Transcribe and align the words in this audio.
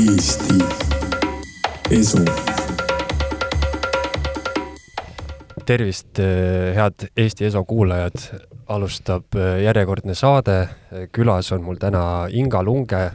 Eesti 0.00 0.54
Esu. 1.92 2.18
tervist, 5.66 6.18
eh, 6.18 6.74
head 6.74 7.10
Eesti 7.16 7.44
Eso 7.44 7.64
kuulajad. 7.64 8.14
alustab 8.68 9.24
eh, 9.34 9.62
järjekordne 9.62 10.14
saade. 10.14 10.68
külas 11.12 11.52
on 11.52 11.62
mul 11.62 11.76
täna 11.76 12.28
Inga 12.32 12.62
Lunge, 12.62 13.10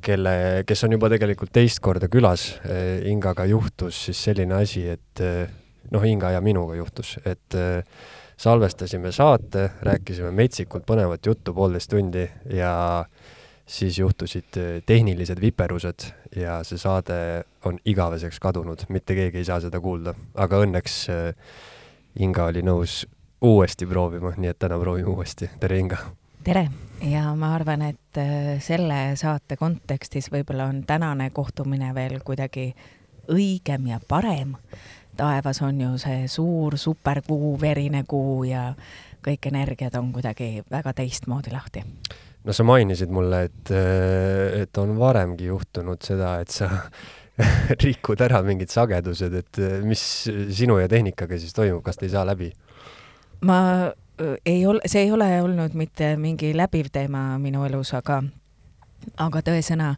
kelle, 0.00 0.64
kes 0.66 0.84
on 0.84 0.92
juba 0.92 1.08
tegelikult 1.08 1.52
teist 1.52 1.78
korda 1.80 2.08
külas. 2.08 2.58
Eh, 2.64 3.06
Ingaga 3.10 3.44
juhtus 3.44 4.04
siis 4.04 4.24
selline 4.24 4.54
asi, 4.54 4.88
et 4.88 5.22
noh, 5.90 6.02
Inga 6.02 6.30
ja 6.30 6.40
minuga 6.40 6.74
juhtus, 6.74 7.18
et 7.24 7.54
salvestasime 8.36 9.12
saate, 9.12 9.70
rääkisime 9.82 10.32
metsikult 10.34 10.82
põnevat 10.86 11.26
juttu 11.26 11.54
poolteist 11.54 11.90
tundi 11.90 12.26
ja 12.50 13.04
siis 13.72 13.98
juhtusid 13.98 14.58
tehnilised 14.86 15.40
viperused 15.40 16.04
ja 16.36 16.58
see 16.66 16.78
saade 16.78 17.16
on 17.64 17.78
igaveseks 17.88 18.40
kadunud, 18.40 18.84
mitte 18.92 19.16
keegi 19.16 19.40
ei 19.40 19.48
saa 19.48 19.60
seda 19.64 19.80
kuulda, 19.80 20.14
aga 20.34 20.60
õnneks 20.66 20.98
Inga 22.20 22.44
oli 22.50 22.60
nõus 22.60 23.06
uuesti 23.40 23.86
proovima, 23.88 24.34
nii 24.36 24.50
et 24.52 24.58
täna 24.60 24.76
proovime 24.78 25.08
uuesti. 25.08 25.48
tere, 25.60 25.78
Inga! 25.80 25.96
tere 26.44 26.66
ja 27.08 27.30
ma 27.38 27.54
arvan, 27.56 27.86
et 27.88 28.20
selle 28.60 28.98
saate 29.16 29.56
kontekstis 29.56 30.28
võib-olla 30.32 30.68
on 30.68 30.82
tänane 30.86 31.30
kohtumine 31.30 31.94
veel 31.96 32.20
kuidagi 32.20 32.74
õigem 33.32 33.88
ja 33.88 34.00
parem 34.08 34.58
taevas 35.16 35.62
on 35.62 35.80
ju 35.80 35.94
see 36.00 36.26
suur 36.28 36.76
superkuu, 36.78 37.54
verine 37.60 38.04
kuu 38.08 38.44
ja 38.48 38.72
kõik 39.22 39.48
energiad 39.52 39.94
on 39.98 40.12
kuidagi 40.12 40.62
väga 40.70 40.92
teistmoodi 40.98 41.52
lahti. 41.52 41.84
No 42.44 42.54
sa 42.56 42.66
mainisid 42.66 43.12
mulle, 43.14 43.44
et, 43.48 43.72
et 44.62 44.78
on 44.82 44.96
varemgi 44.98 45.50
juhtunud 45.50 46.02
seda, 46.02 46.36
et 46.42 46.50
sa 46.50 46.68
rikud 47.84 48.20
ära 48.24 48.42
mingid 48.46 48.72
sagedused, 48.72 49.34
et 49.38 49.62
mis 49.86 50.02
sinu 50.54 50.78
ja 50.82 50.90
tehnikaga 50.90 51.38
siis 51.40 51.54
toimub, 51.56 51.82
kas 51.86 52.00
te 52.00 52.08
ei 52.08 52.14
saa 52.14 52.26
läbi? 52.28 52.52
ma 53.42 53.58
ei 54.46 54.66
ole, 54.66 54.80
see 54.86 55.06
ei 55.06 55.12
ole 55.12 55.26
olnud 55.42 55.74
mitte 55.74 56.14
mingi 56.20 56.52
läbiv 56.56 56.92
teema 56.92 57.38
minu 57.42 57.64
elus, 57.66 57.94
aga, 57.98 58.20
aga 59.18 59.42
tõesõna 59.46 59.94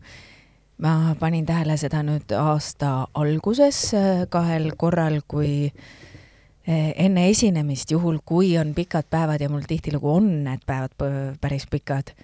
ma 0.85 1.15
panin 1.21 1.47
tähele 1.47 1.77
seda 1.81 2.03
nüüd 2.07 2.33
aasta 2.39 3.07
alguses 3.21 3.79
äh, 3.95 4.25
kahel 4.31 4.73
korral, 4.81 5.21
kui 5.29 5.69
äh, 5.69 6.91
enne 6.97 7.29
esinemist, 7.31 7.93
juhul 7.95 8.21
kui 8.25 8.55
on 8.59 8.75
pikad 8.75 9.11
päevad 9.11 9.45
ja 9.45 9.51
mul 9.53 9.67
tihtilugu 9.69 10.17
on 10.17 10.31
need 10.47 10.65
päevad 10.67 11.37
päris 11.41 11.69
pikad 11.71 12.15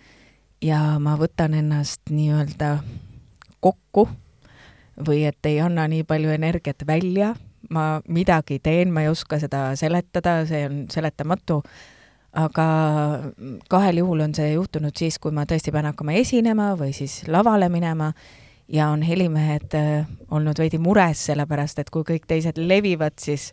ja 0.63 0.81
ma 1.01 1.17
võtan 1.21 1.55
ennast 1.57 2.11
nii-öelda 2.11 2.79
kokku 3.61 4.09
või 5.07 5.25
et 5.29 5.47
ei 5.49 5.61
anna 5.65 5.87
nii 5.89 6.05
palju 6.09 6.33
energiat 6.35 6.85
välja, 6.87 7.35
ma 7.71 8.01
midagi 8.09 8.59
teen, 8.63 8.93
ma 8.93 9.05
ei 9.05 9.09
oska 9.09 9.39
seda 9.41 9.71
seletada, 9.77 10.41
see 10.49 10.67
on 10.69 10.83
seletamatu, 10.93 11.61
aga 12.37 12.67
kahel 13.73 14.03
juhul 14.03 14.27
on 14.27 14.35
see 14.37 14.53
juhtunud 14.53 14.97
siis, 14.97 15.19
kui 15.19 15.35
ma 15.35 15.47
tõesti 15.49 15.73
pean 15.75 15.89
hakkama 15.91 16.15
esinema 16.21 16.75
või 16.79 16.93
siis 16.97 17.23
lavale 17.29 17.71
minema. 17.73 18.13
Ja 18.71 18.93
on 18.95 19.01
helimehed 19.03 19.73
äh, 19.75 20.05
olnud 20.31 20.61
veidi 20.63 20.79
mures, 20.79 21.25
sellepärast 21.27 21.81
et 21.83 21.89
kui 21.91 22.05
kõik 22.07 22.29
teised 22.31 22.55
levivad, 22.55 23.17
siis 23.19 23.49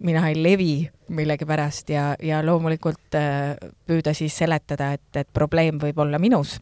mina 0.00 0.28
ei 0.28 0.42
levi 0.42 0.72
millegipärast 1.08 1.90
ja, 1.90 2.14
ja 2.22 2.40
loomulikult 2.46 3.16
äh, 3.18 3.54
püüda 3.86 4.14
siis 4.16 4.36
seletada, 4.38 4.92
et, 4.96 5.08
et 5.16 5.28
probleem 5.32 5.80
võib 5.82 5.98
olla 6.00 6.18
minus, 6.22 6.58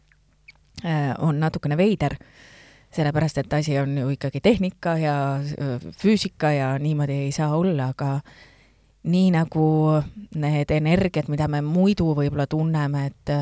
äh, 0.83 1.13
on 1.19 1.39
natukene 1.39 1.77
veider, 1.79 2.17
sellepärast 2.95 3.43
et 3.43 3.53
asi 3.53 3.77
on 3.79 3.97
ju 3.97 4.09
ikkagi 4.15 4.41
tehnika 4.41 4.95
ja 4.97 5.15
füüsika 6.01 6.51
ja 6.55 6.69
niimoodi 6.81 7.19
ei 7.27 7.31
saa 7.31 7.53
olla, 7.57 7.91
aga 7.93 8.19
nii 9.09 9.29
nagu 9.31 9.65
need 10.35 10.71
energiat, 10.75 11.29
mida 11.31 11.47
me 11.47 11.61
muidu 11.63 12.11
võib-olla 12.17 12.47
tunneme, 12.49 13.05
et 13.11 13.35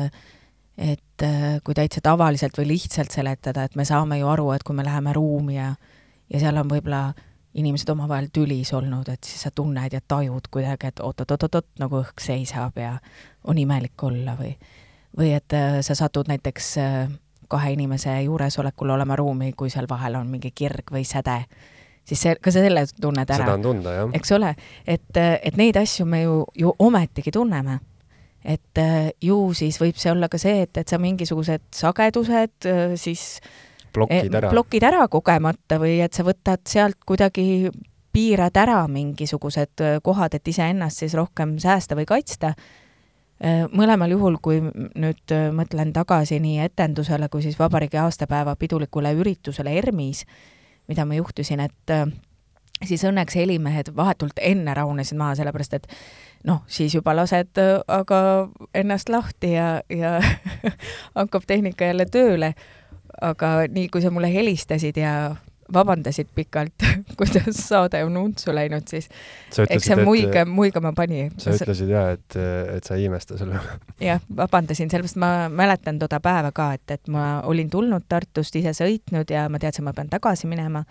et 0.78 1.22
äh, 1.26 1.56
kui 1.66 1.74
täitsa 1.74 1.98
tavaliselt 2.04 2.54
või 2.54 2.68
lihtsalt 2.76 3.10
seletada, 3.10 3.64
et 3.66 3.74
me 3.74 3.82
saame 3.84 4.20
ju 4.20 4.28
aru, 4.30 4.52
et 4.54 4.62
kui 4.62 4.76
me 4.78 4.84
läheme 4.86 5.12
ruumi 5.16 5.56
ja 5.56 5.72
ja 6.28 6.40
seal 6.42 6.60
on 6.60 6.68
võib-olla 6.70 7.14
inimesed 7.58 7.88
omavahel 7.92 8.28
tülis 8.32 8.72
olnud, 8.76 9.08
et 9.12 9.24
siis 9.26 9.46
sa 9.46 9.52
tunned 9.54 9.94
ja 9.94 10.00
tajud 10.00 10.50
kuidagi, 10.50 10.92
et 10.92 11.00
oot-oot-oot-oot, 11.04 11.70
nagu 11.82 12.00
õhk 12.02 12.22
seisab 12.22 12.78
ja 12.78 12.96
on 13.44 13.58
imelik 13.58 14.02
olla 14.08 14.36
või 14.38 14.54
või 15.18 15.32
et 15.34 15.56
äh, 15.56 15.80
sa 15.82 15.96
satud 15.98 16.28
näiteks 16.30 16.70
äh, 16.78 17.10
kahe 17.48 17.72
inimese 17.74 18.12
juuresolekul 18.22 18.90
olema 18.94 19.16
ruumi, 19.16 19.52
kui 19.56 19.70
seal 19.72 19.88
vahel 19.90 20.18
on 20.20 20.28
mingi 20.30 20.52
kirg 20.54 20.92
või 20.92 21.04
säde, 21.08 21.40
siis 22.06 22.22
see, 22.22 22.36
ka 22.40 22.52
selle 22.54 22.84
tunned 23.00 23.24
ära. 23.24 23.44
seda 23.44 23.56
on 23.56 23.64
tunda, 23.64 23.94
jah. 23.96 24.10
eks 24.14 24.34
ole, 24.36 24.54
et, 24.86 25.16
et 25.16 25.56
neid 25.56 25.80
asju 25.80 26.06
me 26.06 26.22
ju, 26.22 26.42
ju 26.54 26.74
ometigi 26.78 27.32
tunneme 27.34 27.80
et 28.44 28.78
äh, 28.78 29.10
ju 29.22 29.38
siis 29.56 29.78
võib 29.80 29.98
see 29.98 30.12
olla 30.12 30.28
ka 30.30 30.38
see, 30.40 30.62
et, 30.66 30.76
et 30.80 30.88
sa 30.88 30.98
mingisugused 31.02 31.64
sagedused 31.74 32.68
äh, 32.70 32.94
siis 33.00 33.40
plokid 33.98 34.34
ära, 34.40 34.50
plokid 34.52 34.86
ära 34.88 35.06
kogemata 35.12 35.78
või 35.82 35.98
et 36.04 36.16
sa 36.16 36.24
võtad 36.26 36.64
sealt 36.68 36.98
kuidagi, 37.06 37.70
piirad 38.14 38.56
ära 38.56 38.82
mingisugused 38.90 39.84
äh, 39.84 39.96
kohad, 40.04 40.34
et 40.38 40.48
iseennast 40.48 41.04
siis 41.04 41.16
rohkem 41.18 41.58
säästa 41.62 41.98
või 41.98 42.08
kaitsta. 42.08 42.54
mõlemal 43.70 44.10
juhul, 44.10 44.36
kui 44.42 44.56
nüüd 44.58 45.32
mõtlen 45.54 45.92
tagasi 45.94 46.40
nii 46.42 46.56
etendusele 46.58 47.28
kui 47.30 47.42
siis 47.42 47.58
vabariigi 47.58 48.00
aastapäeva 48.02 48.56
pidulikule 48.58 49.12
üritusele 49.14 49.76
ERMis, 49.78 50.24
mida 50.90 51.04
ma 51.06 51.14
juhtisin, 51.14 51.60
et 51.60 51.92
siis 52.84 53.04
õnneks 53.04 53.36
helimehed 53.38 53.92
vahetult 53.96 54.40
enne 54.42 54.74
rahunesid 54.74 55.18
maha, 55.18 55.36
sellepärast 55.38 55.78
et 55.78 55.86
noh, 56.46 56.62
siis 56.70 56.94
juba 56.94 57.14
lased 57.16 57.58
äh, 57.58 57.78
aga 57.88 58.48
ennast 58.76 59.10
lahti 59.12 59.54
ja, 59.56 59.80
ja 59.90 60.18
hakkab 61.18 61.46
tehnika 61.46 61.90
jälle 61.90 62.06
tööle. 62.06 62.54
Aga 63.20 63.52
nii, 63.70 63.88
kui 63.92 64.02
sa 64.02 64.10
mulle 64.14 64.30
helistasid 64.32 64.96
ja 65.00 65.12
vabandasid 65.72 66.28
pikalt 66.34 66.84
kuidas 67.18 67.68
saade 67.68 68.04
on 68.04 68.16
untsu 68.16 68.54
läinud, 68.54 68.86
siis 68.88 69.08
ütlesid, 69.08 69.74
eks 69.74 69.88
see 69.90 69.98
muige, 70.04 70.44
muigama 70.48 70.92
pani. 70.96 71.28
sa 71.38 71.52
ütlesid 71.52 71.92
jaa, 71.92 72.14
et, 72.16 72.38
et 72.76 72.88
sa 72.88 72.96
ei 72.96 73.04
imesta 73.08 73.38
selle 73.40 73.60
jah, 74.10 74.22
vabandasin, 74.36 74.90
sellepärast 74.90 75.20
ma 75.20 75.32
mäletan 75.52 76.00
toda 76.00 76.20
päeva 76.24 76.52
ka, 76.56 76.72
et, 76.78 76.96
et 76.96 77.12
ma 77.12 77.42
olin 77.44 77.70
tulnud 77.70 78.08
Tartust, 78.08 78.56
ise 78.56 78.72
sõitnud 78.76 79.30
ja 79.34 79.48
ma 79.52 79.60
teadsin, 79.60 79.84
ma 79.84 79.96
pean 79.96 80.10
tagasi 80.12 80.48
minema. 80.48 80.84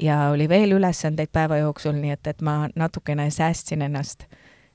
Ja 0.00 0.32
oli 0.34 0.48
veel 0.50 0.74
ülesandeid 0.74 1.30
päeva 1.32 1.60
jooksul, 1.60 1.94
nii 1.94 2.16
et, 2.16 2.26
et 2.26 2.40
ma 2.42 2.64
natukene 2.74 3.28
säästsin 3.30 3.84
ennast 3.86 4.26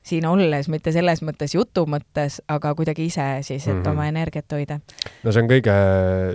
siin 0.05 0.25
olles, 0.25 0.69
mitte 0.71 0.93
selles 0.95 1.21
mõttes 1.25 1.53
jutu 1.55 1.85
mõttes, 1.89 2.39
aga 2.47 2.73
kuidagi 2.77 3.09
ise 3.09 3.27
siis, 3.41 3.67
et 3.67 3.73
mm 3.73 3.81
-hmm. 3.81 3.91
oma 3.91 4.07
energiat 4.07 4.51
hoida. 4.51 4.79
no 5.23 5.31
see 5.31 5.43
on 5.43 5.49
kõige, 5.49 5.75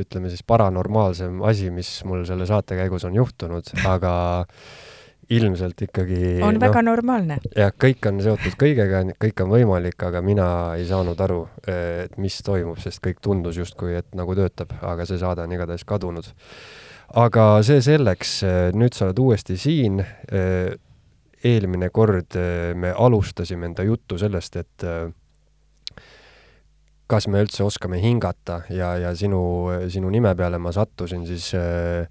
ütleme 0.04 0.28
siis 0.28 0.42
paranormaalsem 0.42 1.42
asi, 1.42 1.70
mis 1.70 2.04
mul 2.04 2.24
selle 2.24 2.46
saate 2.46 2.76
käigus 2.76 3.04
on 3.04 3.14
juhtunud, 3.14 3.72
aga 3.84 4.14
ilmselt 5.30 5.82
ikkagi 5.82 6.40
on 6.42 6.54
no, 6.54 6.60
väga 6.60 6.82
normaalne. 6.82 7.38
jah, 7.56 7.72
kõik 7.84 8.08
on 8.08 8.20
seotud 8.24 8.56
kõigega, 8.60 9.02
kõik 9.24 9.44
on 9.44 9.50
võimalik, 9.50 9.98
aga 10.06 10.22
mina 10.22 10.46
ei 10.78 10.86
saanud 10.88 11.20
aru, 11.20 11.48
et 11.66 12.16
mis 12.20 12.40
toimub, 12.44 12.78
sest 12.78 13.00
kõik 13.04 13.22
tundus 13.24 13.56
justkui, 13.56 13.94
et 13.96 14.08
nagu 14.14 14.34
töötab, 14.34 14.74
aga 14.82 15.06
see 15.08 15.18
saade 15.18 15.44
on 15.44 15.52
igatahes 15.52 15.84
kadunud. 15.84 16.28
aga 17.14 17.62
see 17.62 17.80
selleks, 17.80 18.42
nüüd 18.74 18.94
sa 18.94 19.08
oled 19.08 19.18
uuesti 19.18 19.56
siin 19.56 20.02
eelmine 21.44 21.90
kord 21.94 22.38
äh, 22.38 22.72
me 22.76 22.94
alustasime 22.96 23.70
enda 23.70 23.84
juttu 23.86 24.18
sellest, 24.20 24.56
et 24.60 24.86
äh, 24.88 25.10
kas 27.10 27.28
me 27.28 27.42
üldse 27.44 27.64
oskame 27.66 28.00
hingata 28.00 28.62
ja, 28.72 28.94
ja 29.00 29.12
sinu, 29.16 29.42
sinu 29.92 30.10
nime 30.12 30.32
peale 30.38 30.58
ma 30.58 30.72
sattusin 30.72 31.26
siis 31.28 31.50
äh, 31.58 32.08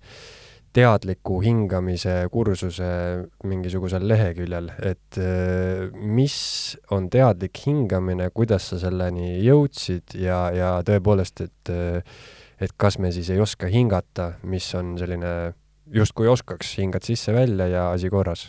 teadliku 0.74 1.38
hingamise 1.44 2.16
kursuse 2.34 2.86
mingisugusel 3.46 4.08
leheküljel, 4.10 4.72
et 4.82 5.20
mis 5.94 6.38
on 6.90 7.12
teadlik 7.14 7.60
hingamine, 7.68 8.32
kuidas 8.34 8.72
sa 8.72 8.80
selleni 8.82 9.36
jõudsid 9.46 10.16
ja, 10.18 10.48
ja 10.50 10.72
tõepoolest, 10.82 11.46
et 11.46 11.74
et 12.58 12.74
kas 12.80 12.98
me 12.98 13.14
siis 13.14 13.30
ei 13.30 13.44
oska 13.44 13.70
hingata, 13.70 14.32
mis 14.50 14.66
on 14.74 14.96
selline 14.98 15.54
justkui 15.94 16.32
oskaks, 16.34 16.74
hingad 16.82 17.06
sisse-välja 17.06 17.70
ja 17.70 17.86
asi 17.94 18.10
korras 18.10 18.48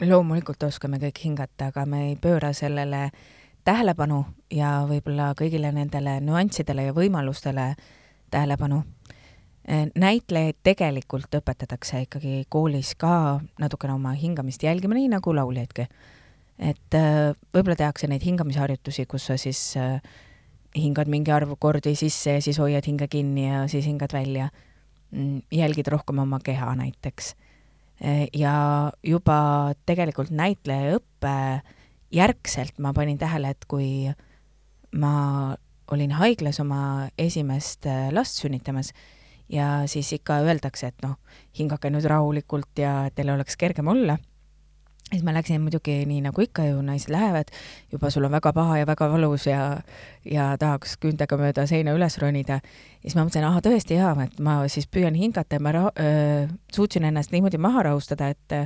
loomulikult 0.00 0.62
oskame 0.62 0.98
kõik 1.02 1.20
hingata, 1.24 1.68
aga 1.72 1.84
me 1.86 2.08
ei 2.10 2.16
pööra 2.16 2.52
sellele 2.56 3.10
tähelepanu 3.64 4.24
ja 4.52 4.84
võib-olla 4.88 5.32
kõigile 5.38 5.72
nendele 5.72 6.18
nüanssidele 6.24 6.88
ja 6.88 6.96
võimalustele 6.96 7.74
tähelepanu. 8.30 8.82
Eh, 9.64 9.86
näitlejaid 9.96 10.58
tegelikult 10.62 11.32
õpetatakse 11.38 12.02
ikkagi 12.04 12.42
koolis 12.52 12.92
ka 13.00 13.40
natukene 13.60 13.94
oma 13.94 14.12
hingamist 14.12 14.62
jälgima, 14.62 14.94
nii 14.94 15.08
nagu 15.14 15.32
lauljaidki. 15.34 15.86
et 16.58 16.94
eh, 16.94 17.32
võib-olla 17.54 17.76
tehakse 17.76 18.06
neid 18.06 18.22
hingamisharjutusi, 18.22 19.06
kus 19.06 19.26
sa 19.26 19.36
siis 19.40 19.76
eh, 19.76 20.00
hingad 20.76 21.08
mingi 21.08 21.32
arv 21.32 21.56
kordi 21.58 21.94
sisse 21.96 22.36
ja 22.36 22.42
siis 22.42 22.58
hoiad 22.58 22.86
hinge 22.86 23.08
kinni 23.08 23.48
ja 23.48 23.64
siis 23.68 23.86
hingad 23.86 24.12
välja 24.12 24.48
mm, 25.10 25.42
jälgida 25.50 25.90
rohkem 25.90 26.18
oma 26.18 26.38
keha 26.44 26.74
näiteks. 26.76 27.34
Ja 28.34 28.54
juba 29.02 29.38
tegelikult 29.86 30.32
näitlejaõppe 30.34 31.34
järgselt 32.14 32.78
ma 32.78 32.92
panin 32.92 33.18
tähele, 33.18 33.54
et 33.54 33.64
kui 33.68 34.12
ma 34.94 35.54
olin 35.92 36.12
haiglas 36.16 36.60
oma 36.60 37.08
esimest 37.18 37.88
last 38.12 38.40
sünnitamas 38.42 38.92
ja 39.48 39.84
siis 39.90 40.12
ikka 40.16 40.42
öeldakse, 40.44 40.92
et 40.92 41.02
noh, 41.04 41.16
hingake 41.58 41.90
nüüd 41.92 42.06
rahulikult 42.08 42.78
ja 42.80 43.10
teil 43.14 43.32
oleks 43.34 43.56
kergem 43.60 43.88
olla 43.92 44.18
siis 45.10 45.22
ma 45.22 45.34
läksin 45.36 45.62
muidugi 45.62 46.00
nii 46.08 46.22
nagu 46.24 46.42
ikka 46.42 46.64
ju 46.68 46.80
naised 46.82 47.12
lähevad, 47.12 47.52
juba 47.92 48.10
sul 48.10 48.24
on 48.24 48.32
väga 48.34 48.52
paha 48.56 48.78
ja 48.80 48.86
väga 48.88 49.08
valus 49.12 49.46
ja, 49.46 49.60
ja 50.24 50.48
tahaks 50.58 50.96
küüntega 51.02 51.38
mööda 51.38 51.66
seina 51.70 51.94
üles 51.94 52.18
ronida. 52.22 52.60
siis 53.02 53.14
ma 53.14 53.26
mõtlesin, 53.26 53.46
ahah, 53.46 53.62
tõesti 53.62 54.00
hea, 54.00 54.14
et 54.24 54.40
ma 54.40 54.62
siis 54.68 54.88
püüan 54.88 55.14
hingata 55.14 55.60
ja 55.60 55.62
ma 55.62 55.74
öö, 55.76 56.46
suutsin 56.72 57.04
ennast 57.04 57.32
niimoodi 57.32 57.60
maha 57.60 57.82
rahustada, 57.90 58.32
et 58.32 58.58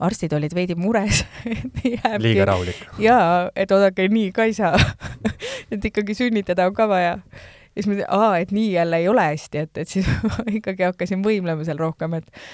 arstid 0.00 0.32
olid 0.32 0.54
veidi 0.56 0.76
mures 0.78 1.24
liiga 2.24 2.48
rahulik. 2.48 2.82
jaa, 3.02 3.50
et 3.56 3.72
oodake, 3.72 4.08
nii 4.08 4.32
ka 4.36 4.48
ei 4.48 4.56
saa 4.56 4.78
et 5.72 5.84
ikkagi 5.84 6.16
sünnitada 6.16 6.68
on 6.70 6.76
ka 6.76 6.88
vaja. 6.88 7.16
ja 7.20 7.82
siis 7.82 7.90
ma 7.90 7.94
mõtlesin, 7.94 8.10
aa, 8.16 8.32
et 8.40 8.52
nii 8.56 8.72
jälle 8.72 9.02
ei 9.02 9.08
ole 9.10 9.30
hästi, 9.32 9.64
et, 9.66 9.84
et 9.84 9.96
siis 9.98 10.08
ma 10.28 10.46
ikkagi 10.48 10.88
hakkasin 10.88 11.24
võimlema 11.26 11.66
seal 11.68 11.80
rohkem, 11.82 12.16
et, 12.20 12.44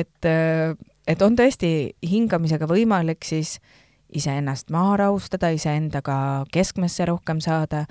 et 0.00 0.30
et 1.06 1.22
on 1.22 1.36
tõesti 1.38 1.70
hingamisega 2.06 2.68
võimalik 2.70 3.26
siis 3.26 3.56
iseennast 4.16 4.70
maha 4.74 4.96
rahustada, 5.04 5.50
iseendaga 5.54 6.46
keskmesse 6.54 7.06
rohkem 7.08 7.40
saada. 7.42 7.86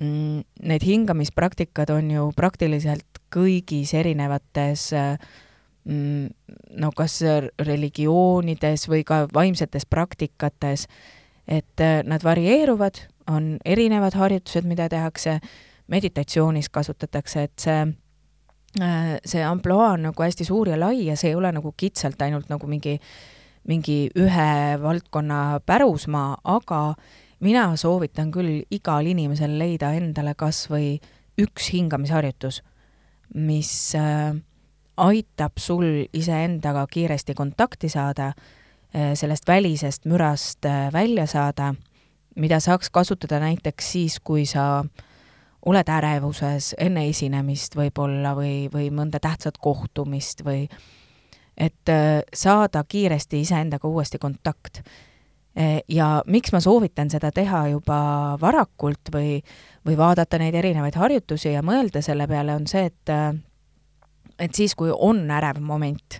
Mm, 0.00 0.44
need 0.64 0.84
hingamispraktikad 0.88 1.90
on 1.92 2.10
ju 2.10 2.28
praktiliselt 2.36 3.20
kõigis 3.32 3.92
erinevates 3.96 4.86
mm, 4.94 6.30
no 6.80 6.92
kas 6.96 7.18
religioonides 7.60 8.88
või 8.88 9.04
ka 9.04 9.26
vaimsetes 9.34 9.84
praktikates, 9.84 10.86
et 11.44 11.84
nad 12.08 12.24
varieeruvad, 12.24 13.02
on 13.28 13.58
erinevad 13.64 14.16
harjutused, 14.16 14.64
mida 14.66 14.88
tehakse, 14.88 15.36
meditatsioonis 15.92 16.72
kasutatakse, 16.72 17.44
et 17.44 17.60
see 17.60 17.82
Äh, 17.82 18.01
see 18.72 19.42
ampluaa 19.44 19.92
on 19.92 20.06
nagu 20.08 20.22
hästi 20.24 20.44
suur 20.48 20.70
ja 20.72 20.78
lai 20.80 21.06
ja 21.06 21.16
see 21.16 21.32
ei 21.32 21.36
ole 21.36 21.52
nagu 21.52 21.74
kitsalt 21.76 22.22
ainult 22.24 22.48
nagu 22.48 22.66
mingi, 22.66 22.96
mingi 23.68 24.08
ühe 24.16 24.78
valdkonna 24.80 25.60
pärusmaa, 25.66 26.38
aga 26.44 26.94
mina 27.44 27.66
soovitan 27.76 28.30
küll 28.32 28.62
igal 28.72 29.06
inimesel 29.06 29.58
leida 29.60 29.92
endale 29.98 30.34
kas 30.34 30.64
või 30.72 30.96
üks 31.40 31.68
hingamisharjutus, 31.74 32.62
mis 33.34 33.92
äh, 33.98 34.32
aitab 34.96 35.60
sul 35.60 36.06
iseendaga 36.12 36.86
kiiresti 36.88 37.36
kontakti 37.36 37.92
saada, 37.92 38.32
äh, 38.96 39.12
sellest 39.14 39.48
välisest 39.48 40.08
mürast 40.08 40.64
välja 40.92 41.26
saada, 41.26 41.74
mida 42.36 42.60
saaks 42.60 42.88
kasutada 42.90 43.40
näiteks 43.40 43.92
siis, 43.92 44.20
kui 44.20 44.46
sa 44.48 44.80
äh, 44.80 45.08
oled 45.66 45.88
ärevuses 45.88 46.72
enne 46.78 47.06
esinemist 47.08 47.76
võib-olla 47.78 48.34
või, 48.38 48.66
või 48.72 48.90
mõnda 48.94 49.20
tähtsat 49.22 49.60
kohtumist 49.62 50.44
või 50.44 50.66
et 51.56 51.88
äh, 51.92 52.22
saada 52.34 52.84
kiiresti 52.88 53.40
iseendaga 53.40 53.88
uuesti 53.88 54.18
kontakt. 54.18 54.82
E, 55.56 55.82
ja 55.88 56.22
miks 56.26 56.52
ma 56.52 56.60
soovitan 56.64 57.10
seda 57.12 57.30
teha 57.30 57.66
juba 57.74 58.00
varakult 58.40 59.12
või, 59.12 59.38
või 59.86 59.96
vaadata 60.00 60.40
neid 60.40 60.56
erinevaid 60.56 60.96
harjutusi 60.96 61.52
ja 61.52 61.62
mõelda 61.62 62.00
selle 62.02 62.26
peale, 62.26 62.56
on 62.56 62.66
see, 62.66 62.86
et 62.88 63.12
äh, 63.12 63.34
et 64.42 64.54
siis, 64.54 64.74
kui 64.74 64.90
on 64.92 65.24
ärev 65.30 65.60
moment, 65.62 66.18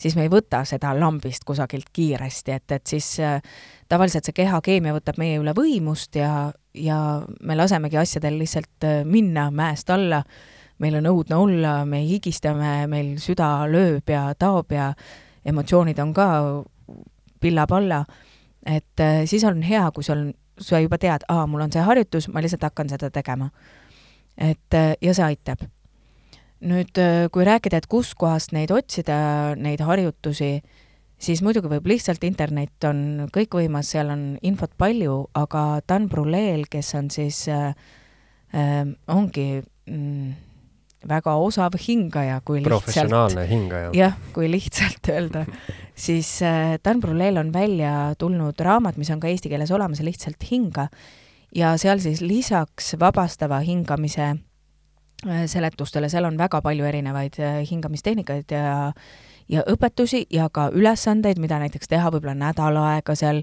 siis 0.00 0.16
me 0.16 0.26
ei 0.26 0.32
võta 0.32 0.62
seda 0.68 0.92
lambist 0.98 1.44
kusagilt 1.46 1.90
kiiresti, 1.94 2.56
et, 2.56 2.76
et 2.78 2.86
siis 2.86 3.10
äh, 3.22 3.40
tavaliselt 3.88 4.26
see 4.26 4.36
kehakeemia 4.42 4.94
võtab 4.96 5.20
meie 5.20 5.38
üle 5.40 5.54
võimust 5.56 6.18
ja, 6.18 6.50
ja 6.76 7.22
me 7.42 7.56
lasemegi 7.56 7.98
asjadel 8.00 8.38
lihtsalt 8.38 8.84
äh, 8.84 9.02
minna 9.04 9.50
mäest 9.50 9.90
alla, 9.90 10.22
meil 10.78 10.98
on 11.00 11.08
õudne 11.10 11.38
olla, 11.40 11.76
me 11.88 12.02
higistame, 12.04 12.86
meil 12.90 13.16
süda 13.22 13.66
lööb 13.70 14.08
ja 14.12 14.28
taob 14.38 14.72
ja 14.76 14.90
emotsioonid 15.46 15.98
on 16.02 16.12
ka 16.16 16.28
pilla-palla, 17.40 18.02
et 18.66 19.00
äh, 19.00 19.22
siis 19.24 19.44
on 19.48 19.62
hea, 19.62 19.84
kui 19.94 20.04
sul, 20.04 20.28
sa 20.60 20.80
juba 20.80 20.98
tead, 20.98 21.26
aa, 21.28 21.46
mul 21.46 21.64
on 21.66 21.72
see 21.72 21.84
harjutus, 21.84 22.28
ma 22.32 22.42
lihtsalt 22.44 22.68
hakkan 22.68 22.92
seda 22.92 23.10
tegema. 23.10 23.50
et 24.36 24.74
äh, 24.74 24.94
ja 25.00 25.14
see 25.14 25.24
aitab. 25.24 25.64
nüüd, 26.66 26.98
kui 27.32 27.44
rääkida, 27.44 27.76
et 27.76 27.86
kuskohast 27.86 28.52
neid 28.56 28.70
otsida, 28.72 29.54
neid 29.60 29.80
harjutusi, 29.84 30.62
siis 31.18 31.42
muidugi 31.42 31.70
võib 31.70 31.86
lihtsalt, 31.88 32.24
internet 32.28 32.88
on 32.88 33.28
kõikvõimas, 33.34 33.92
seal 33.94 34.10
on 34.12 34.24
infot 34.46 34.72
palju, 34.78 35.22
aga 35.34 35.80
Dan 35.88 36.10
Bruleel, 36.12 36.66
kes 36.70 36.94
on 36.98 37.10
siis 37.14 37.46
äh,, 37.52 37.72
äh, 38.54 38.82
ongi 39.12 39.48
mm, 39.60 40.34
väga 41.08 41.36
osav 41.40 41.76
hingaja, 41.80 42.40
kui 42.44 42.62
professionaalne 42.64 43.46
hingaja. 43.48 43.92
jah, 43.96 44.16
kui 44.34 44.48
lihtsalt 44.50 45.10
öelda, 45.12 45.44
siis 46.06 46.30
äh, 46.44 46.76
Dan 46.84 47.00
Bruleel 47.00 47.38
on 47.40 47.52
välja 47.54 48.14
tulnud 48.18 48.60
raamat, 48.60 48.98
mis 49.00 49.10
on 49.14 49.22
ka 49.22 49.30
eesti 49.30 49.52
keeles 49.52 49.72
olemas, 49.74 50.02
Lihtsalt 50.06 50.42
hinga, 50.50 50.88
ja 51.54 51.74
seal 51.80 52.02
siis 52.02 52.20
lisaks 52.24 52.94
vabastava 53.00 53.60
hingamise 53.64 54.28
äh, 54.32 55.46
seletustele, 55.50 56.10
seal 56.12 56.28
on 56.28 56.38
väga 56.38 56.60
palju 56.64 56.86
erinevaid 56.88 57.40
äh, 57.40 57.62
hingamistehnikaid 57.70 58.52
ja 58.52 58.92
ja 59.48 59.62
õpetusi 59.70 60.26
ja 60.30 60.48
ka 60.52 60.68
ülesandeid, 60.74 61.40
mida 61.42 61.58
näiteks 61.62 61.88
teha 61.88 62.10
võib-olla 62.10 62.34
nädal 62.38 62.78
aega 62.82 63.14
seal, 63.18 63.42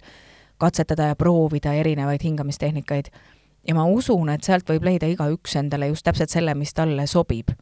katsetada 0.62 1.12
ja 1.12 1.16
proovida 1.20 1.74
erinevaid 1.74 2.24
hingamistehnikaid. 2.24 3.12
ja 3.68 3.76
ma 3.76 3.86
usun, 3.86 4.30
et 4.30 4.44
sealt 4.44 4.70
võib 4.70 4.84
leida 4.84 5.08
igaüks 5.08 5.56
endale 5.56 5.88
just 5.88 6.04
täpselt 6.04 6.30
selle, 6.30 6.56
mis 6.56 6.74
talle 6.74 7.08
sobib. 7.08 7.54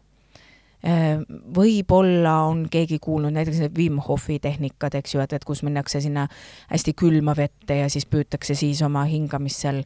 Äh, 0.81 1.21
võib-olla 1.55 2.47
on 2.49 2.65
keegi 2.69 2.97
kuulnud 2.99 3.33
näiteks 3.33 3.59
need 3.59 3.77
Wim 3.77 3.99
Hofi 4.01 4.39
tehnikad, 4.39 4.95
eks 4.97 5.13
ju, 5.13 5.21
et, 5.21 5.33
et 5.33 5.45
kus 5.45 5.61
minnakse 5.63 6.01
sinna 6.01 6.25
hästi 6.71 6.93
külma 6.97 7.35
vette 7.37 7.77
ja 7.83 7.89
siis 7.89 8.07
püütakse 8.09 8.55
siis 8.57 8.81
oma 8.81 9.03
hingamist 9.05 9.61
seal 9.61 9.83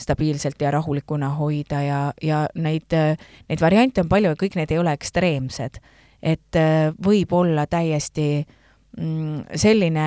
stabiilselt 0.00 0.56
ja 0.60 0.70
rahulikuna 0.70 1.34
hoida 1.36 1.82
ja, 1.82 2.00
ja 2.22 2.46
neid, 2.54 2.96
neid 3.48 3.60
variante 3.60 4.00
on 4.00 4.08
palju 4.08 4.32
ja 4.32 4.38
kõik 4.40 4.56
need 4.56 4.72
ei 4.72 4.80
ole 4.80 4.96
ekstreemsed 4.96 5.76
et 6.22 6.56
äh, 6.56 6.90
võib 7.04 7.32
olla 7.32 7.66
täiesti 7.66 8.44
mm, 8.98 9.56
selline 9.56 10.06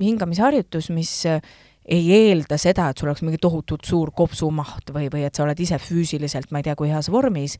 hingamisharjutus, 0.00 0.90
mis 0.92 1.12
äh, 1.30 1.40
ei 1.84 2.06
eelda 2.12 2.58
seda, 2.60 2.88
et 2.90 3.00
sul 3.00 3.10
oleks 3.10 3.24
mingi 3.24 3.40
tohutult 3.40 3.84
suur 3.84 4.12
kopsumaht 4.16 4.92
või, 4.94 5.10
või 5.12 5.26
et 5.26 5.36
sa 5.36 5.44
oled 5.44 5.60
ise 5.60 5.78
füüsiliselt, 5.80 6.50
ma 6.52 6.60
ei 6.60 6.68
tea, 6.68 6.76
kui 6.78 6.88
heas 6.92 7.10
vormis, 7.12 7.58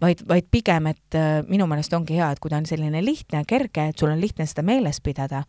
vaid, 0.00 0.22
vaid 0.28 0.46
pigem, 0.50 0.90
et 0.92 1.18
äh, 1.18 1.40
minu 1.48 1.66
meelest 1.70 1.94
ongi 1.94 2.18
hea, 2.18 2.30
et 2.32 2.42
kui 2.42 2.52
ta 2.52 2.60
on 2.60 2.68
selline 2.70 3.02
lihtne 3.04 3.42
ja 3.42 3.48
kerge, 3.48 3.88
et 3.90 3.98
sul 3.98 4.12
on 4.12 4.22
lihtne 4.22 4.46
seda 4.46 4.66
meeles 4.66 5.02
pidada 5.02 5.44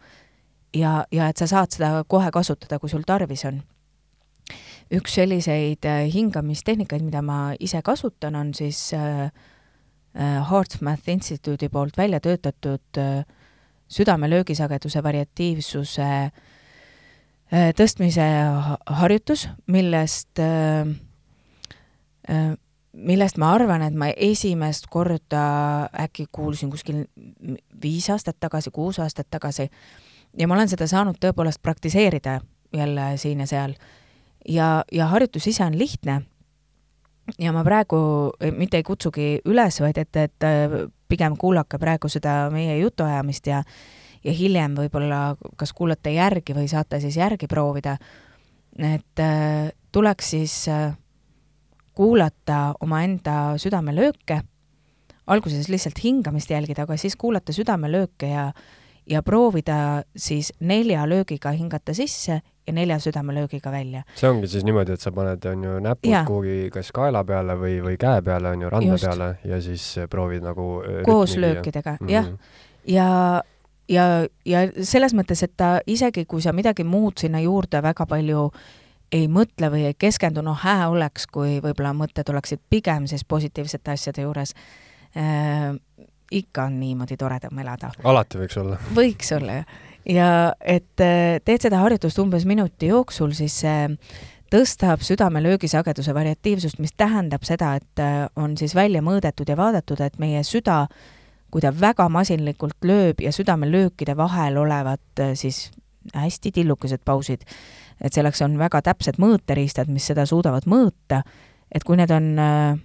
ja, 0.76 1.04
ja 1.14 1.30
et 1.30 1.42
sa 1.42 1.50
saad 1.50 1.74
seda 1.76 2.04
kohe 2.10 2.32
kasutada, 2.34 2.80
kui 2.80 2.90
sul 2.90 3.06
tarvis 3.06 3.46
on. 3.50 3.62
üks 4.90 5.14
selliseid 5.20 5.86
hingamistehnikaid, 6.10 7.04
mida 7.06 7.22
ma 7.22 7.54
ise 7.62 7.82
kasutan, 7.86 8.36
on 8.36 8.54
siis 8.58 8.88
äh, 8.98 9.30
HeartMath 10.16 11.08
äh, 11.08 11.14
Instituudi 11.14 11.70
poolt 11.70 11.98
välja 11.98 12.20
töötatud 12.20 12.98
äh, 12.98 13.26
südame 13.88 14.30
löögisageduse 14.30 15.04
variatiivsuse 15.04 16.10
äh, 17.54 17.70
tõstmise 17.78 18.26
harjutus, 18.86 19.48
millest, 19.68 20.42
millest 22.94 23.38
ma 23.42 23.54
arvan, 23.54 23.82
et 23.82 23.96
ma 23.98 24.12
esimest 24.16 24.90
korda 24.90 25.46
äkki 26.06 26.28
kuulsin 26.32 26.70
kuskil 26.70 27.06
viis 27.82 28.10
aastat 28.10 28.38
tagasi, 28.40 28.72
kuus 28.72 29.00
aastat 29.00 29.30
tagasi 29.30 29.70
ja 30.38 30.48
ma 30.48 30.58
olen 30.58 30.70
seda 30.70 30.88
saanud 30.88 31.18
tõepoolest 31.22 31.62
praktiseerida 31.62 32.40
jälle 32.74 33.18
siin 33.18 33.40
ja 33.40 33.48
seal. 33.48 33.74
ja, 34.48 34.84
ja 34.92 35.08
harjutus 35.08 35.48
ise 35.48 35.64
on 35.64 35.78
lihtne 35.78 36.22
ja 37.38 37.54
ma 37.56 37.64
praegu 37.64 38.00
eh, 38.40 38.54
mitte 38.56 38.80
ei 38.80 38.86
kutsugi 38.88 39.30
üles, 39.50 39.80
vaid 39.84 39.98
et, 40.02 40.16
et 40.18 40.48
äh, 40.48 40.76
pigem 41.10 41.38
kuulake 41.38 41.80
praegu 41.82 42.10
seda 42.12 42.50
meie 42.54 42.78
jutuajamist 42.80 43.48
ja 43.48 43.64
ja 44.24 44.34
hiljem 44.36 44.74
võib-olla 44.76 45.38
kas 45.56 45.72
kuulate 45.74 46.12
järgi 46.12 46.56
või 46.56 46.68
saate 46.68 47.00
siis 47.00 47.16
järgi 47.16 47.48
proovida, 47.48 47.96
et 48.76 49.22
äh, 49.24 49.70
tuleks 49.92 50.34
siis 50.36 50.56
äh, 50.68 50.92
kuulata 51.96 52.76
omaenda 52.84 53.58
südamelööke, 53.60 54.42
alguses 55.28 55.70
lihtsalt 55.72 56.00
hingamist 56.04 56.52
jälgida, 56.52 56.84
aga 56.84 56.98
siis 56.98 57.16
kuulata 57.20 57.56
südamelööke 57.56 58.32
ja 58.32 58.50
ja 59.10 59.24
proovida 59.24 60.04
siis 60.16 60.54
nelja 60.60 61.10
löögiga 61.10 61.52
hingata 61.52 61.94
sisse 61.94 62.42
ja 62.68 62.74
nelja 62.74 63.00
südamelöögiga 63.00 63.72
välja. 63.72 64.04
see 64.16 64.30
ongi 64.30 64.48
siis 64.48 64.64
niimoodi, 64.64 64.94
et 64.94 65.02
sa 65.02 65.12
paned, 65.12 65.46
on 65.46 65.64
ju, 65.64 65.78
näpud 65.80 66.12
ja. 66.12 66.24
kuhugi 66.28 66.70
kas 66.74 66.92
kaela 66.96 67.24
peale 67.24 67.56
või, 67.58 67.80
või 67.84 67.98
käe 67.98 68.22
peale, 68.22 68.54
on 68.54 68.62
ju, 68.62 68.70
randa 68.70 68.92
Just. 68.94 69.08
peale 69.08 69.30
ja 69.46 69.62
siis 69.62 69.86
proovid 70.10 70.44
nagu 70.46 70.68
koos 71.06 71.38
löökidega 71.38 71.98
mm, 72.00 72.08
-hmm. 72.08 72.14
jah. 72.14 72.28
ja 72.86 73.08
ja, 73.90 74.04
ja 74.46 74.60
selles 74.84 75.14
mõttes, 75.18 75.44
et 75.44 75.56
ta 75.58 75.80
isegi, 75.88 76.26
kui 76.26 76.42
sa 76.42 76.54
midagi 76.54 76.84
muud 76.84 77.18
sinna 77.18 77.42
juurde 77.42 77.82
väga 77.82 78.06
palju 78.06 78.50
ei 79.12 79.28
mõtle 79.28 79.72
või 79.74 79.88
ei 79.90 79.96
keskendu, 79.98 80.42
noh, 80.46 80.58
hää 80.58 80.90
oleks, 80.90 81.26
kui 81.28 81.58
võib-olla 81.64 81.96
mõtted 81.98 82.30
oleksid 82.30 82.62
pigem 82.70 83.08
siis 83.08 83.26
positiivsete 83.26 83.92
asjade 83.92 84.22
juures 84.22 84.54
äh,. 85.18 85.76
Ikka 86.32 86.68
on 86.70 86.80
niimoodi 86.80 87.18
toredam 87.18 87.60
elada. 87.60 87.92
alati 88.04 88.42
võiks 88.42 88.60
olla. 88.62 88.80
võiks 88.96 89.32
olla, 89.36 89.62
jah. 89.62 89.78
ja 90.06 90.32
et 90.62 91.06
äh, 91.06 91.38
teed 91.46 91.68
seda 91.68 91.82
harjutust 91.84 92.20
umbes 92.20 92.46
minuti 92.46 92.92
jooksul, 92.92 93.34
siis 93.38 93.62
see 93.64 93.86
äh, 93.86 93.96
tõstab 94.54 95.04
südamelöögisageduse 95.06 96.14
variatiivsust, 96.14 96.80
mis 96.82 96.94
tähendab 96.98 97.46
seda, 97.48 97.76
et 97.78 98.02
äh, 98.02 98.26
on 98.40 98.58
siis 98.58 98.74
välja 98.76 99.02
mõõdetud 99.06 99.50
ja 99.50 99.58
vaadatud, 99.58 100.02
et 100.02 100.18
meie 100.22 100.44
süda 100.48 100.86
kui 101.50 101.64
ta 101.66 101.72
väga 101.74 102.06
masinlikult 102.14 102.86
lööb 102.86 103.22
ja 103.26 103.34
südamelöökide 103.34 104.16
vahel 104.18 104.60
olevad 104.62 105.22
äh, 105.22 105.36
siis 105.38 105.70
hästi 106.16 106.52
tillukesed 106.56 107.04
pausid, 107.06 107.46
et 108.02 108.14
selleks 108.16 108.42
on 108.46 108.58
väga 108.58 108.82
täpsed 108.86 109.20
mõõteriistad, 109.22 109.90
mis 109.92 110.08
seda 110.10 110.26
suudavad 110.30 110.66
mõõta, 110.70 111.24
et 111.72 111.86
kui 111.86 112.00
need 112.00 112.14
on 112.14 112.32
äh, 112.42 112.80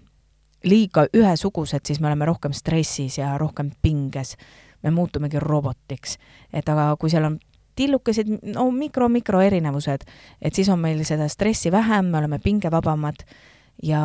liiga 0.65 1.07
ühesugused, 1.15 1.85
siis 1.87 2.01
me 2.01 2.09
oleme 2.11 2.29
rohkem 2.29 2.53
stressis 2.53 3.19
ja 3.19 3.39
rohkem 3.39 3.71
pinges. 3.83 4.37
me 4.83 4.91
muutumegi 4.91 5.41
robotiks. 5.41 6.19
et 6.53 6.69
aga 6.69 6.97
kui 7.01 7.11
seal 7.11 7.25
on 7.25 7.39
tillukesed, 7.77 8.29
no 8.55 8.71
mikro-mikro 8.71 9.41
erinevused, 9.41 10.05
et 10.43 10.55
siis 10.55 10.69
on 10.69 10.79
meil 10.79 11.03
seda 11.05 11.29
stressi 11.29 11.73
vähem, 11.73 12.07
me 12.07 12.19
oleme 12.19 12.39
pingevabamad 12.39 13.25
ja 13.83 14.03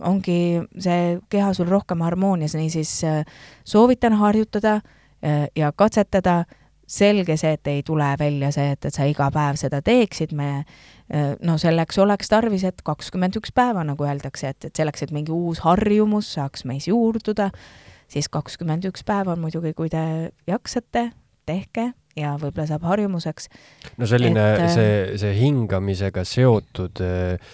ongi 0.00 0.62
see 0.78 1.18
keha 1.28 1.52
sul 1.54 1.68
rohkem 1.68 2.00
harmoonias, 2.00 2.54
niisiis 2.56 3.04
äh, 3.04 3.24
soovitan 3.64 4.16
harjutada 4.16 4.80
äh, 5.24 5.48
ja 5.56 5.72
katsetada, 5.76 6.44
selge 6.92 7.36
see, 7.40 7.54
et 7.56 7.70
ei 7.72 7.84
tule 7.86 8.08
välja 8.20 8.50
see, 8.54 8.74
et, 8.74 8.84
et 8.88 8.94
sa 8.94 9.06
iga 9.08 9.30
päev 9.32 9.56
seda 9.60 9.80
teeksid, 9.84 10.34
me 10.36 10.64
no 11.44 11.58
selleks 11.60 11.98
oleks 12.00 12.30
tarvis, 12.32 12.64
et 12.64 12.78
kakskümmend 12.84 13.36
üks 13.40 13.52
päeva, 13.52 13.84
nagu 13.84 14.04
öeldakse, 14.06 14.52
et, 14.54 14.68
et 14.68 14.76
selleks, 14.76 15.04
et 15.04 15.10
mingi 15.12 15.32
uus 15.34 15.60
harjumus 15.64 16.30
saaks 16.38 16.64
meis 16.68 16.88
juurduda, 16.88 17.50
siis 18.12 18.28
kakskümmend 18.32 18.86
üks 18.88 19.04
päeva 19.08 19.34
on 19.34 19.42
muidugi, 19.44 19.74
kui 19.76 19.92
te 19.92 20.04
jaksate, 20.48 21.10
tehke 21.48 21.90
ja 22.16 22.34
võib-olla 22.40 22.68
saab 22.68 22.84
harjumuseks. 22.86 23.48
no 23.98 24.08
selline 24.08 24.46
et, 24.54 24.64
see, 24.74 24.96
see 25.20 25.36
hingamisega 25.38 26.24
seotud 26.28 27.02
äh, 27.04 27.52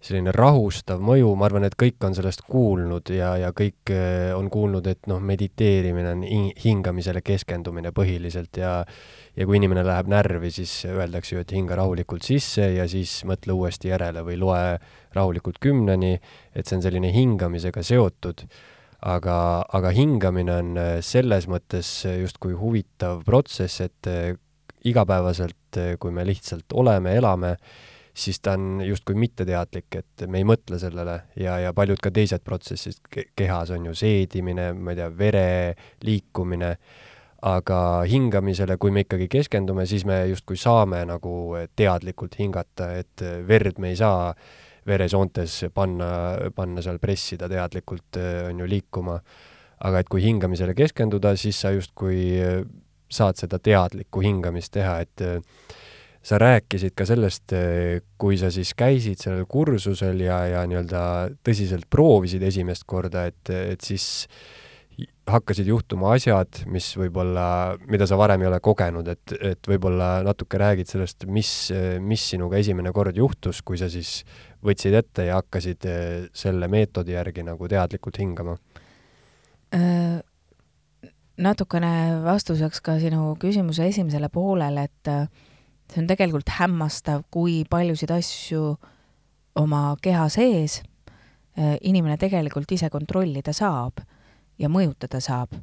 selline 0.00 0.32
rahustav 0.32 1.00
mõju, 1.04 1.28
ma 1.36 1.44
arvan, 1.50 1.66
et 1.68 1.76
kõik 1.78 2.00
on 2.08 2.14
sellest 2.16 2.46
kuulnud 2.48 3.10
ja, 3.12 3.34
ja 3.36 3.50
kõik 3.56 3.92
eh, 3.92 4.30
on 4.32 4.48
kuulnud, 4.52 4.86
et 4.88 5.04
noh, 5.10 5.20
mediteerimine 5.20 6.14
on 6.14 6.24
hingamisele 6.64 7.20
keskendumine 7.24 7.92
põhiliselt 7.96 8.60
ja 8.60 8.80
ja 9.36 9.46
kui 9.46 9.60
inimene 9.60 9.84
läheb 9.86 10.08
närvi, 10.10 10.50
siis 10.52 10.72
öeldakse 10.90 11.36
ju, 11.36 11.42
et 11.44 11.52
hinga 11.54 11.76
rahulikult 11.78 12.24
sisse 12.26 12.64
ja 12.74 12.88
siis 12.90 13.20
mõtle 13.28 13.54
uuesti 13.54 13.92
järele 13.92 14.24
või 14.26 14.40
loe 14.40 14.74
rahulikult 15.14 15.60
kümneni, 15.62 16.16
et 16.52 16.66
see 16.66 16.80
on 16.80 16.84
selline 16.84 17.12
hingamisega 17.14 17.84
seotud. 17.84 18.46
aga, 19.00 19.64
aga 19.72 19.90
hingamine 19.96 20.52
on 20.52 20.74
eh, 20.76 20.96
selles 21.04 21.46
mõttes 21.48 21.92
justkui 22.08 22.56
huvitav 22.56 23.22
protsess, 23.24 23.80
et 23.84 24.08
eh, 24.08 24.34
igapäevaselt, 24.84 25.76
kui 26.00 26.10
me 26.10 26.24
lihtsalt 26.24 26.72
oleme, 26.72 27.12
elame, 27.16 27.54
siis 28.14 28.40
ta 28.40 28.54
on 28.58 28.80
justkui 28.84 29.14
mitteteadlik, 29.14 29.94
et 29.96 30.24
me 30.26 30.40
ei 30.40 30.46
mõtle 30.48 30.78
sellele 30.80 31.16
ja, 31.38 31.58
ja 31.62 31.72
paljud 31.76 32.00
ka 32.02 32.12
teised 32.14 32.42
protsessid 32.44 33.00
kehas 33.36 33.70
on 33.74 33.86
ju 33.90 33.94
seedimine, 33.96 34.72
ma 34.74 34.94
ei 34.94 35.00
tea, 35.00 35.10
vere 35.18 35.46
liikumine, 36.06 36.72
aga 37.46 37.78
hingamisele, 38.08 38.76
kui 38.76 38.92
me 38.92 39.06
ikkagi 39.06 39.28
keskendume, 39.32 39.86
siis 39.88 40.04
me 40.08 40.22
justkui 40.28 40.58
saame 40.60 41.04
nagu 41.08 41.34
teadlikult 41.76 42.36
hingata, 42.40 42.92
et 43.00 43.24
verd 43.48 43.80
me 43.80 43.94
ei 43.94 44.00
saa 44.00 44.34
veresoontes 44.86 45.66
panna, 45.74 46.10
panna 46.56 46.82
seal 46.84 46.98
pressida 47.00 47.48
teadlikult, 47.48 48.18
on 48.48 48.60
ju, 48.60 48.68
liikuma. 48.68 49.20
aga 49.80 50.02
et 50.02 50.08
kui 50.12 50.20
hingamisele 50.20 50.74
keskenduda, 50.76 51.32
siis 51.40 51.56
sa 51.62 51.70
justkui 51.72 52.36
saad 53.08 53.38
seda 53.40 53.58
teadlikku 53.58 54.20
hingamist 54.20 54.74
teha, 54.76 54.98
et 55.00 55.22
sa 56.22 56.38
rääkisid 56.40 56.92
ka 56.96 57.06
sellest, 57.08 57.54
kui 58.20 58.36
sa 58.40 58.50
siis 58.52 58.74
käisid 58.76 59.22
sellel 59.22 59.46
kursusel 59.48 60.20
ja, 60.20 60.42
ja 60.50 60.64
nii-öelda 60.68 61.02
tõsiselt 61.46 61.88
proovisid 61.90 62.42
esimest 62.44 62.84
korda, 62.88 63.24
et, 63.30 63.52
et 63.72 63.80
siis 63.80 64.26
hakkasid 65.30 65.68
juhtuma 65.70 66.12
asjad, 66.16 66.62
mis 66.70 66.88
võib-olla, 66.98 67.76
mida 67.88 68.06
sa 68.08 68.18
varem 68.20 68.42
ei 68.42 68.48
ole 68.50 68.58
kogenud, 68.64 69.08
et, 69.08 69.34
et 69.52 69.68
võib-olla 69.70 70.18
natuke 70.26 70.58
räägid 70.60 70.90
sellest, 70.90 71.24
mis, 71.30 71.50
mis 72.04 72.24
sinuga 72.34 72.60
esimene 72.60 72.92
kord 72.92 73.16
juhtus, 73.16 73.62
kui 73.64 73.78
sa 73.80 73.88
siis 73.92 74.20
võtsid 74.66 74.96
ette 74.98 75.28
ja 75.30 75.38
hakkasid 75.40 75.86
selle 76.36 76.68
meetodi 76.72 77.14
järgi 77.16 77.46
nagu 77.46 77.68
teadlikult 77.70 78.20
hingama? 78.20 78.56
Äh, 79.76 80.18
natukene 81.40 81.92
vastuseks 82.24 82.82
ka 82.84 82.98
sinu 83.00 83.36
küsimuse 83.40 83.86
esimesele 83.88 84.28
poolele, 84.32 84.88
et 84.90 85.14
see 85.90 86.02
on 86.02 86.08
tegelikult 86.10 86.50
hämmastav, 86.58 87.24
kui 87.32 87.64
paljusid 87.70 88.12
asju 88.14 88.74
oma 89.58 89.96
keha 90.02 90.28
sees 90.32 90.80
äh, 91.58 91.76
inimene 91.82 92.18
tegelikult 92.20 92.70
ise 92.72 92.90
kontrollida 92.92 93.54
saab 93.56 94.02
ja 94.60 94.70
mõjutada 94.70 95.20
saab. 95.22 95.56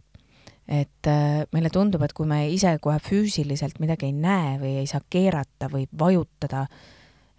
et 0.67 1.07
äh, 1.07 1.46
meile 1.55 1.69
tundub, 1.72 2.01
et 2.03 2.12
kui 2.12 2.27
me 2.27 2.41
ise 2.51 2.74
kohe 2.84 3.00
füüsiliselt 3.00 3.79
midagi 3.79 4.10
ei 4.10 4.15
näe 4.15 4.57
või 4.60 4.74
ei 4.81 4.88
saa 4.88 5.00
keerata 5.10 5.69
või 5.72 5.86
vajutada, 6.00 6.65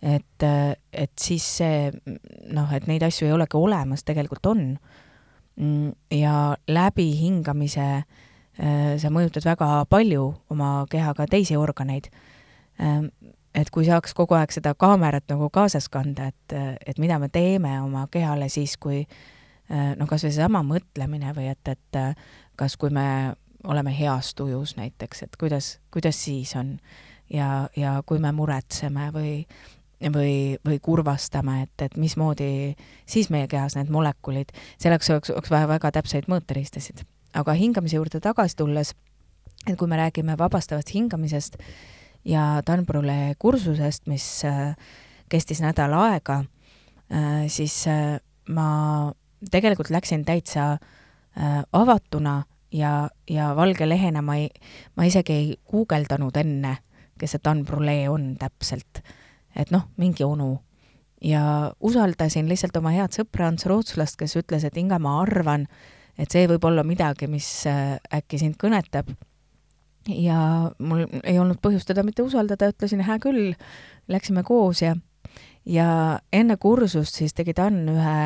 et, 0.00 0.44
äh, 0.46 0.72
et 0.92 1.12
siis 1.20 1.44
see 1.58 1.90
noh, 2.56 2.72
et 2.72 2.88
neid 2.88 3.04
asju 3.04 3.28
ei 3.28 3.34
olegi 3.36 3.60
olemas, 3.60 4.06
tegelikult 4.08 4.48
on. 4.48 4.64
Mm, 5.60 5.92
ja 6.14 6.56
läbi 6.70 7.10
hingamise 7.18 7.90
sa 8.58 9.10
mõjutad 9.14 9.44
väga 9.46 9.84
palju 9.86 10.22
oma 10.50 10.70
kehaga 10.90 11.28
teisi 11.30 11.54
organeid 11.54 12.08
et 12.78 13.70
kui 13.74 13.86
saaks 13.86 14.14
kogu 14.14 14.36
aeg 14.38 14.52
seda 14.54 14.74
kaamerat 14.78 15.26
nagu 15.32 15.50
kaasas 15.50 15.88
kanda, 15.88 16.28
et, 16.30 16.54
et 16.86 16.98
mida 16.98 17.18
me 17.18 17.28
teeme 17.28 17.80
oma 17.82 18.06
kehale 18.10 18.48
siis, 18.48 18.76
kui 18.76 19.02
noh, 19.68 20.06
kas 20.08 20.24
või 20.24 20.32
seesama 20.32 20.62
mõtlemine 20.66 21.34
või 21.36 21.50
et, 21.50 21.68
et 21.68 21.98
kas, 22.56 22.76
kui 22.76 22.90
me 22.94 23.34
oleme 23.64 23.92
heas 23.98 24.34
tujus 24.34 24.76
näiteks, 24.76 25.22
et 25.22 25.36
kuidas, 25.40 25.78
kuidas 25.90 26.24
siis 26.24 26.54
on 26.56 26.76
ja, 27.32 27.68
ja 27.76 27.98
kui 28.06 28.18
me 28.22 28.32
muretseme 28.32 29.10
või, 29.14 29.32
või, 30.14 30.56
või 30.66 30.78
kurvastame, 30.82 31.62
et, 31.66 31.82
et 31.82 31.96
mismoodi 31.96 32.76
siis 33.06 33.30
meie 33.34 33.48
kehas 33.50 33.76
need 33.76 33.90
molekulid, 33.92 34.54
selleks 34.78 35.10
oleks, 35.10 35.34
oleks 35.34 35.52
vaja 35.52 35.68
väga 35.68 35.92
täpseid 35.98 36.30
mõõteriistasid. 36.30 37.04
aga 37.34 37.52
hingamise 37.52 37.96
juurde 37.96 38.20
tagasi 38.20 38.56
tulles, 38.56 38.94
et 39.66 39.76
kui 39.78 39.88
me 39.88 39.96
räägime 39.96 40.38
vabastavast 40.38 40.94
hingamisest, 40.94 41.58
ja 42.28 42.62
Danbrule 42.66 43.34
kursusest, 43.40 44.06
mis 44.10 44.26
äh, 44.46 44.74
kestis 45.30 45.62
nädal 45.64 45.94
aega, 45.96 46.42
äh, 47.12 47.46
siis 47.52 47.80
äh, 47.88 48.18
ma 48.52 49.12
tegelikult 49.50 49.90
läksin 49.94 50.24
täitsa 50.26 50.76
avatuna 51.72 52.40
ja, 52.74 53.10
ja 53.30 53.52
valge 53.54 53.86
lehena 53.86 54.22
ma 54.26 54.34
ei, 54.40 54.48
ma 54.98 55.04
isegi 55.06 55.34
ei 55.36 55.52
guugeldanud 55.70 56.34
enne, 56.40 56.72
kes 57.20 57.36
see 57.36 57.42
Dan 57.44 57.60
Brule 57.68 57.94
on 58.10 58.32
täpselt. 58.40 59.04
et 59.54 59.70
noh, 59.70 59.84
mingi 59.96 60.24
onu. 60.24 60.58
ja 61.22 61.70
usaldasin 61.80 62.48
lihtsalt 62.50 62.76
oma 62.80 62.90
head 62.96 63.14
sõpra 63.14 63.46
Ants 63.46 63.68
Rootslast, 63.70 64.16
kes 64.18 64.34
ütles, 64.40 64.64
et 64.66 64.76
Inga, 64.76 64.98
ma 64.98 65.20
arvan, 65.22 65.68
et 66.18 66.30
see 66.30 66.48
võib 66.50 66.64
olla 66.66 66.82
midagi, 66.82 67.30
mis 67.30 67.46
äkki 67.68 68.42
sind 68.42 68.58
kõnetab 68.58 69.14
ja 70.08 70.38
mul 70.78 71.04
ei 71.22 71.38
olnud 71.38 71.60
põhjust 71.62 71.88
teda 71.90 72.02
mitte 72.06 72.24
usaldada, 72.24 72.70
ütlesin 72.72 73.02
hää 73.04 73.18
küll, 73.22 73.52
läksime 74.08 74.42
koos 74.46 74.82
ja, 74.82 74.94
ja 75.68 75.88
enne 76.32 76.56
kursust 76.60 77.20
siis 77.20 77.36
tegi 77.36 77.54
Dan 77.56 77.82
ühe, 77.92 78.18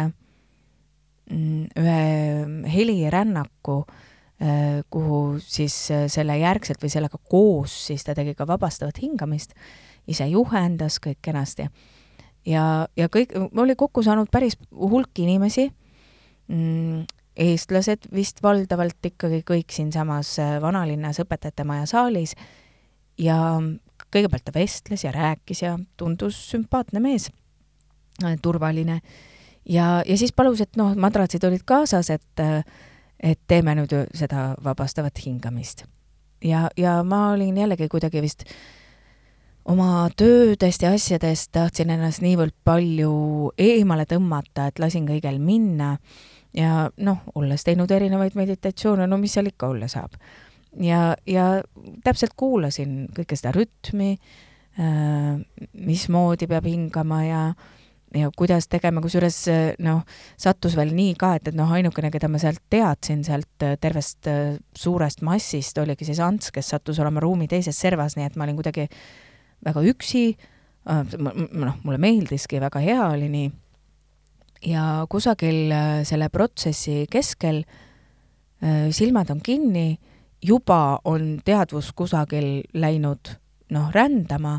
mm, 1.31 1.65
ühe 1.83 2.69
helirännaku, 2.75 3.79
äh, 4.43 4.83
kuhu 4.91 5.23
siis 5.43 5.77
äh, 5.91 6.07
selle 6.13 6.39
järgselt 6.39 6.83
või 6.83 6.93
sellega 6.93 7.19
koos 7.19 7.75
siis 7.89 8.07
ta 8.07 8.15
tegi 8.19 8.37
ka 8.39 8.47
vabastavat 8.49 9.03
hingamist, 9.03 9.57
ise 10.07 10.27
juhendas 10.31 11.01
kõik 11.03 11.21
kenasti. 11.23 11.69
ja, 12.47 12.87
ja 12.97 13.09
kõik, 13.09 13.35
oli 13.57 13.77
kokku 13.77 14.03
saanud 14.03 14.31
päris 14.31 14.59
hulk 14.71 15.19
inimesi 15.19 15.71
mm, 16.49 17.05
eestlased 17.37 18.09
vist 18.15 18.43
valdavalt 18.43 19.07
ikkagi 19.13 19.43
kõik 19.49 19.73
siinsamas 19.73 20.35
äh, 20.43 20.57
vanalinnas 20.63 21.21
õpetajate 21.23 21.65
maja 21.65 21.87
saalis 21.89 22.35
ja 23.21 23.37
kõigepealt 24.13 24.45
ta 24.45 24.55
vestles 24.55 25.05
ja 25.05 25.13
rääkis 25.15 25.63
ja 25.63 25.77
tundus 25.97 26.39
sümpaatne 26.51 27.01
mees, 27.01 27.31
äh, 28.25 28.37
turvaline. 28.43 29.01
ja, 29.69 30.03
ja 30.07 30.19
siis 30.19 30.33
palus, 30.33 30.61
et 30.61 30.77
noh, 30.77 30.95
madratsid 30.97 31.45
olid 31.45 31.65
kaasas, 31.65 32.11
et, 32.11 32.45
et 33.21 33.41
teeme 33.47 33.75
nüüd 33.79 33.95
seda 34.15 34.53
vabastavat 34.65 35.25
hingamist. 35.25 35.85
ja, 36.45 36.69
ja 36.77 37.03
ma 37.03 37.31
olin 37.33 37.57
jällegi 37.57 37.89
kuidagi 37.89 38.23
vist 38.23 38.45
oma 39.65 40.09
töödest 40.17 40.83
ja 40.83 40.93
asjadest 40.93 41.53
tahtsin 41.55 41.91
ennast 41.95 42.23
niivõrd 42.23 42.55
palju 42.65 43.53
eemale 43.59 44.07
tõmmata, 44.11 44.67
et 44.69 44.79
lasin 44.83 45.07
kõigel 45.07 45.39
minna 45.39 45.97
ja 46.57 46.87
noh, 46.97 47.21
olles 47.35 47.65
teinud 47.65 47.91
erinevaid 47.91 48.37
meditatsioone, 48.39 49.07
no 49.09 49.19
mis 49.21 49.37
seal 49.37 49.51
ikka 49.51 49.73
olla 49.73 49.89
saab. 49.89 50.17
ja, 50.81 51.15
ja 51.27 51.47
täpselt 52.05 52.33
kuulasin 52.37 53.07
kõike 53.17 53.37
seda 53.37 53.53
rütmi 53.57 54.15
äh,, 54.17 55.39
mismoodi 55.73 56.49
peab 56.49 56.69
hingama 56.69 57.23
ja 57.25 57.45
ja 58.13 58.29
kuidas 58.37 58.67
tegema, 58.69 59.01
kusjuures 59.01 59.39
noh, 59.81 60.03
sattus 60.37 60.75
veel 60.77 60.93
nii 60.93 61.15
ka, 61.17 61.31
et, 61.39 61.49
et 61.49 61.57
noh, 61.57 61.71
ainukene, 61.73 62.11
keda 62.13 62.29
ma 62.29 62.41
sealt 62.41 62.61
teadsin, 62.73 63.23
sealt 63.25 63.65
tervest 63.81 64.29
äh, 64.29 64.59
suurest 64.77 65.23
massist, 65.25 65.79
oligi 65.81 66.05
siis 66.09 66.21
Ants, 66.21 66.51
kes 66.53 66.75
sattus 66.75 67.01
olema 67.01 67.23
ruumi 67.25 67.49
teises 67.49 67.79
servas, 67.81 68.19
nii 68.19 68.29
et 68.29 68.37
ma 68.37 68.45
olin 68.45 68.59
kuidagi 68.59 68.85
väga 69.65 69.85
üksi. 69.95 70.27
Äh,, 70.93 71.17
noh, 71.17 71.81
mulle 71.87 72.01
meeldiski, 72.03 72.61
väga 72.61 72.85
hea 72.85 73.09
oli 73.15 73.33
nii 73.33 73.51
ja 74.67 75.07
kusagil 75.11 75.73
äh, 75.73 76.03
selle 76.09 76.29
protsessi 76.33 77.07
keskel 77.11 77.63
äh, 78.63 78.91
silmad 78.91 79.31
on 79.31 79.41
kinni, 79.45 79.99
juba 80.43 81.01
on 81.05 81.41
teadvus 81.45 81.93
kusagil 81.97 82.63
läinud 82.75 83.37
noh, 83.73 83.91
rändama 83.95 84.59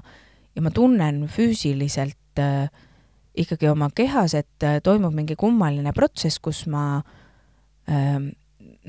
ja 0.55 0.61
ma 0.61 0.71
tunnen 0.71 1.25
füüsiliselt 1.31 2.39
äh, 2.39 2.69
ikkagi 3.35 3.69
oma 3.71 3.89
kehas, 3.95 4.35
et 4.37 4.63
äh, 4.63 4.79
toimub 4.83 5.13
mingi 5.15 5.37
kummaline 5.39 5.93
protsess, 5.95 6.39
kus 6.43 6.65
ma 6.69 7.01
äh, 7.89 8.19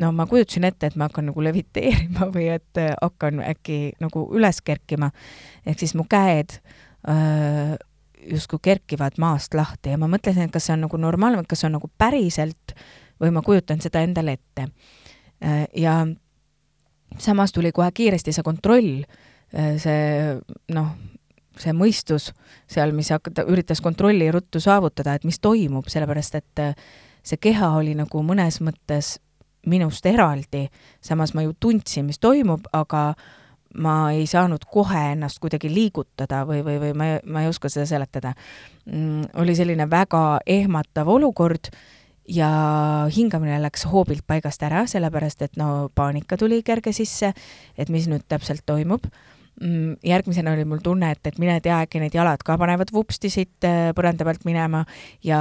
no 0.00 0.10
ma 0.12 0.26
kujutasin 0.26 0.66
ette, 0.68 0.90
et 0.90 0.98
ma 0.98 1.08
hakkan 1.08 1.30
nagu 1.30 1.44
leviteerima 1.44 2.28
või 2.34 2.50
et 2.56 2.80
äh, 2.80 2.92
hakkan 3.00 3.42
äkki 3.44 3.94
nagu 4.02 4.26
üles 4.34 4.60
kerkima. 4.64 5.10
ehk 5.66 5.80
siis 5.80 5.94
mu 5.94 6.04
käed 6.08 6.58
öö, 7.08 7.76
justkui 8.30 8.58
kerkivad 8.62 9.18
maast 9.18 9.54
lahti 9.54 9.94
ja 9.94 9.98
ma 10.00 10.08
mõtlesin, 10.10 10.46
et 10.46 10.52
kas 10.54 10.68
see 10.68 10.76
on 10.76 10.84
nagu 10.86 11.00
normaalne, 11.00 11.44
kas 11.48 11.62
see 11.62 11.68
on 11.68 11.76
nagu 11.78 11.90
päriselt 11.98 12.74
või 13.20 13.32
ma 13.34 13.42
kujutan 13.46 13.82
seda 13.82 14.02
endale 14.04 14.36
ette. 14.38 14.68
Äh, 15.44 15.64
ja 15.76 16.00
samas 17.18 17.52
tuli 17.52 17.72
kohe 17.72 17.90
kiiresti 17.94 18.34
see 18.34 18.46
kontroll, 18.46 19.04
äh, 19.54 19.74
see 19.82 20.34
noh, 20.74 20.94
see 21.60 21.74
mõistus 21.76 22.32
seal, 22.70 22.94
mis 22.96 23.12
hakata, 23.14 23.46
üritas 23.50 23.82
kontrolli 23.84 24.30
ruttu 24.34 24.60
saavutada, 24.60 25.14
et 25.14 25.24
mis 25.24 25.38
toimub, 25.38 25.88
sellepärast 25.90 26.40
et 26.40 26.64
äh, 26.64 26.74
see 27.22 27.40
keha 27.40 27.74
oli 27.78 27.94
nagu 27.98 28.24
mõnes 28.26 28.60
mõttes 28.64 29.18
minust 29.66 30.04
eraldi, 30.06 30.66
samas 31.00 31.32
ma 31.32 31.46
ju 31.46 31.54
tundsin, 31.60 32.04
mis 32.04 32.20
toimub, 32.20 32.66
aga 32.72 33.06
äh, 33.14 33.30
ma 33.74 34.12
ei 34.14 34.26
saanud 34.30 34.64
kohe 34.70 35.00
ennast 35.12 35.40
kuidagi 35.42 35.70
liigutada 35.72 36.44
või, 36.48 36.62
või, 36.66 36.78
või 36.82 36.94
ma, 36.96 37.10
ma 37.26 37.42
ei 37.42 37.50
oska 37.50 37.70
seda 37.72 37.86
seletada 37.90 38.34
mm,. 38.86 39.34
oli 39.42 39.56
selline 39.58 39.88
väga 39.90 40.40
ehmatav 40.46 41.10
olukord 41.10 41.72
ja 42.28 42.48
hingamine 43.12 43.58
läks 43.62 43.84
hoobilt 43.90 44.24
paigast 44.26 44.62
ära, 44.64 44.86
sellepärast 44.88 45.42
et 45.44 45.58
no 45.60 45.90
paanika 45.94 46.38
tuli 46.40 46.62
kerge 46.64 46.94
sisse, 46.96 47.34
et 47.76 47.92
mis 47.92 48.08
nüüd 48.08 48.24
täpselt 48.28 48.64
toimub 48.66 49.10
järgmisena 50.04 50.52
oli 50.52 50.64
mul 50.66 50.80
tunne, 50.82 51.12
et, 51.14 51.20
et 51.26 51.36
mine 51.38 51.60
tea, 51.62 51.76
äkki 51.84 52.00
need 52.02 52.14
jalad 52.14 52.42
ka 52.44 52.56
panevad 52.58 52.90
vupsti 52.92 53.30
siit 53.30 53.66
äh, 53.66 53.92
põranda 53.94 54.26
pealt 54.26 54.42
minema 54.48 54.82
ja 55.24 55.38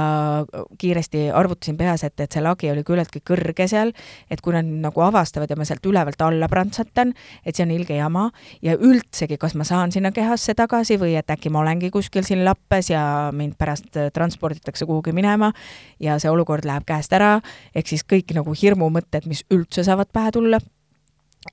kiiresti 0.78 1.26
arvutasin 1.34 1.76
peas, 1.76 2.04
et, 2.06 2.14
et 2.22 2.30
see 2.32 2.42
lagi 2.44 2.70
oli 2.70 2.84
küllaltki 2.86 3.24
kõrge 3.26 3.66
seal, 3.70 3.90
et 4.30 4.40
kui 4.44 4.54
nad 4.54 4.68
nagu 4.84 5.02
avastavad 5.02 5.50
ja 5.50 5.58
ma 5.58 5.66
sealt 5.66 5.86
ülevalt 5.90 6.22
alla 6.22 6.48
prantsatan, 6.50 7.10
et 7.42 7.56
see 7.58 7.66
on 7.66 7.74
ilge 7.74 7.98
jama 7.98 8.28
ja 8.62 8.76
üldsegi, 8.78 9.38
kas 9.40 9.56
ma 9.58 9.66
saan 9.66 9.92
sinna 9.94 10.14
kehasse 10.14 10.54
tagasi 10.54 10.98
või 11.00 11.16
et 11.18 11.34
äkki 11.34 11.50
ma 11.50 11.64
olengi 11.64 11.90
kuskil 11.94 12.26
siin 12.26 12.44
lappes 12.46 12.92
ja 12.94 13.32
mind 13.34 13.58
pärast 13.58 13.98
äh, 13.98 14.12
transporditakse 14.14 14.86
kuhugi 14.86 15.12
minema 15.16 15.50
ja 15.98 16.20
see 16.22 16.30
olukord 16.30 16.64
läheb 16.68 16.86
käest 16.86 17.12
ära, 17.18 17.40
ehk 17.74 17.90
siis 17.90 18.06
kõik 18.06 18.30
nagu 18.38 18.54
hirmumõtted, 18.54 19.26
mis 19.26 19.42
üldse 19.50 19.82
saavad 19.82 20.14
pähe 20.14 20.30
tulla 20.38 20.62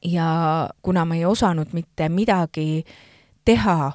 ja 0.04 0.70
kuna 0.82 1.06
ma 1.06 1.16
ei 1.16 1.26
osanud 1.26 1.74
mitte 1.74 2.10
midagi 2.10 2.84
teha 3.46 3.92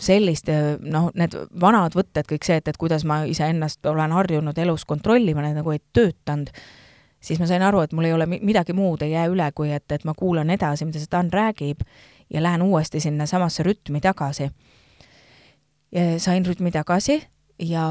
sellist, 0.00 0.48
noh, 0.80 1.10
need 1.14 1.34
vanad 1.60 1.92
võtted, 1.96 2.24
kõik 2.30 2.46
see, 2.48 2.56
et, 2.62 2.68
et 2.70 2.78
kuidas 2.80 3.04
ma 3.04 3.22
iseennast 3.28 3.84
olen 3.86 4.14
harjunud 4.16 4.56
elus 4.58 4.86
kontrollima, 4.88 5.44
need 5.44 5.58
nagu 5.58 5.74
ei 5.74 5.82
töötanud, 5.92 6.48
siis 7.20 7.40
ma 7.40 7.48
sain 7.48 7.64
aru, 7.66 7.82
et 7.84 7.92
mul 7.92 8.08
ei 8.08 8.14
ole 8.16 8.28
midagi 8.30 8.72
muud 8.76 9.04
ei 9.04 9.12
jää 9.12 9.26
üle, 9.28 9.50
kui 9.56 9.68
et, 9.74 9.84
et 9.92 10.08
ma 10.08 10.16
kuulan 10.16 10.50
edasi, 10.52 10.88
mida 10.88 11.02
see 11.02 11.12
Dan 11.12 11.28
räägib 11.32 11.84
ja 12.32 12.42
lähen 12.42 12.64
uuesti 12.64 13.00
sinnasamasse 13.00 13.66
rütmi 13.66 14.00
tagasi. 14.00 14.50
sain 16.18 16.46
rütmi 16.46 16.72
tagasi 16.72 17.20
ja, 17.58 17.86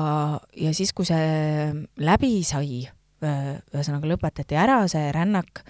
ja 0.58 0.74
siis, 0.74 0.94
kui 0.94 1.06
see 1.06 1.86
läbi 1.98 2.44
sai, 2.44 2.86
ühesõnaga 3.22 4.10
lõpetati 4.10 4.58
ära 4.58 4.82
see 4.92 5.12
rännak, 5.14 5.64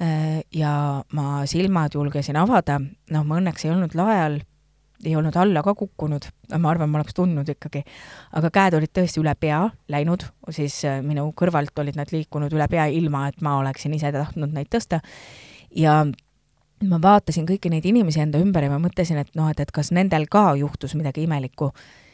ja 0.00 0.74
ma 1.12 1.42
silmad 1.46 1.94
julgesin 1.94 2.38
avada, 2.40 2.78
noh, 3.12 3.26
ma 3.26 3.40
õnneks 3.40 3.66
ei 3.66 3.72
olnud 3.74 3.96
lae 3.98 4.16
all, 4.20 4.38
ei 5.04 5.12
olnud 5.16 5.36
alla 5.36 5.62
ka 5.64 5.74
kukkunud, 5.76 6.26
ma 6.56 6.72
arvan, 6.72 6.90
ma 6.90 7.00
oleks 7.00 7.16
tundnud 7.16 7.48
ikkagi, 7.52 7.82
aga 8.36 8.50
käed 8.54 8.76
olid 8.78 8.92
tõesti 8.96 9.20
üle 9.22 9.34
pea 9.40 9.62
läinud, 9.92 10.24
siis 10.56 10.82
äh, 10.88 11.00
minu 11.04 11.30
kõrvalt 11.36 11.76
olid 11.84 12.00
nad 12.00 12.12
liikunud 12.12 12.52
üle 12.56 12.68
pea, 12.72 12.88
ilma 12.88 13.26
et 13.28 13.40
ma 13.44 13.58
oleksin 13.60 13.94
ise 13.96 14.12
tahtnud 14.16 14.56
neid 14.56 14.72
tõsta. 14.72 15.00
ja 15.76 16.02
ma 16.88 16.98
vaatasin 17.02 17.46
kõiki 17.48 17.70
neid 17.70 17.84
inimesi 17.84 18.22
enda 18.24 18.40
ümber 18.40 18.64
ja 18.64 18.72
ma 18.72 18.80
mõtlesin, 18.80 19.20
et 19.20 19.34
noh, 19.36 19.50
et, 19.52 19.60
et 19.60 19.72
kas 19.72 19.92
nendel 19.92 20.26
ka 20.32 20.54
juhtus 20.56 20.96
midagi 20.96 21.28
imelikku. 21.28 21.72
Äh, 21.74 22.09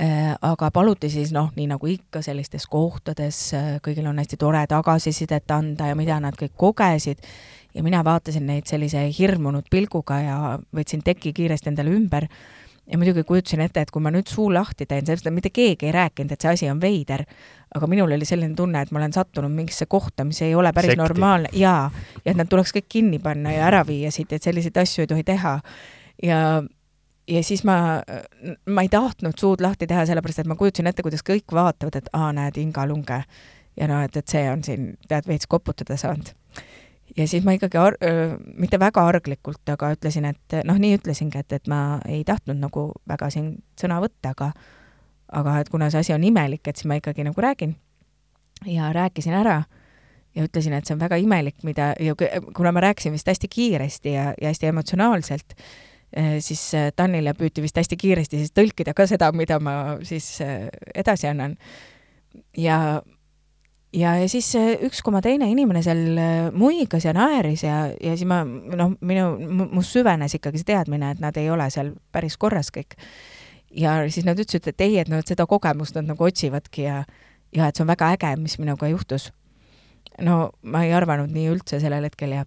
aga 0.00 0.70
paluti 0.72 1.10
siis 1.12 1.32
noh, 1.34 1.50
nii 1.56 1.66
nagu 1.70 1.88
ikka 1.90 2.22
sellistes 2.24 2.66
kohtades, 2.70 3.40
äh, 3.56 3.72
kõigil 3.84 4.06
on 4.08 4.20
hästi 4.20 4.38
tore 4.40 4.62
tagasisidet 4.70 5.50
anda 5.52 5.90
ja 5.90 5.98
mida 5.98 6.20
nad 6.20 6.38
kõik 6.38 6.56
kogesid. 6.56 7.20
Ja 7.74 7.84
mina 7.86 8.00
vaatasin 8.04 8.48
neid 8.48 8.66
sellise 8.66 9.04
hirmunud 9.14 9.68
pilguga 9.70 10.16
ja 10.20 10.38
võtsin 10.74 11.04
teki 11.06 11.32
kiiresti 11.36 11.70
endale 11.70 11.92
ümber. 11.94 12.26
Ja 12.90 12.98
muidugi 12.98 13.22
kujutasin 13.22 13.60
ette, 13.62 13.84
et 13.84 13.92
kui 13.94 14.02
ma 14.02 14.10
nüüd 14.10 14.26
suu 14.26 14.48
lahti 14.50 14.86
teen, 14.90 15.04
sellest 15.06 15.28
mitte 15.30 15.52
keegi 15.54 15.86
ei 15.86 15.92
rääkinud, 15.94 16.32
et 16.34 16.42
see 16.42 16.50
asi 16.50 16.70
on 16.72 16.80
veider, 16.82 17.22
aga 17.76 17.86
minul 17.86 18.10
oli 18.16 18.26
selline 18.26 18.56
tunne, 18.58 18.82
et 18.82 18.90
ma 18.90 18.98
olen 18.98 19.14
sattunud 19.14 19.52
mingisse 19.54 19.86
kohta, 19.86 20.24
mis 20.26 20.40
ei 20.42 20.56
ole 20.58 20.72
päris 20.74 20.96
Sekti. 20.96 20.98
normaalne. 20.98 21.52
Jaa, 21.54 21.86
ja 22.24 22.32
et 22.32 22.40
nad 22.40 22.50
tuleks 22.50 22.74
kõik 22.74 22.88
kinni 22.90 23.20
panna 23.22 23.54
ja 23.54 23.68
ära 23.68 23.84
viia 23.86 24.10
siit, 24.10 24.32
et 24.32 24.42
selliseid 24.42 24.82
asju 24.82 25.04
ei 25.04 25.12
tohi 25.12 25.22
teha. 25.28 25.60
ja 26.22 26.40
ja 27.28 27.42
siis 27.44 27.64
ma, 27.64 28.02
ma 28.66 28.82
ei 28.82 28.88
tahtnud 28.88 29.38
suud 29.38 29.60
lahti 29.60 29.86
teha, 29.86 30.06
sellepärast 30.06 30.42
et 30.42 30.50
ma 30.50 30.56
kujutasin 30.58 30.90
ette, 30.90 31.02
kuidas 31.02 31.24
kõik 31.26 31.54
vaatavad, 31.54 32.00
et 32.00 32.10
aa, 32.12 32.32
näed, 32.36 32.58
Inga 32.60 32.86
Lunge. 32.86 33.22
ja 33.76 33.88
noh, 33.88 34.02
et, 34.04 34.16
et 34.16 34.28
see 34.28 34.44
on 34.50 34.64
siin, 34.64 34.94
tead, 35.08 35.28
veits 35.28 35.46
koputada 35.46 35.96
saanud. 35.96 36.32
ja 37.16 37.28
siis 37.28 37.44
ma 37.44 37.54
ikkagi 37.56 37.78
ar-, 37.78 37.98
mitte 38.56 38.78
väga 38.80 39.06
arglikult, 39.06 39.62
aga 39.68 39.92
ütlesin, 39.96 40.24
et 40.24 40.60
noh, 40.64 40.78
nii 40.78 40.98
ütlesingi, 40.98 41.38
et, 41.38 41.52
et 41.52 41.70
ma 41.70 42.00
ei 42.08 42.24
tahtnud 42.24 42.60
nagu 42.60 42.90
väga 43.08 43.30
siin 43.30 43.56
sõna 43.80 44.00
võtta, 44.02 44.34
aga 44.34 44.52
aga 45.32 45.60
et 45.62 45.68
kuna 45.70 45.90
see 45.90 46.02
asi 46.02 46.14
on 46.14 46.24
imelik, 46.26 46.64
et 46.66 46.76
siis 46.76 46.88
ma 46.90 46.98
ikkagi 46.98 47.24
nagu 47.26 47.40
räägin. 47.40 47.76
ja 48.66 48.92
rääkisin 48.92 49.32
ära 49.32 49.62
ja 50.34 50.44
ütlesin, 50.44 50.74
et 50.76 50.86
see 50.86 50.94
on 50.94 51.00
väga 51.00 51.16
imelik, 51.16 51.62
mida, 51.64 51.94
kuna 52.56 52.72
ma 52.72 52.82
rääkisin 52.84 53.12
vist 53.12 53.28
hästi 53.28 53.48
kiiresti 53.48 54.12
ja, 54.12 54.34
ja 54.40 54.50
hästi 54.52 54.66
emotsionaalselt, 54.66 55.54
siis 56.42 56.62
Tanile 56.96 57.34
püüti 57.38 57.62
vist 57.62 57.78
hästi 57.78 57.96
kiiresti 57.98 58.40
siis 58.40 58.52
tõlkida 58.54 58.94
ka 58.96 59.06
seda, 59.06 59.30
mida 59.36 59.60
ma 59.62 59.74
siis 60.06 60.26
eh, 60.44 60.66
edasi 60.94 61.28
annan. 61.30 61.56
ja, 62.56 63.02
ja, 63.94 64.14
ja 64.18 64.28
siis 64.28 64.52
üks 64.86 65.02
koma 65.06 65.22
teine 65.22 65.50
inimene 65.50 65.82
seal 65.86 66.18
eh, 66.18 66.50
muigas 66.52 67.06
ja 67.06 67.14
naeris 67.14 67.64
ja, 67.64 67.84
ja 67.94 68.16
siis 68.16 68.28
ma, 68.28 68.42
noh, 68.44 68.96
minu, 69.00 69.30
must 69.70 69.94
süvenes 69.94 70.34
ikkagi 70.34 70.62
see 70.62 70.72
teadmine, 70.72 71.14
et 71.14 71.22
nad 71.22 71.36
ei 71.38 71.50
ole 71.50 71.70
seal 71.70 71.94
päris 72.12 72.36
korras 72.36 72.72
kõik. 72.74 72.98
ja 73.70 74.00
siis 74.10 74.26
nad 74.26 74.38
ütlesid, 74.38 74.66
et 74.66 74.86
ei, 74.86 74.98
et 74.98 75.08
nad 75.08 75.26
seda 75.26 75.46
kogemust 75.46 75.94
nad 75.94 76.10
nagu 76.10 76.24
otsivadki 76.26 76.88
ja, 76.88 77.04
ja 77.54 77.68
et 77.68 77.76
see 77.76 77.86
on 77.86 77.94
väga 77.94 78.14
äge, 78.16 78.34
mis 78.36 78.58
minuga 78.58 78.90
juhtus. 78.90 79.30
no 80.20 80.50
ma 80.62 80.84
ei 80.84 80.92
arvanud 80.92 81.30
nii 81.30 81.52
üldse 81.54 81.78
sellel 81.80 82.10
hetkel 82.10 82.34
ja 82.34 82.44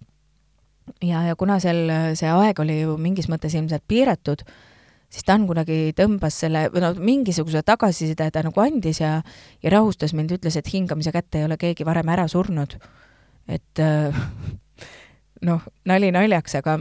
ja, 1.02 1.22
ja 1.28 1.36
kuna 1.36 1.58
seal 1.62 1.90
see 2.18 2.30
aeg 2.30 2.60
oli 2.60 2.80
ju 2.82 2.96
mingis 3.00 3.28
mõttes 3.32 3.54
ilmselt 3.56 3.84
piiratud, 3.88 4.44
siis 5.12 5.26
Dan 5.28 5.46
kuidagi 5.48 5.94
tõmbas 5.96 6.40
selle, 6.44 6.66
või 6.74 6.82
no 6.82 6.92
mingisuguse 6.98 7.62
tagasiside 7.66 8.30
ta 8.34 8.42
nagu 8.44 8.60
andis 8.60 9.00
ja, 9.00 9.20
ja 9.62 9.74
rahustas 9.74 10.14
mind, 10.16 10.34
ütles, 10.38 10.58
et 10.58 10.72
hingamise 10.72 11.12
kätte 11.14 11.40
ei 11.40 11.48
ole 11.48 11.58
keegi 11.60 11.86
varem 11.86 12.08
ära 12.08 12.26
surnud. 12.28 12.76
et 13.48 13.80
äh, 13.80 14.24
noh, 15.48 15.62
nali 15.84 16.10
naljaks, 16.12 16.58
aga 16.60 16.78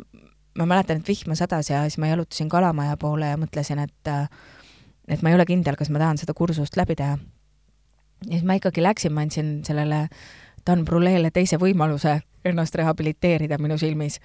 ma 0.57 0.65
mäletan, 0.69 1.01
et 1.01 1.07
vihma 1.07 1.35
sadas 1.35 1.69
ja 1.69 1.83
siis 1.87 1.99
ma 2.01 2.11
jalutasin 2.11 2.49
Kalamaja 2.49 2.97
poole 2.97 3.31
ja 3.33 3.37
mõtlesin, 3.37 3.81
et 3.83 4.11
äh, 4.11 4.27
et 5.07 5.21
ma 5.21 5.31
ei 5.31 5.35
ole 5.35 5.45
kindel, 5.45 5.75
kas 5.75 5.91
ma 5.91 5.99
tahan 5.99 6.19
seda 6.21 6.35
kursust 6.37 6.77
läbi 6.79 6.95
teha. 6.95 7.17
ja 8.25 8.31
siis 8.31 8.45
ma 8.47 8.57
ikkagi 8.59 8.83
läksin, 8.83 9.13
ma 9.13 9.25
andsin 9.25 9.55
sellele 9.67 10.07
Dan 10.65 10.85
Bruleele 10.85 11.31
teise 11.31 11.57
võimaluse 11.59 12.21
ennast 12.45 12.75
rehabiliteerida 12.75 13.57
minu 13.57 13.77
silmis. 13.77 14.19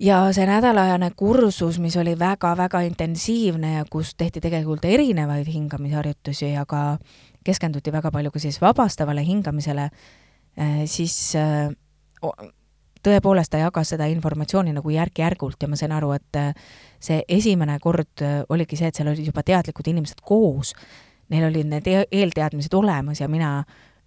Ja 0.00 0.22
see 0.32 0.46
nädalajane 0.48 1.10
kursus, 1.16 1.76
mis 1.78 1.96
oli 2.00 2.14
väga-väga 2.18 2.80
intensiivne 2.88 3.74
ja 3.74 3.84
kus 3.90 4.14
tehti 4.16 4.40
tegelikult 4.40 4.84
erinevaid 4.88 5.48
hingamisharjutusi, 5.52 6.54
aga 6.56 6.96
keskenduti 7.44 7.92
väga 7.92 8.10
palju 8.10 8.30
ka 8.32 8.40
siis 8.40 8.60
vabastavale 8.62 9.24
hingamisele, 9.26 9.90
eh, 10.56 10.80
siis 10.88 11.34
eh, 11.36 11.68
tõepoolest 13.04 13.52
ta 13.52 13.60
jagas 13.60 13.92
seda 13.92 14.08
informatsiooni 14.08 14.72
nagu 14.72 14.90
järk-järgult 14.94 15.60
ja 15.60 15.68
ma 15.68 15.76
sain 15.76 15.92
aru, 15.92 16.14
et 16.16 16.40
eh, 16.40 16.50
see 17.00 17.20
esimene 17.28 17.76
kord 17.80 18.24
oligi 18.48 18.80
see, 18.80 18.88
et 18.88 18.96
seal 18.96 19.12
olid 19.12 19.28
juba 19.28 19.44
teadlikud 19.44 19.92
inimesed 19.92 20.24
koos, 20.24 20.72
neil 21.28 21.50
olid 21.50 21.68
need 21.76 21.92
e-, 21.92 22.08
eelteadmised 22.22 22.72
olemas 22.72 23.20
ja 23.20 23.28
mina 23.28 23.58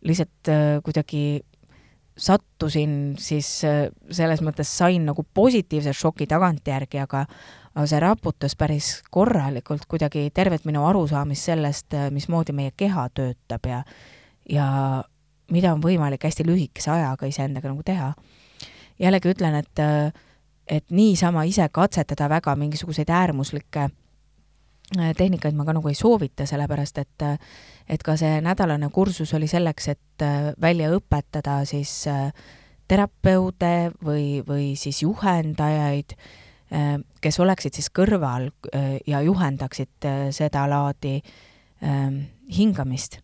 lihtsalt 0.03 0.49
kuidagi 0.83 1.43
sattusin 2.17 3.15
siis 3.19 3.63
äh, 3.65 3.87
selles 4.11 4.41
mõttes 4.45 4.69
sain 4.77 5.05
nagu 5.05 5.25
positiivse 5.33 5.93
šoki 5.93 6.27
tagantjärgi, 6.29 7.01
aga 7.03 7.25
aga 7.73 7.87
see 7.89 7.99
raputas 8.03 8.53
päris 8.53 8.87
korralikult 9.09 9.87
kuidagi 9.89 10.27
tervet 10.33 10.67
minu 10.69 10.83
arusaamist 10.85 11.49
sellest, 11.49 11.93
äh, 11.97 12.11
mismoodi 12.13 12.53
meie 12.53 12.73
keha 12.77 13.07
töötab 13.09 13.65
ja 13.69 13.81
ja 14.49 14.67
mida 15.51 15.73
on 15.73 15.81
võimalik 15.81 16.23
hästi 16.23 16.45
lühikese 16.45 16.91
ajaga 16.91 17.25
iseendaga 17.25 17.71
nagu 17.71 17.83
teha. 17.83 18.13
jällegi 18.99 19.33
ütlen, 19.33 19.55
et 19.55 19.79
äh, 19.79 20.13
et 20.67 20.85
niisama 20.91 21.43
ise 21.43 21.65
katsetada 21.71 22.29
väga 22.29 22.55
mingisuguseid 22.55 23.09
äärmuslikke 23.09 23.89
Äh, 24.99 25.13
tehnikaid 25.17 25.55
ma 25.55 25.65
ka 25.65 25.73
nagu 25.73 25.89
ei 25.89 25.95
soovita, 25.97 26.45
sellepärast 26.45 26.99
et 27.01 27.23
et 27.89 28.03
ka 28.03 28.15
see 28.19 28.39
nädalane 28.43 28.89
kursus 28.93 29.33
oli 29.37 29.47
selleks, 29.49 29.87
et 29.93 30.25
äh, 30.25 30.51
välja 30.61 30.91
õpetada 30.95 31.61
siis 31.69 32.05
äh, 32.11 32.29
terapeude 32.87 33.93
või, 34.03 34.43
või 34.45 34.73
siis 34.79 35.01
juhendajaid, 35.05 36.17
kes 37.21 37.37
oleksid 37.39 37.77
siis 37.77 37.87
kõrval 37.93 38.47
ja 39.07 39.19
juhendaksid 39.21 40.07
sedalaadi 40.33 41.13
ähm, 41.85 42.17
hingamist. 42.49 43.19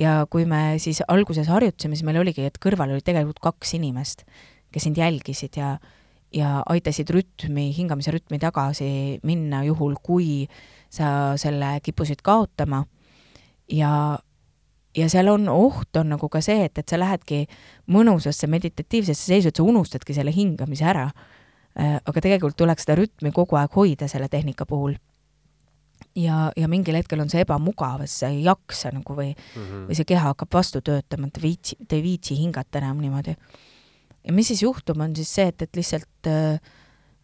ja 0.00 0.26
kui 0.30 0.46
me 0.48 0.78
siis 0.80 1.02
alguses 1.08 1.48
harjutasime, 1.52 1.94
siis 1.94 2.04
meil 2.08 2.18
oligi, 2.22 2.46
et 2.48 2.56
kõrval 2.58 2.96
oli 2.96 3.04
tegelikult 3.04 3.42
kaks 3.44 3.74
inimest, 3.76 4.24
kes 4.72 4.88
sind 4.88 4.98
jälgisid 4.98 5.60
ja 5.60 5.76
ja 6.34 6.62
aitasid 6.66 7.12
rütmi, 7.14 7.68
hingamise 7.76 8.10
rütmi 8.10 8.40
tagasi 8.42 9.20
minna, 9.22 9.62
juhul 9.68 9.94
kui 10.02 10.48
äh, 10.48 10.56
sa 10.94 11.08
selle 11.40 11.78
kippusid 11.84 12.22
kaotama 12.24 12.84
ja, 13.70 14.18
ja 14.96 15.08
seal 15.10 15.28
on 15.32 15.48
oht, 15.48 15.96
on 15.96 16.12
nagu 16.14 16.28
ka 16.32 16.42
see, 16.44 16.66
et, 16.68 16.78
et 16.78 16.90
sa 16.90 16.98
lähedki 17.00 17.44
mõnusasse 17.94 18.48
meditatiivsesse 18.50 19.32
seisu, 19.32 19.50
et 19.50 19.60
sa 19.60 19.66
unustadki 19.66 20.16
selle 20.16 20.34
hingamise 20.34 20.86
ära. 20.88 21.08
Äh, 21.74 21.98
aga 21.98 22.22
tegelikult 22.22 22.56
tuleks 22.58 22.86
seda 22.86 22.98
rütmi 23.00 23.32
kogu 23.34 23.58
aeg 23.58 23.74
hoida 23.74 24.08
selle 24.10 24.30
tehnika 24.30 24.66
puhul. 24.68 24.94
ja, 26.14 26.52
ja 26.56 26.68
mingil 26.68 26.94
hetkel 26.94 27.18
on 27.22 27.30
see 27.30 27.42
ebamugav, 27.42 28.04
sa 28.06 28.28
ei 28.30 28.44
jaksa 28.44 28.92
nagu 28.94 29.14
või 29.16 29.32
mm, 29.32 29.62
-hmm. 29.62 29.86
või 29.88 29.96
see 29.98 30.06
keha 30.06 30.28
hakkab 30.30 30.52
vastu 30.54 30.80
töötama, 30.80 31.26
et 31.26 31.42
viitsi, 31.42 31.76
te 31.88 31.96
ei 31.96 32.02
viitsi 32.02 32.36
hingata 32.38 32.78
enam 32.78 33.00
niimoodi. 33.02 33.34
ja 34.24 34.32
mis 34.32 34.46
siis 34.46 34.62
juhtub, 34.62 35.00
on 35.00 35.16
siis 35.16 35.34
see, 35.34 35.48
et, 35.50 35.62
et 35.62 35.76
lihtsalt 35.76 36.30
äh, 36.30 36.60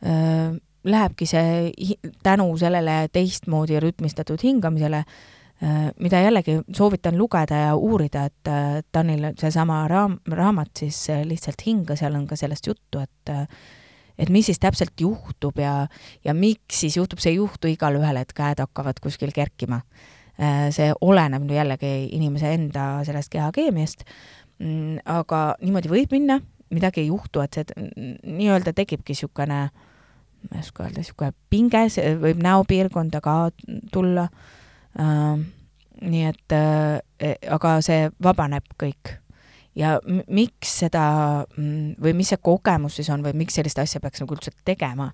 äh, 0.02 0.56
lähebki 0.84 1.26
see 1.26 1.70
tänu 2.22 2.56
sellele 2.58 3.08
teistmoodi 3.12 3.78
rütmistatud 3.80 4.42
hingamisele, 4.42 5.04
äh, 5.04 5.39
mida 6.00 6.22
jällegi 6.24 6.60
soovitan 6.72 7.18
lugeda 7.18 7.56
ja 7.66 7.74
uurida, 7.76 8.24
et 8.30 8.48
äh, 8.48 8.78
Tanil 8.92 9.26
seesama 9.38 9.82
raam, 9.88 10.16
raamat 10.32 10.70
siis 10.84 11.02
äh, 11.12 11.20
lihtsalt 11.28 11.60
hinga, 11.66 11.96
seal 12.00 12.16
on 12.16 12.26
ka 12.26 12.38
sellest 12.40 12.70
juttu, 12.70 13.02
et 13.02 13.34
et 14.20 14.28
mis 14.28 14.44
siis 14.44 14.58
täpselt 14.60 15.00
juhtub 15.00 15.56
ja, 15.60 15.86
ja 16.24 16.34
miks 16.36 16.80
siis 16.82 16.96
juhtub, 16.96 17.20
see 17.20 17.32
ei 17.32 17.38
juhtu 17.38 17.68
igale 17.72 18.00
ühele, 18.00 18.20
et 18.24 18.32
käed 18.36 18.60
hakkavad 18.60 19.00
kuskil 19.00 19.32
kerkima. 19.32 19.80
see 20.72 20.92
oleneb 21.04 21.42
nüüd 21.44 21.58
jällegi 21.58 22.08
inimese 22.16 22.52
enda 22.56 23.04
sellest 23.04 23.28
kehakeemiast, 23.32 24.04
mm, 24.58 25.02
aga 25.04 25.40
niimoodi 25.60 25.90
võib 25.92 26.12
minna, 26.16 26.38
midagi 26.72 27.02
ei 27.02 27.10
juhtu, 27.10 27.42
et 27.44 27.58
see 27.58 27.84
nii-öelda 28.24 28.72
tekibki 28.76 29.12
niisugune 29.12 29.58
äh, 29.66 29.90
ma 30.48 30.56
ei 30.56 30.64
oska 30.64 30.84
öelda, 30.86 31.02
niisugune 31.02 31.32
pinge, 31.52 31.82
see 31.92 32.14
võib 32.20 32.40
näopiirkonda 32.44 33.20
ka 33.24 33.36
tulla 33.92 34.28
äh,. 34.28 34.59
Nii 34.98 36.24
et 36.26 36.54
äh, 36.56 37.36
aga 37.52 37.78
see 37.84 38.08
vabaneb 38.22 38.66
kõik. 38.80 39.16
ja 39.78 40.00
miks 40.26 40.80
seda 40.82 41.46
või 41.54 42.12
mis 42.18 42.32
see 42.32 42.40
kogemus 42.42 42.96
siis 42.98 43.10
on 43.14 43.22
või 43.22 43.36
miks 43.38 43.54
sellist 43.54 43.78
asja 43.78 44.00
peaks 44.00 44.20
nagu 44.20 44.34
üldse 44.34 44.50
tegema? 44.64 45.12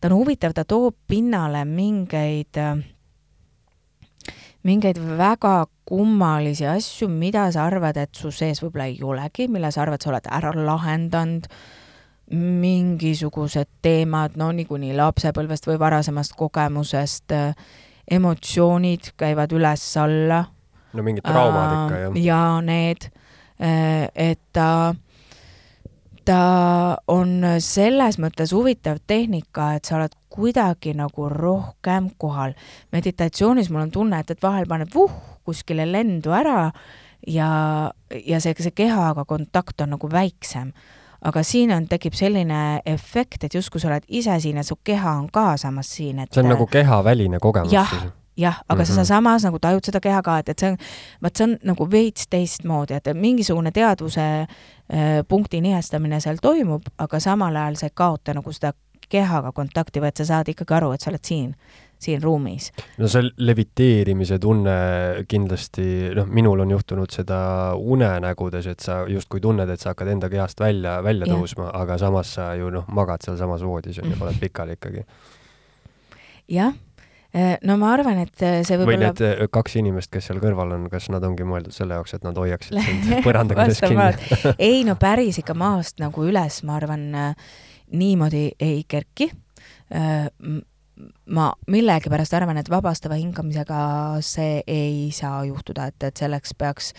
ta 0.00 0.08
on 0.08 0.18
huvitav, 0.18 0.52
ta 0.52 0.64
toob 0.64 0.96
pinnale 1.08 1.64
mingeid 1.64 2.60
äh, 2.60 2.76
mingeid 4.62 4.98
väga 4.98 5.66
kummalisi 5.88 6.66
asju, 6.68 7.08
mida 7.08 7.48
sa 7.52 7.64
arvad, 7.66 7.96
et 7.96 8.14
su 8.14 8.30
sees 8.30 8.60
võib-olla 8.62 8.90
ei 8.90 9.00
olegi, 9.02 9.48
mille 9.48 9.72
sa 9.72 9.82
arvad, 9.82 10.02
sa 10.02 10.12
oled 10.12 10.28
ära 10.30 10.52
lahendanud 10.54 11.48
äh,, 11.48 11.60
mingisugused 12.30 13.68
teemad, 13.82 14.36
no 14.38 14.50
niikuinii 14.54 14.94
lapsepõlvest 14.94 15.66
või 15.66 15.78
varasemast 15.82 16.36
kogemusest, 16.38 17.32
äh, 17.34 17.54
emotsioonid 18.10 19.12
käivad 19.20 19.52
üles-alla. 19.54 20.44
no 20.92 21.02
mingid 21.06 21.24
traumad 21.26 21.76
ikka, 21.76 22.00
jah? 22.04 22.18
ja 22.24 22.42
need, 22.64 23.10
äh, 23.62 24.08
et 24.14 24.40
ta, 24.52 24.94
ta 26.24 26.40
on 27.08 27.44
selles 27.62 28.18
mõttes 28.22 28.54
huvitav 28.56 29.02
tehnika, 29.06 29.74
et 29.78 29.84
sa 29.88 30.00
oled 30.00 30.16
kuidagi 30.30 30.94
nagu 30.94 31.28
rohkem 31.28 32.10
kohal. 32.18 32.54
meditatsioonis 32.92 33.70
mul 33.70 33.86
on 33.86 33.94
tunne, 33.94 34.20
et, 34.20 34.30
et 34.30 34.42
vahel 34.42 34.66
paneb 34.70 34.94
vuh 34.94 35.12
kuskile 35.44 35.86
lendu 35.88 36.34
ära 36.34 36.70
ja, 37.26 37.50
ja 38.26 38.40
see, 38.40 38.54
see 38.58 38.74
kehaga 38.76 39.24
kontakt 39.28 39.80
on 39.80 39.94
nagu 39.96 40.10
väiksem 40.10 40.72
aga 41.24 41.42
siin 41.44 41.72
on, 41.74 41.86
tekib 41.88 42.14
selline 42.16 42.80
efekt, 42.86 43.44
et 43.44 43.54
justkui 43.54 43.80
sa 43.80 43.90
oled 43.90 44.06
ise 44.08 44.38
siin 44.40 44.60
ja 44.60 44.64
su 44.66 44.78
keha 44.84 45.12
on 45.18 45.28
ka 45.32 45.56
samas 45.60 45.90
siin, 45.96 46.22
et 46.24 46.32
see 46.32 46.44
on 46.44 46.50
nagu 46.52 46.66
kehaväline 46.70 47.40
kogemus 47.42 47.72
jah, 47.72 47.92
jah, 48.36 48.62
aga 48.68 48.82
mm 48.82 48.84
-hmm. 48.84 48.94
sa 48.94 49.00
mhm. 49.00 49.08
samas 49.08 49.44
nagu 49.44 49.58
tajud 49.58 49.84
seda 49.84 50.00
keha 50.00 50.22
ka, 50.22 50.38
et, 50.38 50.48
et 50.48 50.58
see 50.58 50.70
on, 50.70 50.76
vot 51.22 51.36
see 51.36 51.44
on 51.44 51.56
nagu 51.62 51.90
veits 51.90 52.28
teistmoodi, 52.28 52.94
et 52.94 53.14
mingisugune 53.14 53.70
teadvuse 53.70 54.20
äh, 54.20 54.46
punkti 55.28 55.60
nihestamine 55.60 56.20
seal 56.20 56.36
toimub, 56.42 56.82
aga 56.98 57.20
samal 57.20 57.56
ajal 57.56 57.74
sa 57.74 57.86
ei 57.86 57.92
kaota 57.94 58.34
nagu 58.34 58.52
seda 58.52 58.72
kehaga 59.08 59.52
kontakti, 59.52 60.00
vaid 60.00 60.16
sa 60.16 60.24
saad 60.24 60.48
ikkagi 60.48 60.74
aru, 60.74 60.92
et 60.92 61.00
sa 61.00 61.10
oled 61.10 61.24
siin 61.24 61.54
siin 62.00 62.22
ruumis. 62.22 62.70
no 62.98 63.08
see 63.10 63.30
leviteerimise 63.38 64.38
tunne 64.42 64.76
kindlasti, 65.28 65.86
noh, 66.16 66.28
minul 66.28 66.64
on 66.64 66.74
juhtunud 66.74 67.12
seda 67.12 67.40
unenägudes, 67.76 68.68
et 68.72 68.84
sa 68.84 69.02
justkui 69.10 69.42
tunned, 69.44 69.70
et 69.70 69.80
sa 69.80 69.92
hakkad 69.94 70.12
enda 70.14 70.30
kehast 70.32 70.60
välja, 70.60 70.98
välja 71.04 71.28
yeah. 71.28 71.40
tõusma, 71.40 71.70
aga 71.76 71.98
samas 72.00 72.34
sa 72.38 72.52
ju 72.58 72.70
noh, 72.72 72.86
magad 72.96 73.24
sealsamas 73.26 73.64
voodis 73.66 74.00
on 74.02 74.12
ju, 74.12 74.20
oled 74.20 74.38
pikali 74.40 74.78
ikkagi. 74.78 75.04
jah 76.50 76.72
eh, 77.34 77.58
no 77.66 77.76
ma 77.80 77.92
arvan, 77.94 78.22
et 78.24 78.46
eh, 78.46 78.60
see 78.66 78.78
võib 78.80 78.92
või 78.92 78.98
olla... 78.98 79.12
need 79.12 79.24
eh, 79.26 79.44
kaks 79.52 79.76
inimest, 79.82 80.12
kes 80.14 80.30
seal 80.30 80.40
kõrval 80.42 80.76
on, 80.78 80.88
kas 80.92 81.10
nad 81.12 81.24
ongi 81.26 81.46
mõeldud 81.48 81.76
selle 81.76 81.98
jaoks, 81.98 82.16
et 82.16 82.26
nad 82.26 82.40
hoiaksid 82.40 82.80
sind 82.86 83.12
põranda 83.26 83.58
küljes 83.58 83.84
kinni 83.84 84.56
ei 84.56 84.82
no 84.88 84.96
päris 85.00 85.42
ikka 85.42 85.56
maast 85.58 86.00
nagu 86.02 86.24
üles, 86.26 86.62
ma 86.64 86.80
arvan, 86.80 87.06
niimoodi 87.90 88.48
ei 88.62 88.82
kerki 88.88 89.30
ma 91.30 91.50
millegipärast 91.70 92.34
arvan, 92.36 92.58
et 92.60 92.70
vabastava 92.70 93.18
hingamisega 93.20 93.80
see 94.24 94.60
ei 94.66 95.08
saa 95.14 95.44
juhtuda, 95.48 95.90
et, 95.90 96.08
et 96.10 96.22
selleks 96.24 96.54
peaks 96.58 96.92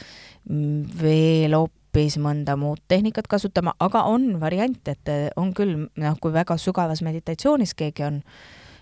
veel 1.02 1.56
hoopis 1.58 2.18
mõnda 2.22 2.58
muud 2.60 2.82
tehnikat 2.92 3.30
kasutama, 3.32 3.76
aga 3.80 4.06
on 4.10 4.34
variant, 4.42 4.82
et 4.88 5.14
on 5.40 5.54
küll, 5.58 5.88
noh, 6.02 6.20
kui 6.22 6.34
väga 6.34 6.58
sügavas 6.62 7.04
meditatsioonis 7.06 7.76
keegi 7.78 8.08
on, 8.08 8.22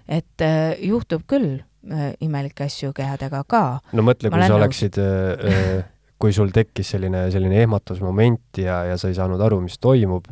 et 0.10 0.45
äh, 0.45 0.73
juhtub 0.86 1.25
küll 1.29 1.60
äh, 1.60 2.13
imelikke 2.25 2.65
asju 2.65 2.93
kehadega 2.97 3.43
ka. 3.47 3.63
no 3.93 4.05
mõtle, 4.05 4.32
kui 4.34 4.45
sa 4.45 4.58
oleksid 4.58 4.97
äh, 5.03 5.84
kui 6.19 6.36
sul 6.36 6.51
tekkis 6.53 6.95
selline, 6.95 7.27
selline 7.32 7.62
ehmatusmoment 7.63 8.60
ja, 8.60 8.82
ja 8.89 8.97
sa 8.99 9.12
ei 9.12 9.15
saanud 9.17 9.41
aru, 9.41 9.62
mis 9.63 9.79
toimub 9.82 10.27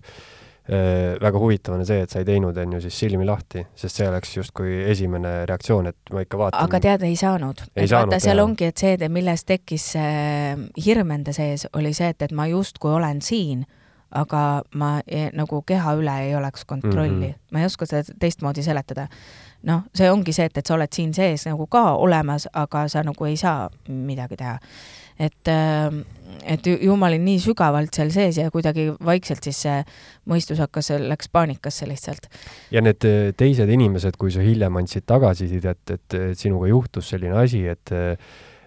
väga 0.68 1.40
huvitav 1.40 1.78
on 1.78 1.86
see, 1.88 2.02
et 2.04 2.12
sa 2.12 2.20
ei 2.20 2.28
teinud, 2.28 2.58
on 2.60 2.74
ju, 2.76 2.82
siis 2.84 3.00
silmi 3.00 3.26
lahti, 3.26 3.64
sest 3.76 4.02
see 4.02 4.10
oleks 4.10 4.34
justkui 4.36 4.82
esimene 4.92 5.46
reaktsioon, 5.48 5.88
et 5.94 6.12
ma 6.12 6.24
ikka 6.26 6.42
vaatan. 6.42 6.68
aga 6.68 6.82
tead, 6.84 7.06
ei 7.08 7.16
saanud. 7.16 7.64
et 7.76 7.88
saanud 7.88 8.12
vaata, 8.12 8.20
seal 8.24 8.44
ongi, 8.44 8.68
et 8.68 8.84
see, 8.84 9.10
millest 9.12 9.48
tekkis 9.48 9.90
see 9.96 10.84
hirm 10.86 11.16
enda 11.16 11.34
sees, 11.36 11.68
oli 11.78 11.94
see, 11.96 12.12
et, 12.12 12.28
et 12.28 12.36
ma 12.36 12.50
justkui 12.52 12.92
olen 12.98 13.24
siin, 13.24 13.64
aga 14.12 14.44
ma 14.80 14.98
ei, 15.08 15.30
nagu 15.36 15.62
keha 15.68 15.98
üle 16.00 16.20
ei 16.28 16.36
oleks 16.36 16.64
kontrolli 16.66 17.28
mm. 17.28 17.34
-hmm. 17.34 17.52
ma 17.52 17.60
ei 17.60 17.66
oska 17.68 17.86
seda 17.86 18.16
teistmoodi 18.20 18.64
seletada. 18.64 19.08
noh, 19.64 19.84
see 19.96 20.12
ongi 20.12 20.34
see, 20.34 20.46
et, 20.46 20.58
et 20.58 20.66
sa 20.66 20.76
oled 20.76 20.94
siin 20.94 21.14
sees 21.14 21.46
nagu 21.48 21.68
ka 21.68 21.96
olemas, 21.96 22.48
aga 22.54 22.88
sa 22.88 23.04
nagu 23.04 23.26
ei 23.26 23.38
saa 23.38 23.70
midagi 23.88 24.36
teha 24.38 24.60
et, 25.20 25.48
ähm, 25.48 26.02
et 26.46 26.68
ju 26.68 26.96
ma 27.00 27.10
olin 27.10 27.24
nii 27.26 27.40
sügavalt 27.44 27.96
seal 27.98 28.12
sees 28.14 28.40
ja 28.42 28.52
kuidagi 28.54 28.90
vaikselt 29.06 29.46
siis 29.48 29.62
see 29.66 29.78
mõistus 30.30 30.62
hakkas, 30.64 30.92
läks 31.02 31.32
paanikasse 31.34 31.88
lihtsalt. 31.90 32.30
ja 32.72 32.84
need 32.84 33.08
äh, 33.08 33.32
teised 33.38 33.70
inimesed, 33.70 34.20
kui 34.20 34.34
sa 34.34 34.44
hiljem 34.46 34.80
andsid 34.82 35.08
tagasisidet, 35.08 35.84
et, 35.88 35.98
et, 35.98 36.20
et 36.32 36.40
sinuga 36.40 36.70
juhtus 36.72 37.10
selline 37.14 37.38
asi, 37.44 37.66
et 37.68 37.96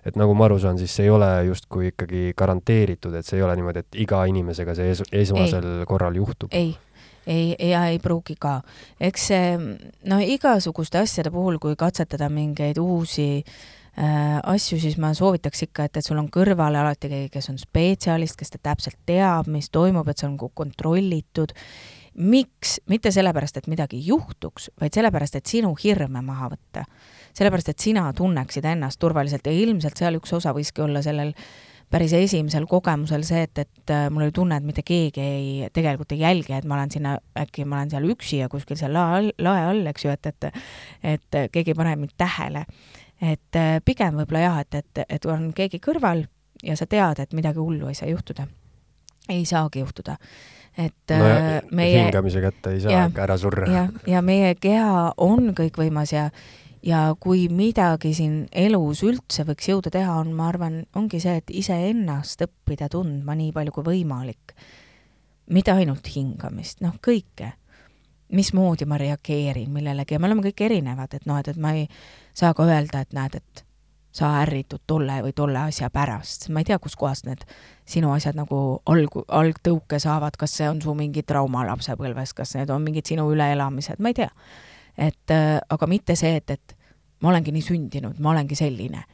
et 0.01 0.17
nagu 0.17 0.33
ma 0.33 0.47
aru 0.47 0.57
saan, 0.59 0.79
siis 0.81 0.93
see 0.97 1.05
ei 1.05 1.11
ole 1.13 1.29
justkui 1.51 1.91
ikkagi 1.91 2.31
garanteeritud, 2.37 3.15
et 3.19 3.27
see 3.27 3.37
ei 3.37 3.45
ole 3.45 3.59
niimoodi, 3.59 3.83
et 3.85 3.99
iga 4.01 4.23
inimesega 4.31 4.75
see 4.79 4.95
es 4.95 5.03
esmasel 5.13 5.67
ei. 5.81 5.89
korral 5.89 6.17
juhtub? 6.17 6.55
ei 6.57 6.73
ei, 7.31 7.53
ja 7.69 7.85
ei 7.93 7.99
pruugi 8.01 8.35
ka. 8.41 8.63
eks 9.01 9.27
see, 9.29 9.51
no 10.09 10.23
igasuguste 10.25 11.03
asjade 11.03 11.31
puhul, 11.31 11.61
kui 11.61 11.77
katsetada 11.79 12.31
mingeid 12.33 12.81
uusi 12.81 13.29
äh, 13.43 13.53
Äh, 13.53 13.80
asju, 13.97 14.79
siis 14.81 14.97
ma 15.03 15.13
soovitaks 15.17 15.65
ikka, 15.67 15.89
et, 15.89 15.99
et 15.99 16.07
sul 16.07 16.19
on 16.21 16.29
kõrval 16.33 16.77
alati 16.79 17.11
keegi, 17.11 17.31
kes 17.35 17.51
on 17.53 17.59
spetsialist, 17.61 18.39
kes 18.39 18.55
ta 18.55 18.61
täpselt 18.71 18.99
teab, 19.07 19.49
mis 19.51 19.71
toimub, 19.71 20.09
et 20.09 20.19
see 20.19 20.29
on 20.29 20.37
kontrollitud. 20.39 21.55
miks, 22.15 22.81
mitte 22.91 23.11
sellepärast, 23.15 23.57
et 23.57 23.67
midagi 23.71 24.01
juhtuks, 24.07 24.71
vaid 24.81 24.95
sellepärast, 24.95 25.37
et 25.37 25.47
sinu 25.47 25.75
hirme 25.85 26.23
maha 26.23 26.51
võtta. 26.51 26.85
sellepärast, 27.35 27.69
et 27.69 27.79
sina 27.79 28.13
tunneksid 28.13 28.65
ennast 28.65 28.99
turvaliselt 28.99 29.47
ja 29.47 29.53
ilmselt 29.53 29.97
seal 29.97 30.15
üks 30.19 30.33
osa 30.33 30.53
võiski 30.53 30.83
olla 30.83 31.03
sellel 31.03 31.35
päris 31.91 32.13
esimesel 32.13 32.67
kogemusel 32.71 33.25
see, 33.27 33.43
et, 33.43 33.59
et 33.59 33.91
äh, 33.91 34.09
mul 34.11 34.29
oli 34.29 34.33
tunne, 34.35 34.57
et 34.57 34.67
mitte 34.67 34.83
keegi 34.87 35.21
ei, 35.21 35.69
tegelikult 35.75 36.13
ei 36.15 36.23
jälgi, 36.23 36.55
et 36.55 36.65
ma 36.65 36.77
olen 36.79 36.91
sinna, 36.91 37.17
äkki 37.39 37.67
ma 37.67 37.81
olen 37.81 37.91
seal 37.91 38.07
üksi 38.11 38.43
ja 38.43 38.49
kuskil 38.49 38.79
seal 38.79 38.95
lae 38.95 39.19
all, 39.19 39.31
lae 39.43 39.65
all, 39.73 39.87
eks 39.91 40.07
ju, 40.07 40.15
et, 40.15 40.31
et 40.31 40.51
et 41.03 41.41
keegi 41.53 41.75
ei 41.75 41.79
pane 41.79 41.97
mind 41.99 42.15
tähele 42.19 42.65
et 43.21 43.57
äh, 43.57 43.81
pigem 43.85 44.21
võib-olla 44.21 44.45
jah, 44.47 44.61
et, 44.65 44.81
et, 44.81 45.05
et 45.09 45.27
on 45.29 45.51
keegi 45.57 45.81
kõrval 45.83 46.25
ja 46.65 46.77
sa 46.77 46.89
tead, 46.91 47.21
et 47.21 47.37
midagi 47.37 47.61
hullu 47.61 47.91
ei 47.91 47.99
saa 47.99 48.09
juhtuda. 48.09 48.47
ei 49.29 49.45
saagi 49.45 49.81
juhtuda. 49.81 50.17
et 50.79 51.13
no 51.13 51.27
ja, 51.27 51.37
äh, 51.37 51.63
meie 51.71 52.05
hingamise 52.05 52.41
kätte 52.41 52.75
ei 52.77 52.81
saa 52.81 53.11
ära 53.23 53.37
surra. 53.39 53.69
jah, 53.69 53.93
ja 54.07 54.23
meie 54.23 54.55
keha 54.55 55.13
on 55.17 55.55
kõikvõimas 55.55 56.13
ja 56.13 56.31
ja 56.83 57.15
kui 57.21 57.49
midagi 57.53 58.15
siin 58.17 58.47
elus 58.53 59.03
üldse 59.05 59.45
võiks 59.45 59.69
jõuda 59.69 59.91
teha, 59.93 60.15
on, 60.23 60.33
ma 60.33 60.49
arvan, 60.49 60.85
ongi 60.97 61.21
see, 61.21 61.37
et 61.43 61.53
iseennast 61.53 62.41
õppida 62.47 62.89
tundma 62.89 63.37
nii 63.37 63.53
palju 63.53 63.75
kui 63.77 63.89
võimalik. 63.91 64.55
mitte 65.51 65.73
ainult 65.73 66.07
hingamist, 66.15 66.81
noh, 66.81 66.97
kõike. 67.03 67.53
mismoodi 68.31 68.87
ma 68.87 68.97
reageerin 68.97 69.71
millelegi 69.71 70.15
ja 70.15 70.21
me 70.21 70.27
oleme 70.27 70.43
kõik 70.43 70.61
erinevad, 70.65 71.15
et 71.15 71.27
noh, 71.27 71.39
et, 71.39 71.49
et 71.49 71.57
ma 71.57 71.75
ei 71.75 71.89
saa 72.35 72.55
ka 72.55 72.65
öelda, 72.65 73.01
et 73.01 73.13
näed, 73.17 73.37
et 73.41 73.65
sa 74.13 74.31
ärritud 74.43 74.83
tolle 74.91 75.21
või 75.23 75.33
tolle 75.37 75.61
asja 75.69 75.91
pärast, 75.91 76.49
ma 76.51 76.63
ei 76.63 76.67
tea, 76.67 76.79
kuskohast 76.83 77.29
need 77.29 77.45
sinu 77.89 78.11
asjad 78.13 78.39
nagu 78.39 78.81
alg-, 78.91 79.23
algtõuke 79.29 80.01
saavad, 80.03 80.37
kas 80.39 80.57
see 80.59 80.69
on 80.69 80.81
su 80.83 80.95
mingi 80.99 81.23
trauma 81.23 81.63
lapsepõlves, 81.69 82.35
kas 82.35 82.57
need 82.59 82.73
on 82.75 82.83
mingid 82.83 83.07
sinu 83.07 83.29
üleelamised, 83.31 84.03
ma 84.03 84.11
ei 84.11 84.19
tea. 84.19 84.31
et 84.99 85.31
äh, 85.31 85.61
aga 85.71 85.87
mitte 85.87 86.17
see, 86.19 86.35
et, 86.37 86.51
et 86.51 86.77
ma 87.23 87.31
olengi 87.31 87.55
nii 87.55 87.63
sündinud, 87.63 88.19
ma 88.19 88.35
olengi 88.35 88.59
selline. 88.59 89.05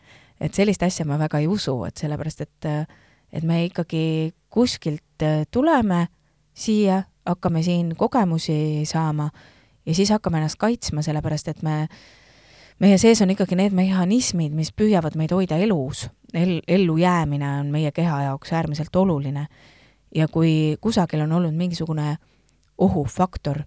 et 0.40 0.54
sellist 0.54 0.82
asja 0.82 1.04
ma 1.04 1.18
väga 1.20 1.38
ei 1.44 1.46
usu, 1.46 1.84
et 1.84 1.96
sellepärast, 1.96 2.40
et 2.40 2.70
äh, 2.72 2.86
et 3.32 3.44
me 3.44 3.64
ikkagi 3.66 4.32
kuskilt 4.48 5.22
äh, 5.22 5.44
tuleme 5.50 6.06
siia, 6.54 7.02
hakkame 7.26 7.62
siin 7.62 7.96
kogemusi 7.96 8.86
saama 8.86 9.30
ja 9.86 9.94
siis 9.94 10.10
hakkame 10.10 10.38
ennast 10.38 10.56
kaitsma, 10.56 11.02
sellepärast 11.02 11.48
et 11.48 11.62
me 11.62 11.82
äh, 11.82 11.98
meie 12.78 12.98
sees 12.98 13.22
on 13.22 13.32
ikkagi 13.32 13.56
need 13.56 13.74
mehhanismid, 13.76 14.54
mis 14.54 14.72
püüavad 14.72 15.16
meid 15.16 15.32
hoida 15.32 15.56
elus 15.56 16.08
El,, 16.34 16.60
ellujäämine 16.68 17.48
on 17.60 17.70
meie 17.72 17.92
keha 17.92 18.22
jaoks 18.22 18.52
äärmiselt 18.52 18.96
oluline. 18.96 19.46
ja 20.14 20.28
kui 20.28 20.76
kusagil 20.80 21.20
on 21.20 21.32
olnud 21.32 21.54
mingisugune 21.54 22.16
ohufaktor, 22.78 23.62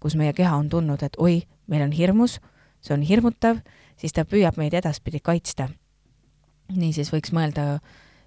kus 0.00 0.16
meie 0.16 0.32
keha 0.32 0.56
on 0.56 0.68
tundnud, 0.68 1.02
et 1.02 1.16
oi, 1.18 1.42
meil 1.66 1.82
on 1.82 1.92
hirmus, 1.92 2.40
see 2.80 2.94
on 2.94 3.02
hirmutav, 3.02 3.60
siis 3.96 4.12
ta 4.12 4.24
püüab 4.24 4.58
meid 4.58 4.74
edaspidi 4.74 5.20
kaitsta. 5.20 5.68
niisiis 6.76 7.12
võiks 7.12 7.32
mõelda 7.32 7.80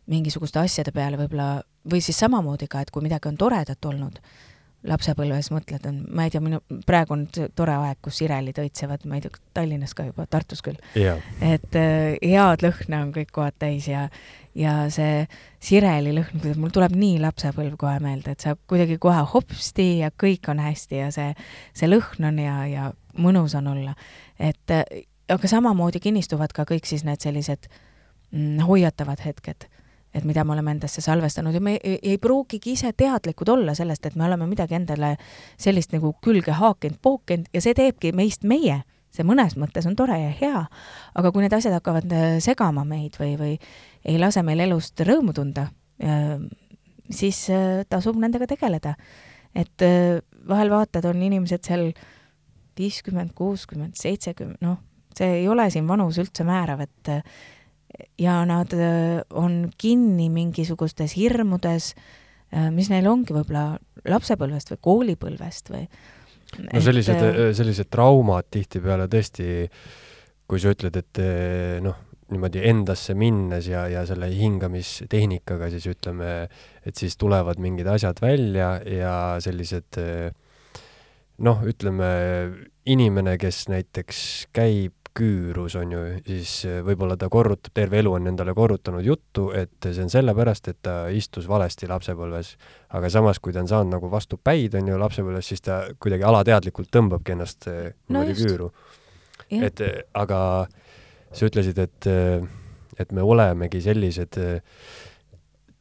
mingisuguste 0.07 0.59
asjade 0.59 0.91
peale 0.91 1.17
võib-olla, 1.17 1.63
või 1.91 2.01
siis 2.01 2.19
samamoodi 2.19 2.67
ka, 2.67 2.81
et 2.81 2.91
kui 2.91 3.03
midagi 3.03 3.27
on 3.27 3.37
toredat 3.37 3.85
olnud, 3.85 4.19
lapsepõlves 4.85 5.49
mõtled, 5.53 5.85
on, 5.89 5.99
ma 6.15 6.25
ei 6.25 6.33
tea, 6.33 6.41
minu, 6.43 6.59
praegu 6.87 7.15
on 7.15 7.25
tore 7.57 7.75
aeg, 7.87 7.99
kus 8.05 8.19
sirelid 8.21 8.59
õitsevad, 8.61 9.05
ma 9.09 9.17
ei 9.17 9.25
tea, 9.25 9.39
Tallinnas 9.55 9.95
ka 9.97 10.07
juba, 10.07 10.27
Tartus 10.29 10.61
küll. 10.65 10.79
Yeah.. 10.97 11.23
et 11.41 11.77
äh, 11.79 12.15
head 12.21 12.65
lõhna 12.65 13.01
on 13.05 13.13
kõik 13.15 13.31
kohad 13.35 13.57
täis 13.61 13.87
ja, 13.89 14.05
ja 14.57 14.75
see 14.93 15.25
sireli 15.63 16.13
lõhn, 16.17 16.45
mul 16.61 16.73
tuleb 16.75 16.95
nii 16.97 17.19
lapsepõlv 17.23 17.77
kohe 17.81 17.97
meelde, 18.03 18.35
et 18.35 18.45
sa 18.45 18.55
kuidagi 18.55 18.99
kohe 19.01 19.23
hopsti 19.33 19.89
ja 20.03 20.11
kõik 20.11 20.49
on 20.53 20.61
hästi 20.63 21.01
ja 21.01 21.11
see, 21.15 21.33
see 21.77 21.89
lõhn 21.89 22.29
on 22.31 22.41
ja, 22.41 22.57
ja 22.69 22.91
mõnus 23.21 23.57
on 23.57 23.71
olla. 23.73 23.95
et 24.39 24.73
äh, 24.73 25.05
aga 25.29 25.49
samamoodi 25.49 26.01
kinnistuvad 26.03 26.53
ka 26.53 26.67
kõik 26.69 26.85
siis 26.89 27.05
need 27.07 27.23
sellised 27.23 27.69
mm, 28.31 28.61
hoiatavad 28.67 29.23
hetked 29.25 29.69
et 30.15 30.23
mida 30.23 30.45
me 30.47 30.55
oleme 30.55 30.71
endasse 30.75 31.03
salvestanud 31.03 31.55
ja 31.55 31.61
me 31.63 31.75
ei, 31.75 31.97
ei 32.01 32.17
pruugigi 32.21 32.75
ise 32.75 32.93
teadlikud 32.95 33.49
olla 33.51 33.75
sellest, 33.75 34.05
et 34.07 34.15
me 34.15 34.25
oleme 34.27 34.47
midagi 34.47 34.77
endale 34.77 35.15
sellist 35.59 35.93
nagu 35.95 36.13
külge 36.23 36.55
haakinud, 36.55 36.99
pookinud 37.03 37.51
ja 37.53 37.63
see 37.63 37.75
teebki 37.75 38.13
meist 38.15 38.47
meie. 38.47 38.83
see 39.15 39.23
mõnes 39.23 39.53
mõttes 39.55 39.85
on 39.87 39.93
tore 39.95 40.15
ja 40.19 40.31
hea, 40.35 40.61
aga 41.15 41.29
kui 41.31 41.45
need 41.45 41.53
asjad 41.55 41.77
hakkavad 41.77 42.11
äh, 42.11 42.25
segama 42.43 42.83
meid 42.83 43.15
või, 43.15 43.37
või 43.39 43.53
ei 44.03 44.17
lase 44.19 44.43
meil 44.43 44.59
elust 44.65 44.99
rõõmu 45.07 45.31
tunda, 45.35 45.69
äh, 46.03 46.33
siis 47.07 47.45
äh, 47.47 47.85
tasub 47.87 48.19
nendega 48.19 48.47
tegeleda. 48.51 48.95
et 49.55 49.83
vahel 50.47 50.69
vaatad, 50.69 51.05
on 51.07 51.21
inimesed 51.23 51.63
seal 51.63 51.93
viiskümmend, 52.75 53.31
kuuskümmend, 53.35 53.95
seitsekümmend, 53.95 54.59
noh, 54.59 54.81
see 55.15 55.37
ei 55.37 55.47
ole 55.47 55.69
siin 55.71 55.87
vanus 55.87 56.19
üldse 56.19 56.43
määrav, 56.43 56.81
et 56.83 57.11
ja 58.19 58.39
nad 58.47 58.73
äh, 58.73 59.21
on 59.35 59.69
kinni 59.77 60.29
mingisugustes 60.33 61.15
hirmudes, 61.17 61.93
äh, 62.53 62.69
mis 62.73 62.89
neil 62.91 63.07
ongi 63.09 63.35
võib-olla 63.35 63.75
lapsepõlvest 64.05 64.73
või 64.73 64.81
koolipõlvest 64.89 65.71
või 65.73 65.85
no 66.71 66.83
sellised, 66.83 67.21
äh, 67.21 67.51
sellised 67.57 67.91
traumad 67.93 68.49
tihtipeale 68.53 69.07
tõesti, 69.11 69.67
kui 70.45 70.61
sa 70.61 70.75
ütled, 70.75 70.99
et 71.01 71.21
noh, 71.81 71.95
niimoodi 72.29 72.61
endasse 72.69 73.15
minnes 73.17 73.67
ja, 73.69 73.85
ja 73.89 74.03
selle 74.05 74.29
hingamistehnikaga 74.33 75.69
siis 75.73 75.87
ütleme, 75.89 76.45
et 76.85 76.97
siis 76.97 77.17
tulevad 77.21 77.61
mingid 77.61 77.89
asjad 77.89 78.21
välja 78.21 78.75
ja 78.85 79.15
sellised 79.41 79.99
noh, 81.45 81.65
ütleme 81.65 82.11
inimene, 82.85 83.35
kes 83.41 83.65
näiteks 83.73 84.19
käib 84.53 85.04
küürus, 85.15 85.75
on 85.79 85.93
ju, 85.93 86.01
siis 86.25 86.53
eh, 86.67 86.79
võib-olla 86.85 87.15
ta 87.19 87.29
korrutab, 87.31 87.73
terve 87.77 87.99
elu 88.01 88.11
on 88.17 88.27
endale 88.31 88.53
korrutanud 88.55 89.05
juttu, 89.05 89.47
et 89.55 89.87
see 89.87 90.03
on 90.03 90.11
sellepärast, 90.11 90.67
et 90.71 90.79
ta 90.83 90.95
istus 91.13 91.47
valesti 91.47 91.87
lapsepõlves. 91.91 92.55
aga 92.95 93.09
samas, 93.09 93.39
kui 93.39 93.53
ta 93.53 93.63
on 93.63 93.71
saanud 93.71 93.95
nagu 93.95 94.09
vastu 94.11 94.37
päid, 94.37 94.75
on 94.75 94.91
ju, 94.91 94.99
lapsepõlves, 94.99 95.47
siis 95.53 95.63
ta 95.63 95.85
kuidagi 95.99 96.27
alateadlikult 96.27 96.91
tõmbabki 96.91 97.35
ennast 97.35 97.67
eh, 97.71 97.93
niimoodi 98.09 98.35
no 98.35 98.39
küüru. 98.41 98.71
et 99.61 99.81
eh, 99.81 100.01
aga 100.13 100.39
sa 101.35 101.49
ütlesid, 101.49 101.79
et, 101.79 102.07
et 102.99 103.11
me 103.11 103.23
olemegi 103.23 103.81
sellised 103.83 104.39
äh, 104.39 104.79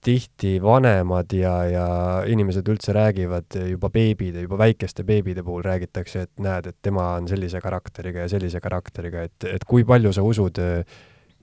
tihti 0.05 0.59
vanemad 0.63 1.33
ja, 1.33 1.55
ja 1.69 1.87
inimesed 2.29 2.69
üldse 2.69 2.93
räägivad 2.95 3.57
juba 3.71 3.89
beebide, 3.93 4.45
juba 4.45 4.59
väikeste 4.61 5.05
beebide 5.09 5.45
puhul 5.47 5.65
räägitakse, 5.65 6.27
et 6.27 6.45
näed, 6.45 6.69
et 6.71 6.79
tema 6.85 7.15
on 7.17 7.29
sellise 7.31 7.61
karakteriga 7.65 8.27
ja 8.27 8.31
sellise 8.33 8.61
karakteriga, 8.65 9.25
et, 9.29 9.49
et 9.49 9.65
kui 9.69 9.87
palju 9.89 10.13
sa 10.13 10.25
usud, 10.27 10.61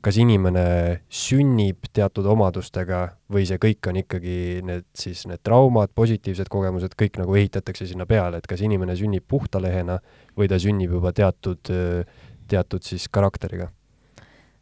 kas 0.02 0.18
inimene 0.18 0.64
sünnib 1.14 1.90
teatud 1.94 2.26
omadustega 2.30 3.02
või 3.34 3.46
see 3.50 3.62
kõik 3.62 3.92
on 3.92 4.00
ikkagi 4.02 4.38
need 4.66 4.88
siis 4.98 5.26
need 5.30 5.44
traumad, 5.46 5.94
positiivsed 5.98 6.50
kogemused, 6.50 6.96
kõik 6.98 7.22
nagu 7.22 7.38
ehitatakse 7.38 7.90
sinna 7.90 8.10
peale, 8.10 8.42
et 8.42 8.50
kas 8.50 8.62
inimene 8.66 8.98
sünnib 8.98 9.26
puhta 9.30 9.62
lehena 9.62 10.00
või 10.38 10.50
ta 10.50 10.62
sünnib 10.62 10.98
juba 10.98 11.14
teatud, 11.18 11.74
teatud 12.50 12.86
siis 12.86 13.10
karakteriga 13.14 13.70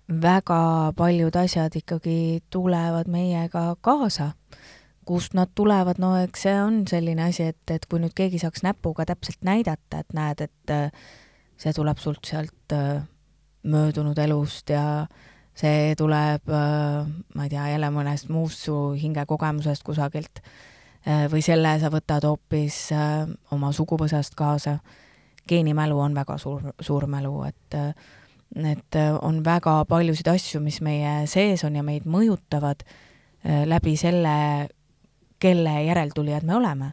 väga 0.09 0.93
paljud 0.97 1.35
asjad 1.35 1.75
ikkagi 1.75 2.43
tulevad 2.49 3.07
meiega 3.07 3.75
kaasa. 3.81 4.31
kust 5.09 5.33
nad 5.33 5.49
tulevad, 5.55 5.97
no 5.97 6.11
eks 6.21 6.43
see 6.45 6.57
on 6.61 6.83
selline 6.87 7.23
asi, 7.23 7.47
et, 7.49 7.71
et 7.73 7.85
kui 7.89 7.97
nüüd 7.97 8.13
keegi 8.13 8.37
saaks 8.37 8.61
näpuga 8.61 9.07
täpselt 9.09 9.41
näidata, 9.41 10.03
et 10.03 10.13
näed, 10.13 10.43
et 10.45 10.73
äh, 10.73 10.91
see 11.57 11.73
tuleb 11.73 11.97
sult 11.97 12.29
sealt 12.29 12.75
äh, 12.77 13.01
möödunud 13.63 14.17
elust 14.21 14.69
ja 14.69 15.07
see 15.57 15.95
tuleb, 15.97 16.45
ma 16.47 17.47
ei 17.47 17.49
tea, 17.49 17.65
jälle 17.73 17.89
mõnest 17.91 18.29
muust 18.29 18.61
su 18.67 18.75
hingekogemusest 19.01 19.83
kusagilt 19.83 20.43
või 21.31 21.41
selle 21.43 21.73
sa 21.81 21.89
võtad 21.91 22.23
hoopis 22.27 22.77
oma 23.51 23.71
suguvõsast 23.75 24.37
kaasa. 24.39 24.77
geenimälu 25.49 25.99
on 25.99 26.15
väga 26.15 26.37
suur, 26.37 26.61
suur 26.79 27.07
mälu, 27.07 27.43
et 27.43 27.75
et 28.55 28.97
on 29.21 29.43
väga 29.45 29.83
paljusid 29.85 30.27
asju, 30.27 30.61
mis 30.61 30.81
meie 30.81 31.27
sees 31.29 31.63
on 31.63 31.75
ja 31.75 31.83
meid 31.85 32.07
mõjutavad 32.09 32.81
läbi 33.69 33.93
selle, 33.95 34.67
kelle 35.39 35.75
järeltulijad 35.85 36.43
me 36.43 36.55
oleme. 36.55 36.91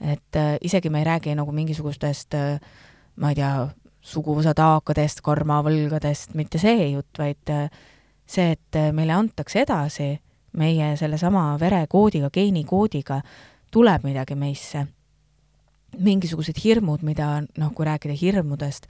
et 0.00 0.36
isegi 0.60 0.90
me 0.90 0.98
ei 0.98 1.04
räägi 1.04 1.34
nagu 1.36 1.52
mingisugustest, 1.52 2.34
ma 3.16 3.28
ei 3.28 3.34
tea, 3.34 3.68
suguvõsa 4.00 4.54
taakadest, 4.56 5.20
karmavõlgadest, 5.20 6.34
mitte 6.34 6.58
see 6.58 6.90
jutt, 6.90 7.18
vaid 7.18 7.52
see, 8.26 8.54
et 8.56 8.78
meile 8.96 9.12
antakse 9.12 9.60
edasi 9.60 10.14
meie 10.56 10.94
sellesama 10.96 11.54
verekoodiga, 11.60 12.30
geenikoodiga, 12.32 13.20
tuleb 13.70 14.08
midagi 14.08 14.34
meisse. 14.34 14.86
mingisugused 15.98 16.54
hirmud, 16.64 17.02
mida 17.02 17.40
noh, 17.58 17.72
kui 17.74 17.84
rääkida 17.84 18.14
hirmudest, 18.14 18.86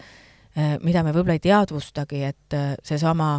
mida 0.57 1.03
me 1.07 1.13
võib-olla 1.15 1.37
ei 1.39 1.43
teadvustagi, 1.45 2.23
et 2.27 2.57
seesama, 2.83 3.37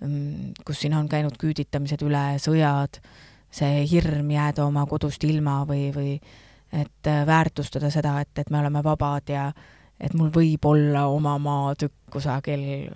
mm, 0.00 0.58
kus 0.66 0.80
siin 0.82 0.96
on 0.98 1.08
käinud 1.08 1.36
küüditamised 1.38 2.02
üle, 2.02 2.24
sõjad, 2.42 2.98
see 3.50 3.84
hirm 3.88 4.30
jääda 4.30 4.66
oma 4.66 4.84
kodust 4.90 5.24
ilma 5.24 5.60
või, 5.68 5.88
või 5.94 6.16
et 6.72 7.10
väärtustada 7.26 7.90
seda, 7.90 8.18
et, 8.20 8.32
et 8.38 8.50
me 8.50 8.60
oleme 8.60 8.82
vabad 8.84 9.30
ja 9.32 9.48
et 10.00 10.14
mul 10.14 10.30
võib 10.34 10.66
olla 10.68 11.06
oma 11.10 11.36
maatükk 11.42 12.10
kusagil. 12.12 12.90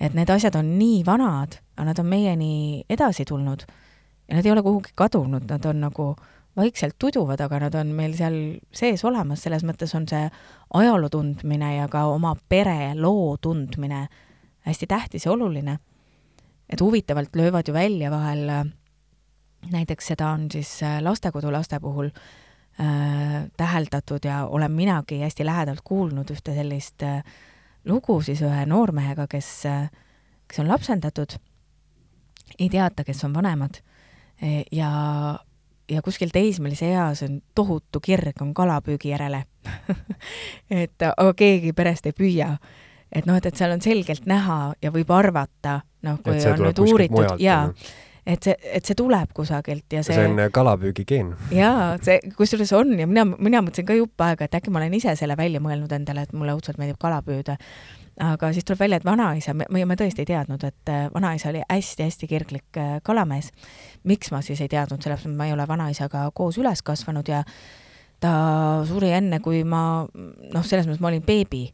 et 0.00 0.14
need 0.14 0.30
asjad 0.30 0.56
on 0.56 0.78
nii 0.78 1.02
vanad, 1.06 1.58
aga 1.76 1.86
nad 1.90 1.98
on 1.98 2.06
meieni 2.06 2.84
edasi 2.88 3.24
tulnud 3.24 3.64
ja 4.28 4.36
nad 4.36 4.46
ei 4.46 4.52
ole 4.52 4.62
kuhugi 4.62 4.92
kadunud, 4.94 5.46
nad 5.48 5.64
on 5.64 5.80
nagu 5.80 6.16
vaikselt 6.56 6.96
tuduvad, 6.98 7.40
aga 7.40 7.60
nad 7.66 7.74
on 7.74 7.92
meil 7.96 8.14
seal 8.16 8.36
sees 8.72 9.04
olemas, 9.04 9.42
selles 9.44 9.64
mõttes 9.66 9.92
on 9.96 10.06
see 10.08 10.28
ajaloo 10.74 11.10
tundmine 11.12 11.74
ja 11.76 11.88
ka 11.92 12.06
oma 12.08 12.34
pere 12.48 12.94
loo 12.96 13.36
tundmine 13.36 14.06
hästi 14.66 14.86
tähtis 14.86 15.26
ja 15.26 15.32
oluline. 15.32 15.78
et 16.68 16.80
huvitavalt 16.80 17.36
löövad 17.36 17.68
ju 17.68 17.74
välja 17.74 18.10
vahel, 18.10 18.72
näiteks 19.70 20.06
seda 20.06 20.30
on 20.34 20.50
siis 20.50 20.80
lastekodulaste 21.00 21.80
puhul 21.80 22.06
äh, 22.06 22.22
äh, 22.80 23.50
täheldatud 23.56 24.24
ja 24.24 24.46
olen 24.46 24.72
minagi 24.72 25.20
hästi 25.20 25.46
lähedalt 25.46 25.80
kuulnud 25.84 26.30
ühte 26.30 26.54
sellist 26.54 27.02
äh, 27.02 27.22
lugu 27.84 28.20
siis 28.22 28.42
ühe 28.42 28.66
noormehega, 28.66 29.26
kes 29.26 29.48
äh,, 29.66 29.90
kes 30.48 30.60
on 30.60 30.68
lapsendatud, 30.68 31.38
ei 32.58 32.68
teata, 32.70 33.04
kes 33.04 33.24
on 33.24 33.34
vanemad 33.34 33.80
e, 34.42 34.62
ja, 34.72 34.90
ja 35.90 36.02
kuskil 36.02 36.32
teismelise 36.34 36.90
eas 36.92 37.22
on 37.26 37.40
tohutu 37.54 38.00
kirg 38.02 38.42
on 38.42 38.54
kalapüügi 38.54 39.12
järele 39.12 39.44
et 40.82 41.06
aga 41.08 41.32
keegi 41.36 41.72
perest 41.76 42.06
ei 42.10 42.16
püüa 42.16 42.50
et 43.12 43.26
noh, 43.26 43.36
et, 43.38 43.46
et 43.46 43.56
seal 43.56 43.74
on 43.74 43.82
selgelt 43.82 44.26
näha 44.28 44.58
ja 44.82 44.92
võib 44.94 45.10
arvata, 45.14 45.80
noh, 46.06 46.18
kui 46.24 46.40
on 46.50 46.66
nüüd 46.66 46.82
uuritud 46.82 47.42
ja 47.42 47.60
et 48.26 48.42
see, 48.42 48.56
et 48.74 48.88
see 48.88 48.98
tuleb 48.98 49.30
kusagilt 49.36 49.94
ja 49.94 50.02
see 50.06 50.16
see 50.16 50.26
on 50.26 50.40
kalapüügigeen. 50.52 51.30
jaa, 51.54 51.94
see 52.02 52.18
kusjuures 52.36 52.72
on 52.76 52.96
ja 52.98 53.06
mina, 53.06 53.26
mina 53.36 53.62
mõtlesin 53.62 53.86
ka 53.86 53.98
jupp 53.98 54.26
aega, 54.26 54.48
et 54.48 54.58
äkki 54.58 54.74
ma 54.74 54.82
olen 54.82 54.98
ise 54.98 55.14
selle 55.18 55.38
välja 55.38 55.62
mõelnud 55.62 55.92
endale, 55.94 56.26
et 56.26 56.34
mulle 56.34 56.56
õudselt 56.56 56.80
meeldib 56.82 56.98
kala 57.02 57.22
püüda. 57.26 57.56
Aga 58.20 58.52
siis 58.52 58.64
tuleb 58.64 58.80
välja, 58.80 58.96
et 58.96 59.04
vanaisa, 59.04 59.54
me, 59.54 59.66
me 59.68 59.96
tõesti 59.98 60.24
ei 60.24 60.28
teadnud, 60.30 60.62
et 60.64 60.92
äh, 60.92 61.06
vanaisa 61.14 61.50
oli 61.50 61.62
hästi-hästi 61.68 62.28
kirglik 62.30 62.78
äh, 62.80 62.96
kalamees. 63.04 63.50
miks 64.04 64.30
ma 64.32 64.40
siis 64.42 64.60
ei 64.60 64.68
teadnud, 64.72 65.02
sellepärast 65.02 65.28
et 65.28 65.36
ma 65.36 65.46
ei 65.46 65.52
ole 65.52 65.68
vanaisaga 65.68 66.30
koos 66.34 66.58
üles 66.58 66.82
kasvanud 66.82 67.28
ja 67.28 67.42
ta 68.20 68.32
suri 68.88 69.12
enne, 69.12 69.40
kui 69.44 69.64
ma, 69.64 70.06
noh, 70.54 70.64
selles 70.64 70.86
mõttes 70.88 71.02
ma 71.04 71.10
olin 71.12 71.24
beebi, 71.26 71.66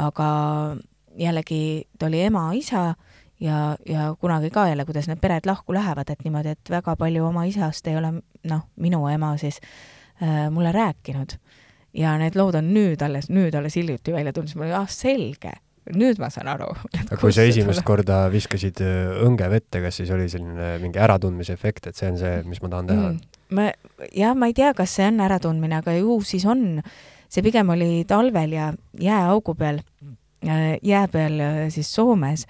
aga 0.00 0.30
jällegi 1.20 1.88
ta 1.98 2.08
oli 2.08 2.22
ema-isa 2.24 2.94
ja, 3.40 3.76
ja 3.86 4.14
kunagi 4.20 4.50
ka 4.50 4.68
jälle, 4.68 4.84
kuidas 4.84 5.08
need 5.08 5.20
pered 5.20 5.46
lahku 5.46 5.74
lähevad, 5.74 6.10
et 6.10 6.24
niimoodi, 6.24 6.54
et 6.56 6.70
väga 6.70 6.96
palju 6.96 7.26
oma 7.26 7.44
isast 7.44 7.86
ei 7.86 7.96
ole, 8.00 8.14
noh, 8.48 8.68
minu 8.76 9.02
ema 9.08 9.34
siis 9.40 9.60
äh, 10.22 10.48
mulle 10.50 10.72
rääkinud. 10.72 11.36
ja 11.94 12.14
need 12.18 12.36
lood 12.38 12.54
on 12.54 12.68
nüüd 12.70 13.02
alles, 13.02 13.26
nüüd 13.30 13.54
alles 13.58 13.74
hiljuti 13.76 14.12
välja 14.12 14.32
tulnud, 14.32 14.48
siis 14.48 14.56
ma 14.56 14.64
olin, 14.64 14.76
ah 14.78 14.88
selge, 14.88 15.52
nüüd 15.96 16.20
ma 16.20 16.28
saan 16.32 16.50
aru. 16.52 16.70
aga 17.00 17.18
kui 17.20 17.34
sa 17.34 17.44
esimest 17.48 17.84
korda 17.86 18.22
viskasid 18.32 18.82
äh, 18.84 19.12
õnge 19.26 19.48
vette, 19.52 19.82
kas 19.84 20.00
siis 20.00 20.10
oli 20.14 20.28
selline 20.32 20.76
mingi 20.82 21.00
äratundmise 21.02 21.56
efekt, 21.56 21.90
et 21.90 21.98
see 21.98 22.10
on 22.12 22.18
see, 22.20 22.40
mis 22.48 22.62
ma 22.64 22.72
tahan 22.72 22.90
teha 22.90 23.06
mm.? 23.08 23.38
ma, 23.56 23.70
jah, 24.14 24.36
ma 24.38 24.50
ei 24.50 24.56
tea, 24.56 24.72
kas 24.76 24.98
see 24.98 25.08
on 25.10 25.22
äratundmine, 25.24 25.80
aga 25.80 25.96
ju 25.98 26.20
siis 26.26 26.46
on. 26.48 26.82
see 27.30 27.46
pigem 27.46 27.70
oli 27.70 28.04
talvel 28.10 28.52
ja 28.56 28.72
jääaugu 28.98 29.54
peal, 29.58 29.80
äh, 30.46 30.76
jää 30.82 31.06
peal 31.12 31.40
äh, 31.40 31.62
siis 31.72 31.90
Soomes 31.94 32.46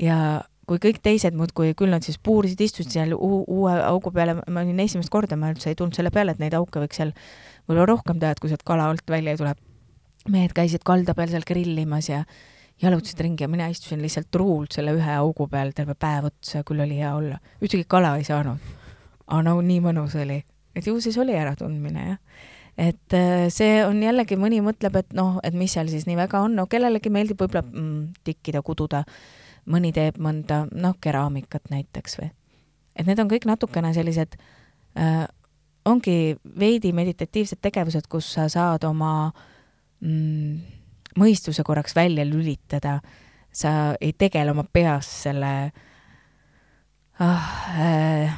ja 0.00 0.42
kui 0.66 0.80
kõik 0.82 0.98
teised 1.02 1.36
muudkui, 1.38 1.76
küll 1.78 1.92
nad 1.94 2.02
siis 2.02 2.18
puurisid, 2.18 2.60
istusid 2.66 2.90
seal 2.90 3.14
uue 3.14 3.74
augu 3.86 4.10
peale, 4.14 4.34
ma 4.50 4.64
olin 4.64 4.82
esimest 4.82 5.12
korda, 5.14 5.38
ma 5.38 5.52
üldse 5.52 5.70
ei 5.70 5.78
tulnud 5.78 5.94
selle 5.94 6.10
peale, 6.10 6.34
et 6.34 6.42
neid 6.42 6.56
auke 6.58 6.82
võiks 6.82 6.98
seal 6.98 7.12
võib-olla 7.68 7.86
rohkem 7.92 8.18
teha, 8.18 8.34
et 8.34 8.42
kui 8.42 8.50
sealt 8.50 8.66
kala 8.66 8.88
alt 8.90 9.06
välja 9.10 9.34
ei 9.34 9.40
tule. 9.40 9.54
mehed 10.26 10.50
käisid 10.50 10.82
kalda 10.82 11.14
peal 11.14 11.30
seal 11.30 11.46
grillimas 11.46 12.08
ja 12.10 12.24
jalutasid 12.82 13.20
ringi 13.24 13.44
ja 13.44 13.48
mina 13.48 13.68
istusin 13.72 14.02
lihtsalt 14.02 14.28
truult 14.30 14.76
selle 14.76 14.92
ühe 14.96 15.14
augu 15.16 15.48
peal 15.48 15.72
terve 15.76 15.94
päev 15.98 16.28
otsa, 16.30 16.62
küll 16.66 16.82
oli 16.84 16.98
hea 16.98 17.14
olla. 17.16 17.38
ühtegi 17.62 17.86
kala 17.88 18.16
ei 18.16 18.24
saanud. 18.24 18.74
aga 19.26 19.42
no 19.42 19.56
nii 19.60 19.80
mõnus 19.84 20.16
oli, 20.20 20.42
et 20.74 20.86
ju 20.86 21.00
siis 21.00 21.18
oli 21.18 21.36
äratundmine, 21.36 22.06
jah 22.10 22.44
et 22.76 23.14
äh, 23.16 23.46
see 23.52 23.80
on 23.86 24.02
jällegi, 24.02 24.36
mõni 24.36 24.60
mõtleb, 24.64 24.98
et 25.00 25.14
noh, 25.16 25.38
et 25.46 25.54
mis 25.56 25.72
seal 25.72 25.88
siis 25.88 26.04
nii 26.08 26.18
väga 26.18 26.42
on, 26.44 26.56
no 26.58 26.66
kellelegi 26.68 27.08
meeldib 27.12 27.40
võib-olla 27.40 27.64
mm, 27.64 28.20
tikkida, 28.26 28.60
kududa 28.62 29.02
mõni 29.72 29.94
teeb 29.96 30.20
mõnda, 30.22 30.66
noh, 30.76 30.96
keraamikat 31.00 31.72
näiteks 31.72 32.20
või. 32.20 32.30
et 32.96 33.08
need 33.08 33.20
on 33.22 33.32
kõik 33.32 33.48
natukene 33.48 33.94
sellised 33.96 34.36
äh,, 35.00 35.24
ongi 35.86 36.36
veidi 36.58 36.92
meditatiivsed 36.92 37.62
tegevused, 37.64 38.08
kus 38.12 38.28
sa 38.36 38.48
saad 38.52 38.84
oma 38.84 39.32
mm, 40.04 40.75
mõistuse 41.20 41.64
korraks 41.66 41.96
välja 41.96 42.26
lülitada, 42.28 42.98
sa 43.52 43.94
ei 44.00 44.12
tegele 44.18 44.52
oma 44.52 44.66
peas 44.68 45.08
selle 45.24 45.52
ah, 47.24 47.46
äh, 47.80 48.36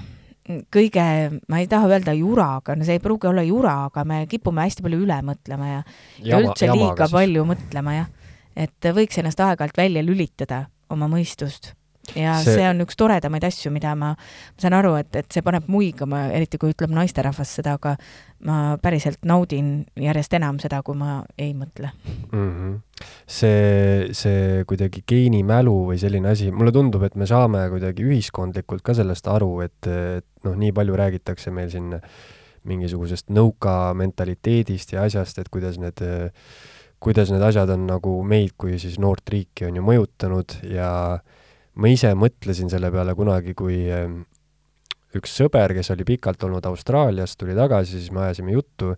kõige, 0.72 1.04
ma 1.50 1.60
ei 1.62 1.68
taha 1.70 1.90
öelda 1.90 2.14
juraga, 2.16 2.76
no 2.76 2.86
see 2.86 2.98
ei 2.98 3.02
pruugi 3.04 3.28
olla 3.30 3.44
jura, 3.46 3.74
aga 3.88 4.04
me 4.08 4.22
kipume 4.30 4.64
hästi 4.64 4.84
palju 4.84 5.00
üle 5.04 5.18
mõtlema 5.26 5.72
ja, 5.72 5.80
ja 6.24 6.40
üldse 6.42 6.70
liiga 6.72 7.06
siis. 7.08 7.16
palju 7.16 7.44
mõtlema, 7.48 7.96
jah. 7.98 8.12
et 8.56 8.92
võiks 8.96 9.20
ennast 9.20 9.42
aeg-ajalt 9.44 9.76
välja 9.78 10.04
lülitada 10.04 10.64
oma 10.94 11.10
mõistust 11.10 11.74
ja 12.16 12.36
see... 12.42 12.54
see 12.58 12.68
on 12.68 12.82
üks 12.84 12.96
toredamaid 12.98 13.44
asju, 13.48 13.72
mida 13.74 13.94
ma, 13.98 14.12
ma 14.14 14.62
saan 14.62 14.76
aru, 14.78 14.94
et, 15.00 15.10
et 15.20 15.28
see 15.32 15.44
paneb 15.44 15.68
muigama, 15.72 16.26
eriti 16.34 16.60
kui 16.60 16.72
ütleb 16.74 16.94
naisterahvas 16.96 17.52
seda, 17.60 17.76
aga 17.78 17.96
ma 18.48 18.76
päriselt 18.82 19.24
naudin 19.26 19.72
järjest 19.98 20.38
enam 20.38 20.60
seda, 20.62 20.80
kui 20.86 20.98
ma 20.98 21.20
ei 21.38 21.52
mõtle 21.58 21.90
mm. 22.30 22.48
-hmm. 22.54 22.78
see, 23.26 24.08
see 24.14 24.64
kuidagi 24.68 25.02
geenimälu 25.08 25.76
või 25.92 25.98
selline 25.98 26.32
asi, 26.32 26.50
mulle 26.54 26.72
tundub, 26.72 27.02
et 27.08 27.18
me 27.18 27.26
saame 27.26 27.66
kuidagi 27.72 28.06
ühiskondlikult 28.06 28.82
ka 28.86 28.94
sellest 28.94 29.26
aru, 29.28 29.60
et, 29.66 29.78
et 29.86 30.26
noh, 30.46 30.54
nii 30.54 30.72
palju 30.72 30.96
räägitakse 30.96 31.50
meil 31.50 31.70
siin 31.70 31.94
mingisugusest 32.68 33.30
nõuka 33.32 33.94
mentaliteedist 33.96 34.92
ja 34.92 35.06
asjast, 35.06 35.38
et 35.38 35.48
kuidas 35.48 35.78
need 35.80 36.02
äh, 36.04 36.28
kuidas 37.00 37.30
need 37.30 37.42
asjad 37.42 37.70
on 37.70 37.86
nagu 37.86 38.18
meid 38.26 38.54
kui 38.58 38.78
siis 38.82 38.98
noort 39.02 39.28
riiki 39.30 39.68
on 39.68 39.78
ju 39.78 39.84
mõjutanud 39.86 40.58
ja 40.72 40.90
ma 41.78 41.92
ise 41.92 42.10
mõtlesin 42.18 42.70
selle 42.72 42.90
peale 42.94 43.14
kunagi, 43.18 43.54
kui 43.58 43.84
ehm, 43.92 44.20
üks 45.18 45.38
sõber, 45.40 45.72
kes 45.76 45.92
oli 45.94 46.06
pikalt 46.08 46.42
olnud 46.44 46.66
Austraalias, 46.68 47.36
tuli 47.38 47.56
tagasi, 47.56 47.96
siis 47.98 48.12
me 48.12 48.26
ajasime 48.26 48.52
juttu 48.52 48.92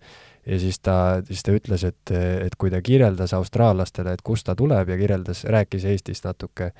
ja 0.46 0.58
siis 0.58 0.80
ta, 0.82 0.96
siis 1.26 1.44
ta 1.46 1.54
ütles, 1.54 1.84
et, 1.86 2.12
et 2.46 2.56
kui 2.58 2.72
ta 2.72 2.80
kirjeldas 2.82 3.34
austraallastele, 3.36 4.16
et 4.16 4.24
kust 4.26 4.48
ta 4.48 4.56
tuleb 4.58 4.90
ja 4.90 4.98
kirjeldas, 5.00 5.44
rääkis 5.44 5.86
Eestist 5.92 6.26
natuke, 6.26 6.72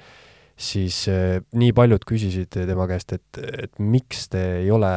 siis 0.61 0.97
äh, 1.09 1.39
nii 1.57 1.73
paljud 1.77 2.03
küsisid 2.07 2.53
tema 2.53 2.85
käest, 2.91 3.15
et, 3.17 3.39
et 3.65 3.79
miks 3.81 4.27
te 4.33 4.43
ei 4.61 4.69
ole 4.73 4.91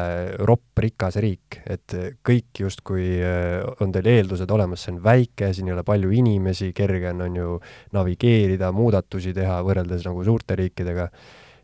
ropp 0.43 0.81
rikas 0.83 1.17
riik, 1.23 1.61
et 1.63 1.95
kõik 2.25 2.63
justkui 2.65 3.05
äh, 3.23 3.61
on 3.83 3.93
teil 3.95 4.09
eeldused 4.11 4.51
olemas, 4.51 4.83
see 4.83 4.95
on 4.95 4.99
väike, 5.05 5.53
siin 5.55 5.71
ei 5.71 5.77
ole 5.77 5.85
palju 5.87 6.11
inimesi, 6.11 6.73
kerge 6.75 7.13
on, 7.13 7.23
on 7.27 7.39
ju 7.39 7.55
navigeerida, 7.95 8.73
muudatusi 8.75 9.33
teha 9.35 9.61
võrreldes 9.63 10.03
nagu 10.09 10.25
suurte 10.27 10.59
riikidega. 10.59 11.09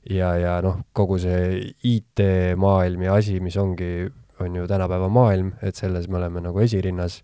ja, 0.09 0.31
ja 0.39 0.55
noh, 0.63 0.79
kogu 0.95 1.19
see 1.19 1.73
IT-maailm 1.83 3.03
ja 3.03 3.19
asi, 3.19 3.39
mis 3.43 3.57
ongi 3.59 4.07
on 4.39 4.55
ju 4.55 4.67
tänapäeva 4.67 5.09
maailm, 5.11 5.51
et 5.61 5.75
selles 5.75 6.07
me 6.07 6.17
oleme 6.17 6.41
nagu 6.41 6.59
esirinnas 6.63 7.19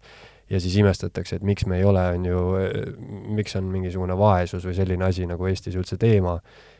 ja 0.49 0.59
siis 0.61 0.75
imestatakse, 0.77 1.39
et 1.39 1.43
miks 1.47 1.65
me 1.65 1.79
ei 1.79 1.87
ole, 1.87 2.03
on 2.17 2.25
ju, 2.29 2.43
miks 3.33 3.55
on 3.57 3.67
mingisugune 3.71 4.17
vaesus 4.17 4.65
või 4.67 4.75
selline 4.77 5.07
asi 5.07 5.25
nagu 5.29 5.49
Eestis 5.49 5.77
üldse 5.79 5.97
teema, 6.01 6.37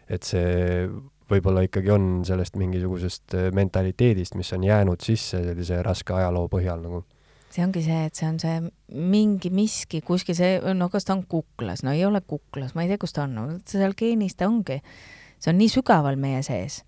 et 0.09 0.27
see 0.27 0.85
võib-olla 1.31 1.63
ikkagi 1.65 1.89
on 1.89 2.07
sellest 2.27 2.57
mingisugusest 2.61 3.33
mentaliteedist, 3.57 4.37
mis 4.37 4.53
on 4.53 4.63
jäänud 4.67 5.01
sisse 5.01 5.41
sellise 5.41 5.81
raske 5.85 6.13
ajaloo 6.13 6.49
põhjal 6.51 6.83
nagu 6.85 7.01
see 7.55 7.63
ongi 7.63 7.81
see, 7.85 8.01
et 8.09 8.17
see 8.17 8.27
on 8.27 8.37
see 8.41 8.55
mingi 9.13 9.49
miski 9.53 10.01
kuskil 10.05 10.35
see, 10.37 10.57
no 10.75 10.89
kas 10.91 11.07
ta 11.07 11.15
on 11.15 11.23
kuklas, 11.29 11.85
no 11.87 11.93
ei 11.95 12.03
ole 12.05 12.19
kuklas, 12.21 12.73
ma 12.75 12.83
ei 12.83 12.91
tea, 12.91 12.99
kus 13.01 13.15
ta 13.15 13.23
on, 13.23 13.35
no 13.37 13.45
seal 13.69 13.95
geenis 13.97 14.35
ta 14.35 14.49
ongi. 14.49 14.81
see 15.39 15.51
on 15.51 15.59
nii 15.59 15.71
sügaval 15.71 16.19
meie 16.19 16.41
sees, 16.45 16.81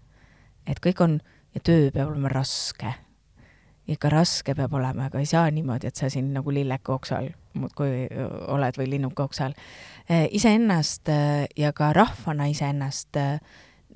et 0.68 0.82
kõik 0.84 1.04
on 1.04 1.20
ja 1.56 1.64
töö 1.64 1.92
peab 1.94 2.12
olema 2.12 2.32
raske. 2.32 2.94
Ikka 3.88 4.10
raske 4.12 4.56
peab 4.56 4.74
olema, 4.74 5.08
aga 5.08 5.20
ei 5.20 5.30
saa 5.30 5.48
niimoodi, 5.52 5.88
et 5.88 5.96
sa 5.96 6.10
siin 6.12 6.34
nagu 6.36 6.52
lilleke 6.54 6.92
oksal 6.92 7.30
muudkui 7.58 8.08
oled 8.54 8.78
või 8.78 8.90
linnuke 8.92 9.24
oksal. 9.24 9.56
iseennast 10.10 11.10
ja 11.58 11.72
ka 11.74 11.94
rahvana 11.94 12.46
iseennast 12.52 13.18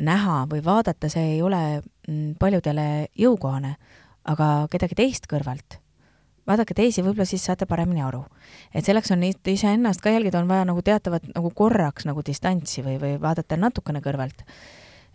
näha 0.01 0.37
või 0.49 0.63
vaadata, 0.65 1.09
see 1.11 1.35
ei 1.35 1.41
ole 1.45 1.81
mm, 2.07 2.35
paljudele 2.39 3.07
jõukohane, 3.19 3.75
aga 4.31 4.49
kedagi 4.71 4.97
teist 4.97 5.29
kõrvalt 5.29 5.81
vaadake 6.47 6.75
teisi, 6.75 7.03
võib-olla 7.05 7.27
siis 7.29 7.43
saate 7.45 7.67
paremini 7.69 8.01
aru. 8.03 8.23
et 8.73 8.85
selleks 8.85 9.11
on 9.11 9.23
iseennast 9.23 10.01
ka 10.01 10.09
jälgida, 10.09 10.39
on 10.39 10.47
vaja 10.49 10.65
nagu 10.65 10.81
teatavat 10.81 11.29
nagu 11.35 11.51
korraks 11.55 12.07
nagu 12.09 12.23
distantsi 12.25 12.83
või, 12.85 12.97
või 13.01 13.19
vaadata 13.21 13.57
natukene 13.57 14.01
kõrvalt. 14.01 14.43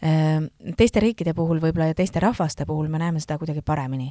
Ehm, 0.05 0.51
teiste 0.77 1.01
riikide 1.01 1.33
puhul 1.33 1.57
võib-olla 1.57 1.87
ja 1.89 1.97
teiste 1.97 2.21
rahvaste 2.21 2.67
puhul 2.69 2.91
me 2.93 2.99
näeme 3.01 3.21
seda 3.23 3.39
kuidagi 3.41 3.63
paremini. 3.65 4.11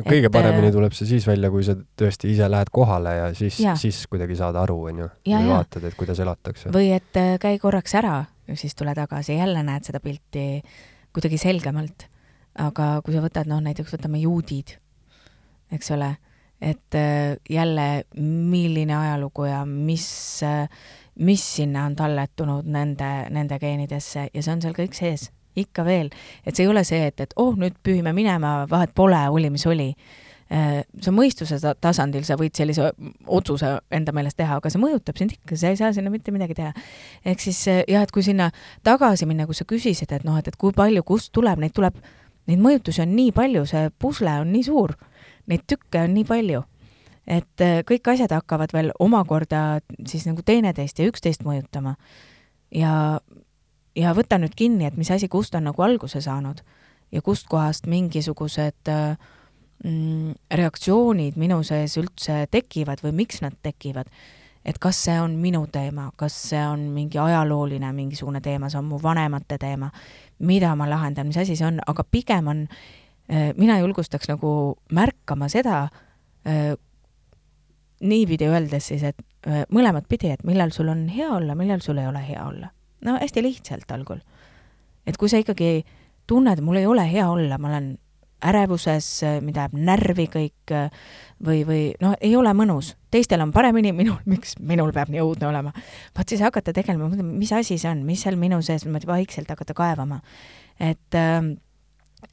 kõige 0.00 0.26
et, 0.26 0.32
paremini 0.34 0.66
äh, 0.66 0.72
tuleb 0.74 0.96
see 0.98 1.06
siis 1.12 1.26
välja, 1.28 1.50
kui 1.50 1.62
sa 1.62 1.76
tõesti 1.78 2.32
ise 2.32 2.48
lähed 2.50 2.72
kohale 2.74 3.12
ja 3.14 3.28
siis, 3.38 3.60
siis 3.78 4.00
kuidagi 4.10 4.34
saad 4.36 4.58
aru, 4.58 4.80
on 4.90 4.98
ju, 5.04 5.06
või 5.28 5.52
vaatad, 5.52 5.86
et 5.86 5.94
kuidas 5.94 6.18
elatakse. 6.24 6.72
või 6.74 6.90
et 6.96 7.20
äh, 7.20 7.36
käi 7.38 7.60
korraks 7.62 7.94
ära, 8.02 8.24
siis 8.58 8.74
tule 8.74 8.96
tagasi, 8.98 9.36
jälle 9.38 9.62
näed 9.62 9.86
seda 9.86 10.02
pilti 10.02 10.58
kuidagi 11.14 11.38
selgemalt. 11.38 12.08
aga 12.58 12.98
kui 13.06 13.14
sa 13.14 13.22
võtad, 13.22 13.46
noh, 13.46 13.62
näiteks 13.62 13.94
võtame 13.94 14.18
juudid, 14.26 14.74
eks 15.72 15.94
ole 15.94 16.16
et 16.62 16.94
äh, 16.94 17.36
jälle, 17.50 18.04
milline 18.18 18.96
ajalugu 18.96 19.44
ja 19.44 19.64
mis, 19.66 20.42
mis 21.18 21.44
sinna 21.56 21.86
on 21.86 21.96
talletunud 21.96 22.66
nende, 22.72 23.10
nende 23.30 23.58
geenidesse 23.60 24.28
ja 24.32 24.42
see 24.42 24.52
on 24.54 24.62
seal 24.64 24.76
kõik 24.76 24.96
sees, 24.96 25.28
ikka 25.56 25.84
veel. 25.84 26.10
et 26.46 26.56
see 26.56 26.64
ei 26.64 26.72
ole 26.72 26.84
see, 26.88 27.06
et, 27.06 27.20
et 27.20 27.34
oh, 27.36 27.56
nüüd 27.58 27.76
pühime 27.84 28.14
minema, 28.16 28.62
vahet 28.70 28.94
pole, 28.94 29.20
oli 29.28 29.50
mis 29.52 29.66
oli. 29.68 29.90
Äh, 30.52 30.82
see 31.00 31.12
on 31.12 31.16
mõistuse 31.16 31.58
tasandil, 31.80 32.24
sa 32.28 32.36
võid 32.40 32.56
sellise 32.56 32.90
otsuse 33.26 33.74
enda 33.92 34.12
meelest 34.12 34.36
teha, 34.40 34.56
aga 34.60 34.72
see 34.72 34.80
mõjutab 34.80 35.20
sind 35.20 35.36
ikka, 35.36 35.56
sa 35.56 35.72
ei 35.72 35.78
saa 35.80 35.92
sinna 35.96 36.12
mitte 36.12 36.32
midagi 36.32 36.56
teha. 36.56 36.72
ehk 37.24 37.40
siis 37.40 37.60
jah, 37.68 38.02
et 38.02 38.12
kui 38.12 38.24
sinna 38.24 38.50
tagasi 38.84 39.28
minna, 39.28 39.46
kus 39.48 39.62
sa 39.62 39.68
küsisid, 39.68 40.12
et 40.12 40.24
noh, 40.28 40.36
et, 40.40 40.48
et 40.48 40.56
kui 40.56 40.72
palju, 40.76 41.04
kust 41.08 41.32
tuleb, 41.32 41.60
neid 41.60 41.76
tuleb, 41.76 41.96
neid 42.48 42.60
mõjutusi 42.60 43.04
on 43.04 43.16
nii 43.16 43.32
palju, 43.32 43.64
see 43.68 43.88
pusle 44.00 44.40
on 44.40 44.52
nii 44.52 44.68
suur 44.68 44.96
neid 45.50 45.64
tükke 45.68 46.04
on 46.06 46.14
nii 46.16 46.26
palju, 46.28 46.62
et 47.26 47.62
äh, 47.62 47.80
kõik 47.86 48.08
asjad 48.14 48.32
hakkavad 48.34 48.72
veel 48.74 48.90
omakorda 48.98 49.80
siis 50.06 50.26
nagu 50.26 50.42
teineteist 50.42 50.98
ja 50.98 51.06
üksteist 51.10 51.44
mõjutama. 51.46 51.96
ja, 52.74 53.20
ja 53.96 54.14
võta 54.14 54.38
nüüd 54.38 54.54
kinni, 54.56 54.86
et 54.86 54.96
mis 54.96 55.10
asi 55.10 55.28
kust 55.28 55.54
on 55.54 55.64
nagu 55.70 55.82
alguse 55.82 56.20
saanud 56.20 56.62
ja 57.12 57.22
kustkohast 57.22 57.86
mingisugused 57.86 58.88
äh, 58.88 59.16
mm, 59.84 60.34
reaktsioonid 60.50 61.36
minu 61.36 61.62
sees 61.62 61.96
üldse 62.00 62.46
tekivad 62.50 63.04
või 63.04 63.12
miks 63.22 63.42
nad 63.42 63.54
tekivad. 63.62 64.08
et 64.64 64.78
kas 64.78 64.96
see 65.04 65.20
on 65.20 65.36
minu 65.42 65.66
teema, 65.66 66.10
kas 66.16 66.34
see 66.50 66.66
on 66.66 66.90
mingi 66.94 67.18
ajalooline 67.18 67.92
mingisugune 67.92 68.40
teema, 68.40 68.70
see 68.70 68.78
on 68.78 68.90
mu 68.90 68.98
vanemate 69.02 69.58
teema, 69.58 69.90
mida 70.38 70.74
ma 70.76 70.90
lahendan, 70.90 71.26
mis 71.26 71.36
asi 71.36 71.56
see 71.56 71.66
on, 71.66 71.80
aga 71.86 72.04
pigem 72.04 72.48
on 72.48 72.66
Äh, 73.30 73.52
mina 73.56 73.78
julgustaks 73.78 74.28
nagu 74.28 74.76
märkama 74.92 75.48
seda, 75.48 75.86
niipidi 78.02 78.48
öeldes 78.50 78.90
siis, 78.92 79.02
et 79.06 79.18
äh, 79.46 79.64
mõlemat 79.72 80.08
pidi, 80.10 80.32
et 80.34 80.44
millal 80.48 80.72
sul 80.74 80.90
on 80.92 81.06
hea 81.12 81.30
olla, 81.32 81.56
millal 81.58 81.82
sul 81.84 82.00
ei 82.02 82.08
ole 82.10 82.22
hea 82.26 82.44
olla. 82.46 82.72
no 83.02 83.16
hästi 83.18 83.42
lihtsalt 83.42 83.90
algul. 83.90 84.22
et 85.06 85.16
kui 85.16 85.28
sa 85.28 85.40
ikkagi 85.42 85.84
tunned, 86.26 86.60
mul 86.60 86.80
ei 86.80 86.86
ole 86.86 87.06
hea 87.10 87.28
olla, 87.30 87.58
ma 87.58 87.68
olen 87.68 87.92
ärevuses, 88.42 89.08
mind 89.40 89.58
ajab 89.58 89.74
närvi 89.78 90.26
kõik 90.26 90.72
või, 91.46 91.62
või 91.66 91.82
noh, 92.02 92.16
ei 92.20 92.34
ole 92.36 92.50
mõnus, 92.58 92.96
teistel 93.10 93.42
on 93.44 93.52
paremini, 93.54 93.92
minul, 94.00 94.18
miks 94.26 94.56
minul 94.58 94.92
peab 94.94 95.12
nii 95.12 95.22
õudne 95.22 95.50
olema. 95.50 95.74
vaat 96.16 96.28
siis 96.28 96.42
hakata 96.42 96.74
tegelema, 96.74 97.10
mis 97.22 97.52
asi 97.52 97.78
see 97.78 97.90
on, 97.90 98.02
mis 98.06 98.22
seal 98.26 98.38
minu 98.40 98.62
sees, 98.62 98.86
niimoodi 98.86 99.10
vaikselt 99.10 99.50
hakata 99.54 99.74
kaevama. 99.78 100.20
et 100.80 101.18
äh, 101.18 101.52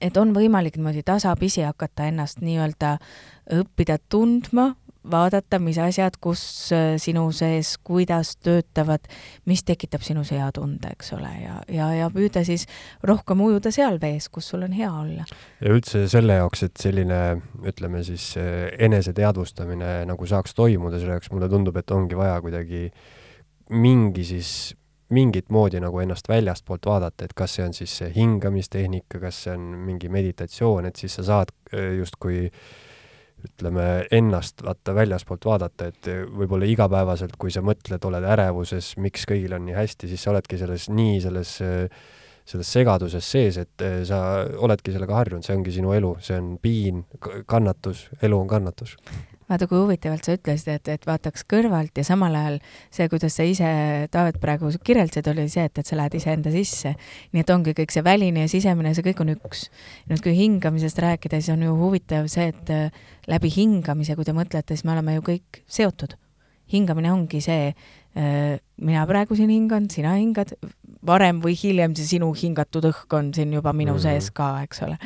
et 0.01 0.17
on 0.17 0.33
võimalik 0.35 0.77
niimoodi 0.77 1.03
tasapisi 1.05 1.63
hakata 1.65 2.05
ennast 2.09 2.43
nii-öelda 2.45 2.97
õppida 3.59 3.97
tundma, 4.09 4.73
vaadata, 5.11 5.59
mis 5.63 5.77
asjad, 5.81 6.17
kus 6.21 6.41
äh, 6.75 6.95
sinu 7.01 7.25
sees, 7.35 7.75
kuidas 7.83 8.35
töötavad, 8.43 9.07
mis 9.49 9.63
tekitab 9.67 10.03
sinus 10.05 10.33
hea 10.35 10.49
tunde, 10.55 10.93
eks 10.95 11.13
ole, 11.17 11.31
ja, 11.43 11.59
ja, 11.73 11.91
ja 11.97 12.09
püüda 12.13 12.43
siis 12.47 12.65
rohkem 13.05 13.43
ujuda 13.45 13.73
seal 13.75 13.99
vees, 14.01 14.29
kus 14.33 14.51
sul 14.53 14.65
on 14.67 14.75
hea 14.75 14.89
olla. 14.89 15.27
ja 15.59 15.75
üldse 15.75 16.05
selle 16.11 16.39
jaoks, 16.41 16.65
et 16.69 16.81
selline, 16.81 17.21
ütleme 17.67 18.03
siis 18.07 18.31
äh, 18.39 18.67
eneseteadvustamine 18.89 20.03
nagu 20.09 20.29
saaks 20.29 20.57
toimuda, 20.57 20.99
selle 20.99 21.17
jaoks 21.17 21.33
mulle 21.33 21.49
tundub, 21.51 21.77
et 21.79 21.95
ongi 21.95 22.17
vaja 22.17 22.39
kuidagi 22.43 22.89
mingi 23.69 24.25
siis 24.25 24.51
mingit 25.13 25.49
moodi 25.49 25.79
nagu 25.81 25.99
ennast 26.03 26.29
väljastpoolt 26.29 26.85
vaadata, 26.85 27.25
et 27.25 27.33
kas 27.37 27.55
see 27.57 27.65
on 27.65 27.73
siis 27.73 27.95
see 28.01 28.11
hingamistehnika, 28.13 29.21
kas 29.21 29.43
see 29.45 29.55
on 29.57 29.65
mingi 29.87 30.09
meditatsioon, 30.13 30.89
et 30.89 31.01
siis 31.01 31.17
sa 31.17 31.25
saad 31.31 31.53
äh, 31.73 31.95
justkui 31.97 32.47
ütleme, 33.45 33.87
ennast 34.15 34.63
vaata 34.65 34.95
väljaspoolt 34.97 35.45
vaadata, 35.47 35.89
et 35.91 36.09
võib-olla 36.35 36.67
igapäevaselt, 36.69 37.37
kui 37.39 37.53
sa 37.53 37.63
mõtled, 37.65 38.03
oled 38.09 38.27
ärevuses, 38.35 38.93
miks 39.01 39.27
kõigil 39.29 39.55
on 39.55 39.67
nii 39.67 39.77
hästi, 39.77 40.09
siis 40.11 40.25
sa 40.25 40.33
oledki 40.33 40.59
selles, 40.59 40.89
nii 40.91 41.19
selles, 41.23 41.55
selles 42.49 42.75
segaduses 42.75 43.31
sees, 43.31 43.59
et 43.61 43.85
äh, 43.85 43.99
sa 44.09 44.21
oledki 44.65 44.93
sellega 44.95 45.19
harjunud, 45.19 45.45
see 45.45 45.57
ongi 45.57 45.75
sinu 45.75 45.93
elu, 45.95 46.15
see 46.25 46.39
on 46.39 46.55
piin, 46.61 47.03
kannatus, 47.49 48.07
elu 48.25 48.39
on 48.39 48.49
kannatus 48.49 48.97
vaata, 49.49 49.67
kui 49.69 49.79
huvitavalt 49.81 50.25
sa 50.25 50.35
ütlesid, 50.37 50.69
et, 50.77 50.89
et 50.93 51.07
vaataks 51.07 51.43
kõrvalt 51.49 51.97
ja 51.97 52.05
samal 52.05 52.35
ajal 52.37 52.57
see, 52.93 53.07
kuidas 53.11 53.37
sa 53.39 53.45
ise, 53.47 53.69
Taavet, 54.13 54.39
praegu 54.41 54.69
kirjeldasid, 54.85 55.29
oli 55.31 55.47
see, 55.51 55.65
et, 55.69 55.81
et 55.81 55.89
sa 55.89 55.97
lähed 55.97 56.17
iseenda 56.19 56.53
sisse. 56.53 56.93
nii 57.33 57.43
et 57.43 57.53
ongi 57.53 57.73
kõik 57.77 57.93
see 57.93 58.05
väline 58.05 58.45
ja 58.45 58.51
sisemine, 58.51 58.93
see 58.93 59.05
kõik 59.09 59.23
on 59.25 59.33
üks. 59.33 59.67
nüüd, 60.11 60.23
kui 60.25 60.35
hingamisest 60.37 61.01
rääkida, 61.05 61.41
siis 61.41 61.53
on 61.55 61.65
ju 61.65 61.75
huvitav 61.79 62.29
see, 62.31 62.51
et 62.53 62.73
äh, 62.73 63.07
läbi 63.29 63.51
hingamise, 63.53 64.17
kui 64.17 64.27
te 64.27 64.35
mõtlete, 64.37 64.77
siis 64.77 64.85
me 64.85 64.95
oleme 64.97 65.17
ju 65.17 65.25
kõik 65.31 65.63
seotud. 65.67 66.17
hingamine 66.69 67.09
ongi 67.11 67.41
see, 67.41 67.73
äh, 67.73 68.59
mina 68.77 69.07
praegu 69.09 69.35
siin 69.35 69.49
hingan, 69.49 69.89
sina 69.89 70.13
hingad, 70.19 70.53
varem 71.05 71.41
või 71.41 71.57
hiljem 71.57 71.95
see 71.97 72.05
sinu 72.05 72.29
hingatud 72.37 72.85
õhk 72.91 73.17
on 73.17 73.33
siin 73.33 73.53
juba 73.53 73.73
minu 73.73 73.93
mm 73.93 73.97
-hmm. 73.97 74.19
sees 74.19 74.31
ka, 74.31 74.61
eks 74.63 74.83
ole 74.85 74.99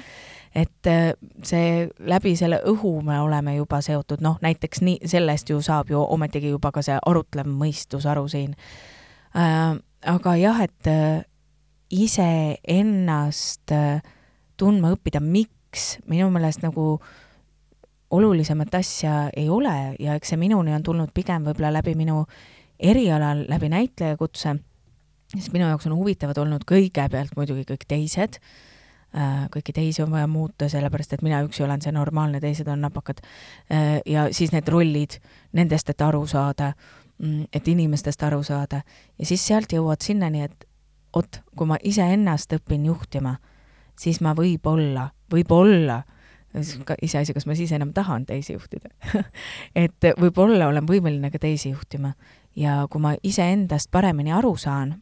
et 0.56 0.88
äh, 0.88 1.14
see 1.44 1.88
läbi 2.06 2.36
selle 2.38 2.60
õhu 2.70 3.00
me 3.06 3.18
oleme 3.24 3.56
juba 3.58 3.80
seotud, 3.82 4.22
noh 4.22 4.38
näiteks 4.44 4.84
nii, 4.86 5.10
sellest 5.10 5.50
ju 5.50 5.60
saab 5.66 5.90
ju 5.90 6.02
ometigi 6.02 6.52
juba 6.54 6.72
ka 6.72 6.84
see 6.86 7.00
arutlev 7.02 7.50
mõistus 7.50 8.06
aru 8.10 8.28
siin 8.30 8.54
äh,. 9.36 9.74
aga 10.06 10.36
jah, 10.38 10.62
et 10.62 10.90
äh, 10.92 11.24
iseennast 11.94 13.74
äh, 13.74 14.04
tundma 14.58 14.94
õppida, 14.94 15.22
miks, 15.24 15.98
minu 16.06 16.30
meelest 16.34 16.62
nagu 16.62 17.00
olulisemat 18.14 18.76
asja 18.78 19.16
ei 19.34 19.50
ole 19.50 19.96
ja 20.00 20.20
eks 20.20 20.36
see 20.36 20.38
minuni 20.38 20.76
on 20.76 20.86
tulnud 20.86 21.10
pigem 21.14 21.48
võib-olla 21.48 21.74
läbi 21.80 21.96
minu 21.98 22.28
erialal, 22.78 23.48
läbi 23.50 23.72
näitlejakutse, 23.74 24.54
sest 25.34 25.50
minu 25.56 25.66
jaoks 25.72 25.90
on 25.90 25.98
huvitavad 25.98 26.38
olnud 26.38 26.68
kõigepealt 26.70 27.34
muidugi 27.40 27.66
kõik 27.74 27.88
teised 27.90 28.38
äh,, 28.38 28.70
kõiki 29.54 29.74
teisi 29.74 30.02
on 30.02 30.12
vaja 30.12 30.28
muuta, 30.28 30.70
sellepärast 30.70 31.14
et 31.14 31.22
mina 31.22 31.44
üksi 31.46 31.64
olen 31.64 31.82
see 31.82 31.94
normaalne, 31.94 32.42
teised 32.42 32.68
on 32.68 32.82
napakad. 32.82 33.22
Äh, 33.72 34.00
ja 34.10 34.28
siis 34.34 34.52
need 34.52 34.68
rollid, 34.68 35.20
nendest, 35.54 35.90
et 35.90 36.02
aru 36.02 36.26
saada, 36.28 36.74
mm, 37.20 37.50
et 37.54 37.68
inimestest 37.68 38.24
aru 38.24 38.44
saada. 38.44 38.82
Ja 39.20 39.26
siis 39.26 39.46
sealt 39.48 39.74
jõuad 39.74 40.02
sinnani, 40.02 40.44
et 40.48 40.66
oot, 41.14 41.42
kui 41.56 41.70
ma 41.70 41.78
iseennast 41.84 42.58
õpin 42.58 42.86
juhtima, 42.90 43.38
siis 44.00 44.22
ma 44.22 44.34
võib-olla, 44.38 45.12
võib-olla 45.32 46.02
iseasi, 47.02 47.34
kas 47.34 47.46
ma 47.50 47.56
siis 47.58 47.72
enam 47.74 47.94
tahan 47.94 48.26
teisi 48.26 48.54
juhtida? 48.54 48.90
Et 49.76 50.10
võib-olla 50.20 50.68
olen 50.70 50.86
võimeline 50.86 51.32
ka 51.34 51.40
teisi 51.42 51.72
juhtima. 51.72 52.14
Ja 52.56 52.84
kui 52.90 53.02
ma 53.02 53.16
iseendast 53.24 53.90
paremini 53.92 54.34
aru 54.34 54.56
saan, 54.58 54.94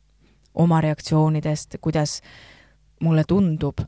oma 0.54 0.82
reaktsioonidest, 0.82 1.76
kuidas 1.82 2.22
mulle 3.02 3.24
tundub 3.28 3.84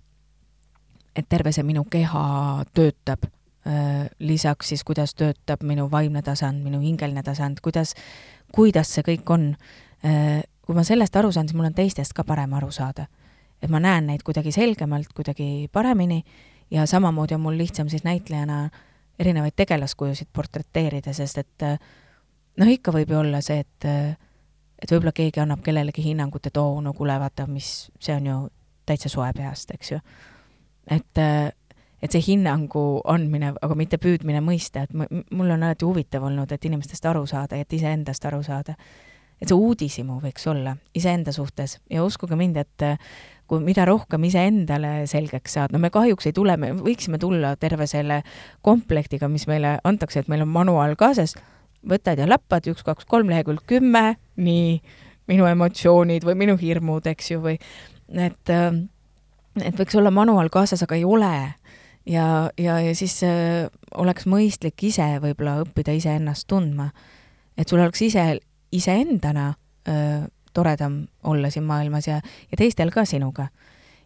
et 1.15 1.29
terve 1.29 1.51
see 1.51 1.63
minu 1.63 1.85
keha 1.89 2.65
töötab 2.73 3.29
lisaks 4.19 4.73
siis, 4.73 4.81
kuidas 4.83 5.13
töötab 5.15 5.61
minu 5.63 5.85
vaimne 5.91 6.21
tasand, 6.21 6.59
minu 6.65 6.81
hingeline 6.83 7.21
tasand, 7.23 7.61
kuidas, 7.63 7.93
kuidas 8.51 8.89
see 8.91 9.05
kõik 9.07 9.29
on 9.31 9.53
kui 10.65 10.75
ma 10.75 10.83
sellest 10.87 11.15
aru 11.19 11.31
saan, 11.31 11.47
siis 11.47 11.57
mul 11.57 11.69
on 11.69 11.75
teistest 11.75 12.15
ka 12.15 12.25
parem 12.27 12.53
aru 12.57 12.71
saada. 12.71 13.07
et 13.63 13.69
ma 13.71 13.79
näen 13.79 14.09
neid 14.11 14.23
kuidagi 14.27 14.51
selgemalt, 14.51 15.13
kuidagi 15.15 15.69
paremini 15.71 16.23
ja 16.71 16.85
samamoodi 16.85 17.35
on 17.35 17.41
mul 17.41 17.57
lihtsam 17.57 17.87
siis 17.89 18.03
näitlejana 18.03 18.69
erinevaid 19.19 19.53
tegelaskujusid 19.55 20.27
portreteerida, 20.33 21.13
sest 21.13 21.37
et 21.37 21.65
noh, 22.57 22.67
ikka 22.67 22.91
võib 22.91 23.13
ju 23.13 23.19
olla 23.19 23.41
see, 23.41 23.59
et 23.59 23.87
et 24.83 24.91
võib-olla 24.91 25.13
keegi 25.15 25.39
annab 25.39 25.61
kellelegi 25.63 26.03
hinnangut, 26.03 26.45
et 26.47 26.57
oo, 26.57 26.81
no 26.81 26.91
kuule, 26.93 27.15
vaata, 27.19 27.45
mis, 27.47 27.89
see 28.03 28.15
on 28.15 28.25
ju 28.27 28.39
täitsa 28.85 29.09
soe 29.09 29.29
peast, 29.33 29.71
eks 29.71 29.91
ju. 29.93 29.99
Et, 30.91 31.21
et 32.03 32.11
see 32.15 32.23
hinnangu 32.27 33.01
andmine, 33.09 33.53
aga 33.61 33.77
mitte 33.79 33.99
püüdmine 34.01 34.41
mõista, 34.43 34.83
et 34.83 34.93
mul 34.93 35.49
on 35.49 35.63
alati 35.63 35.87
huvitav 35.87 36.25
olnud, 36.27 36.51
et 36.51 36.69
inimestest 36.69 37.05
aru 37.09 37.25
saada, 37.29 37.59
et 37.59 37.73
iseendast 37.73 38.25
aru 38.29 38.43
saada. 38.43 38.75
et 39.41 39.49
see 39.49 39.57
uudishimu 39.59 40.21
võiks 40.23 40.45
olla 40.47 40.77
iseenda 40.95 41.33
suhtes 41.35 41.79
ja 41.91 42.03
uskuge 42.05 42.35
mind, 42.39 42.57
et 42.57 42.83
kui 43.47 43.59
mida 43.59 43.83
rohkem 43.85 44.23
iseendale 44.23 45.07
selgeks 45.09 45.57
saad, 45.57 45.73
no 45.73 45.79
me 45.79 45.89
kahjuks 45.91 46.29
ei 46.29 46.35
tule, 46.35 46.55
me 46.57 46.71
võiksime 46.77 47.19
tulla 47.19 47.55
terve 47.59 47.87
selle 47.89 48.21
komplektiga, 48.61 49.27
mis 49.27 49.47
meile 49.49 49.79
antakse, 49.83 50.23
et 50.23 50.31
meil 50.31 50.45
on 50.45 50.53
manuaal 50.53 50.95
kaasas 50.95 51.35
võtad 51.89 52.19
ja 52.19 52.27
lappad 52.29 52.67
üks, 52.71 52.85
kaks, 52.85 53.07
kolm 53.09 53.31
lehekülg 53.31 53.65
kümme, 53.67 54.15
nii, 54.39 54.77
minu 55.31 55.47
emotsioonid 55.47 56.25
või 56.27 56.37
minu 56.45 56.55
hirmud, 56.59 57.07
eks 57.11 57.33
ju, 57.33 57.43
või 57.43 57.57
et, 58.13 58.49
ähm, 58.51 58.85
et 59.61 59.77
võiks 59.77 59.97
olla 59.99 60.11
manuaal 60.11 60.49
kaasas, 60.53 60.83
aga 60.83 60.95
ei 60.95 61.05
ole. 61.05 61.53
ja, 62.05 62.49
ja, 62.57 62.79
ja 62.79 62.95
siis 62.95 63.19
äh, 63.23 63.69
oleks 63.95 64.25
mõistlik 64.25 64.83
ise 64.83 65.05
võib-olla 65.23 65.61
õppida 65.63 65.93
iseennast 65.93 66.47
tundma. 66.47 66.91
et 67.57 67.69
sul 67.69 67.79
oleks 67.79 68.01
ise, 68.01 68.39
iseendana 68.71 69.53
äh, 69.87 70.27
toredam 70.53 71.07
olla 71.23 71.49
siin 71.49 71.65
maailmas 71.65 72.07
ja, 72.07 72.21
ja 72.51 72.57
teistel 72.57 72.91
ka 72.91 73.05
sinuga. 73.05 73.47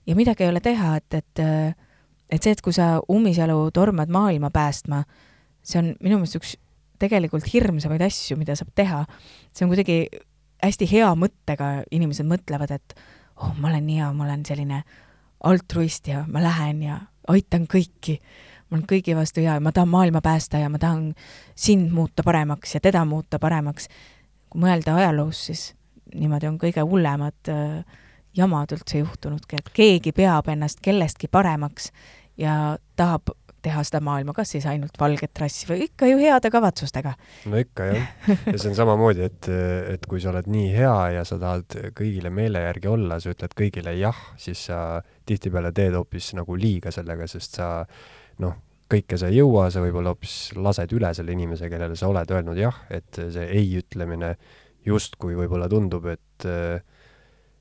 ja 0.07 0.15
midagi 0.15 0.43
ei 0.43 0.49
ole 0.49 0.59
teha, 0.59 0.95
et, 0.97 1.13
et 1.13 1.43
äh, 1.43 1.75
et 2.29 2.43
see, 2.43 2.51
et 2.51 2.61
kui 2.63 2.75
sa 2.75 2.97
ummisjalu 3.11 3.69
tormad 3.75 4.11
maailma 4.11 4.51
päästma, 4.53 5.03
see 5.63 5.79
on 5.81 5.91
minu 6.03 6.19
meelest 6.19 6.39
üks 6.39 6.55
tegelikult 7.01 7.47
hirmsamaid 7.51 8.03
asju, 8.07 8.37
mida 8.39 8.55
saab 8.57 8.73
teha. 8.75 9.05
see 9.53 9.65
on 9.65 9.71
kuidagi 9.71 9.97
hästi 10.63 10.87
hea 10.91 11.09
mõttega, 11.15 11.83
inimesed 11.93 12.27
mõtlevad, 12.27 12.73
et 12.73 12.95
oh, 13.37 13.53
ma 13.61 13.69
olen 13.69 13.89
hea, 13.93 14.09
ma 14.13 14.25
olen 14.25 14.45
selline 14.47 14.81
altruist 15.43 16.07
ja 16.07 16.25
ma 16.27 16.41
lähen 16.43 16.83
ja 16.83 16.99
aitan 17.27 17.67
kõiki. 17.67 18.19
ma 18.69 18.77
olen 18.77 18.87
kõigi 18.87 19.15
vastu 19.15 19.41
hea 19.41 19.53
ja 19.53 19.63
ma 19.63 19.71
tahan 19.71 19.89
maailma 19.89 20.21
päästa 20.21 20.57
ja 20.57 20.69
ma 20.69 20.79
tahan 20.79 21.13
sind 21.55 21.91
muuta 21.91 22.23
paremaks 22.23 22.75
ja 22.75 22.79
teda 22.79 23.05
muuta 23.05 23.39
paremaks. 23.39 23.87
kui 24.49 24.61
mõelda 24.61 24.95
ajaloos, 24.95 25.45
siis 25.45 25.73
niimoodi 26.15 26.47
on 26.47 26.57
kõige 26.57 26.81
hullemad 26.81 27.49
äh, 27.49 27.83
jamad 28.37 28.71
üldse 28.71 29.01
juhtunudki, 29.01 29.59
et 29.59 29.69
keegi 29.73 30.11
peab 30.11 30.47
ennast 30.47 30.79
kellestki 30.81 31.27
paremaks 31.27 31.91
ja 32.37 32.77
tahab 32.95 33.33
teha 33.67 33.83
seda 33.87 34.01
maailma, 34.03 34.33
kas 34.37 34.55
siis 34.55 34.67
ainult 34.69 34.97
valget 34.99 35.41
rassi 35.43 35.67
või 35.69 35.85
ikka 35.87 36.09
ju 36.09 36.19
heade 36.21 36.51
kavatsustega. 36.53 37.13
no 37.51 37.61
ikka 37.61 37.89
jah, 37.91 38.11
ja 38.47 38.55
see 38.55 38.71
on 38.71 38.77
samamoodi, 38.79 39.27
et, 39.27 39.49
et 39.95 40.07
kui 40.09 40.21
sa 40.23 40.31
oled 40.33 40.47
nii 40.51 40.69
hea 40.75 40.95
ja 41.17 41.25
sa 41.27 41.39
tahad 41.41 41.77
kõigile 41.97 42.31
meele 42.33 42.63
järgi 42.65 42.91
olla, 42.91 43.19
sa 43.23 43.33
ütled 43.33 43.57
kõigile 43.57 43.95
jah, 43.99 44.21
siis 44.39 44.67
sa 44.69 45.01
tihtipeale 45.27 45.73
teed 45.75 45.97
hoopis 45.97 46.33
nagu 46.37 46.55
liiga 46.59 46.93
sellega, 46.95 47.27
sest 47.29 47.59
sa 47.59 47.71
noh, 48.43 48.55
kõike 48.87 49.19
sa 49.19 49.31
ei 49.31 49.41
jõua, 49.41 49.67
sa 49.73 49.83
võib-olla 49.83 50.13
hoopis 50.13 50.37
lased 50.55 50.93
üle 50.95 51.11
selle 51.15 51.35
inimese, 51.35 51.69
kellele 51.71 51.97
sa 51.99 52.09
oled 52.11 52.31
öelnud 52.31 52.59
jah, 52.59 52.85
et 52.93 53.19
see 53.19 53.47
ei 53.59 53.73
ütlemine 53.81 54.35
justkui 54.87 55.35
võib-olla 55.35 55.67
tundub, 55.71 56.07
et 56.07 56.47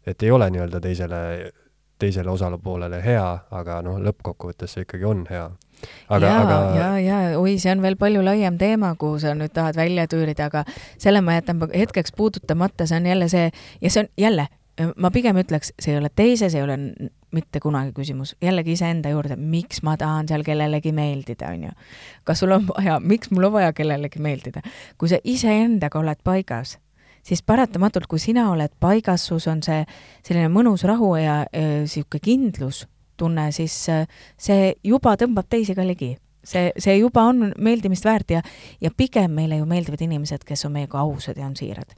et 0.07 0.23
ei 0.23 0.31
ole 0.31 0.47
nii-öelda 0.55 0.79
teisele 0.79 1.21
teisele 1.99 2.31
osapoolele 2.31 3.01
hea, 3.05 3.29
aga 3.51 3.81
noh, 3.83 4.01
lõppkokkuvõttes 4.03 4.77
see 4.77 4.87
ikkagi 4.87 5.09
on 5.09 5.25
hea 5.31 5.49
aga, 6.09 6.31
aga. 6.43 6.59
ja, 6.77 6.91
ja 7.01 7.17
oi, 7.41 7.57
see 7.61 7.73
on 7.73 7.83
veel 7.85 7.97
palju 8.01 8.23
laiem 8.25 8.59
teema, 8.61 8.95
kuhu 8.99 9.19
sa 9.23 9.35
nüüd 9.37 9.53
tahad 9.57 9.77
välja 9.79 10.07
tüürida, 10.11 10.51
aga 10.51 10.65
selle 10.99 11.23
ma 11.25 11.37
jätan 11.37 11.61
hetkeks 11.73 12.15
puudutamata, 12.17 12.87
see 12.89 13.01
on 13.01 13.11
jälle 13.13 13.29
see 13.33 13.51
ja 13.83 13.91
see 13.91 14.05
on 14.05 14.11
jälle, 14.21 14.49
ma 14.97 15.11
pigem 15.13 15.39
ütleks, 15.41 15.73
see 15.81 15.95
ei 15.95 16.01
ole 16.01 16.11
teise, 16.15 16.51
see 16.53 16.61
ei 16.61 16.67
ole 16.67 16.79
mitte 17.37 17.61
kunagi 17.61 17.93
küsimus, 17.97 18.35
jällegi 18.43 18.77
iseenda 18.77 19.11
juurde, 19.13 19.37
miks 19.37 19.83
ma 19.85 19.97
tahan 20.01 20.29
seal 20.31 20.45
kellelegi 20.47 20.93
meeldida, 20.97 21.53
on 21.53 21.69
ju. 21.69 21.77
kas 22.25 22.41
sul 22.41 22.55
on 22.57 22.69
vaja, 22.71 22.99
miks 23.01 23.33
mul 23.35 23.51
on 23.51 23.57
vaja 23.59 23.73
kellelegi 23.77 24.23
meeldida? 24.23 24.65
kui 24.99 25.13
sa 25.13 25.21
iseendaga 25.25 26.01
oled 26.01 26.23
paigas, 26.25 26.79
siis 27.27 27.43
paratamatult, 27.43 28.07
kui 28.07 28.21
sina 28.23 28.51
oled 28.53 28.73
paigas, 28.81 29.27
sus 29.27 29.49
on 29.51 29.63
see 29.67 29.83
selline 30.23 30.51
mõnus 30.53 30.87
rahu 30.87 31.15
ja 31.19 31.41
niisugune 31.53 32.23
kindlus 32.23 32.85
tunne, 33.17 33.53
siis 33.53 33.75
äh, 33.89 34.07
see 34.39 34.75
juba 34.85 35.17
tõmbab 35.21 35.49
teisi 35.51 35.75
ka 35.75 35.87
ligi. 35.87 36.17
see, 36.47 36.71
see 36.79 36.99
juba 37.01 37.25
on 37.27 37.51
meeldimist 37.59 38.05
väärt 38.07 38.31
ja, 38.31 38.43
ja 38.81 38.91
pigem 38.97 39.33
meile 39.35 39.57
ju 39.59 39.67
meeldivad 39.67 40.05
inimesed, 40.07 40.45
kes 40.47 40.65
on 40.69 40.77
meiega 40.77 41.01
ausad 41.01 41.39
ja 41.39 41.47
on 41.47 41.57
siirad. 41.57 41.97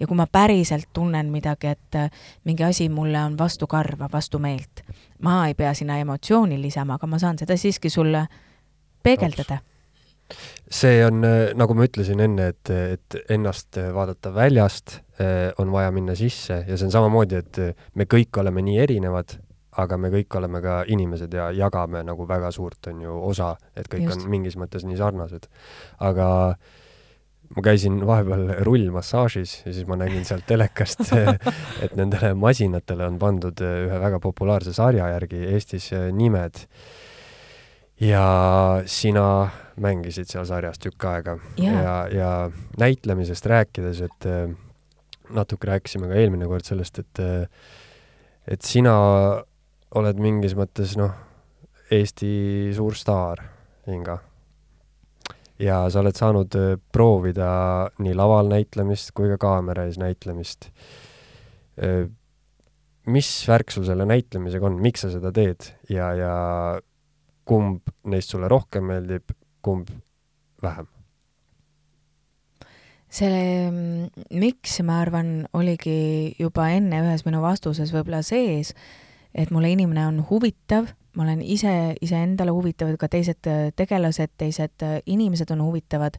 ja 0.00 0.06
kui 0.06 0.16
ma 0.16 0.26
päriselt 0.26 0.88
tunnen 0.92 1.30
midagi, 1.30 1.66
et 1.66 2.00
äh, 2.00 2.10
mingi 2.44 2.64
asi 2.64 2.88
mulle 2.88 3.20
on 3.22 3.38
vastukarva, 3.38 4.08
vastumeelt, 4.12 4.82
ma 5.22 5.46
ei 5.46 5.54
pea 5.54 5.74
sinna 5.74 5.98
emotsiooni 5.98 6.60
lisama, 6.60 6.94
aga 6.94 7.06
ma 7.06 7.18
saan 7.18 7.38
seda 7.38 7.56
siiski 7.56 7.90
sulle 7.90 8.26
peegeldada 9.02 9.60
see 10.70 11.00
on, 11.06 11.24
äh, 11.26 11.54
nagu 11.58 11.76
ma 11.76 11.88
ütlesin 11.88 12.22
enne, 12.24 12.50
et, 12.54 12.70
et 12.70 13.18
ennast 13.30 13.78
vaadata 13.94 14.34
väljast, 14.34 15.00
on 15.62 15.68
vaja 15.70 15.92
minna 15.94 16.16
sisse 16.18 16.56
ja 16.66 16.74
see 16.74 16.88
on 16.88 16.90
samamoodi, 16.90 17.38
et 17.38 17.58
me 17.94 18.02
kõik 18.10 18.34
oleme 18.42 18.64
nii 18.66 18.80
erinevad, 18.82 19.36
aga 19.78 19.98
me 19.98 20.10
kõik 20.12 20.38
oleme 20.38 20.60
ka 20.62 20.80
inimesed 20.90 21.34
ja 21.34 21.48
jagame 21.54 22.02
nagu 22.06 22.26
väga 22.28 22.50
suurt, 22.54 22.90
on 22.90 23.02
ju, 23.04 23.18
osa, 23.30 23.52
et 23.76 23.86
kõik 23.90 24.08
Just. 24.08 24.24
on 24.24 24.32
mingis 24.32 24.58
mõttes 24.58 24.86
nii 24.86 24.98
sarnased. 24.98 25.46
aga 26.02 26.28
ma 27.54 27.62
käisin 27.62 28.00
vahepeal 28.06 28.64
rullmassaažis 28.66 29.56
ja 29.66 29.72
siis 29.72 29.86
ma 29.86 29.98
nägin 30.00 30.24
sealt 30.26 30.46
telekast, 30.46 31.06
et 31.84 31.96
nendele 31.98 32.34
masinatele 32.38 33.06
on 33.06 33.18
pandud 33.22 33.64
ühe 33.66 34.00
väga 34.06 34.20
populaarse 34.22 34.74
sarja 34.76 35.10
järgi 35.14 35.44
Eestis 35.54 35.90
nimed. 36.12 36.64
Ja 38.00 38.26
sina 38.90 39.26
mängisid 39.80 40.30
seal 40.30 40.46
sarjas 40.46 40.78
tükk 40.82 41.04
aega 41.10 41.38
yeah. 41.58 41.82
ja, 41.82 41.94
ja 42.10 42.30
näitlemisest 42.78 43.46
rääkides, 43.46 44.00
et 44.06 44.28
natuke 45.34 45.66
rääkisime 45.70 46.10
ka 46.10 46.18
eelmine 46.18 46.46
kord 46.50 46.66
sellest, 46.66 46.98
et 46.98 47.22
et 48.50 48.62
sina 48.62 48.94
oled 49.98 50.20
mingis 50.20 50.56
mõttes, 50.58 50.96
noh, 50.98 51.12
Eesti 51.94 52.72
suur 52.74 52.96
staar, 52.96 53.42
Inga. 53.92 54.16
ja 55.60 55.84
sa 55.92 56.00
oled 56.00 56.16
saanud 56.16 56.56
äh, 56.58 56.70
proovida 56.92 57.48
nii 58.02 58.14
laval 58.16 58.48
näitlemist 58.50 59.12
kui 59.14 59.28
ka 59.34 59.36
kaamera 59.38 59.84
ees 59.86 59.98
näitlemist. 60.00 60.70
Äh, 61.78 62.08
mis 63.12 63.28
värk 63.48 63.70
sul 63.70 63.84
selle 63.84 64.06
näitlemisega 64.08 64.66
on, 64.66 64.80
miks 64.80 65.04
sa 65.04 65.12
seda 65.12 65.30
teed 65.36 65.68
ja, 65.92 66.08
ja 66.16 66.34
kumb 67.44 67.94
neist 68.10 68.32
sulle 68.32 68.48
rohkem 68.48 68.90
meeldib, 68.90 69.34
kumb 69.62 69.90
vähem? 70.62 70.90
see 73.14 73.30
mm, 73.70 74.24
miks, 74.42 74.80
ma 74.82 74.98
arvan, 75.04 75.44
oligi 75.54 76.34
juba 76.40 76.66
enne 76.74 76.98
ühes 77.04 77.22
minu 77.22 77.44
vastuses 77.44 77.92
võib-olla 77.94 78.24
sees 78.26 78.72
et 79.34 79.50
mulle 79.50 79.72
inimene 79.74 80.06
on 80.06 80.20
huvitav, 80.28 80.88
ma 81.18 81.26
olen 81.26 81.42
ise 81.42 81.94
iseendale 82.04 82.54
huvitav, 82.54 82.92
ka 83.00 83.10
teised 83.10 83.48
äh, 83.50 83.68
tegelased, 83.76 84.34
teised 84.40 84.84
äh, 84.86 84.98
inimesed 85.10 85.50
on 85.54 85.64
huvitavad, 85.66 86.18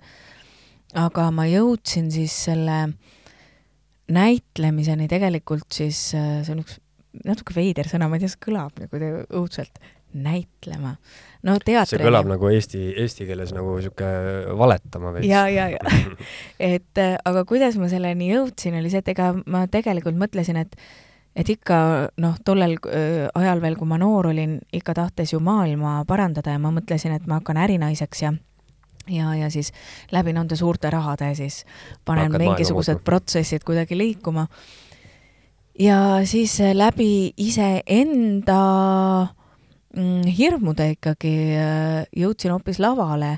aga 0.99 1.29
ma 1.35 1.47
jõudsin 1.49 2.11
siis 2.13 2.35
selle 2.49 2.81
näitlemiseni 4.11 5.07
tegelikult 5.11 5.71
siis, 5.73 6.09
äh, 6.17 6.41
see 6.45 6.55
on 6.55 6.65
üks 6.65 6.79
natuke 7.25 7.55
veider 7.55 7.87
sõna, 7.87 8.09
ma 8.11 8.17
ei 8.17 8.25
tea, 8.25 8.33
see 8.33 8.43
kõlab 8.49 8.83
nagu 8.83 8.99
õudselt, 9.39 9.79
näitlema. 10.13 10.95
no 11.43 11.57
teatri. 11.59 11.97
see 11.97 12.05
kõlab 12.05 12.29
nagu 12.29 12.49
eesti, 12.51 12.83
eesti 13.01 13.27
keeles 13.27 13.53
nagu 13.55 13.77
sihuke 13.81 14.11
valetama 14.57 15.15
veits. 15.15 15.27
ja, 15.29 15.47
ja, 15.49 15.69
ja 15.73 15.79
et 16.73 17.01
aga 17.01 17.45
kuidas 17.45 17.79
ma 17.81 17.89
selleni 17.91 18.31
jõudsin, 18.31 18.77
oli 18.79 18.93
see, 18.93 19.03
et 19.03 19.13
ega 19.15 19.33
ma 19.45 19.65
tegelikult 19.71 20.17
mõtlesin, 20.19 20.61
et 20.61 20.77
et 21.35 21.49
ikka 21.51 21.77
noh, 22.23 22.35
tollel 22.47 22.77
ajal 23.35 23.61
veel, 23.61 23.75
kui 23.75 23.87
ma 23.89 23.99
noor 23.99 24.29
olin, 24.31 24.59
ikka 24.73 24.93
tahtes 24.95 25.33
ju 25.33 25.41
maailma 25.43 25.97
parandada 26.07 26.53
ja 26.55 26.61
ma 26.63 26.71
mõtlesin, 26.71 27.11
et 27.17 27.27
ma 27.27 27.41
hakkan 27.41 27.59
ärinaiseks 27.65 28.21
ja 28.23 28.31
ja, 29.11 29.35
ja 29.35 29.49
siis 29.49 29.71
läbi 30.11 30.33
nende 30.33 30.55
suurte 30.55 30.89
rahade 30.89 31.33
siis 31.35 31.63
panen 32.05 32.31
Hakkad 32.31 32.41
mingisugused 32.41 33.03
protsessid 33.05 33.63
kuidagi 33.65 33.97
liikuma. 33.97 34.47
ja 35.79 36.21
siis 36.25 36.59
läbi 36.73 37.33
iseenda 37.37 38.61
mm, 39.27 39.44
hirmude 40.37 40.89
ikkagi 40.95 41.35
äh, 41.59 42.01
jõudsin 42.15 42.53
hoopis 42.55 42.79
lavale, 42.83 43.37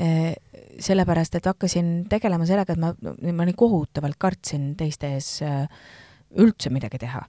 äh, 0.00 0.34
sellepärast 0.80 1.38
et 1.38 1.48
hakkasin 1.50 2.06
tegelema 2.10 2.46
sellega, 2.48 2.74
et 2.74 2.80
ma, 2.80 2.92
ma 3.34 3.48
nii 3.48 3.56
kohutavalt 3.58 4.18
kartsin 4.20 4.70
teiste 4.78 5.10
ees 5.16 5.32
üldse 6.38 6.70
midagi 6.70 7.00
teha. 7.02 7.24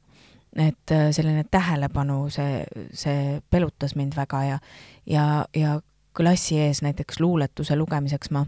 et 0.57 0.91
selline 1.13 1.43
tähelepanu, 1.51 2.23
see, 2.33 2.63
see 2.93 3.37
pelutas 3.53 3.93
mind 3.95 4.15
väga 4.17 4.39
ja, 4.43 4.55
ja, 5.05 5.25
ja 5.55 5.75
klassi 6.17 6.57
ees 6.59 6.81
näiteks 6.81 7.19
luuletuse 7.19 7.75
lugemiseks 7.77 8.31
ma 8.33 8.45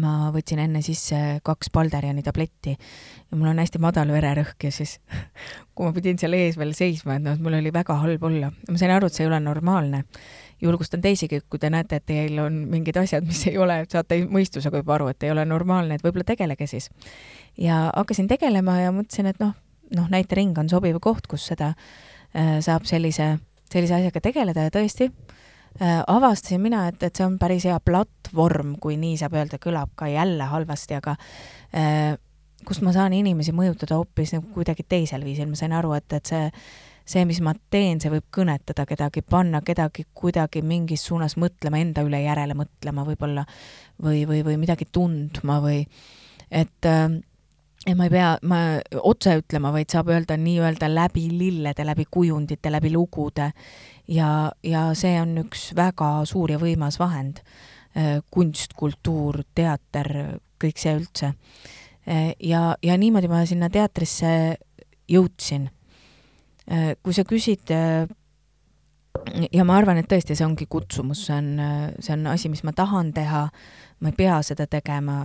ma 0.00 0.30
võtsin 0.34 0.60
enne 0.62 0.80
sisse 0.84 1.18
kaks 1.46 1.70
Balderiani 1.74 2.22
tabletti 2.26 2.72
ja 2.74 3.36
mul 3.36 3.50
on 3.52 3.60
hästi 3.62 3.80
madal 3.82 4.10
vererõhk 4.14 4.66
ja 4.66 4.72
siis 4.74 4.96
kui 5.74 5.86
ma 5.86 5.92
pidin 5.96 6.18
seal 6.20 6.34
ees 6.38 6.58
veel 6.58 6.74
seisma, 6.76 7.16
et 7.16 7.24
noh, 7.24 7.36
et 7.36 7.42
mul 7.42 7.58
oli 7.58 7.72
väga 7.74 7.98
halb 8.02 8.26
olla. 8.26 8.50
ma 8.68 8.80
sain 8.80 8.94
aru, 8.94 9.10
et 9.10 9.16
see 9.16 9.24
ei 9.26 9.30
ole 9.30 9.40
normaalne. 9.40 10.04
julgustan 10.62 11.02
teisigi, 11.04 11.42
kui 11.50 11.60
te 11.60 11.70
näete, 11.70 12.00
et 12.00 12.06
teil 12.08 12.38
on 12.40 12.62
mingid 12.72 12.96
asjad, 12.96 13.26
mis 13.26 13.42
ei 13.50 13.58
ole, 13.60 13.82
saate 13.92 14.22
mõistusega 14.24 14.80
juba 14.80 14.94
aru, 14.96 15.10
et 15.12 15.22
ei 15.22 15.30
ole 15.30 15.44
normaalne, 15.44 15.98
et 15.98 16.04
võib-olla 16.04 16.24
tegelege 16.24 16.66
siis. 16.66 16.90
ja 17.58 17.90
hakkasin 17.94 18.28
tegelema 18.28 18.80
ja 18.80 18.92
mõtlesin, 18.96 19.30
et 19.32 19.40
noh, 19.42 19.54
noh, 19.96 20.08
näitering 20.10 20.56
on 20.58 20.72
sobiv 20.72 20.98
koht, 21.00 21.28
kus 21.30 21.46
seda 21.52 21.74
äh, 21.74 22.58
saab 22.60 22.88
sellise, 22.88 23.36
sellise 23.72 24.00
asjaga 24.00 24.24
tegeleda 24.30 24.68
ja 24.68 24.74
tõesti 24.74 25.12
Äh, 25.82 26.04
avastasin 26.06 26.60
mina, 26.60 26.86
et, 26.88 27.02
et 27.02 27.18
see 27.18 27.24
on 27.26 27.34
päris 27.38 27.66
hea 27.68 27.76
platvorm, 28.36 28.76
kui 28.80 28.96
nii 29.00 29.16
saab 29.20 29.36
öelda, 29.36 29.58
kõlab 29.62 29.94
ka 29.96 30.08
jälle 30.10 30.44
halvasti, 30.50 30.98
aga 31.00 31.16
äh, 31.74 32.16
kust 32.66 32.82
ma 32.84 32.92
saan 32.92 33.14
inimesi 33.16 33.54
mõjutada 33.56 33.96
hoopis 33.96 34.34
nagu 34.36 34.50
kuidagi 34.54 34.84
teisel 34.88 35.24
viisil, 35.24 35.48
ma 35.48 35.56
sain 35.56 35.72
aru, 35.76 35.94
et, 35.96 36.12
et 36.12 36.26
see, 36.26 36.50
see, 37.06 37.24
mis 37.28 37.40
ma 37.40 37.54
teen, 37.70 38.00
see 38.00 38.12
võib 38.12 38.26
kõnetada 38.34 38.86
kedagi, 38.88 39.22
panna 39.22 39.62
kedagi 39.64 40.06
kuidagi 40.14 40.62
mingis 40.62 41.06
suunas 41.08 41.36
mõtlema, 41.40 41.80
enda 41.80 42.04
üle 42.06 42.20
järele 42.24 42.56
mõtlema 42.58 43.06
võib-olla 43.06 43.46
või, 44.02 44.26
või, 44.28 44.42
või 44.44 44.58
midagi 44.60 44.88
tundma 44.92 45.60
või 45.64 45.84
et 46.50 46.86
äh, 46.86 47.08
ja 47.86 47.94
ma 47.96 48.06
ei 48.06 48.12
pea, 48.12 48.30
ma 48.42 48.60
otse 49.06 49.36
ütlema, 49.40 49.70
vaid 49.74 49.92
saab 49.92 50.10
öelda 50.10 50.36
nii-öelda 50.40 50.88
läbi 50.90 51.28
lillede, 51.30 51.86
läbi 51.86 52.06
kujundite, 52.10 52.72
läbi 52.72 52.90
lugude 52.92 53.52
ja, 54.08 54.30
ja 54.66 54.88
see 54.98 55.14
on 55.20 55.36
üks 55.44 55.70
väga 55.76 56.10
suur 56.28 56.54
ja 56.54 56.60
võimas 56.62 56.98
vahend. 57.02 57.42
Äh, 57.96 58.18
kunst, 58.28 58.74
kultuur, 58.76 59.38
teater, 59.56 60.10
kõik 60.60 60.76
see 60.76 60.92
üldse. 60.98 61.30
Äh, 62.04 62.34
ja, 62.44 62.74
ja 62.84 62.96
niimoodi 63.00 63.30
ma 63.30 63.38
sinna 63.48 63.70
teatrisse 63.72 64.32
jõudsin. 65.08 65.70
Äh, 66.68 66.90
kui 67.00 67.16
sa 67.16 67.24
küsid 67.24 67.72
ja 67.72 69.64
ma 69.64 69.78
arvan, 69.80 69.96
et 69.96 70.10
tõesti, 70.10 70.36
see 70.36 70.44
ongi 70.44 70.66
kutsumus, 70.68 71.24
see 71.24 71.38
on, 71.38 71.48
see 71.96 72.12
on 72.18 72.28
asi, 72.34 72.52
mis 72.52 72.60
ma 72.68 72.76
tahan 72.76 73.14
teha, 73.16 73.46
ma 74.04 74.12
ei 74.12 74.18
pea 74.18 74.42
seda 74.44 74.68
tegema, 74.68 75.16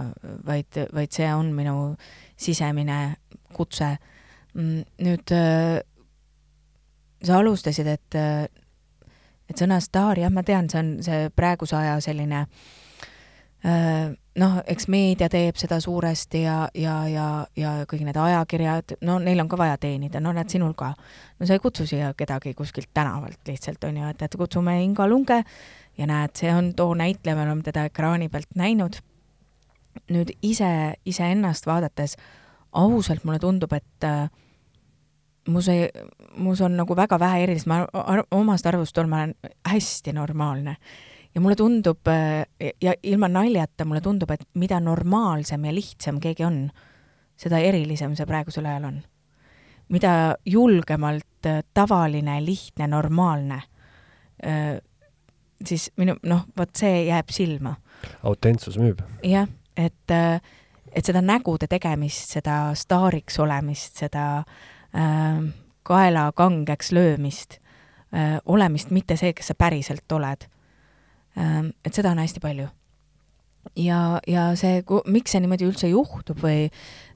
vaid, 0.47 0.79
vaid 0.95 1.11
see 1.11 1.27
on 1.27 1.51
minu 1.57 1.75
sisemine 2.39 3.01
kutse. 3.51 3.97
Mm, 4.55 4.87
nüüd 5.03 5.35
sa 7.19 7.35
alustasid, 7.35 7.91
et 7.99 8.21
et 9.51 9.61
sõna 9.61 9.79
staar, 9.83 10.19
jah, 10.19 10.31
ma 10.33 10.43
tean, 10.47 10.69
see 10.71 10.79
on 10.81 10.95
see 11.05 11.29
praeguse 11.35 11.75
aja 11.77 11.99
selline 12.03 12.45
äh, 13.65 14.09
noh, 14.39 14.57
eks 14.69 14.87
meedia 14.91 15.27
teeb 15.31 15.59
seda 15.59 15.79
suuresti 15.83 16.43
ja, 16.43 16.57
ja, 16.77 16.95
ja, 17.11 17.27
ja 17.57 17.73
kõik 17.89 18.05
need 18.07 18.17
ajakirjad, 18.17 18.95
no 19.07 19.17
neil 19.23 19.43
on 19.43 19.49
ka 19.51 19.59
vaja 19.59 19.77
teenida, 19.81 20.21
no 20.23 20.33
näed, 20.35 20.49
sinul 20.53 20.73
ka. 20.77 20.93
no 21.39 21.47
sa 21.47 21.57
ei 21.57 21.63
kutsu 21.63 21.85
siia 21.89 22.13
kedagi 22.17 22.53
kuskilt 22.57 22.91
tänavalt 22.93 23.39
lihtsalt, 23.47 23.83
on 23.87 24.01
ju, 24.01 24.11
et, 24.13 24.27
et 24.27 24.37
kutsume 24.39 24.77
Inga 24.83 25.07
Lunge 25.09 25.41
ja 25.97 26.07
näed, 26.09 26.35
see 26.39 26.53
on 26.53 26.73
too 26.75 26.93
näitleja, 26.97 27.35
me 27.37 27.47
oleme 27.47 27.65
teda 27.67 27.85
ekraani 27.89 28.29
pealt 28.29 28.55
näinud. 28.55 29.01
nüüd 30.07 30.29
ise, 30.41 30.95
iseennast 31.05 31.65
vaadates 31.67 32.15
ausalt 32.71 33.25
mulle 33.27 33.39
tundub, 33.39 33.73
et 33.73 34.05
äh, 34.07 34.29
mu 35.47 35.61
see, 35.61 35.89
mus 36.37 36.61
on 36.61 36.75
nagu 36.77 36.95
väga 36.97 37.17
vähe 37.19 37.45
erilist, 37.45 37.67
ma 37.69 37.81
ar 37.93 38.23
omast 38.35 38.67
arvust 38.69 38.97
olen, 38.97 39.09
ma 39.09 39.23
olen 39.23 39.33
hästi 39.67 40.13
normaalne. 40.13 40.75
ja 41.35 41.41
mulle 41.41 41.55
tundub 41.55 42.07
ja 42.81 42.93
ilma 43.03 43.27
naljata 43.27 43.85
mulle 43.85 44.01
tundub, 44.01 44.31
et 44.31 44.43
mida 44.53 44.79
normaalsem 44.79 45.65
ja 45.65 45.73
lihtsam 45.73 46.19
keegi 46.19 46.43
on, 46.43 46.65
seda 47.39 47.59
erilisem 47.59 48.15
see 48.15 48.25
praegusel 48.25 48.65
ajal 48.65 48.83
on. 48.83 49.01
mida 49.89 50.35
julgemalt 50.45 51.47
tavaline, 51.73 52.45
lihtne, 52.45 52.87
normaalne, 52.87 53.61
siis 55.65 55.91
minu, 55.97 56.15
noh, 56.23 56.45
vot 56.57 56.75
see 56.75 57.05
jääb 57.05 57.29
silma. 57.29 57.75
autentsus 58.23 58.77
müüb. 58.77 59.01
jah, 59.23 59.47
et, 59.77 60.13
et 60.91 61.05
seda 61.05 61.21
nägude 61.21 61.67
tegemist, 61.67 62.29
seda 62.37 62.75
staariks 62.75 63.39
olemist, 63.39 63.97
seda 64.03 64.27
äh, 64.37 64.45
äh, 64.45 64.80
kaela 65.83 66.31
kangeks 66.35 66.91
löömist 66.91 67.57
äh,, 68.13 68.39
olemist, 68.45 68.91
mitte 68.91 69.17
see, 69.17 69.33
kes 69.33 69.51
sa 69.51 69.57
päriselt 69.57 70.11
oled 70.11 70.45
äh,. 71.37 71.71
et 71.85 71.93
seda 71.93 72.11
on 72.11 72.21
hästi 72.21 72.39
palju. 72.43 72.67
ja, 73.75 74.19
ja 74.27 74.51
see, 74.55 74.83
miks 75.07 75.35
see 75.35 75.43
niimoodi 75.43 75.69
üldse 75.69 75.91
juhtub 75.91 76.41
või, 76.43 76.69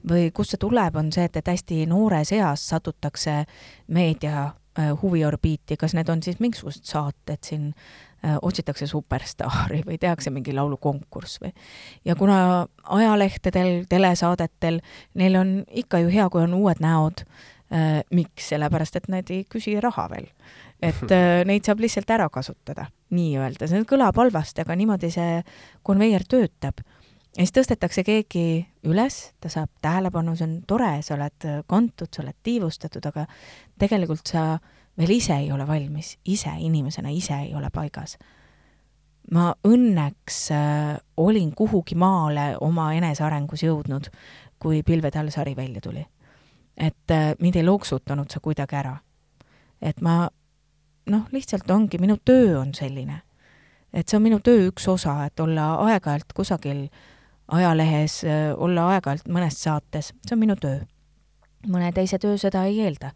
või 0.08 0.30
kust 0.34 0.54
see 0.54 0.62
tuleb, 0.62 0.96
on 0.96 1.12
see, 1.12 1.26
et, 1.28 1.36
et 1.36 1.52
hästi 1.54 1.84
noores 1.90 2.32
eas 2.36 2.68
satutakse 2.70 3.44
meedia 3.86 4.48
äh, 4.78 4.92
huviorbiiti, 5.02 5.78
kas 5.78 5.94
need 5.94 6.10
on 6.12 6.22
siis 6.22 6.40
mingisugused 6.42 6.86
saated 6.88 7.42
siin 7.46 7.72
äh,, 7.72 8.38
otsitakse 8.42 8.88
superstaari 8.90 9.82
või 9.88 9.98
tehakse 10.02 10.30
mingi 10.34 10.54
laulukonkurss 10.54 11.42
või. 11.42 11.52
ja 12.04 12.18
kuna 12.18 12.38
ajalehtedel, 12.82 13.84
telesaadetel, 13.88 14.80
neil 15.14 15.42
on 15.42 15.60
ikka 15.70 16.02
ju 16.02 16.14
hea, 16.14 16.30
kui 16.30 16.46
on 16.46 16.58
uued 16.58 16.82
näod 16.82 17.26
Äh, 17.26 17.54
miks, 18.14 18.50
sellepärast 18.52 19.00
et 19.00 19.08
nad 19.10 19.30
ei 19.34 19.44
küsi 19.50 19.74
raha 19.82 20.06
veel. 20.12 20.28
et 20.82 21.10
äh, 21.14 21.40
neid 21.48 21.66
saab 21.66 21.80
lihtsalt 21.82 22.10
ära 22.14 22.28
kasutada, 22.30 22.86
nii-öelda, 23.16 23.66
see 23.66 23.86
kõlab 23.88 24.18
halvasti, 24.20 24.62
aga 24.62 24.76
niimoodi 24.78 25.10
see 25.10 25.40
konveier 25.86 26.22
töötab. 26.28 26.82
ja 27.36 27.42
siis 27.42 27.54
tõstetakse 27.56 28.04
keegi 28.06 28.66
üles, 28.86 29.32
ta 29.40 29.50
saab 29.52 29.70
tähelepanu, 29.82 30.36
see 30.36 30.46
on 30.46 30.56
tore, 30.68 30.94
sa 31.02 31.16
oled 31.16 31.50
kantud, 31.66 32.12
sa 32.12 32.22
oled 32.22 32.38
tiivustatud, 32.42 33.10
aga 33.10 33.26
tegelikult 33.78 34.26
sa 34.30 34.48
veel 34.96 35.16
ise 35.18 35.34
ei 35.42 35.52
ole 35.52 35.66
valmis, 35.66 36.16
ise 36.24 36.54
inimesena, 36.58 37.10
ise 37.10 37.34
ei 37.48 37.54
ole 37.54 37.70
paigas. 37.74 38.16
Ma 39.34 39.50
õnneks 39.66 40.42
äh, 40.54 40.92
olin 41.18 41.50
kuhugi 41.56 41.96
maale 41.98 42.52
oma 42.62 42.92
enesearengus 42.94 43.66
jõudnud, 43.66 44.12
kui 44.62 44.84
Pilvede 44.86 45.18
all 45.18 45.34
sari 45.34 45.56
välja 45.56 45.82
tuli 45.82 46.04
et 46.76 47.10
äh, 47.10 47.34
mind 47.40 47.56
ei 47.56 47.64
loksutanud 47.64 48.30
see 48.30 48.42
kuidagi 48.42 48.76
ära. 48.76 48.96
et 49.82 50.00
ma 50.00 50.28
noh, 51.06 51.26
lihtsalt 51.32 51.70
ongi, 51.70 51.98
minu 51.98 52.16
töö 52.24 52.58
on 52.60 52.74
selline. 52.74 53.22
et 53.92 54.08
see 54.08 54.18
on 54.18 54.22
minu 54.22 54.40
töö 54.44 54.68
üks 54.70 54.88
osa, 54.88 55.24
et 55.26 55.40
olla 55.40 55.74
aeg-ajalt 55.86 56.32
kusagil 56.34 56.86
ajalehes, 57.48 58.24
äh, 58.24 58.52
olla 58.56 58.90
aeg-ajalt 58.94 59.28
mõnes 59.32 59.58
saates, 59.62 60.12
see 60.26 60.34
on 60.36 60.42
minu 60.42 60.56
töö. 60.60 60.80
mõne 61.66 61.92
teise 61.92 62.18
töö 62.18 62.38
seda 62.38 62.64
ei 62.64 62.80
eelda. 62.80 63.12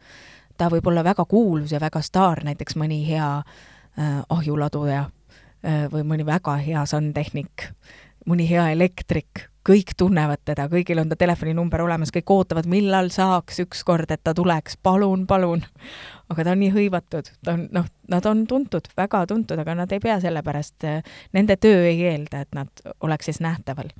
ta 0.56 0.68
võib 0.68 0.86
olla 0.86 1.04
väga 1.04 1.24
kuulus 1.24 1.72
ja 1.72 1.80
väga 1.80 2.00
staar, 2.02 2.44
näiteks 2.44 2.76
mõni 2.76 3.06
hea 3.06 3.42
äh, 3.98 4.22
ahjuladuja 4.28 5.00
äh, 5.64 5.88
või 5.92 6.02
mõni 6.04 6.26
väga 6.26 6.56
hea 6.56 6.86
sandtehnik, 6.86 7.70
mõni 8.29 8.49
hea 8.51 8.71
elektrik 8.75 9.51
kõik 9.66 9.93
tunnevad 9.99 10.41
teda, 10.49 10.66
kõigil 10.73 11.03
on 11.03 11.11
ta 11.11 11.18
telefoninumber 11.21 11.83
olemas, 11.85 12.12
kõik 12.14 12.31
ootavad, 12.33 12.68
millal 12.71 13.11
saaks 13.12 13.61
ükskord, 13.64 14.11
et 14.11 14.23
ta 14.25 14.33
tuleks, 14.37 14.79
palun, 14.83 15.27
palun. 15.29 15.64
aga 16.33 16.47
ta 16.47 16.55
on 16.55 16.62
nii 16.62 16.71
hõivatud, 16.75 17.29
ta 17.45 17.57
on, 17.57 17.66
noh, 17.75 17.89
nad 18.11 18.27
on 18.31 18.47
tuntud, 18.49 18.89
väga 18.97 19.25
tuntud, 19.29 19.61
aga 19.61 19.75
nad 19.83 19.93
ei 19.93 20.01
pea 20.01 20.16
selle 20.23 20.43
pärast, 20.47 20.87
nende 21.37 21.59
töö 21.61 21.83
ei 21.89 22.01
eelda, 22.12 22.45
et 22.47 22.57
nad 22.57 22.85
oleks 23.05 23.31
siis 23.31 23.43
nähtaval. 23.45 23.93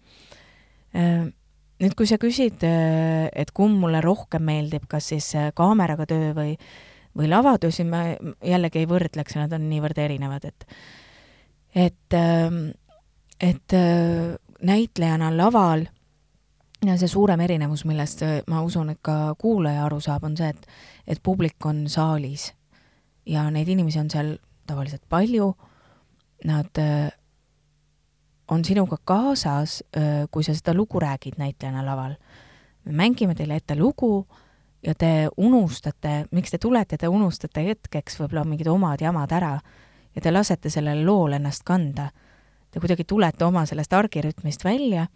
Nüüd, 1.81 1.97
kui 1.97 2.09
sa 2.09 2.21
küsid, 2.21 2.65
et 2.65 3.53
kumb 3.57 3.83
mulle 3.83 4.01
rohkem 4.05 4.45
meeldib, 4.47 4.89
kas 4.89 5.13
siis 5.13 5.29
kaameraga 5.57 6.07
töö 6.09 6.33
või, 6.37 6.55
või 7.17 7.29
lavatöö, 7.31 7.73
siis 7.75 7.89
ma 7.89 8.07
jällegi 8.47 8.83
ei 8.83 8.89
võrdleks, 8.91 9.37
nad 9.41 9.53
on 9.57 9.69
niivõrd 9.69 10.01
erinevad, 10.01 10.49
et 10.49 10.67
et, 11.71 12.17
et 13.41 13.73
näitlejana 14.63 15.31
laval 15.37 15.87
ja 16.87 16.97
see 16.99 17.09
suurem 17.09 17.41
erinevus, 17.45 17.85
millest 17.89 18.23
äh, 18.25 18.41
ma 18.49 18.63
usun, 18.65 18.91
et 18.95 19.01
ka 19.05 19.35
kuulaja 19.39 19.85
aru 19.85 20.01
saab, 20.01 20.25
on 20.29 20.37
see, 20.37 20.49
et, 20.49 20.67
et 21.07 21.23
publik 21.23 21.67
on 21.69 21.85
saalis 21.93 22.51
ja 23.29 23.47
neid 23.53 23.69
inimesi 23.69 24.01
on 24.01 24.11
seal 24.13 24.37
tavaliselt 24.69 25.05
palju, 25.09 25.51
nad 26.49 26.81
äh, 26.81 27.11
on 28.51 28.65
sinuga 28.65 28.99
kaasas, 29.05 29.81
äh, 29.97 30.25
kui 30.31 30.45
sa 30.47 30.55
seda 30.57 30.75
lugu 30.75 31.01
räägid 31.01 31.39
näitlejana 31.39 31.85
laval. 31.87 32.17
me 32.85 32.93
mängime 32.93 33.35
teile 33.35 33.57
ette 33.57 33.77
lugu 33.77 34.27
ja 34.83 34.95
te 34.95 35.29
unustate, 35.37 36.25
miks 36.31 36.51
te 36.51 36.59
tulete, 36.59 36.97
te 36.97 37.09
unustate 37.09 37.65
hetkeks 37.65 38.17
võib-olla 38.21 38.45
mingid 38.45 38.67
omad 38.67 39.01
jamad 39.01 39.33
ära 39.33 39.59
ja 40.15 40.21
te 40.21 40.33
lasete 40.33 40.71
sellel 40.71 41.05
lool 41.05 41.33
ennast 41.37 41.63
kanda. 41.63 42.09
Te 42.71 42.81
kuidagi 42.81 43.05
tulete 43.05 43.45
oma 43.45 43.65
sellest 43.67 43.93
argirütmist 43.93 44.65
välja 44.65 45.07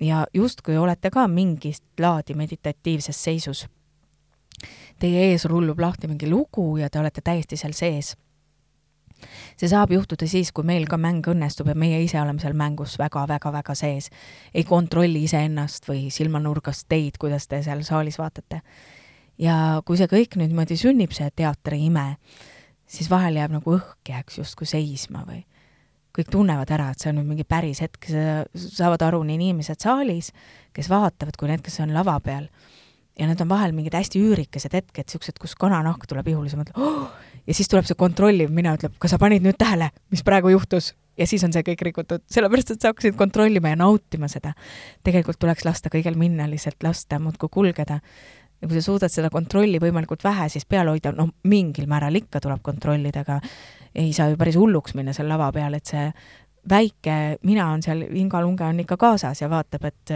ja 0.00 0.26
justkui 0.34 0.76
olete 0.76 1.10
ka 1.10 1.28
mingist 1.28 1.84
laadi 2.00 2.34
meditatiivses 2.34 3.24
seisus. 3.24 3.66
Teie 4.98 5.30
ees 5.30 5.44
rullub 5.44 5.80
lahti 5.80 6.08
mingi 6.08 6.28
lugu 6.30 6.76
ja 6.76 6.90
te 6.90 7.00
olete 7.00 7.20
täiesti 7.24 7.56
seal 7.56 7.72
sees. 7.72 8.16
see 9.56 9.68
saab 9.70 9.92
juhtuda 9.94 10.26
siis, 10.26 10.50
kui 10.52 10.64
meil 10.66 10.88
ka 10.90 10.96
mäng 10.98 11.26
õnnestub 11.30 11.68
ja 11.70 11.74
meie 11.78 12.00
ise 12.02 12.18
oleme 12.20 12.42
seal 12.42 12.56
mängus 12.58 12.98
väga-väga-väga 12.98 13.74
sees. 13.74 14.10
ei 14.54 14.64
kontrolli 14.64 15.22
iseennast 15.24 15.88
või 15.88 16.10
silmanurgast 16.10 16.88
teid, 16.88 17.18
kuidas 17.18 17.48
te 17.48 17.62
seal 17.62 17.82
saalis 17.82 18.18
vaatate. 18.18 18.60
ja 19.38 19.82
kui 19.84 19.96
see 19.96 20.06
kõik 20.06 20.36
nüüd 20.36 20.52
niimoodi 20.52 20.76
sünnib, 20.76 21.12
see 21.12 21.30
teatri 21.30 21.86
ime, 21.86 22.16
siis 22.86 23.10
vahel 23.10 23.36
jääb 23.36 23.52
nagu 23.52 23.78
õhk 23.78 24.08
jääks 24.08 24.38
justkui 24.38 24.66
seisma 24.66 25.24
või 25.26 25.44
kõik 26.16 26.30
tunnevad 26.32 26.70
ära, 26.74 26.90
et 26.92 27.02
see 27.02 27.10
on 27.12 27.20
nüüd 27.20 27.30
mingi 27.30 27.46
päris 27.48 27.82
hetk, 27.84 28.10
saavad 28.58 29.02
aru 29.06 29.22
nii 29.26 29.38
inimesed 29.40 29.80
saalis, 29.82 30.32
kes 30.76 30.90
vaatavad, 30.92 31.36
kui 31.40 31.50
need, 31.50 31.64
kes 31.64 31.80
on 31.84 31.94
lava 31.96 32.18
peal. 32.24 32.48
ja 33.18 33.26
need 33.28 33.40
on 33.44 33.48
vahel 33.48 33.74
mingid 33.76 33.92
hästi 33.92 34.20
üürikesed 34.24 34.72
hetked, 34.72 35.04
niisugused, 35.04 35.36
kus 35.40 35.52
kananahk 35.60 36.06
tuleb 36.08 36.30
ihule, 36.32 36.48
sa 36.48 36.56
mõtled 36.56 36.78
oh! 36.80 37.10
ja 37.46 37.54
siis 37.54 37.68
tuleb 37.68 37.84
see 37.84 37.98
kontrolliv 37.98 38.52
mina, 38.54 38.72
ütleb, 38.78 38.94
kas 38.98 39.12
sa 39.12 39.18
panid 39.20 39.44
nüüd 39.44 39.58
tähele, 39.60 39.90
mis 40.12 40.24
praegu 40.24 40.52
juhtus? 40.54 40.94
ja 41.18 41.26
siis 41.28 41.44
on 41.44 41.52
see 41.52 41.64
kõik 41.66 41.82
rikutud, 41.90 42.24
sellepärast 42.32 42.72
et 42.72 42.80
sa 42.80 42.92
hakkasid 42.92 43.18
kontrollima 43.18 43.74
ja 43.74 43.76
nautima 43.76 44.30
seda. 44.32 44.54
tegelikult 45.04 45.40
tuleks 45.42 45.66
lasta 45.68 45.92
kõigel 45.92 46.16
minna, 46.16 46.48
lihtsalt 46.48 46.80
lasta 46.84 47.20
muudkui 47.20 47.52
kulgeda 47.52 48.00
ja 48.62 48.68
kui 48.68 48.78
sa 48.78 48.84
suudad 48.86 49.12
seda 49.12 49.30
kontrolli 49.30 49.80
võimalikult 49.82 50.24
vähe 50.24 50.48
siis 50.52 50.66
peal 50.68 50.88
hoida, 50.92 51.12
noh, 51.16 51.32
mingil 51.50 51.88
määral 51.90 52.16
ikka 52.20 52.40
tuleb 52.40 52.62
kontrollida, 52.64 53.26
aga 53.26 53.40
ei 53.94 54.12
saa 54.12 54.30
ju 54.32 54.38
päris 54.40 54.56
hulluks 54.56 54.94
minna 54.94 55.14
seal 55.16 55.28
lava 55.28 55.50
peal, 55.52 55.74
et 55.74 55.88
see 55.88 56.08
väike 56.70 57.16
mina 57.42 57.68
on 57.72 57.82
seal, 57.82 58.04
Inga 58.08 58.42
Lunge 58.42 58.64
on 58.64 58.80
ikka 58.80 58.96
kaasas 58.96 59.42
ja 59.42 59.50
vaatab, 59.50 59.88
et 59.90 60.14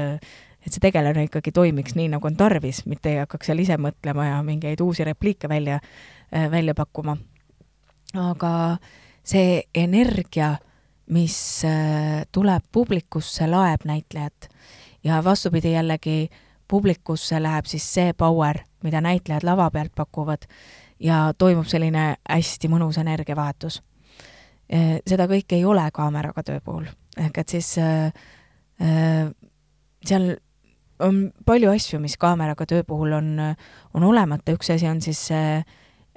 et 0.66 0.74
see 0.74 0.82
tegelane 0.82 1.28
ikkagi 1.28 1.52
toimiks 1.54 1.94
nii, 1.94 2.08
nagu 2.10 2.26
on 2.26 2.36
tarvis, 2.36 2.80
mitte 2.90 3.12
ei 3.12 3.20
hakkaks 3.20 3.46
seal 3.46 3.60
ise 3.62 3.76
mõtlema 3.78 4.24
ja 4.26 4.38
mingeid 4.42 4.80
uusi 4.82 5.04
repliike 5.06 5.48
välja, 5.48 5.78
välja 6.50 6.74
pakkuma. 6.74 7.16
aga 8.18 8.78
see 9.22 9.62
energia, 9.74 10.56
mis 11.06 11.62
tuleb 12.32 12.64
publikusse, 12.72 13.46
laeb 13.46 13.86
näitlejat 13.86 14.48
ja 15.06 15.22
vastupidi 15.24 15.76
jällegi 15.76 16.18
äh, 16.24 16.40
publikusse 16.68 17.40
läheb 17.42 17.68
siis 17.70 17.86
see 17.94 18.12
power, 18.18 18.58
mida 18.82 19.00
näitlejad 19.00 19.46
lava 19.46 19.68
pealt 19.70 19.94
pakuvad 19.96 20.46
ja 21.00 21.32
toimub 21.38 21.66
selline 21.68 22.16
hästi 22.28 22.70
mõnus 22.72 22.98
energiavahetus. 23.00 23.80
Eh, 24.68 24.98
seda 25.06 25.28
kõike 25.30 25.58
ei 25.58 25.64
ole 25.64 25.84
kaameraga 25.94 26.42
töö 26.42 26.60
puhul, 26.64 26.88
ehk 27.16 27.38
et 27.38 27.54
siis 27.54 27.76
äh, 27.78 28.10
äh, 28.82 29.28
seal 30.04 30.32
on 30.98 31.28
palju 31.46 31.70
asju, 31.70 32.00
mis 32.02 32.16
kaameraga 32.18 32.66
töö 32.66 32.82
puhul 32.84 33.12
on, 33.12 33.28
on 33.94 34.06
olemata, 34.08 34.56
üks 34.56 34.72
asi 34.74 34.88
on 34.88 35.02
siis 35.04 35.20
see 35.28 35.60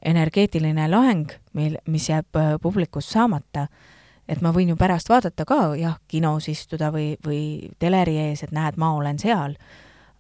energeetiline 0.05 0.87
laheng, 0.89 1.29
mil, 1.53 1.75
mis 1.91 2.07
jääb 2.09 2.39
publikus 2.63 3.09
saamata, 3.11 3.67
et 4.29 4.41
ma 4.41 4.53
võin 4.55 4.71
ju 4.71 4.77
pärast 4.79 5.11
vaadata 5.11 5.45
ka 5.45 5.75
jah, 5.77 5.99
kinos 6.07 6.47
istuda 6.49 6.93
või, 6.95 7.11
või 7.25 7.69
teleri 7.79 8.15
ees, 8.29 8.45
et 8.47 8.55
näed, 8.55 8.79
ma 8.79 8.93
olen 8.95 9.19
seal 9.19 9.57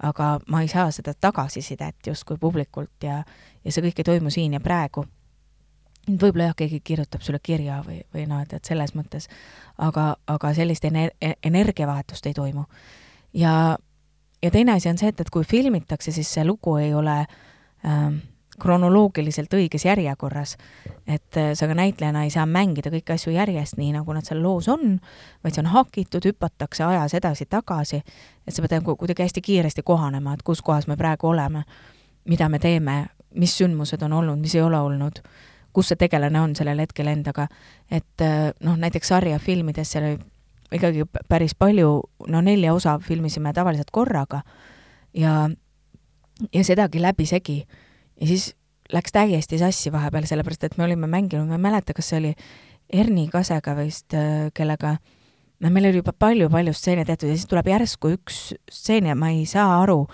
aga 0.03 0.39
ma 0.47 0.61
ei 0.61 0.67
saa 0.67 0.91
seda 0.91 1.13
tagasisidet 1.13 2.07
justkui 2.07 2.37
publikult 2.39 3.03
ja, 3.03 3.23
ja 3.65 3.71
see 3.71 3.83
kõik 3.83 3.99
ei 3.99 4.07
toimu 4.11 4.31
siin 4.33 4.53
ja 4.53 4.59
praegu. 4.59 5.05
võib-olla 6.09 6.49
jah, 6.49 6.55
keegi 6.55 6.79
kirjutab 6.79 7.21
sulle 7.21 7.39
kirja 7.43 7.83
või, 7.85 7.99
või 8.13 8.25
noh, 8.27 8.41
et, 8.41 8.53
et 8.53 8.65
selles 8.65 8.95
mõttes, 8.95 9.27
aga, 9.77 10.15
aga 10.27 10.53
sellist 10.53 10.85
ener-, 10.85 11.13
e-, 11.21 11.35
energiavahetust 11.43 12.25
ei 12.25 12.33
toimu. 12.33 12.65
ja, 13.33 13.77
ja 14.43 14.51
teine 14.51 14.73
asi 14.73 14.89
on 14.89 14.97
see, 14.97 15.09
et, 15.09 15.19
et 15.19 15.29
kui 15.29 15.43
filmitakse, 15.43 16.11
siis 16.11 16.33
see 16.33 16.45
lugu 16.45 16.77
ei 16.77 16.93
ole 16.93 17.25
ähm, 17.85 18.17
kronoloogiliselt 18.59 19.53
õiges 19.53 19.85
järjekorras. 19.85 20.57
et 21.07 21.37
äh, 21.37 21.53
sa 21.53 21.67
ka 21.67 21.75
näitlejana 21.75 22.23
ei 22.23 22.29
saa 22.29 22.45
mängida 22.45 22.91
kõiki 22.93 23.13
asju 23.13 23.33
järjest 23.33 23.77
nii, 23.77 23.91
nagu 23.97 24.13
nad 24.13 24.25
seal 24.25 24.41
loos 24.43 24.67
on, 24.67 24.99
vaid 25.43 25.55
see 25.55 25.63
on 25.63 25.71
hakitud, 25.73 26.25
hüpatakse 26.25 26.83
ajas 26.83 27.13
edasi-tagasi, 27.13 28.01
et 28.47 28.53
sa 28.53 28.61
pead 28.61 28.79
nagu 28.79 28.95
kuidagi 28.95 29.23
hästi 29.23 29.41
kiiresti 29.41 29.83
kohanema, 29.83 30.33
et 30.33 30.43
kus 30.43 30.61
kohas 30.61 30.87
me 30.87 30.97
praegu 30.97 31.27
oleme, 31.27 31.63
mida 32.29 32.49
me 32.49 32.59
teeme, 32.59 33.05
mis 33.35 33.57
sündmused 33.57 34.03
on 34.05 34.13
olnud, 34.13 34.39
mis 34.39 34.55
ei 34.55 34.61
ole 34.61 34.79
olnud, 34.79 35.21
kus 35.73 35.91
see 35.91 35.99
tegelane 35.99 36.41
on 36.41 36.55
sellel 36.55 36.79
hetkel 36.79 37.07
endaga. 37.07 37.47
et 37.91 38.21
äh, 38.21 38.51
noh, 38.59 38.77
näiteks 38.77 39.07
sarjafilmides 39.07 39.91
seal 39.91 40.11
oli 40.11 40.19
ikkagi 40.71 41.03
päris 41.29 41.55
palju, 41.55 42.01
no 42.27 42.41
nelja 42.41 42.73
osa 42.73 42.99
filmisime 42.99 43.53
tavaliselt 43.53 43.91
korraga 43.91 44.41
ja, 45.13 45.49
ja 46.53 46.63
sedagi 46.63 47.01
läbisegi 47.01 47.63
ja 48.21 48.27
siis 48.27 48.53
läks 48.93 49.13
täiesti 49.13 49.59
sassi 49.61 49.91
vahepeal, 49.91 50.25
sellepärast 50.25 50.63
et 50.63 50.77
me 50.77 50.87
olime 50.87 51.07
mänginud, 51.07 51.47
ma 51.47 51.59
ei 51.59 51.65
mäleta, 51.69 51.93
kas 51.93 52.09
see 52.11 52.19
oli 52.19 52.33
Erni 52.89 53.27
Kasega 53.29 53.75
vist, 53.77 54.13
äh, 54.17 54.49
kellega 54.53 54.97
no 55.59 55.71
meil 55.73 55.89
oli 55.89 56.01
juba 56.01 56.13
palju-palju 56.15 56.73
stseene 56.73 57.03
tehtud 57.05 57.29
ja 57.29 57.35
siis 57.35 57.49
tuleb 57.49 57.67
järsku 57.69 58.13
üks 58.15 58.39
stseen 58.71 59.09
ja 59.11 59.17
ma 59.19 59.31
ei 59.33 59.45
saa 59.49 59.81
aru 59.81 60.05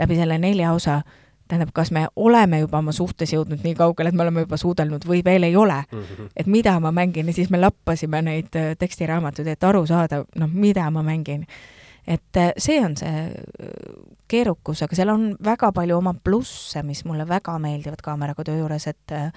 läbi 0.00 0.16
selle 0.18 0.38
nelja 0.40 0.72
osa, 0.74 1.02
tähendab, 1.48 1.74
kas 1.76 1.92
me 1.94 2.06
oleme 2.16 2.62
juba 2.62 2.80
oma 2.80 2.92
suhtes 2.96 3.34
jõudnud 3.34 3.62
nii 3.64 3.76
kaugele, 3.78 4.10
et 4.10 4.16
me 4.16 4.24
oleme 4.24 4.46
juba 4.46 4.58
suudelnud 4.60 5.04
või 5.06 5.20
veel 5.24 5.46
ei 5.50 5.56
ole 5.56 5.82
mm. 5.84 6.02
-hmm. 6.02 6.32
et 6.36 6.46
mida 6.50 6.78
ma 6.80 6.92
mängin 6.92 7.28
ja 7.28 7.36
siis 7.36 7.50
me 7.50 7.60
lappasime 7.60 8.22
neid 8.22 8.56
äh, 8.56 8.74
tekstiraamatuid, 8.78 9.52
et 9.52 9.64
aru 9.64 9.86
saada, 9.86 10.24
noh, 10.36 10.50
mida 10.52 10.90
ma 10.90 11.02
mängin 11.02 11.46
et 12.06 12.36
äh, 12.36 12.52
see 12.58 12.78
on 12.84 12.96
see 12.96 13.08
äh, 13.08 13.68
keerukus, 14.28 14.82
aga 14.84 14.96
seal 14.96 15.12
on 15.12 15.30
väga 15.44 15.72
palju 15.72 15.96
oma 15.98 16.14
plusse, 16.14 16.82
mis 16.82 17.04
mulle 17.08 17.26
väga 17.28 17.56
meeldivad 17.62 18.02
kaameraga 18.04 18.44
töö 18.44 18.58
juures, 18.60 18.86
et 18.90 19.14
äh, 19.14 19.30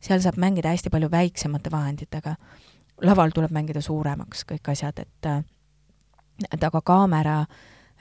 seal 0.00 0.22
saab 0.24 0.38
mängida 0.40 0.72
hästi 0.72 0.92
palju 0.94 1.10
väiksemate 1.12 1.70
vahenditega. 1.70 2.36
laval 3.02 3.30
tuleb 3.30 3.52
mängida 3.54 3.80
suuremaks 3.80 4.44
kõik 4.44 4.72
asjad, 4.72 4.98
et 4.98 5.26
et 6.52 6.64
aga 6.64 6.80
kaamera 6.80 7.40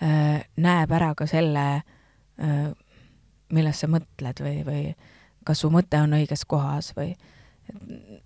äh, 0.01 0.43
näeb 0.57 0.91
ära 0.91 1.13
ka 1.15 1.25
selle 1.27 1.65
äh,, 2.41 2.71
millest 3.53 3.81
sa 3.81 3.87
mõtled 3.87 4.41
või, 4.41 4.63
või 4.65 4.83
kas 5.45 5.61
su 5.61 5.69
mõte 5.69 5.99
on 6.01 6.13
õiges 6.13 6.45
kohas 6.45 6.93
või 6.95 7.11
äh, 7.11 7.36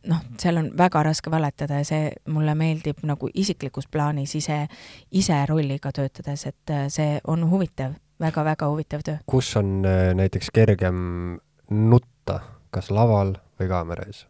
noh, 0.08 0.22
seal 0.40 0.58
on 0.62 0.70
väga 0.78 1.04
raske 1.04 1.32
valetada 1.32 1.82
ja 1.82 1.88
see 1.88 2.12
mulle 2.34 2.56
meeldib 2.58 3.02
nagu 3.08 3.30
isiklikus 3.34 3.88
plaanis 3.92 4.36
ise, 4.40 4.66
ise 5.12 5.42
rolliga 5.50 5.92
töötades, 5.96 6.46
et 6.50 6.74
äh, 6.74 6.88
see 6.94 7.20
on 7.28 7.46
huvitav 7.50 7.94
väga,, 8.22 8.44
väga-väga 8.44 8.70
huvitav 8.70 9.06
töö. 9.06 9.18
kus 9.26 9.56
on 9.58 9.86
äh, 9.86 10.14
näiteks 10.18 10.52
kergem 10.54 11.40
nutta, 11.70 12.40
kas 12.70 12.92
laval 12.92 13.36
või 13.60 13.70
kaamera 13.72 14.08
ees? 14.08 14.26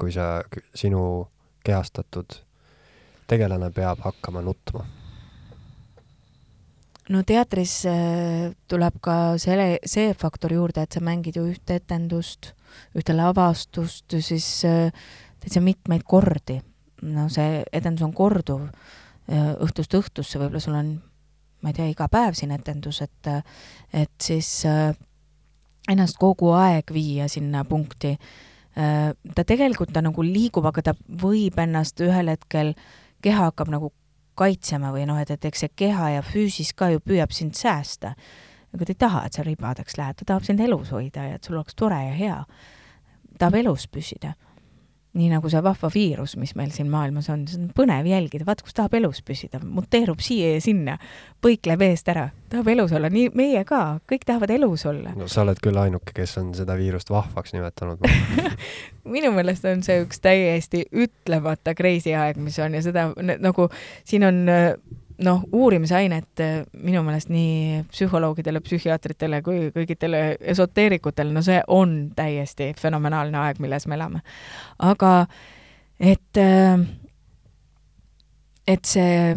kui 0.00 0.12
sa, 0.12 0.40
sinu 0.74 1.28
kehastatud 1.64 2.38
tegelane 3.28 3.70
peab 3.70 4.00
hakkama 4.04 4.42
nutma? 4.42 4.86
no 7.10 7.22
teatris 7.26 7.82
äh, 7.90 8.50
tuleb 8.68 9.00
ka 9.02 9.16
selle, 9.38 9.78
see 9.84 10.14
faktor 10.14 10.54
juurde, 10.54 10.84
et 10.84 10.92
sa 10.92 11.04
mängid 11.04 11.36
ju 11.36 11.48
ühte 11.52 11.80
etendust 11.80 12.54
ühte 12.96 13.14
lavastust 13.16 14.16
siis 14.20 14.48
äh, 14.68 14.90
täitsa 15.40 15.62
mitmeid 15.64 16.04
kordi. 16.08 16.60
no 17.02 17.28
see 17.32 17.62
etendus 17.72 18.04
on 18.04 18.12
korduv 18.12 18.66
äh, 18.66 19.54
õhtust 19.64 19.94
õhtusse, 19.96 20.40
võib-olla 20.40 20.60
sul 20.60 20.76
on, 20.76 20.90
ma 21.62 21.72
ei 21.72 21.78
tea, 21.78 21.88
iga 21.92 22.08
päev 22.12 22.36
siin 22.36 22.52
etendus, 22.56 23.00
et, 23.06 23.30
et 23.92 24.16
siis 24.20 24.50
äh, 24.68 24.92
ennast 25.88 26.20
kogu 26.20 26.52
aeg 26.54 26.92
viia 26.92 27.28
sinna 27.28 27.64
punkti. 27.64 28.16
ta 28.70 29.42
tegelikult, 29.44 29.90
ta 29.92 30.00
nagu 30.00 30.22
liigub, 30.22 30.64
aga 30.64 30.82
ta 30.82 30.92
võib 30.94 31.56
ennast 31.58 32.00
ühel 32.00 32.30
hetkel, 32.30 32.70
keha 33.20 33.48
hakkab 33.48 33.72
nagu 33.72 33.90
kaitsema 34.38 34.92
või 34.94 35.08
noh, 35.08 35.18
et, 35.20 35.32
et 35.34 35.48
eks 35.50 35.64
see 35.64 35.72
keha 35.82 36.12
ja 36.14 36.22
füüsis 36.24 36.70
ka 36.76 36.88
ju 36.92 37.02
püüab 37.02 37.34
sind 37.34 37.58
säästa 37.58 38.14
aga 38.74 38.84
ta 38.84 38.94
ei 38.94 39.00
taha, 39.06 39.24
et 39.26 39.38
sa 39.38 39.46
ribadeks 39.46 39.98
lähed, 39.98 40.20
ta 40.20 40.28
tahab 40.34 40.46
sind 40.46 40.62
elus 40.62 40.92
hoida 40.94 41.26
ja 41.30 41.40
et 41.40 41.46
sul 41.46 41.58
oleks 41.58 41.76
tore 41.78 41.98
ja 42.06 42.14
hea. 42.14 42.38
tahab 43.38 43.58
elus 43.62 43.88
püsida. 43.88 44.34
nii 45.10 45.26
nagu 45.26 45.50
see 45.50 45.58
vahva 45.58 45.88
viirus, 45.90 46.36
mis 46.38 46.52
meil 46.54 46.70
siin 46.70 46.86
maailmas 46.86 47.26
on, 47.34 47.40
see 47.50 47.58
on 47.58 47.72
põnev 47.74 48.06
jälgida, 48.06 48.44
vaata, 48.46 48.62
kus 48.62 48.76
tahab 48.78 48.92
elus 48.94 49.18
püsida, 49.26 49.58
muteerub 49.58 50.20
siia 50.22 50.52
ja 50.52 50.60
sinna, 50.62 50.94
põikleb 51.42 51.82
eest 51.82 52.12
ära, 52.12 52.28
tahab 52.52 52.70
elus 52.70 52.94
olla, 52.94 53.10
nii 53.10 53.32
meie 53.34 53.64
ka, 53.66 53.98
kõik 54.06 54.22
tahavad 54.28 54.54
elus 54.54 54.86
olla. 54.86 55.10
no 55.18 55.26
sa 55.26 55.42
oled 55.42 55.58
küll 55.64 55.82
ainuke, 55.82 56.14
kes 56.14 56.36
on 56.38 56.54
seda 56.54 56.78
viirust 56.78 57.10
vahvaks 57.10 57.56
nimetanud 57.56 58.06
minu 59.16 59.34
meelest 59.34 59.66
on 59.66 59.82
see 59.82 59.98
üks 60.04 60.22
täiesti 60.22 60.84
ütlemata 60.94 61.74
crazy 61.74 62.14
aeg, 62.14 62.38
mis 62.38 62.62
on 62.62 62.78
ja 62.78 62.86
seda 62.86 63.10
nagu 63.18 63.66
siin 64.06 64.30
on 64.30 64.44
noh, 65.24 65.42
uurimisainet 65.52 66.40
äh, 66.40 66.54
minu 66.82 67.02
meelest 67.06 67.30
nii 67.32 67.82
psühholoogidele, 67.90 68.62
psühhiaatritele 68.64 69.42
kui 69.44 69.68
kõigitele 69.74 70.22
esoteerikutele, 70.40 71.32
no 71.34 71.42
see 71.44 71.60
on 71.68 72.10
täiesti 72.16 72.72
fenomenaalne 72.78 73.38
aeg, 73.44 73.60
milles 73.62 73.86
me 73.90 73.98
elame. 73.98 74.24
aga 74.78 75.12
et, 76.00 76.40
äh, 76.40 76.80
et 78.68 78.84
see 78.88 79.36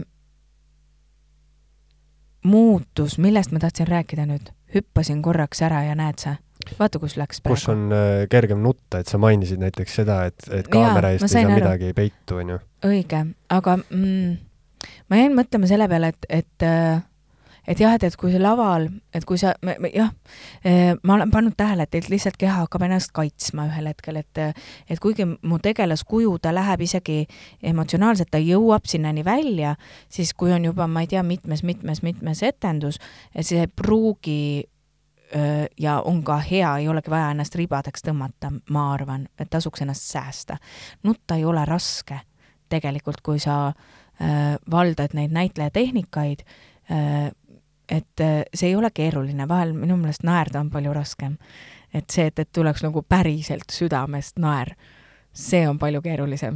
muutus, 2.43 3.17
millest 3.19 3.51
ma 3.51 3.59
tahtsin 3.63 3.87
rääkida 3.87 4.27
nüüd, 4.27 4.51
hüppasin 4.73 5.21
korraks 5.23 5.61
ära 5.63 5.83
ja 5.87 5.95
näed 5.95 6.19
sa, 6.19 6.35
vaata, 6.79 6.99
kus 6.99 7.17
läks 7.19 7.43
praegu. 7.43 7.59
kus 7.59 7.67
on 7.71 7.91
äh, 7.91 8.23
kergem 8.29 8.63
nutta, 8.63 9.03
et 9.03 9.11
sa 9.11 9.19
mainisid 9.21 9.61
näiteks 9.63 9.99
seda, 10.01 10.23
et, 10.31 10.47
et 10.51 10.71
kaamera 10.71 11.13
eest 11.15 11.27
ei 11.27 11.35
saa 11.35 11.45
aru. 11.45 11.59
midagi 11.59 11.93
peitu, 11.97 12.39
onju. 12.43 12.59
õige, 12.87 13.25
aga 13.53 13.77
mm, 13.83 14.33
ma 15.09 15.19
jäin 15.21 15.35
mõtlema 15.37 15.69
selle 15.69 15.87
peale, 15.91 16.13
et, 16.13 16.29
et 16.41 16.67
äh, 16.67 17.01
et 17.67 17.79
jah, 17.79 17.93
et, 17.95 18.03
et 18.03 18.15
kui 18.19 18.33
laval, 18.39 18.89
et 19.15 19.25
kui 19.27 19.39
sa, 19.39 19.53
jah, 19.93 20.11
äh, 20.67 20.93
ma 21.03 21.15
olen 21.17 21.31
pannud 21.31 21.55
tähele, 21.57 21.85
et 21.87 22.09
lihtsalt 22.11 22.37
keha 22.39 22.63
hakkab 22.63 22.85
ennast 22.87 23.13
kaitsma 23.15 23.67
ühel 23.69 23.87
hetkel, 23.91 24.19
et 24.19 24.41
et 24.43 24.99
kuigi 25.01 25.25
mu 25.27 25.59
tegelaskuju, 25.63 26.35
ta 26.43 26.53
läheb 26.55 26.83
isegi 26.83 27.23
emotsionaalselt, 27.63 28.31
ta 28.31 28.41
jõuab 28.41 28.87
sinnani 28.89 29.23
välja, 29.25 29.75
siis 30.11 30.33
kui 30.33 30.51
on 30.53 30.67
juba, 30.67 30.87
ma 30.87 31.05
ei 31.05 31.11
tea, 31.11 31.23
mitmes-mitmes-mitmes 31.23 32.43
etendus, 32.43 32.99
et 33.35 33.47
see 33.47 33.63
ei 33.63 33.71
pruugi 33.71 34.41
äh, 35.35 35.65
ja 35.79 36.01
on 36.01 36.23
ka 36.23 36.41
hea, 36.43 36.77
ei 36.81 36.91
olegi 36.91 37.13
vaja 37.13 37.31
ennast 37.31 37.55
ribadeks 37.59 38.03
tõmmata, 38.09 38.51
ma 38.75 38.91
arvan, 38.93 39.27
et 39.39 39.49
tasuks 39.49 39.85
ennast 39.85 40.11
säästa. 40.11 40.59
nutta 41.03 41.39
ei 41.39 41.45
ole 41.45 41.65
raske 41.65 42.19
tegelikult, 42.73 43.21
kui 43.21 43.39
sa 43.39 43.71
Äh, 43.73 44.02
valdad 44.71 45.15
neid 45.17 45.33
näitlejatehnikaid, 45.35 46.43
äh, 46.91 47.31
et 47.89 48.21
äh, 48.21 48.41
see 48.53 48.71
ei 48.71 48.75
ole 48.75 48.91
keeruline, 48.93 49.47
vahel 49.49 49.73
minu 49.77 49.97
meelest 49.99 50.23
naerda 50.23 50.61
on 50.63 50.71
palju 50.73 50.93
raskem. 50.95 51.37
et 51.93 52.09
see, 52.09 52.25
et, 52.25 52.39
et 52.39 52.49
tuleks 52.49 52.81
nagu 52.81 53.03
päriselt 53.05 53.69
südamest 53.69 54.39
naer, 54.41 54.71
see 55.29 55.67
on 55.69 55.77
palju 55.77 56.01
keerulisem 56.01 56.55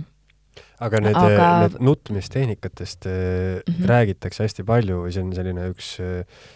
aga 0.82 1.02
need 1.02 1.18
aga..., 1.20 1.50
need 1.62 1.76
nutumistehnikatest 1.86 3.06
mm 3.06 3.74
-hmm. 3.74 3.86
räägitakse 3.92 4.44
hästi 4.44 4.64
palju 4.64 5.04
või 5.04 5.12
see 5.14 5.24
on 5.24 5.34
selline 5.36 5.68
üks 5.74 5.92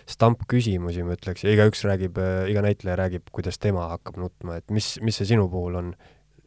stampküsimusi, 0.09 1.03
ma 1.03 1.13
ütleks, 1.13 1.43
ja 1.45 1.53
igaüks 1.53 1.85
räägib, 1.85 2.17
iga 2.49 2.65
näitleja 2.65 2.97
räägib, 2.97 3.29
kuidas 3.31 3.59
tema 3.59 3.87
hakkab 3.93 4.17
nutma, 4.17 4.57
et 4.57 4.71
mis, 4.71 4.97
mis 5.01 5.17
see 5.17 5.29
sinu 5.35 5.47
puhul 5.49 5.75
on, 5.75 5.93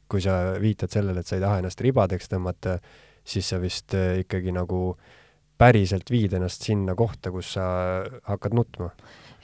kui 0.09 0.21
sa 0.21 0.57
viitad 0.61 0.91
sellele, 0.91 1.21
et 1.21 1.27
sa 1.27 1.37
ei 1.37 1.43
taha 1.43 1.63
ennast 1.63 1.81
ribadeks 1.81 2.31
tõmmata, 2.35 2.81
siis 3.25 3.49
sa 3.49 3.61
vist 3.61 3.95
äh, 3.95 4.21
ikkagi 4.23 4.53
nagu 4.55 4.95
päriselt 5.59 6.11
viid 6.11 6.35
ennast 6.37 6.65
sinna 6.67 6.95
kohta, 6.99 7.31
kus 7.33 7.55
sa 7.57 7.67
hakkad 8.29 8.57
nutma. 8.57 8.91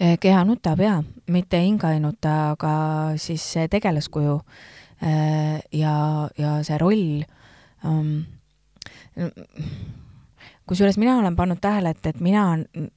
Äh, 0.00 0.16
keha 0.20 0.44
nutab 0.48 0.80
jaa, 0.80 1.00
mitte 1.32 1.60
hinge 1.62 1.90
ei 1.94 2.00
nuta, 2.02 2.54
aga 2.54 2.72
siis 3.20 3.44
see 3.54 3.68
tegelaskuju 3.72 4.36
äh, 5.04 5.60
ja, 5.76 5.94
ja 6.38 6.58
see 6.66 6.78
roll 6.80 7.22
um,. 7.84 8.20
kusjuures 10.70 10.96
mina 11.02 11.16
olen 11.18 11.34
pannud 11.36 11.58
tähele, 11.60 11.90
et, 11.90 12.06
et 12.06 12.20
mina 12.22 12.44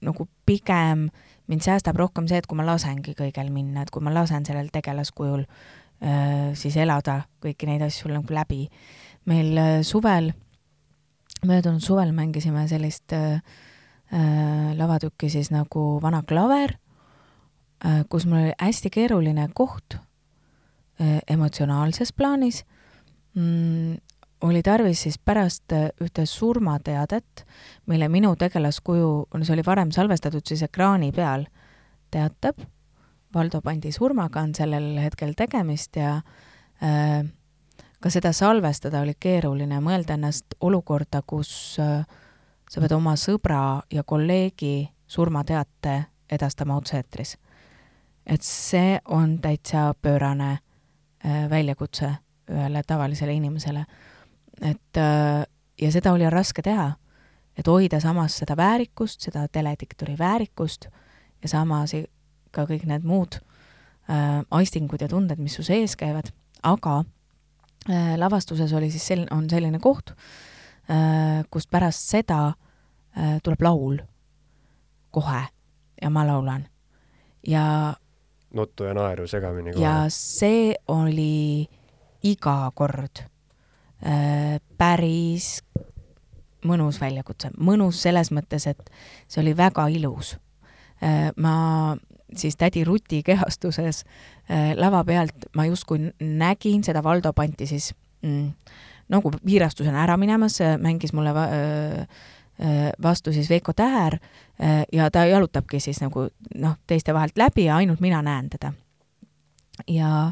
nagu 0.06 0.28
pigem, 0.46 1.08
mind 1.50 1.66
säästab 1.66 1.98
rohkem 1.98 2.28
see, 2.30 2.38
et 2.38 2.48
kui 2.48 2.56
ma 2.60 2.68
lasengi 2.68 3.16
kõigel 3.18 3.50
minna, 3.52 3.84
et 3.84 3.92
kui 3.92 4.04
ma 4.06 4.14
lasen 4.14 4.46
sellel 4.46 4.70
tegelaskujul 4.72 5.42
äh, 5.44 6.54
siis 6.60 6.78
elada 6.80 7.24
kõiki 7.44 7.68
neid 7.68 7.84
asju 7.84 8.14
nagu 8.14 8.36
läbi. 8.36 8.68
meil 9.26 9.84
suvel 9.88 10.32
möödunud 11.48 11.84
suvel 11.84 12.12
mängisime 12.16 12.68
sellist 12.68 13.14
äh, 13.14 13.42
äh, 14.14 14.74
lavatükki 14.78 15.30
siis 15.30 15.52
nagu 15.52 16.00
Vana 16.02 16.24
klaver 16.28 16.76
äh,, 17.86 18.04
kus 18.10 18.26
mul 18.26 18.38
oli 18.38 18.54
hästi 18.60 18.90
keeruline 18.90 19.50
koht 19.54 19.98
äh, 21.02 21.20
emotsionaalses 21.28 22.14
plaanis 22.14 22.64
mm,. 23.34 23.98
oli 24.42 24.62
tarvis 24.64 25.04
siis 25.04 25.18
pärast 25.18 25.72
äh, 25.72 25.90
ühte 26.02 26.26
surmateadet, 26.26 27.46
mille 27.86 28.10
minu 28.10 28.36
tegelaskuju, 28.36 29.28
see 29.42 29.54
oli 29.56 29.66
varem 29.66 29.92
salvestatud 29.92 30.46
siis 30.48 30.64
ekraani 30.68 31.12
peal, 31.12 31.46
teatab, 32.12 32.60
Valdo 33.34 33.62
Pandi 33.66 33.92
surmaga 33.92 34.44
on 34.46 34.52
sellel 34.54 34.98
hetkel 35.02 35.34
tegemist 35.38 35.98
ja 35.98 36.20
äh, 36.84 37.24
ka 38.04 38.12
seda 38.12 38.34
salvestada 38.36 39.00
oli 39.00 39.14
keeruline, 39.20 39.80
mõelda 39.80 40.18
ennast 40.18 40.58
olukorda, 40.62 41.22
kus 41.28 41.80
äh, 41.80 42.04
sa 42.70 42.82
pead 42.84 42.92
oma 42.98 43.14
sõbra 43.20 43.80
ja 43.92 44.04
kolleegi 44.04 44.90
surmateate 45.08 46.02
edastama 46.32 46.76
otse-eetris. 46.82 47.38
et 48.26 48.42
see 48.42 49.00
on 49.06 49.40
täitsa 49.42 49.94
pöörane 50.02 50.52
äh, 50.52 51.50
väljakutse 51.50 52.12
ühele 52.52 52.84
tavalisele 52.88 53.34
inimesele. 53.34 53.86
et 54.62 54.98
äh, 54.98 55.46
ja 55.82 55.92
seda 55.92 56.12
oli 56.12 56.30
raske 56.30 56.62
teha, 56.62 56.92
et 57.58 57.68
hoida 57.68 58.00
samas 58.00 58.38
seda 58.38 58.58
väärikust, 58.58 59.22
seda 59.22 59.48
telediktori 59.48 60.18
väärikust 60.20 60.88
ja 61.44 61.50
samas 61.50 61.96
ka 62.52 62.66
kõik 62.66 62.86
need 62.86 63.04
muud 63.04 63.40
äh, 64.10 64.44
aistingud 64.52 65.02
ja 65.02 65.08
tunded, 65.08 65.40
mis 65.40 65.56
su 65.56 65.64
sees 65.64 65.96
käivad, 65.96 66.34
aga 66.64 67.04
lavastuses 68.18 68.74
oli 68.74 68.92
siis 68.92 69.08
sel-, 69.12 69.28
on 69.32 69.50
selline 69.50 69.80
koht, 69.80 70.14
äh, 70.90 71.44
kust 71.52 71.70
pärast 71.72 72.10
seda 72.10 72.54
äh, 73.18 73.40
tuleb 73.44 73.62
laul 73.62 74.00
kohe 75.12 75.42
ja 76.02 76.10
ma 76.10 76.28
laulan. 76.28 76.68
ja 77.48 77.94
nuttu 78.54 78.84
ja 78.84 78.94
naeru 78.94 79.28
segamini 79.28 79.74
kohe. 79.74 79.84
ja 79.84 80.06
see 80.10 80.76
oli 80.88 81.68
iga 82.24 82.72
kord 82.76 83.26
päris 84.78 85.62
mõnus 86.68 86.98
väljakutse, 87.00 87.54
mõnus 87.56 88.02
selles 88.04 88.32
mõttes, 88.36 88.66
et 88.68 88.90
see 89.28 89.40
oli 89.42 89.54
väga 89.58 89.88
ilus. 89.88 90.36
ma 91.36 91.56
siis 92.38 92.56
tädi 92.60 92.84
Ruti 92.84 93.24
kehastuses 93.24 94.04
äh, 94.50 94.74
lava 94.76 95.04
pealt 95.04 95.50
ma 95.56 95.66
justkui 95.66 96.12
nägin 96.20 96.84
seda 96.84 97.04
Valdo 97.04 97.34
Panti 97.34 97.68
siis 97.68 97.94
mm, 98.22 98.52
nagu 99.14 99.32
viirastusena 99.46 100.04
ära 100.04 100.18
minemas, 100.18 100.60
mängis 100.82 101.14
mulle 101.14 101.34
va 101.36 101.44
äh, 101.52 102.08
äh, 102.62 102.92
vastu 103.04 103.34
siis 103.34 103.50
Veiko 103.50 103.74
Täher 103.74 104.18
äh, 104.62 104.84
ja 104.94 105.10
ta 105.12 105.26
jalutabki 105.26 105.80
siis 105.80 106.02
nagu 106.02 106.28
noh, 106.56 106.78
teiste 106.88 107.14
vahelt 107.14 107.38
läbi 107.38 107.68
ja 107.68 107.78
ainult 107.82 108.00
mina 108.00 108.22
näen 108.22 108.50
teda. 108.50 108.74
ja, 109.88 110.32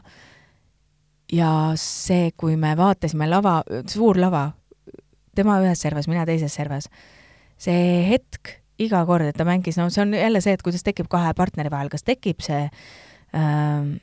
ja 1.31 1.51
see, 1.75 2.31
kui 2.37 2.55
me 2.55 2.75
vaatasime 2.77 3.29
lava, 3.29 3.61
suur 3.87 4.19
lava, 4.19 4.51
tema 5.35 5.59
ühes 5.63 5.81
servas, 5.81 6.07
mina 6.07 6.25
teises 6.25 6.53
servas, 6.53 6.89
see 7.57 8.05
hetk 8.09 8.61
iga 8.82 9.03
kord, 9.05 9.29
et 9.29 9.38
ta 9.38 9.47
mängis, 9.47 9.77
no 9.79 9.89
see 9.93 10.03
on 10.03 10.15
jälle 10.17 10.41
see, 10.43 10.55
et 10.57 10.63
kuidas 10.65 10.86
tekib 10.86 11.09
kahe 11.11 11.34
partneri 11.38 11.71
vahel, 11.73 11.91
kas 11.93 12.05
tekib 12.07 12.41
see 12.45 12.63
ähm, 13.38 13.99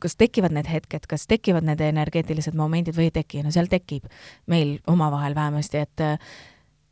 kas 0.00 0.16
tekivad 0.16 0.54
need 0.56 0.68
hetked, 0.70 1.06
kas 1.08 1.26
tekivad 1.30 1.66
need 1.66 1.80
energeetilised 1.84 2.56
momendid 2.56 2.96
või 2.96 3.10
ei 3.10 3.14
teki, 3.20 3.44
no 3.44 3.52
seal 3.54 3.68
tekib 3.70 4.08
meil 4.50 4.78
omavahel 4.90 5.36
vähemasti, 5.36 5.84
et 5.84 6.04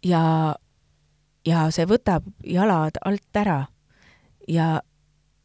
ja, 0.04 0.22
ja 1.48 1.64
see 1.74 1.88
võtab 1.88 2.28
jalad 2.44 3.00
alt 3.08 3.40
ära. 3.40 3.58
Ja, 4.48 4.78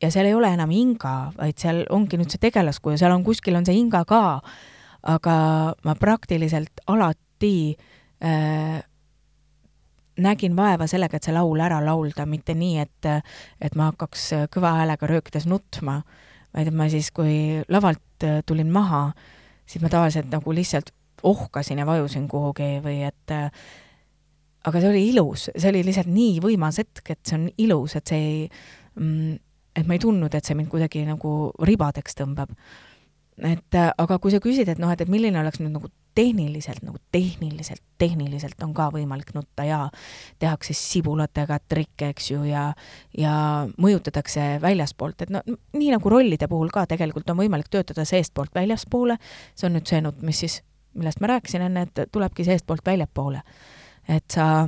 ja 0.03 0.11
seal 0.11 0.29
ei 0.29 0.35
ole 0.35 0.51
enam 0.55 0.71
hinga, 0.71 1.33
vaid 1.37 1.59
seal 1.59 1.83
ongi 1.91 2.19
nüüd 2.19 2.31
see 2.31 2.43
tegelaskuju, 2.43 2.99
seal 2.99 3.15
on 3.15 3.25
kuskil 3.25 3.57
on 3.59 3.67
see 3.67 3.75
hinga 3.79 4.03
ka, 4.07 4.23
aga 5.15 5.35
ma 5.83 5.95
praktiliselt 5.99 6.83
alati 6.87 7.55
äh, 8.23 8.79
nägin 10.21 10.55
vaeva 10.57 10.87
sellega, 10.89 11.17
et 11.17 11.25
see 11.25 11.35
laul 11.35 11.61
ära 11.63 11.79
laulda, 11.83 12.25
mitte 12.29 12.53
nii, 12.57 12.81
et, 12.83 13.07
et 13.61 13.77
ma 13.79 13.91
hakkaks 13.91 14.27
kõva 14.53 14.75
häälega 14.79 15.09
röökides 15.09 15.47
nutma, 15.49 16.01
vaid 16.53 16.69
et 16.69 16.77
ma 16.77 16.89
siis, 16.91 17.09
kui 17.15 17.63
lavalt 17.73 18.27
tulin 18.45 18.69
maha, 18.71 19.07
siis 19.65 19.81
ma 19.81 19.89
tavaliselt 19.89 20.29
nagu 20.31 20.53
lihtsalt 20.53 20.93
ohkasin 21.23 21.79
ja 21.79 21.87
vajusin 21.87 22.27
kuhugi 22.27 22.77
või 22.83 22.99
et 23.07 23.33
aga 24.63 24.79
see 24.79 24.91
oli 24.91 25.03
ilus, 25.11 25.49
see 25.51 25.71
oli 25.71 25.83
lihtsalt 25.87 26.11
nii 26.11 26.39
võimas 26.43 26.79
hetk, 26.81 27.03
et 27.11 27.21
see 27.27 27.39
on 27.39 27.47
ilus, 27.65 27.97
et 27.99 28.13
see 28.13 28.23
ei, 28.23 28.39
mm, 28.99 29.35
et 29.79 29.89
ma 29.89 29.97
ei 29.97 30.03
tundnud, 30.03 30.33
et 30.33 30.45
see 30.45 30.57
mind 30.57 30.71
kuidagi 30.71 31.03
nagu 31.07 31.51
ribadeks 31.67 32.19
tõmbab. 32.19 32.53
Et 33.41 33.75
aga 33.97 34.19
kui 34.21 34.31
sa 34.31 34.39
küsid, 34.43 34.69
et 34.69 34.81
noh, 34.81 34.91
et, 34.93 35.01
et 35.01 35.09
milline 35.09 35.39
oleks 35.39 35.61
nüüd 35.61 35.73
nagu 35.73 35.89
tehniliselt 36.15 36.83
nagu 36.85 36.97
tehniliselt, 37.11 37.81
tehniliselt 37.97 38.61
on 38.63 38.73
ka 38.73 38.89
võimalik 38.93 39.33
nutta 39.33 39.65
ja 39.65 39.79
tehakse 40.39 40.75
sibulatega 40.77 41.57
trikke, 41.69 42.11
eks 42.13 42.29
ju, 42.31 42.43
ja 42.45 42.67
ja 43.17 43.33
mõjutatakse 43.81 44.59
väljaspoolt, 44.61 45.25
et 45.25 45.33
no 45.33 45.41
nii 45.47 45.89
nagu 45.95 46.13
rollide 46.13 46.47
puhul 46.51 46.69
ka 46.73 46.85
tegelikult 46.89 47.29
on 47.33 47.39
võimalik 47.41 47.71
töötada 47.73 48.05
seestpoolt 48.05 48.53
väljaspoole, 48.55 49.17
see 49.55 49.69
on 49.69 49.77
nüüd 49.77 49.89
see 49.89 50.03
nutt, 50.05 50.21
mis 50.21 50.43
siis, 50.45 50.59
millest 50.93 51.21
ma 51.23 51.33
rääkisin 51.33 51.65
enne, 51.65 51.87
et 51.87 52.05
tulebki 52.11 52.45
seestpoolt 52.45 52.85
väljapoole. 52.85 53.41
et 54.07 54.25
sa 54.31 54.67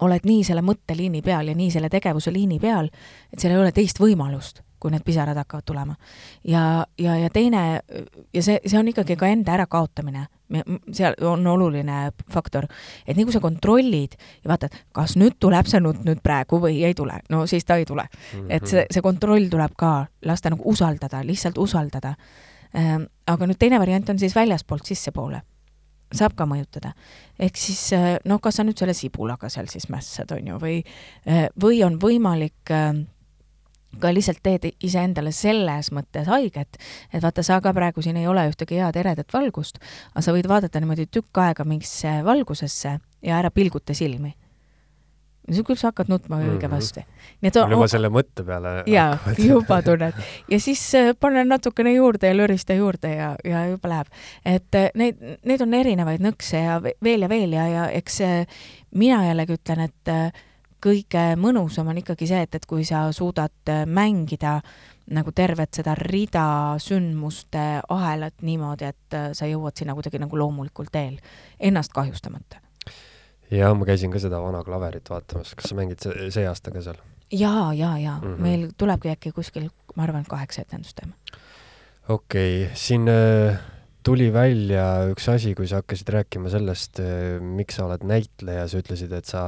oled 0.00 0.24
nii 0.24 0.44
selle 0.44 0.62
mõtteliini 0.64 1.22
peal 1.24 1.48
ja 1.48 1.54
nii 1.56 1.70
selle 1.70 1.88
tegevuse 1.92 2.32
liini 2.32 2.58
peal, 2.60 2.90
et 3.32 3.40
seal 3.40 3.54
ei 3.54 3.60
ole 3.60 3.72
teist 3.72 4.00
võimalust, 4.00 4.62
kui 4.80 4.92
need 4.92 5.04
pisarad 5.04 5.36
hakkavad 5.36 5.66
tulema. 5.66 5.94
ja, 6.44 6.86
ja, 6.98 7.16
ja 7.16 7.30
teine, 7.30 7.80
ja 8.34 8.42
see, 8.42 8.60
see 8.66 8.78
on 8.78 8.88
ikkagi 8.88 9.16
ka 9.20 9.28
enda 9.30 9.54
ärakaotamine, 9.58 10.26
seal 10.92 11.14
on 11.28 11.46
oluline 11.46 12.10
faktor, 12.32 12.66
et 13.06 13.16
nii 13.16 13.28
kui 13.28 13.36
sa 13.36 13.42
kontrollid 13.44 14.16
ja 14.42 14.52
vaatad, 14.52 14.74
kas 14.96 15.16
nüüd 15.20 15.38
tuleb 15.40 15.68
see 15.70 15.82
nutt 15.84 16.02
nüüd 16.06 16.22
praegu 16.24 16.60
või 16.62 16.82
ei 16.86 16.96
tule, 16.98 17.20
no 17.30 17.44
siis 17.50 17.68
ta 17.68 17.78
ei 17.80 17.86
tule 17.88 18.06
mm. 18.08 18.40
-hmm. 18.40 18.50
et 18.56 18.66
see, 18.66 18.86
see 18.90 19.04
kontroll 19.04 19.50
tuleb 19.50 19.76
ka, 19.78 20.06
lasta 20.26 20.50
nagu 20.50 20.62
usaldada, 20.64 21.22
lihtsalt 21.24 21.58
usaldada. 21.58 22.14
Ehm, 22.74 23.06
aga 23.26 23.46
nüüd 23.46 23.58
teine 23.58 23.78
variant 23.78 24.08
on 24.10 24.18
siis 24.18 24.34
väljaspoolt 24.34 24.86
sissepoole 24.86 25.40
saab 26.14 26.34
ka 26.38 26.46
mõjutada. 26.48 26.92
ehk 27.38 27.56
siis 27.56 27.90
noh, 28.24 28.40
kas 28.42 28.58
sa 28.58 28.66
nüüd 28.66 28.78
selle 28.78 28.94
sibulaga 28.94 29.48
seal 29.48 29.70
siis 29.70 29.88
mässad, 29.92 30.32
on 30.34 30.52
ju, 30.52 30.58
või, 30.62 30.82
eh, 31.26 31.48
või 31.60 31.84
on 31.86 31.98
võimalik 32.02 32.72
äh, 32.74 32.94
ka 33.98 34.12
lihtsalt 34.14 34.42
teed 34.42 34.68
iseendale 34.86 35.32
selles 35.34 35.90
mõttes 35.94 36.28
haiget, 36.30 36.78
et 37.12 37.22
vaata, 37.22 37.42
sa 37.46 37.60
ka 37.62 37.72
praegu 37.74 38.02
siin 38.04 38.20
ei 38.20 38.28
ole 38.30 38.46
ühtegi 38.50 38.78
head 38.78 38.98
eredat 39.00 39.32
valgust, 39.34 39.80
aga 40.14 40.24
sa 40.24 40.34
võid 40.36 40.48
vaadata 40.50 40.82
niimoodi 40.82 41.08
tükk 41.10 41.42
aega 41.42 41.66
mingisse 41.66 42.20
valgusesse 42.26 42.98
ja 43.26 43.40
ära 43.40 43.50
pilguta 43.50 43.94
silmi. 43.94 44.36
siis 45.50 45.64
küll 45.66 45.78
sa 45.80 45.88
hakkad 45.88 46.06
nutma 46.08 46.36
mm 46.36 46.58
-hmm. 46.58 47.04
et 47.42 47.56
on, 47.56 47.70
juba 47.70 47.88
selle 47.88 48.08
mõtte 48.08 48.44
peale. 48.46 48.82
jaa, 48.96 49.18
juba 49.38 49.82
tunned. 49.82 50.12
ja 50.50 50.60
siis 50.60 50.94
äh, 50.94 51.14
pane 51.20 51.44
natukene 51.44 51.92
juurde 51.92 52.28
ja 52.28 52.36
lörista 52.36 52.74
juurde 52.74 53.14
ja, 53.14 53.36
ja 53.44 53.66
juba 53.66 53.88
läheb. 53.88 54.06
et 54.44 54.74
äh, 54.74 54.90
neid, 54.94 55.16
neid 55.44 55.60
on 55.60 55.74
erinevaid 55.74 56.20
nõkse 56.20 56.56
ja 56.56 56.80
veel 56.82 57.22
ja 57.22 57.28
veel 57.28 57.52
ja, 57.52 57.66
ja 57.68 57.88
eks 57.90 58.20
äh, 58.20 58.46
mina 58.94 59.26
jällegi 59.26 59.52
ütlen, 59.52 59.80
et 59.80 60.34
kõige 60.82 61.24
mõnusam 61.40 61.88
on 61.90 62.00
ikkagi 62.00 62.28
see, 62.30 62.40
et, 62.46 62.54
et 62.54 62.66
kui 62.66 62.84
sa 62.88 63.06
suudad 63.12 63.72
äh, 63.72 63.84
mängida 63.86 64.58
nagu 65.10 65.32
tervet 65.34 65.74
seda 65.74 65.94
rida 65.98 66.46
sündmuste 66.82 67.64
ahelat 67.88 68.42
niimoodi, 68.46 68.90
et 68.90 69.16
äh, 69.16 69.30
sa 69.36 69.48
jõuad 69.50 69.78
sinna 69.78 69.96
kuidagi 69.98 70.20
nagu 70.22 70.38
loomulikul 70.38 70.90
teel, 70.92 71.18
ennast 71.60 71.94
kahjustamata. 71.96 72.62
ja 73.50 73.72
ma 73.74 73.86
käisin 73.86 74.12
ka 74.12 74.22
seda 74.22 74.40
vana 74.42 74.62
klaverit 74.64 75.10
vaatamas, 75.10 75.54
kas 75.54 75.72
sa 75.72 75.78
mängid 75.78 76.02
see, 76.02 76.30
see 76.30 76.46
aasta 76.46 76.70
ka 76.70 76.84
seal? 76.84 77.00
ja, 77.32 77.72
ja, 77.72 77.98
ja 77.98 78.18
mm 78.18 78.34
-hmm. 78.34 78.40
meil 78.40 78.70
tulebki 78.76 79.10
äkki 79.10 79.32
kuskil, 79.32 79.68
ma 79.96 80.02
arvan, 80.02 80.24
kaheksa 80.28 80.62
etendust 80.62 80.96
teeme. 80.96 81.12
okei 82.08 82.64
okay., 82.64 82.74
siin 82.74 83.08
äh 83.08 83.79
tuli 84.06 84.28
välja 84.32 84.84
üks 85.10 85.28
asi, 85.32 85.54
kui 85.56 85.68
sa 85.68 85.80
hakkasid 85.80 86.12
rääkima 86.14 86.52
sellest, 86.52 87.00
miks 87.44 87.76
sa 87.78 87.86
oled 87.86 88.04
näitleja, 88.08 88.66
sa 88.70 88.80
ütlesid, 88.80 89.12
et 89.16 89.28
sa 89.28 89.42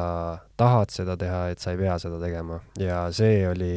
tahad 0.61 0.93
seda 0.93 1.17
teha, 1.21 1.47
et 1.53 1.63
sa 1.63 1.73
ei 1.73 1.81
pea 1.81 1.97
seda 2.03 2.21
tegema 2.23 2.61
ja 2.81 3.05
see 3.15 3.47
oli, 3.49 3.75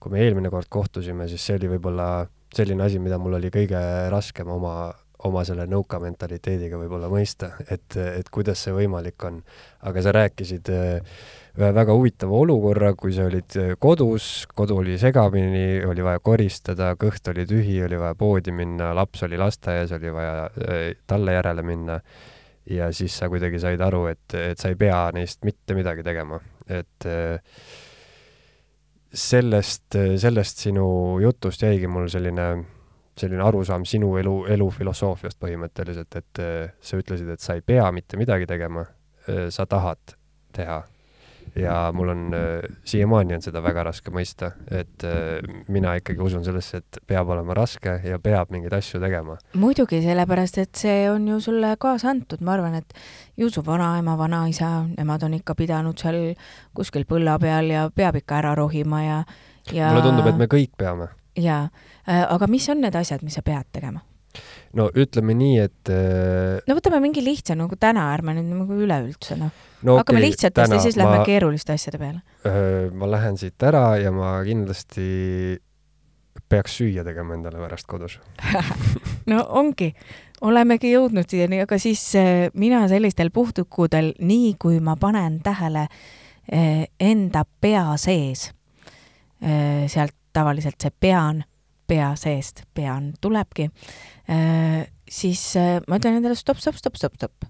kui 0.00 0.12
me 0.12 0.24
eelmine 0.24 0.52
kord 0.52 0.68
kohtusime, 0.72 1.28
siis 1.30 1.44
see 1.46 1.56
oli 1.60 1.72
võib-olla 1.74 2.10
selline 2.54 2.84
asi, 2.84 3.00
mida 3.02 3.18
mul 3.20 3.38
oli 3.38 3.50
kõige 3.54 3.80
raskem 4.12 4.50
oma, 4.50 4.90
oma 5.26 5.44
selle 5.46 5.66
nõuka 5.70 6.00
mentaliteediga 6.02 6.80
võib-olla 6.80 7.10
mõista, 7.12 7.52
et, 7.70 7.96
et 7.96 8.30
kuidas 8.32 8.64
see 8.64 8.74
võimalik 8.76 9.28
on. 9.28 9.40
aga 9.86 10.02
sa 10.04 10.14
rääkisid 10.16 10.72
äh, 10.74 11.18
ühe 11.60 11.70
väga 11.76 11.94
huvitava 11.94 12.38
olukorra, 12.40 12.92
kui 12.98 13.12
sa 13.14 13.26
olid 13.28 13.56
äh, 13.60 13.72
kodus, 13.80 14.46
kodu 14.56 14.78
oli 14.80 14.96
segamini, 15.00 15.82
oli 15.86 16.04
vaja 16.04 16.20
koristada, 16.24 16.92
kõht 17.00 17.30
oli 17.32 17.46
tühi, 17.48 17.78
oli 17.84 17.98
vaja 18.00 18.16
poodi 18.18 18.54
minna, 18.54 18.92
laps 18.96 19.24
oli 19.26 19.38
lasteaias, 19.40 19.92
oli 19.96 20.12
vaja 20.14 20.48
äh, 20.48 20.82
talle 21.10 21.36
järele 21.36 21.64
minna. 21.66 22.00
ja 22.70 22.90
siis 22.92 23.16
sa 23.18 23.26
kuidagi 23.28 23.58
said 23.58 23.80
aru, 23.82 24.04
et, 24.12 24.34
et 24.36 24.58
sa 24.60 24.68
ei 24.70 24.76
pea 24.78 25.08
neist 25.16 25.40
mitte 25.44 25.74
midagi 25.74 26.04
tegema, 26.06 26.38
et 26.68 27.06
äh, 27.08 27.40
sellest, 29.12 29.96
sellest 30.22 30.62
sinu 30.66 31.18
jutust 31.22 31.64
jäigi 31.64 31.88
mul 31.90 32.06
selline, 32.12 32.46
selline 33.18 33.42
arusaam 33.42 33.84
sinu 33.88 34.12
elu, 34.20 34.36
elufilosoofiast 34.54 35.40
põhimõtteliselt, 35.40 36.20
et 36.20 36.42
sa 36.78 37.00
ütlesid, 37.00 37.32
et 37.32 37.42
sa 37.42 37.58
ei 37.58 37.64
pea 37.66 37.90
mitte 37.92 38.20
midagi 38.20 38.46
tegema, 38.46 38.86
sa 39.50 39.66
tahad 39.66 40.14
teha 40.54 40.78
ja 41.56 41.92
mul 41.94 42.08
on 42.08 42.34
äh,, 42.34 42.76
siiamaani 42.84 43.34
on 43.34 43.42
seda 43.42 43.62
väga 43.62 43.84
raske 43.90 44.12
mõista, 44.14 44.52
et 44.70 45.04
äh, 45.06 45.38
mina 45.68 45.94
ikkagi 45.98 46.22
usun 46.22 46.44
sellesse, 46.46 46.82
et 46.82 47.00
peab 47.06 47.30
olema 47.34 47.54
raske 47.56 47.96
ja 48.04 48.18
peab 48.22 48.52
mingeid 48.54 48.74
asju 48.76 49.00
tegema. 49.02 49.36
muidugi, 49.54 50.02
sellepärast 50.04 50.58
et 50.62 50.74
see 50.82 51.04
on 51.10 51.28
ju 51.28 51.40
sulle 51.40 51.74
kaasa 51.80 52.10
antud, 52.14 52.42
ma 52.44 52.54
arvan, 52.58 52.74
et 52.80 52.94
ju 53.36 53.50
su 53.50 53.64
vanaema, 53.66 54.16
vanaisa, 54.18 54.70
nemad 54.96 55.22
on 55.26 55.38
ikka 55.40 55.54
pidanud 55.58 55.98
seal 55.98 56.20
kuskil 56.76 57.06
põlla 57.08 57.38
peal 57.40 57.70
ja 57.70 57.88
peab 57.94 58.20
ikka 58.20 58.38
ära 58.42 58.54
rohima 58.58 59.02
ja, 59.04 59.22
ja 59.72 59.90
mulle 59.94 60.06
tundub, 60.06 60.30
et 60.30 60.38
me 60.38 60.50
kõik 60.50 60.76
peame. 60.78 61.10
jaa 61.38 61.64
äh,, 62.08 62.24
aga 62.28 62.46
mis 62.46 62.68
on 62.68 62.84
need 62.84 62.94
asjad, 62.96 63.22
mis 63.26 63.38
sa 63.38 63.42
pead 63.42 63.66
tegema? 63.72 64.04
No 64.78 64.86
ütleme 64.94 65.34
nii, 65.34 65.56
et 65.64 65.90
äh... 65.92 66.60
no 66.68 66.76
võtame 66.78 67.00
mingi 67.02 67.22
lihtsa 67.24 67.56
nagu 67.58 67.76
täna, 67.80 68.10
ärme 68.14 68.36
nüüd 68.36 68.52
nagu 68.52 68.78
üleüldse 68.84 69.38
noh 69.40 69.50
no,. 69.82 69.96
hakkame 69.98 70.20
okay, 70.20 70.28
lihtsatest 70.28 70.76
ja 70.76 70.80
siis 70.82 70.98
ma, 70.98 71.04
lähme 71.04 71.26
keeruliste 71.26 71.74
asjade 71.74 72.00
peale. 72.00 72.22
Äh, 72.46 72.86
ma 72.94 73.10
lähen 73.10 73.38
siit 73.40 73.66
ära 73.66 73.96
ja 74.00 74.12
ma 74.14 74.36
kindlasti 74.46 75.58
peaks 76.50 76.78
süüa 76.80 77.04
tegema 77.06 77.34
endale 77.36 77.60
pärast 77.62 77.88
kodus 77.90 78.18
no 79.30 79.42
ongi, 79.58 79.90
olemegi 80.46 80.94
jõudnud 80.94 81.28
siiani, 81.30 81.62
aga 81.66 81.78
siis 81.82 82.04
äh, 82.18 82.46
mina 82.54 82.86
sellistel 82.90 83.34
puhtukudel, 83.34 84.14
nii 84.22 84.54
kui 84.60 84.80
ma 84.84 84.96
panen 85.00 85.40
tähele 85.44 85.86
äh, 85.88 86.86
enda 87.00 87.44
pea 87.60 87.88
sees, 88.00 88.50
sealt 89.40 90.12
tavaliselt 90.36 90.76
see 90.84 90.92
pean 91.00 91.38
pea 91.90 92.10
seest, 92.18 92.64
pean 92.74 93.12
tulebki, 93.20 93.70
äh, 94.30 94.86
siis 95.10 95.42
äh, 95.58 95.78
ma 95.88 95.98
ütlen 95.98 96.20
endale 96.20 96.38
stopp, 96.38 96.60
stopp, 96.62 96.78
stopp, 96.78 96.98
stopp, 97.00 97.16
stopp, 97.18 97.48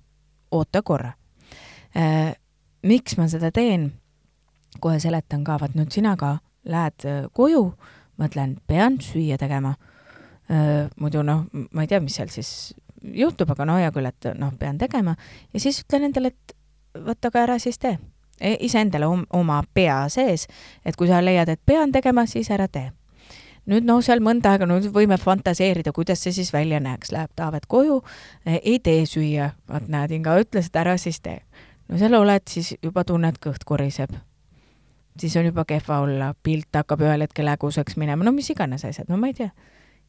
oota 0.56 0.82
korra. 0.86 1.12
Äh, 1.96 2.32
miks 2.86 3.18
ma 3.20 3.28
seda 3.30 3.52
teen? 3.54 3.92
kohe 4.80 5.00
seletan 5.02 5.42
ka, 5.42 5.56
vaat 5.58 5.72
nüüd 5.74 5.90
sina 5.90 6.12
ka 6.16 6.36
lähed 6.70 7.02
koju, 7.34 7.64
mõtlen, 8.22 8.52
pean 8.70 9.00
süüa 9.02 9.34
tegema. 9.36 9.72
muidu 10.96 11.24
noh, 11.26 11.42
ma 11.50 11.82
ei 11.82 11.90
tea, 11.90 11.98
mis 12.00 12.14
seal 12.14 12.30
siis 12.30 12.52
juhtub, 13.02 13.50
aga 13.50 13.66
no 13.66 13.76
hea 13.80 13.90
küll, 13.90 14.06
et 14.06 14.28
noh, 14.38 14.54
pean 14.58 14.78
tegema 14.78 15.16
ja 15.50 15.60
siis 15.60 15.82
ütlen 15.82 16.06
endale, 16.06 16.30
et 16.30 16.54
vot 17.06 17.28
aga 17.28 17.42
ära 17.42 17.58
siis 17.58 17.82
tee 17.82 17.98
e, 18.40 18.54
iseendale 18.66 19.10
oma 19.10 19.58
pea 19.74 20.04
sees, 20.08 20.46
et 20.86 20.96
kui 20.96 21.10
sa 21.10 21.18
leiad, 21.22 21.50
et 21.50 21.62
pean 21.66 21.92
tegema, 21.92 22.26
siis 22.30 22.50
ära 22.54 22.70
tee 22.70 22.92
nüüd 23.70 23.86
noh, 23.86 24.00
seal 24.04 24.22
mõnda 24.24 24.54
aega, 24.54 24.66
no 24.68 24.78
võime 24.94 25.18
fantaseerida, 25.20 25.92
kuidas 25.96 26.22
see 26.24 26.34
siis 26.34 26.52
välja 26.54 26.80
näeks, 26.82 27.12
läheb 27.14 27.32
Taavet 27.38 27.68
koju, 27.70 28.00
eh, 28.46 28.58
ei 28.62 28.78
tee 28.82 29.04
süüa, 29.06 29.52
vaat 29.68 29.88
näed, 29.88 30.14
Inga 30.16 30.36
ütles, 30.42 30.70
et 30.70 30.80
ära 30.80 30.96
siis 30.98 31.20
tee. 31.20 31.40
no 31.88 31.98
seal 31.98 32.14
oled, 32.14 32.46
siis 32.48 32.74
juba 32.82 33.04
tunned, 33.04 33.38
kõht 33.38 33.64
koriseb. 33.64 34.10
siis 35.18 35.36
on 35.36 35.44
juba 35.44 35.64
kehva 35.64 36.00
olla, 36.00 36.34
pilt 36.42 36.74
hakkab 36.74 37.00
ühel 37.00 37.20
hetkel 37.20 37.48
häguseks 37.48 37.96
minema, 37.96 38.24
no 38.24 38.32
mis 38.32 38.50
iganes 38.50 38.84
asjad, 38.84 39.08
no 39.08 39.16
ma 39.16 39.26
ei 39.26 39.34
tea. 39.34 39.50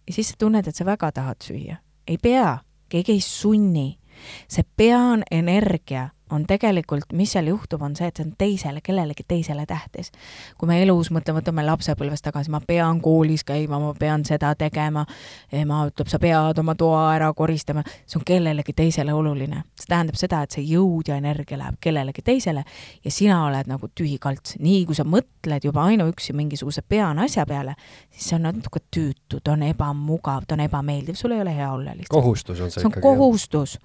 ja 0.07 0.13
siis 0.13 0.29
sa 0.29 0.35
tunned, 0.39 0.67
et 0.67 0.75
sa 0.75 0.85
väga 0.85 1.11
tahad 1.11 1.41
süüa. 1.43 1.77
ei 2.07 2.17
pea, 2.17 2.59
keegi 2.89 3.11
ei 3.11 3.21
sunni. 3.21 3.99
see 4.47 4.63
pean 4.77 5.23
energia 5.31 6.09
on 6.31 6.45
tegelikult, 6.47 7.13
mis 7.13 7.31
seal 7.35 7.49
juhtub, 7.51 7.81
on 7.81 7.95
see, 7.95 8.07
et 8.07 8.17
see 8.17 8.25
on 8.25 8.33
teisele, 8.37 8.81
kellelegi 8.83 9.23
teisele 9.27 9.65
tähtis. 9.67 10.11
kui 10.57 10.67
me 10.69 10.81
elus 10.83 11.11
mõtleme, 11.11 11.41
võtame 11.41 11.65
lapsepõlvest 11.65 12.25
tagasi, 12.25 12.51
ma 12.51 12.61
pean 12.67 13.01
koolis 13.01 13.43
käima, 13.47 13.79
ma 13.79 13.93
pean 13.97 14.25
seda 14.25 14.53
tegema, 14.55 15.05
ema 15.51 15.81
ütleb, 15.89 16.09
sa 16.11 16.19
pead 16.21 16.59
oma 16.61 16.75
toa 16.79 17.03
ära 17.15 17.31
koristama, 17.37 17.83
see 18.05 18.19
on 18.19 18.25
kellelegi 18.27 18.73
teisele 18.77 19.13
oluline. 19.13 19.63
see 19.75 19.89
tähendab 19.89 20.19
seda, 20.19 20.43
et 20.43 20.57
see 20.57 20.65
jõud 20.69 21.11
ja 21.11 21.17
energia 21.19 21.59
läheb 21.59 21.79
kellelegi 21.81 22.21
teisele 22.21 22.63
ja 23.03 23.11
sina 23.11 23.43
oled 23.45 23.67
nagu 23.67 23.91
tühi 23.95 24.17
kalts. 24.19 24.55
nii 24.59 24.85
kui 24.85 24.95
sa 24.95 25.03
mõtled 25.03 25.67
juba 25.67 25.85
ainuüksi 25.91 26.33
mingisuguse 26.33 26.81
peana 26.81 27.27
asja 27.27 27.45
peale, 27.45 27.75
siis 28.09 28.31
see 28.31 28.39
on 28.39 28.47
natuke 28.49 28.83
tüütu, 28.91 29.41
ta 29.43 29.55
on 29.55 29.63
ebamugav, 29.67 30.47
ta 30.47 30.55
on 30.55 30.65
ebameeldiv, 30.67 31.15
sul 31.15 31.35
ei 31.35 31.41
ole 31.41 31.55
hea 31.55 31.71
olla 31.71 31.95
lihtsalt. 31.95 32.15
kohustus 32.21 32.59
on 32.59 32.71
see, 32.71 32.79
see 32.79 32.87
on 32.87 32.91
ikkagi. 32.91 33.07
kohustus, 33.07 33.79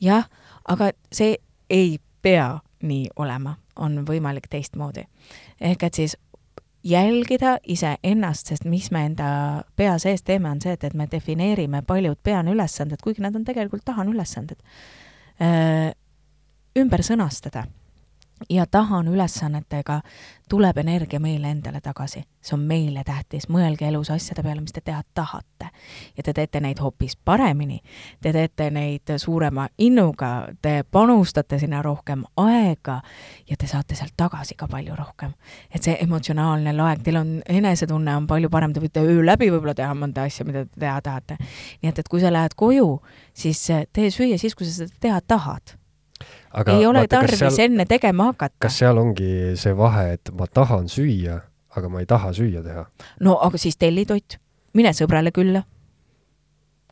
jah, 0.00 0.28
aga 0.68 0.92
see 1.12 1.36
ei 1.72 1.96
pea 2.22 2.60
nii 2.82 3.08
olema, 3.16 3.56
on 3.76 4.02
võimalik 4.06 4.46
teistmoodi. 4.50 5.06
ehk 5.60 5.82
et 5.82 5.94
siis 5.94 6.16
jälgida 6.84 7.56
iseennast, 7.66 8.46
sest 8.46 8.64
mis 8.64 8.90
me 8.90 9.04
enda 9.06 9.26
pea 9.76 9.98
sees 10.02 10.22
teeme, 10.22 10.50
on 10.50 10.60
see, 10.60 10.72
et, 10.74 10.84
et 10.84 10.94
me 10.94 11.06
defineerime 11.10 11.82
paljud 11.86 12.18
peanõülesanded, 12.22 13.02
kuigi 13.02 13.22
nad 13.22 13.36
on 13.38 13.44
tegelikult 13.46 13.84
tahanõülesanded, 13.86 14.58
ümber 16.82 17.06
sõnastada. 17.06 17.66
Ja 18.50 18.66
tahan 18.66 19.08
ülesannetega, 19.08 20.00
tuleb 20.48 20.76
energia 20.78 21.20
meile 21.20 21.50
endale 21.50 21.80
tagasi. 21.80 22.24
see 22.42 22.56
on 22.56 22.64
meile 22.66 23.04
tähtis, 23.06 23.44
mõelge 23.48 23.86
elus 23.86 24.10
asjade 24.10 24.42
peale, 24.42 24.60
mis 24.60 24.72
te 24.72 24.80
teha 24.80 25.02
tahate. 25.14 25.68
ja 26.16 26.22
te 26.22 26.32
teete 26.32 26.60
neid 26.60 26.80
hoopis 26.80 27.16
paremini, 27.16 27.80
te 28.20 28.32
teete 28.32 28.70
neid 28.70 29.14
suurema 29.16 29.68
innuga, 29.78 30.48
te 30.62 30.84
panustate 30.90 31.58
sinna 31.58 31.82
rohkem 31.82 32.24
aega 32.36 33.00
ja 33.50 33.56
te 33.58 33.66
saate 33.66 33.94
sealt 33.94 34.14
tagasi 34.16 34.54
ka 34.54 34.68
palju 34.68 34.96
rohkem. 34.96 35.32
et 35.74 35.82
see 35.82 35.96
emotsionaalne 36.00 36.76
laeng, 36.76 37.02
teil 37.02 37.16
on, 37.16 37.42
enesetunne 37.48 38.16
on 38.16 38.26
palju 38.26 38.50
parem, 38.50 38.72
te 38.72 38.80
võite 38.80 39.00
öö 39.00 39.24
läbi 39.24 39.50
võib-olla 39.50 39.74
teha 39.74 39.94
mõnda 39.94 40.26
asja, 40.26 40.44
mida 40.44 40.64
te 40.64 40.80
teha 40.80 41.00
tahate. 41.00 41.36
nii 41.82 41.88
et, 41.88 41.98
et 41.98 42.08
kui 42.08 42.20
sa 42.20 42.32
lähed 42.32 42.54
koju, 42.56 43.00
siis 43.34 43.68
tee 43.92 44.10
süüa 44.10 44.38
siis, 44.38 44.54
kui 44.54 44.66
sa 44.66 44.82
seda 44.82 45.00
teha 45.00 45.20
tahad 45.20 45.78
Aga 46.52 46.76
ei 46.76 46.86
ole 46.86 47.04
vaata, 47.04 47.22
tarvis 47.22 47.40
seal, 47.40 47.70
enne 47.70 47.86
tegema 47.88 48.28
hakata. 48.30 48.56
kas 48.60 48.78
seal 48.82 48.98
ongi 49.00 49.56
see 49.56 49.72
vahe, 49.76 50.12
et 50.18 50.32
ma 50.36 50.46
tahan 50.46 50.88
süüa, 50.92 51.40
aga 51.76 51.88
ma 51.88 52.02
ei 52.02 52.06
taha 52.06 52.32
süüa 52.36 52.62
teha? 52.64 52.86
no 53.20 53.38
aga 53.46 53.58
siis 53.58 53.78
telli 53.80 54.04
toit, 54.08 54.38
mine 54.76 54.92
sõbrale 54.96 55.32
külla 55.32 55.64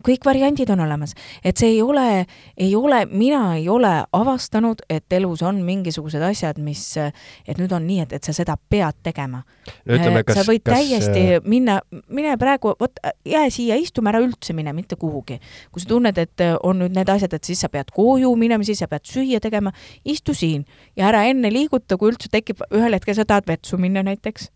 kõik 0.07 0.25
variandid 0.27 0.71
on 0.73 0.83
olemas, 0.85 1.15
et 1.45 1.61
see 1.61 1.75
ei 1.75 1.81
ole, 1.83 2.25
ei 2.57 2.75
ole, 2.77 3.03
mina 3.11 3.57
ei 3.57 3.69
ole 3.69 3.93
avastanud, 4.17 4.83
et 4.91 5.13
elus 5.17 5.43
on 5.47 5.61
mingisugused 5.65 6.23
asjad, 6.25 6.61
mis, 6.63 6.85
et 6.99 7.61
nüüd 7.61 7.73
on 7.77 7.87
nii, 7.87 8.05
et, 8.07 8.15
et 8.19 8.27
sa 8.27 8.35
seda 8.37 8.57
pead 8.57 9.01
tegema 9.07 9.43
no,. 9.43 9.99
sa 10.35 10.45
võid 10.47 10.65
kas, 10.65 10.75
täiesti 10.75 11.25
kas... 11.35 11.49
minna, 11.49 11.81
mine 12.09 12.37
praegu, 12.41 12.75
vot 12.81 13.03
jää 13.29 13.47
siia, 13.53 13.79
istume 13.81 14.13
ära 14.13 14.23
üldse, 14.25 14.55
mine 14.57 14.75
mitte 14.77 14.99
kuhugi. 15.01 15.41
kui 15.73 15.83
sa 15.83 15.91
tunned, 15.91 16.19
et 16.19 16.47
on 16.63 16.81
nüüd 16.85 16.97
need 16.97 17.13
asjad, 17.13 17.35
et 17.37 17.51
siis 17.51 17.61
sa 17.61 17.73
pead 17.73 17.93
koju 17.95 18.33
minema, 18.41 18.67
siis 18.67 18.81
sa 18.83 18.89
pead 18.91 19.07
süüa 19.09 19.41
tegema, 19.43 19.75
istu 20.05 20.35
siin 20.37 20.65
ja 20.97 21.11
ära 21.11 21.27
enne 21.31 21.53
liiguta, 21.53 21.99
kui 22.01 22.13
üldse 22.13 22.33
tekib, 22.33 22.65
ühel 22.75 22.97
hetkel 22.97 23.19
sa 23.19 23.29
tahad 23.29 23.49
vetsu 23.51 23.79
minna 23.81 24.05
näiteks 24.07 24.51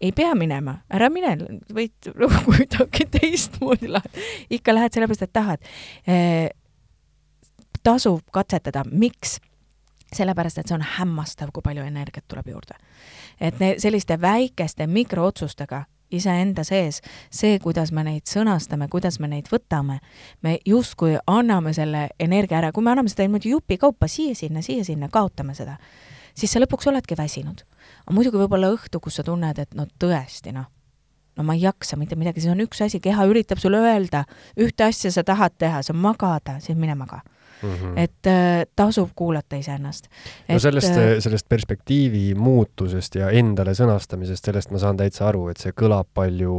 ei 0.00 0.12
pea 0.12 0.34
minema, 0.36 0.80
ära 0.92 1.08
mine, 1.12 1.34
võid 1.72 2.10
kuidagi 2.46 3.08
teistmoodi 3.18 3.88
lahendada. 3.88 4.28
ikka 4.50 4.74
lähed 4.74 4.96
sellepärast, 4.96 5.26
et 5.26 5.32
tahad 5.32 5.66
e,. 6.06 6.16
tasub 7.82 8.24
katsetada, 8.32 8.84
miks? 8.90 9.38
sellepärast, 10.16 10.60
et 10.60 10.68
see 10.70 10.76
on 10.76 10.84
hämmastav, 10.86 11.50
kui 11.52 11.64
palju 11.64 11.82
energiat 11.82 12.24
tuleb 12.28 12.48
juurde. 12.54 12.78
et 13.40 13.58
ne, 13.60 13.74
selliste 13.82 14.20
väikeste 14.20 14.86
mikrootsustega 14.86 15.84
iseenda 16.10 16.62
sees, 16.64 17.00
see, 17.34 17.58
kuidas 17.62 17.90
me 17.92 18.04
neid 18.06 18.28
sõnastame, 18.30 18.86
kuidas 18.88 19.18
me 19.18 19.30
neid 19.32 19.48
võtame, 19.50 19.98
me 20.42 20.58
justkui 20.66 21.16
anname 21.26 21.72
selle 21.74 22.08
energia 22.22 22.60
ära, 22.60 22.70
kui 22.72 22.84
me 22.84 22.92
anname 22.92 23.10
seda 23.10 23.26
niimoodi 23.26 23.50
jupikaupa 23.56 24.06
siia-sinna, 24.10 24.62
siia-sinna, 24.62 25.08
kaotame 25.10 25.56
seda, 25.58 25.80
siis 26.36 26.52
sa 26.52 26.62
lõpuks 26.62 26.86
oledki 26.92 27.18
väsinud 27.18 27.64
aga 28.06 28.14
muidugi 28.14 28.38
võib-olla 28.38 28.70
õhtu, 28.74 29.00
kus 29.02 29.18
sa 29.18 29.26
tunned, 29.26 29.58
et 29.58 29.74
no 29.74 29.86
tõesti 29.98 30.54
noh, 30.54 30.68
no 31.36 31.46
ma 31.46 31.56
ei 31.56 31.64
jaksa 31.66 31.98
mitte 32.00 32.16
midagi, 32.18 32.42
see 32.44 32.52
on 32.52 32.62
üks 32.64 32.80
asi, 32.86 33.00
keha 33.02 33.26
üritab 33.28 33.60
sulle 33.62 33.82
öelda, 33.82 34.24
ühte 34.62 34.86
asja 34.86 35.12
sa 35.12 35.24
tahad 35.26 35.56
teha, 35.58 35.82
see 35.82 35.94
on 35.96 36.00
magada, 36.04 36.60
siis 36.64 36.78
mine 36.78 36.94
maga 36.98 37.20
mm. 37.62 37.74
-hmm. 37.74 37.98
et 37.98 38.30
äh, 38.30 38.62
tasub 38.76 39.10
kuulata 39.14 39.56
iseennast. 39.56 40.08
no 40.48 40.58
sellest 40.58 40.96
äh,, 40.96 41.18
sellest 41.18 41.48
perspektiivi 41.48 42.34
muutusest 42.34 43.14
ja 43.14 43.30
endale 43.30 43.74
sõnastamisest, 43.74 44.44
sellest 44.44 44.70
ma 44.70 44.78
saan 44.78 44.96
täitsa 44.96 45.28
aru, 45.28 45.48
et 45.48 45.60
see 45.60 45.72
kõlab 45.72 46.08
palju 46.14 46.56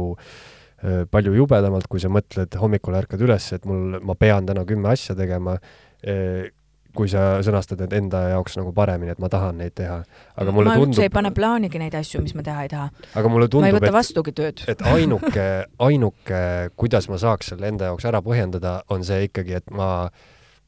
äh, 0.84 1.06
palju 1.10 1.34
jubedamalt, 1.34 1.88
kui 1.88 2.00
sa 2.00 2.12
mõtled, 2.12 2.60
hommikul 2.60 2.94
ärkad 2.94 3.24
üles, 3.24 3.52
et 3.52 3.64
mul, 3.64 3.98
ma 4.02 4.14
pean 4.14 4.46
täna 4.46 4.64
kümme 4.68 4.92
asja 4.92 5.16
tegema 5.18 5.56
äh, 5.58 6.52
kui 6.96 7.10
sa 7.10 7.38
sõnastad 7.44 7.80
need 7.82 7.94
enda 7.98 8.22
jaoks 8.32 8.56
nagu 8.58 8.72
paremini, 8.76 9.12
et 9.12 9.20
ma 9.22 9.30
tahan 9.32 9.60
neid 9.60 9.74
teha. 9.78 10.00
aga 10.36 10.54
mulle 10.54 10.72
ma 10.72 10.78
tundub. 10.80 10.98
ma 10.98 11.06
ei 11.06 11.12
pane 11.12 11.32
plaanigi 11.36 11.82
neid 11.82 11.94
asju, 11.98 12.22
mis 12.24 12.34
ma 12.38 12.44
teha 12.46 12.64
ei 12.64 12.72
taha. 12.72 12.88
aga 13.20 13.32
mulle 13.32 13.48
tundub, 13.48 13.66
ma 13.66 13.72
ei 13.72 13.76
võta 13.76 13.92
vastugi 13.94 14.34
tööd. 14.36 14.64
et 14.70 14.82
ainuke, 14.94 15.46
ainuke, 15.88 16.40
kuidas 16.80 17.10
ma 17.12 17.20
saaks 17.20 17.52
selle 17.52 17.70
enda 17.70 17.92
jaoks 17.92 18.08
ära 18.08 18.22
põhjendada, 18.24 18.80
on 18.94 19.04
see 19.06 19.28
ikkagi, 19.28 19.60
et 19.60 19.70
ma 19.74 20.08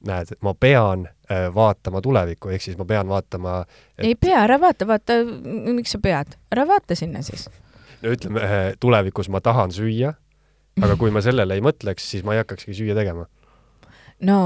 näed, 0.06 0.34
ma 0.44 0.54
pean 0.56 1.08
äh, 1.08 1.48
vaatama 1.54 2.00
tulevikku, 2.04 2.52
ehk 2.54 2.64
siis 2.64 2.78
ma 2.80 2.86
pean 2.88 3.08
vaatama 3.08 3.62
et.... 3.64 4.04
ei 4.12 4.14
pea, 4.14 4.44
ära 4.44 4.60
vaata, 4.60 4.88
vaata, 4.88 5.20
miks 5.72 5.96
sa 5.96 6.00
pead, 6.02 6.38
ära 6.52 6.66
vaata 6.68 6.96
sinna 6.96 7.24
siis. 7.26 7.48
no 8.00 8.14
ütleme, 8.14 8.44
äh, 8.44 8.60
tulevikus 8.80 9.28
ma 9.32 9.42
tahan 9.44 9.74
süüa, 9.76 10.14
aga 10.80 10.96
kui 11.00 11.12
ma 11.12 11.24
sellele 11.24 11.58
ei 11.58 11.64
mõtleks, 11.64 12.06
siis 12.12 12.24
ma 12.24 12.36
ei 12.36 12.44
hakkakski 12.44 12.76
süüa 12.76 12.96
tegema 12.96 13.26
no. 14.20 14.40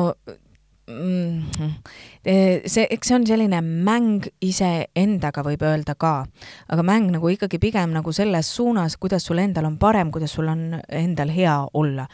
See, 0.84 2.84
eks 2.90 3.08
see 3.08 3.16
on 3.16 3.24
selline 3.28 3.60
mäng 3.64 4.26
iseendaga, 4.44 5.44
võib 5.46 5.62
öelda 5.64 5.94
ka, 5.96 6.26
aga 6.68 6.84
mäng 6.84 7.08
nagu 7.14 7.30
ikkagi 7.32 7.60
pigem 7.62 7.94
nagu 7.94 8.12
selles 8.12 8.50
suunas, 8.56 8.98
kuidas 9.00 9.24
sul 9.24 9.40
endal 9.40 9.70
on 9.70 9.78
parem, 9.80 10.10
kuidas 10.12 10.34
sul 10.36 10.50
on 10.52 10.76
endal 10.88 11.32
hea 11.32 11.56
olla. 11.72 12.06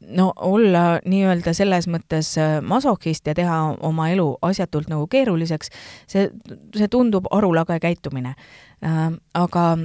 no 0.00 0.32
olla 0.36 0.84
nii-öelda 1.04 1.52
selles 1.56 1.90
mõttes 1.92 2.32
masohhist 2.62 3.28
ja 3.28 3.36
teha 3.36 3.60
oma 3.84 4.08
elu 4.14 4.30
asjatult 4.42 4.88
nagu 4.88 5.06
keeruliseks, 5.06 5.68
see, 6.08 6.30
see 6.76 6.88
tundub 6.88 7.28
arulage 7.30 7.78
käitumine. 7.84 8.34
aga 9.34 9.76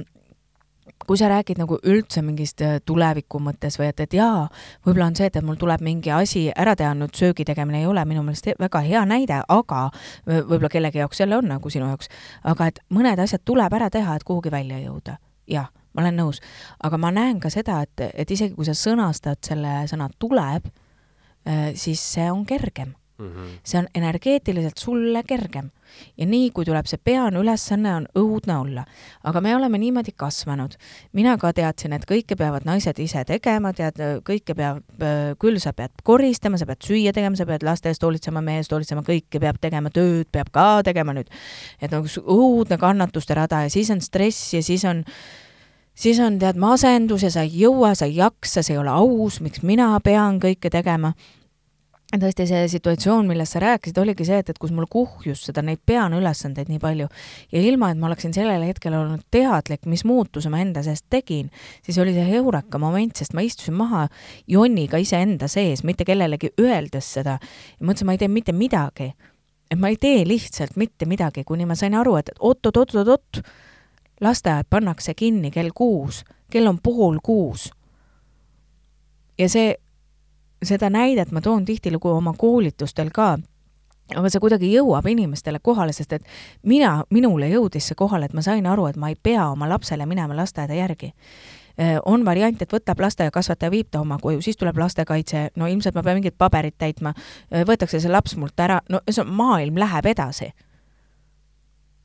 kui 1.06 1.18
sa 1.20 1.28
räägid 1.32 1.60
nagu 1.60 1.78
üldse 1.82 2.22
mingist 2.24 2.62
äh, 2.64 2.78
tuleviku 2.86 3.40
mõttes 3.42 3.78
või 3.80 3.88
et, 3.90 4.00
et 4.04 4.16
jaa, 4.18 4.48
võib-olla 4.86 5.10
on 5.10 5.18
see, 5.18 5.28
et, 5.30 5.36
et 5.36 5.46
mul 5.46 5.58
tuleb 5.60 5.84
mingi 5.84 6.12
asi 6.14 6.46
ära 6.50 6.76
teha, 6.78 6.94
nüüd 6.98 7.14
söögi 7.18 7.46
tegemine 7.48 7.82
ei 7.82 7.86
ole 7.90 8.04
minu 8.08 8.24
meelest 8.26 8.50
väga 8.60 8.82
hea 8.86 9.04
näide, 9.08 9.42
aga 9.48 9.86
võib-olla 10.26 10.72
kellegi 10.72 11.02
jaoks 11.02 11.20
jälle 11.20 11.38
on 11.38 11.48
nagu 11.54 11.70
sinu 11.70 11.88
jaoks, 11.92 12.10
aga 12.44 12.68
et 12.70 12.82
mõned 12.94 13.20
asjad 13.20 13.44
tuleb 13.44 13.72
ära 13.76 13.90
teha, 13.92 14.16
et 14.16 14.24
kuhugi 14.24 14.52
välja 14.52 14.80
jõuda. 14.82 15.18
jah, 15.50 15.68
ma 15.94 16.02
olen 16.02 16.16
nõus, 16.18 16.40
aga 16.82 16.98
ma 16.98 17.12
näen 17.14 17.40
ka 17.40 17.50
seda, 17.52 17.82
et, 17.84 18.08
et 18.14 18.30
isegi 18.30 18.54
kui 18.56 18.66
sa 18.66 18.74
sõnastad 18.78 19.40
selle 19.44 19.84
sõna 19.90 20.08
tuleb, 20.18 20.68
äh, 21.46 21.72
siis 21.78 22.02
see 22.14 22.30
on 22.30 22.44
kergem 22.48 22.94
Mm 23.18 23.26
-hmm. 23.26 23.58
see 23.64 23.78
on 23.78 23.86
energeetiliselt 23.94 24.78
sulle 24.78 25.22
kergem. 25.22 25.70
ja 26.18 26.26
nii, 26.26 26.50
kui 26.50 26.64
tuleb 26.64 26.86
see 26.86 26.98
peane 27.04 27.38
ülesanne, 27.38 27.94
on 27.94 28.06
õudne 28.18 28.56
olla. 28.56 28.84
aga 29.24 29.40
me 29.40 29.56
oleme 29.56 29.78
niimoodi 29.78 30.10
kasvanud. 30.16 30.74
mina 31.12 31.36
ka 31.38 31.52
teadsin, 31.52 31.92
et 31.92 32.02
kõike 32.10 32.36
peavad 32.36 32.62
naised 32.64 32.98
ise 32.98 33.24
tegema, 33.24 33.72
tead, 33.72 33.94
kõike 34.24 34.54
peab, 34.54 34.82
küll 35.38 35.58
sa 35.58 35.72
pead 35.72 35.90
koristama, 36.02 36.58
sa 36.58 36.66
pead 36.66 36.82
süüa 36.82 37.12
tegema, 37.12 37.36
sa 37.36 37.46
pead 37.46 37.62
laste 37.62 37.88
eest 37.88 38.02
hoolitsema, 38.02 38.40
mehe 38.40 38.56
eest 38.56 38.72
hoolitsema, 38.72 39.02
kõike 39.02 39.40
peab 39.40 39.56
tegema, 39.60 39.90
tööd 39.90 40.26
peab 40.32 40.50
ka 40.50 40.82
tegema 40.82 41.12
nüüd. 41.14 41.30
et 41.80 41.90
nagu 41.90 42.06
õudne 42.06 42.78
kannatuste 42.78 43.34
rada 43.34 43.62
ja 43.62 43.70
siis 43.70 43.90
on 43.90 44.00
stress 44.00 44.54
ja 44.54 44.62
siis 44.62 44.84
on 44.84 45.04
siis 45.94 46.18
on 46.20 46.38
tead 46.38 46.56
masendus 46.56 47.22
ja 47.22 47.30
sa 47.30 47.42
ei 47.42 47.60
jõua, 47.62 47.94
sa 47.94 48.06
ei 48.06 48.16
jaksa, 48.16 48.62
see 48.62 48.74
ei 48.74 48.78
ole 48.78 48.90
aus, 48.90 49.40
miks 49.40 49.62
mina 49.62 50.00
pean 50.00 50.40
kõike 50.40 50.70
tegema 50.70 51.14
tõesti 52.20 52.44
see 52.48 52.66
situatsioon, 52.70 53.26
millest 53.28 53.56
sa 53.56 53.60
rääkisid, 53.62 53.96
oligi 53.98 54.26
see, 54.28 54.38
et, 54.42 54.50
et 54.52 54.58
kus 54.60 54.72
mul 54.74 54.86
kuhjus 54.90 55.40
seda, 55.48 55.62
neid 55.64 55.80
peanõülesandeid 55.88 56.70
nii 56.70 56.80
palju 56.82 57.08
ja 57.52 57.62
ilma, 57.62 57.90
et 57.90 58.00
ma 58.00 58.08
oleksin 58.10 58.34
sellel 58.36 58.62
hetkel 58.66 58.96
olnud 58.98 59.24
teadlik, 59.34 59.86
mis 59.90 60.04
muutuse 60.06 60.52
ma 60.52 60.60
enda 60.62 60.84
seest 60.86 61.06
tegin, 61.12 61.50
siis 61.84 61.98
oli 62.02 62.14
see 62.16 62.26
heureka 62.28 62.78
moment, 62.82 63.16
sest 63.18 63.34
ma 63.36 63.44
istusin 63.46 63.76
maha 63.78 64.06
jonniga 64.50 65.00
iseenda 65.00 65.48
sees, 65.50 65.84
mitte 65.84 66.06
kellelegi 66.06 66.52
öeldes 66.60 67.12
seda 67.18 67.38
ja 67.38 67.86
mõtlesin, 67.86 68.10
ma 68.10 68.16
ei 68.16 68.22
tee 68.22 68.32
mitte 68.32 68.54
midagi. 68.56 69.12
et 69.70 69.80
ma 69.80 69.88
ei 69.88 69.96
tee 69.96 70.26
lihtsalt 70.28 70.76
mitte 70.76 71.06
midagi, 71.06 71.44
kuni 71.44 71.66
ma 71.66 71.74
sain 71.74 71.94
aru, 71.94 72.16
et 72.20 72.30
oot-oot-oot-oot-oot, 72.38 73.40
lasteaed 74.20 74.68
pannakse 74.70 75.14
kinni 75.14 75.50
kell 75.50 75.72
kuus, 75.74 76.22
kell 76.50 76.66
on 76.66 76.78
pool 76.78 77.18
kuus. 77.22 77.70
ja 79.38 79.48
see 79.48 79.74
seda 80.62 80.90
näidet 80.90 81.32
ma 81.32 81.40
toon 81.40 81.64
tihtilugu 81.64 82.08
oma 82.08 82.34
koolitustel 82.38 83.10
ka, 83.14 83.38
aga 84.14 84.30
see 84.30 84.42
kuidagi 84.42 84.70
jõuab 84.74 85.06
inimestele 85.08 85.60
kohale, 85.62 85.92
sest 85.96 86.12
et 86.12 86.24
mina, 86.62 87.02
minule 87.10 87.48
jõudis 87.48 87.90
see 87.90 87.98
kohale, 87.98 88.28
et 88.28 88.36
ma 88.36 88.44
sain 88.44 88.66
aru, 88.66 88.86
et 88.90 88.96
ma 89.00 89.10
ei 89.12 89.16
pea 89.16 89.48
oma 89.50 89.68
lapsele 89.68 90.06
minema 90.06 90.36
lasteaeda 90.36 90.74
järgi. 90.74 91.14
Äh, 91.80 91.96
on 92.06 92.22
variant, 92.24 92.60
et 92.62 92.70
võtab 92.70 93.00
lasteaiakasvataja, 93.02 93.70
viib 93.70 93.88
ta 93.90 94.00
oma 94.00 94.18
koju, 94.22 94.42
siis 94.44 94.56
tuleb 94.56 94.78
lastekaitse, 94.78 95.48
no 95.56 95.66
ilmselt 95.66 95.96
ma 95.96 96.04
pean 96.06 96.20
mingit 96.20 96.36
paberit 96.38 96.76
täitma, 96.78 97.14
äh, 97.50 97.64
võetakse 97.66 98.00
see 98.00 98.12
laps 98.12 98.36
mult 98.38 98.60
ära, 98.60 98.78
no 98.88 99.00
see 99.10 99.24
maailm 99.26 99.80
läheb 99.82 100.06
edasi 100.14 100.52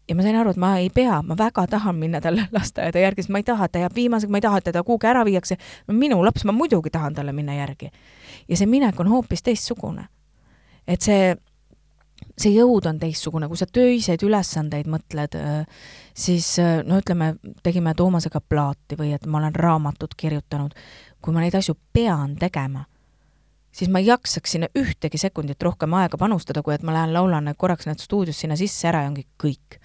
ja 0.09 0.15
ma 0.15 0.25
sain 0.25 0.37
aru, 0.39 0.53
et 0.53 0.59
ma 0.59 0.71
ei 0.81 0.89
pea, 0.93 1.19
ma 1.25 1.37
väga 1.37 1.65
tahan 1.69 1.97
minna 1.99 2.21
talle 2.21 2.47
lasteaeda 2.55 3.03
järgi, 3.03 3.25
sest 3.25 3.33
ma 3.33 3.41
ei 3.41 3.47
taha, 3.47 3.67
et 3.67 3.75
ta 3.75 3.83
jääb 3.83 3.95
viimasega, 3.95 4.31
ma 4.33 4.41
ei 4.41 4.45
taha, 4.45 4.61
et 4.61 4.69
teda 4.71 4.83
kuhugi 4.83 5.09
ära 5.09 5.25
viiakse. 5.25 5.57
no 5.87 5.97
minu 5.97 6.23
laps, 6.25 6.45
ma 6.49 6.55
muidugi 6.55 6.89
tahan 6.93 7.13
talle 7.15 7.33
minna 7.35 7.59
järgi. 7.59 7.91
ja 8.49 8.57
see 8.57 8.67
minek 8.67 8.99
on 8.99 9.11
hoopis 9.13 9.45
teistsugune. 9.45 10.07
et 10.87 11.01
see, 11.05 11.35
see 12.37 12.53
jõud 12.55 12.87
on 12.89 12.99
teistsugune, 12.99 13.47
kui 13.47 13.57
sa 13.57 13.67
töiseid 13.69 14.23
ülesandeid 14.25 14.89
mõtled, 14.89 15.37
äh, 15.37 15.83
siis 16.13 16.55
äh, 16.59 16.79
no 16.85 16.97
ütleme, 17.03 17.35
tegime 17.63 17.93
Toomasega 17.93 18.41
plaati 18.41 18.97
või 18.97 19.13
et 19.13 19.25
ma 19.25 19.37
olen 19.43 19.55
raamatut 19.55 20.15
kirjutanud, 20.17 20.73
kui 21.21 21.35
ma 21.35 21.43
neid 21.43 21.55
asju 21.59 21.75
pean 21.93 22.33
tegema, 22.39 22.87
siis 23.71 23.91
ma 23.93 24.01
ei 24.01 24.09
jaksaks 24.09 24.57
sinna 24.57 24.71
ühtegi 24.73 25.21
sekundit 25.21 25.61
rohkem 25.63 25.93
aega 25.93 26.17
panustada, 26.17 26.63
kui 26.65 26.73
et 26.73 26.83
ma 26.83 26.97
lähen 26.97 27.13
laulan 27.13 27.53
korraks 27.57 27.85
need 27.85 28.01
stuudios 28.01 28.41
sinna 28.41 28.57
sisse 28.57 28.89
ära 28.89 29.03
ja 29.05 29.13
ongi 29.13 29.27
kõik 29.37 29.77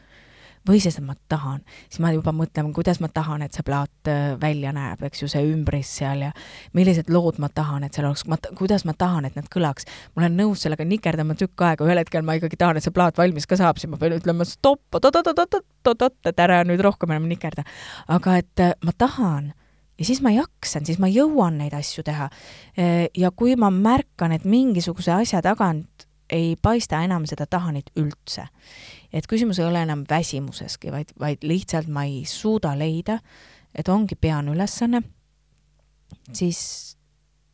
või 0.69 0.81
siis, 0.81 0.97
et 0.99 1.05
ma 1.05 1.15
tahan, 1.29 1.61
siis 1.89 2.01
ma 2.01 2.11
juba 2.15 2.33
mõtlen, 2.37 2.71
kuidas 2.77 3.01
ma 3.03 3.09
tahan, 3.13 3.45
et 3.45 3.57
see 3.57 3.65
plaat 3.67 4.11
äh, 4.11 4.35
välja 4.41 4.73
näeb, 4.75 5.03
eks 5.09 5.25
ju, 5.25 5.29
see 5.31 5.43
ümbris 5.51 5.91
seal 6.01 6.25
ja 6.27 6.31
millised 6.77 7.11
lood 7.13 7.41
ma 7.43 7.51
tahan, 7.53 7.85
et 7.85 7.97
seal 7.97 8.09
oleks, 8.09 8.25
ma, 8.31 8.39
kuidas 8.59 8.87
ma 8.89 8.95
tahan, 8.99 9.29
et 9.29 9.37
need 9.39 9.51
kõlaks. 9.53 9.89
ma 10.15 10.25
olen 10.25 10.39
nõus 10.41 10.65
sellega 10.65 10.87
nikerdama 10.89 11.37
tükk 11.39 11.67
aega, 11.69 11.85
ühel 11.85 12.01
hetkel 12.01 12.25
ma 12.25 12.39
ikkagi 12.39 12.61
tahan, 12.61 12.81
et 12.81 12.87
see 12.87 12.95
plaat 12.95 13.19
valmis 13.21 13.49
ka 13.51 13.59
saab, 13.61 13.81
siis 13.81 13.93
ma 13.93 14.01
pean 14.01 14.17
ütlema 14.17 14.47
stopp, 14.49 14.87
oot-oot-oot-oot-oot, 14.95 16.19
et 16.33 16.41
ära 16.41 16.63
nüüd 16.65 16.83
rohkem 16.85 17.13
enam 17.13 17.29
nikerda. 17.29 17.67
aga 18.09 18.39
et 18.41 18.65
ma 18.85 18.97
tahan 18.97 19.53
ja 19.99 20.05
siis 20.05 20.23
ma 20.25 20.33
jaksan, 20.35 20.87
siis 20.87 20.99
ma 20.99 21.11
jõuan 21.13 21.59
neid 21.61 21.75
asju 21.77 22.03
teha. 22.07 22.31
Ja 23.17 23.31
kui 23.31 23.55
ma 23.57 23.71
märkan, 23.71 24.33
et 24.35 24.45
mingisuguse 24.49 25.13
asja 25.15 25.43
tagant 25.45 26.09
ei 26.33 26.57
paista 26.63 27.03
enam 27.05 27.27
seda 27.29 27.47
tahanit 27.47 27.93
üldse. 28.01 28.49
Et 29.15 29.27
küsimus 29.31 29.61
ei 29.63 29.69
ole 29.69 29.83
enam 29.87 30.03
väsimuseski, 30.11 30.91
vaid, 30.93 31.15
vaid 31.21 31.47
lihtsalt 31.47 31.89
ma 31.93 32.05
ei 32.09 32.25
suuda 32.29 32.75
leida, 32.79 33.21
et 33.75 33.89
ongi 33.89 34.19
peamine 34.19 34.57
ülesanne, 34.57 35.03
siis 36.33 36.61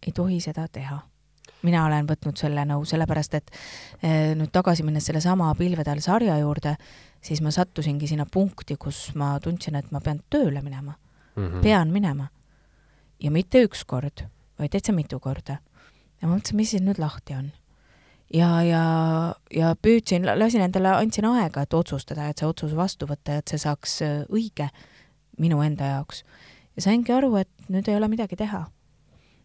ei 0.07 0.13
tohi 0.17 0.41
seda 0.41 0.67
teha. 0.73 1.03
mina 1.63 1.83
olen 1.85 2.07
võtnud 2.09 2.41
selle 2.41 2.63
nõu, 2.65 2.87
sellepärast 2.89 3.35
et 3.37 3.51
eh, 3.53 4.31
nüüd 4.33 4.49
tagasi 4.49 4.81
minnes 4.81 5.05
sellesama 5.05 5.51
Pilvede 5.59 5.93
all 5.93 6.01
sarja 6.01 6.39
juurde, 6.41 6.73
siis 7.21 7.43
ma 7.45 7.53
sattusingi 7.53 8.09
sinna 8.09 8.25
punkti, 8.25 8.79
kus 8.81 9.11
ma 9.15 9.35
tundsin, 9.45 9.77
et 9.77 9.91
ma 9.93 10.01
pean 10.01 10.23
tööle 10.31 10.63
minema 10.65 10.95
mm. 11.37 11.45
-hmm. 11.45 11.63
pean 11.63 11.93
minema. 11.93 12.29
ja 13.21 13.31
mitte 13.31 13.65
üks 13.65 13.85
kord, 13.85 14.25
vaid 14.59 14.73
täitsa 14.73 14.93
mitu 14.93 15.21
korda. 15.21 15.59
ja 16.23 16.29
ma 16.29 16.37
mõtlesin, 16.37 16.57
mis 16.57 16.71
siis 16.71 16.83
nüüd 16.83 16.99
lahti 16.99 17.35
on 17.35 17.53
ja, 18.35 18.63
ja, 18.63 18.85
ja 19.55 19.75
püüdsin, 19.83 20.27
lasin 20.39 20.65
endale, 20.65 20.93
andsin 20.95 21.27
aega, 21.31 21.65
et 21.65 21.75
otsustada, 21.75 22.29
et 22.31 22.41
see 22.41 22.49
otsus 22.49 22.75
vastu 22.77 23.09
võtta 23.11 23.37
ja 23.37 23.45
et 23.45 23.53
see 23.53 23.61
saaks 23.63 24.01
äh, 24.07 24.17
õige 24.31 24.71
minu 25.41 25.61
enda 25.65 25.95
jaoks. 25.95 26.25
ja 26.77 26.87
saingi 26.87 27.13
aru, 27.13 27.35
et 27.41 27.71
nüüd 27.73 27.89
ei 27.89 27.97
ole 27.97 28.09
midagi 28.09 28.37
teha. 28.37 28.67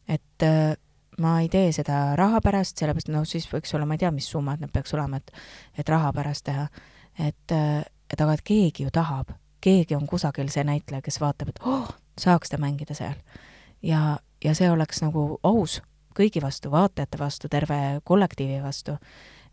et 0.08 0.44
äh, 0.44 0.76
ma 1.20 1.40
ei 1.42 1.50
tee 1.50 1.72
seda 1.72 2.16
raha 2.16 2.42
pärast, 2.44 2.78
sellepärast 2.78 3.10
noh, 3.10 3.26
siis 3.26 3.48
võiks 3.52 3.74
olla, 3.76 3.86
ma 3.86 3.96
ei 3.96 4.04
tea, 4.04 4.12
mis 4.12 4.28
summad 4.30 4.62
need 4.62 4.74
peaks 4.74 4.94
olema, 4.94 5.18
et, 5.18 5.32
et 5.78 5.90
raha 5.90 6.12
pärast 6.14 6.46
teha. 6.46 6.68
et, 7.20 7.52
äh, 7.52 7.82
et 8.12 8.22
aga, 8.22 8.34
et 8.34 8.46
keegi 8.46 8.86
ju 8.86 8.94
tahab, 8.94 9.34
keegi 9.62 9.96
on 9.96 10.06
kusagil 10.08 10.52
see 10.54 10.64
näitleja, 10.64 11.02
kes 11.02 11.20
vaatab, 11.22 11.50
et 11.50 11.60
oh, 11.66 11.90
saaks 12.22 12.54
ta 12.54 12.62
mängida 12.62 12.94
seal. 12.94 13.18
ja, 13.82 14.20
ja 14.44 14.56
see 14.56 14.70
oleks 14.72 15.02
nagu 15.02 15.40
aus 15.44 15.82
kõigi 16.16 16.42
vastu, 16.44 16.72
vaatajate 16.72 17.20
vastu, 17.20 17.50
terve 17.52 18.00
kollektiivi 18.04 18.62
vastu, 18.64 18.98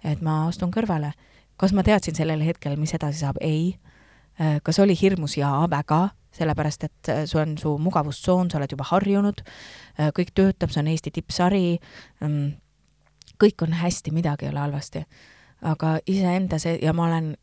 et 0.04 0.22
ma 0.22 0.46
astun 0.48 0.72
kõrvale. 0.74 1.12
kas 1.56 1.72
ma 1.72 1.82
teadsin 1.82 2.14
sellel 2.14 2.40
hetkel, 2.42 2.76
mis 2.76 2.94
edasi 2.94 3.18
saab? 3.18 3.36
ei. 3.40 3.78
Äh, 4.40 4.60
kas 4.62 4.78
oli 4.78 4.96
hirmus? 5.00 5.36
jaa, 5.36 5.66
väga, 5.70 6.08
sellepärast 6.32 6.84
et 6.84 7.08
äh, 7.08 7.24
see 7.26 7.40
on 7.40 7.58
su 7.58 7.76
mugavustsoon, 7.78 8.50
sa 8.50 8.58
oled 8.58 8.72
juba 8.72 8.88
harjunud, 8.88 9.42
äh, 9.98 10.10
kõik 10.16 10.32
töötab, 10.34 10.72
see 10.72 10.80
on 10.80 10.88
Eesti 10.88 11.10
tippsari, 11.10 11.78
mm, 12.20 12.50
kõik 13.42 13.66
on 13.66 13.76
hästi, 13.76 14.10
midagi 14.10 14.46
ei 14.46 14.54
ole 14.54 14.66
halvasti. 14.66 15.04
aga 15.62 15.98
iseenda 16.06 16.58
see, 16.58 16.78
ja 16.82 16.92
ma 16.92 17.04
olen 17.06 17.36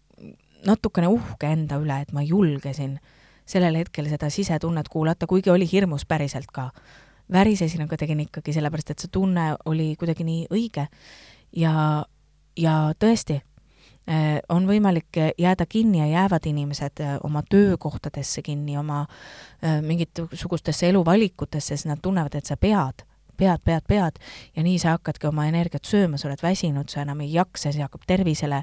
natukene 0.68 1.08
uhke 1.08 1.48
enda 1.48 1.78
üle, 1.80 2.02
et 2.02 2.12
ma 2.12 2.22
julgesin 2.26 2.98
sellel 3.48 3.78
hetkel 3.80 4.10
seda 4.10 4.30
sisetunnet 4.30 4.90
kuulata, 4.92 5.28
kuigi 5.28 5.50
oli 5.50 5.68
hirmus 5.72 6.06
päriselt 6.06 6.52
ka 6.52 6.70
värisesin, 7.32 7.82
aga 7.86 7.98
tegin 7.98 8.24
ikkagi 8.26 8.54
sellepärast, 8.56 8.94
et 8.94 9.04
see 9.04 9.12
tunne 9.14 9.52
oli 9.70 9.94
kuidagi 10.00 10.26
nii 10.28 10.48
õige. 10.54 10.88
ja, 11.56 12.06
ja 12.58 12.76
tõesti, 13.00 13.40
eh, 14.08 14.40
on 14.50 14.68
võimalik 14.68 15.18
jääda 15.38 15.66
kinni 15.66 16.00
ja 16.00 16.08
jäävad 16.08 16.46
inimesed 16.46 17.00
eh, 17.00 17.18
oma 17.24 17.44
töökohtadesse 17.50 18.42
kinni, 18.42 18.78
oma 18.78 19.06
eh, 19.62 19.82
mingisugustesse 19.82 20.90
eluvalikutesse, 20.90 21.78
sest 21.78 21.90
nad 21.90 22.02
tunnevad, 22.02 22.36
et 22.36 22.46
sa 22.46 22.58
pead 22.58 23.09
pead, 23.40 23.64
pead, 23.66 23.86
pead 23.88 24.20
ja 24.56 24.64
nii 24.66 24.80
sa 24.82 24.96
hakkadki 24.98 25.30
oma 25.30 25.46
energiat 25.50 25.88
sööma, 25.88 26.20
sa 26.20 26.28
oled 26.30 26.42
väsinud, 26.44 26.90
sa 26.92 27.04
enam 27.06 27.24
ei 27.24 27.32
jaksa, 27.34 27.72
see 27.74 27.84
hakkab 27.84 28.06
tervisele, 28.10 28.62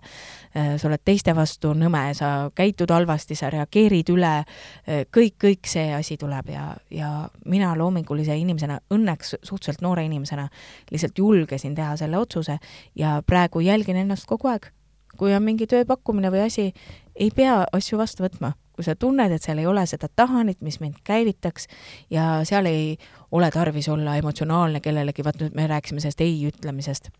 äh, 0.56 0.74
sa 0.80 0.88
oled 0.90 1.02
teiste 1.04 1.34
vastu 1.36 1.72
nõme, 1.76 2.02
sa 2.18 2.50
käitud 2.56 2.92
halvasti, 2.92 3.38
sa 3.38 3.50
reageerid 3.52 4.12
üle, 4.14 4.34
äh, 4.42 5.04
kõik, 5.12 5.38
kõik 5.46 5.70
see 5.70 5.88
asi 5.96 6.18
tuleb 6.20 6.52
ja, 6.52 6.68
ja 6.90 7.12
mina 7.44 7.72
loomingulise 7.78 8.36
inimesena, 8.36 8.78
õnneks 8.92 9.36
suhteliselt 9.42 9.84
noore 9.84 10.04
inimesena, 10.06 10.48
lihtsalt 10.92 11.18
julgesin 11.18 11.74
teha 11.74 11.96
selle 11.96 12.20
otsuse 12.20 12.58
ja 12.94 13.20
praegu 13.26 13.64
jälgin 13.64 14.04
ennast 14.04 14.28
kogu 14.28 14.52
aeg. 14.52 14.72
kui 15.16 15.32
on 15.32 15.40
mingi 15.42 15.64
tööpakkumine 15.64 16.28
või 16.28 16.42
asi, 16.44 16.72
ei 17.16 17.30
pea 17.32 17.62
asju 17.72 17.96
vastu 17.96 18.22
võtma 18.26 18.52
kui 18.76 18.84
sa 18.84 18.92
tunned, 18.94 19.32
et 19.32 19.42
seal 19.42 19.62
ei 19.62 19.66
ole 19.66 19.86
seda 19.88 20.08
tahanit, 20.12 20.60
mis 20.60 20.78
mind 20.82 21.00
käivitaks 21.04 21.64
ja 22.12 22.44
seal 22.44 22.68
ei 22.68 22.98
ole 23.32 23.50
tarvis 23.50 23.88
olla 23.88 24.16
emotsionaalne 24.16 24.80
kellelegi, 24.80 25.24
vaat 25.24 25.40
nüüd 25.40 25.54
me 25.54 25.66
rääkisime 25.66 26.00
sellest 26.00 26.20
ei 26.20 26.38
ütlemisest. 26.48 27.10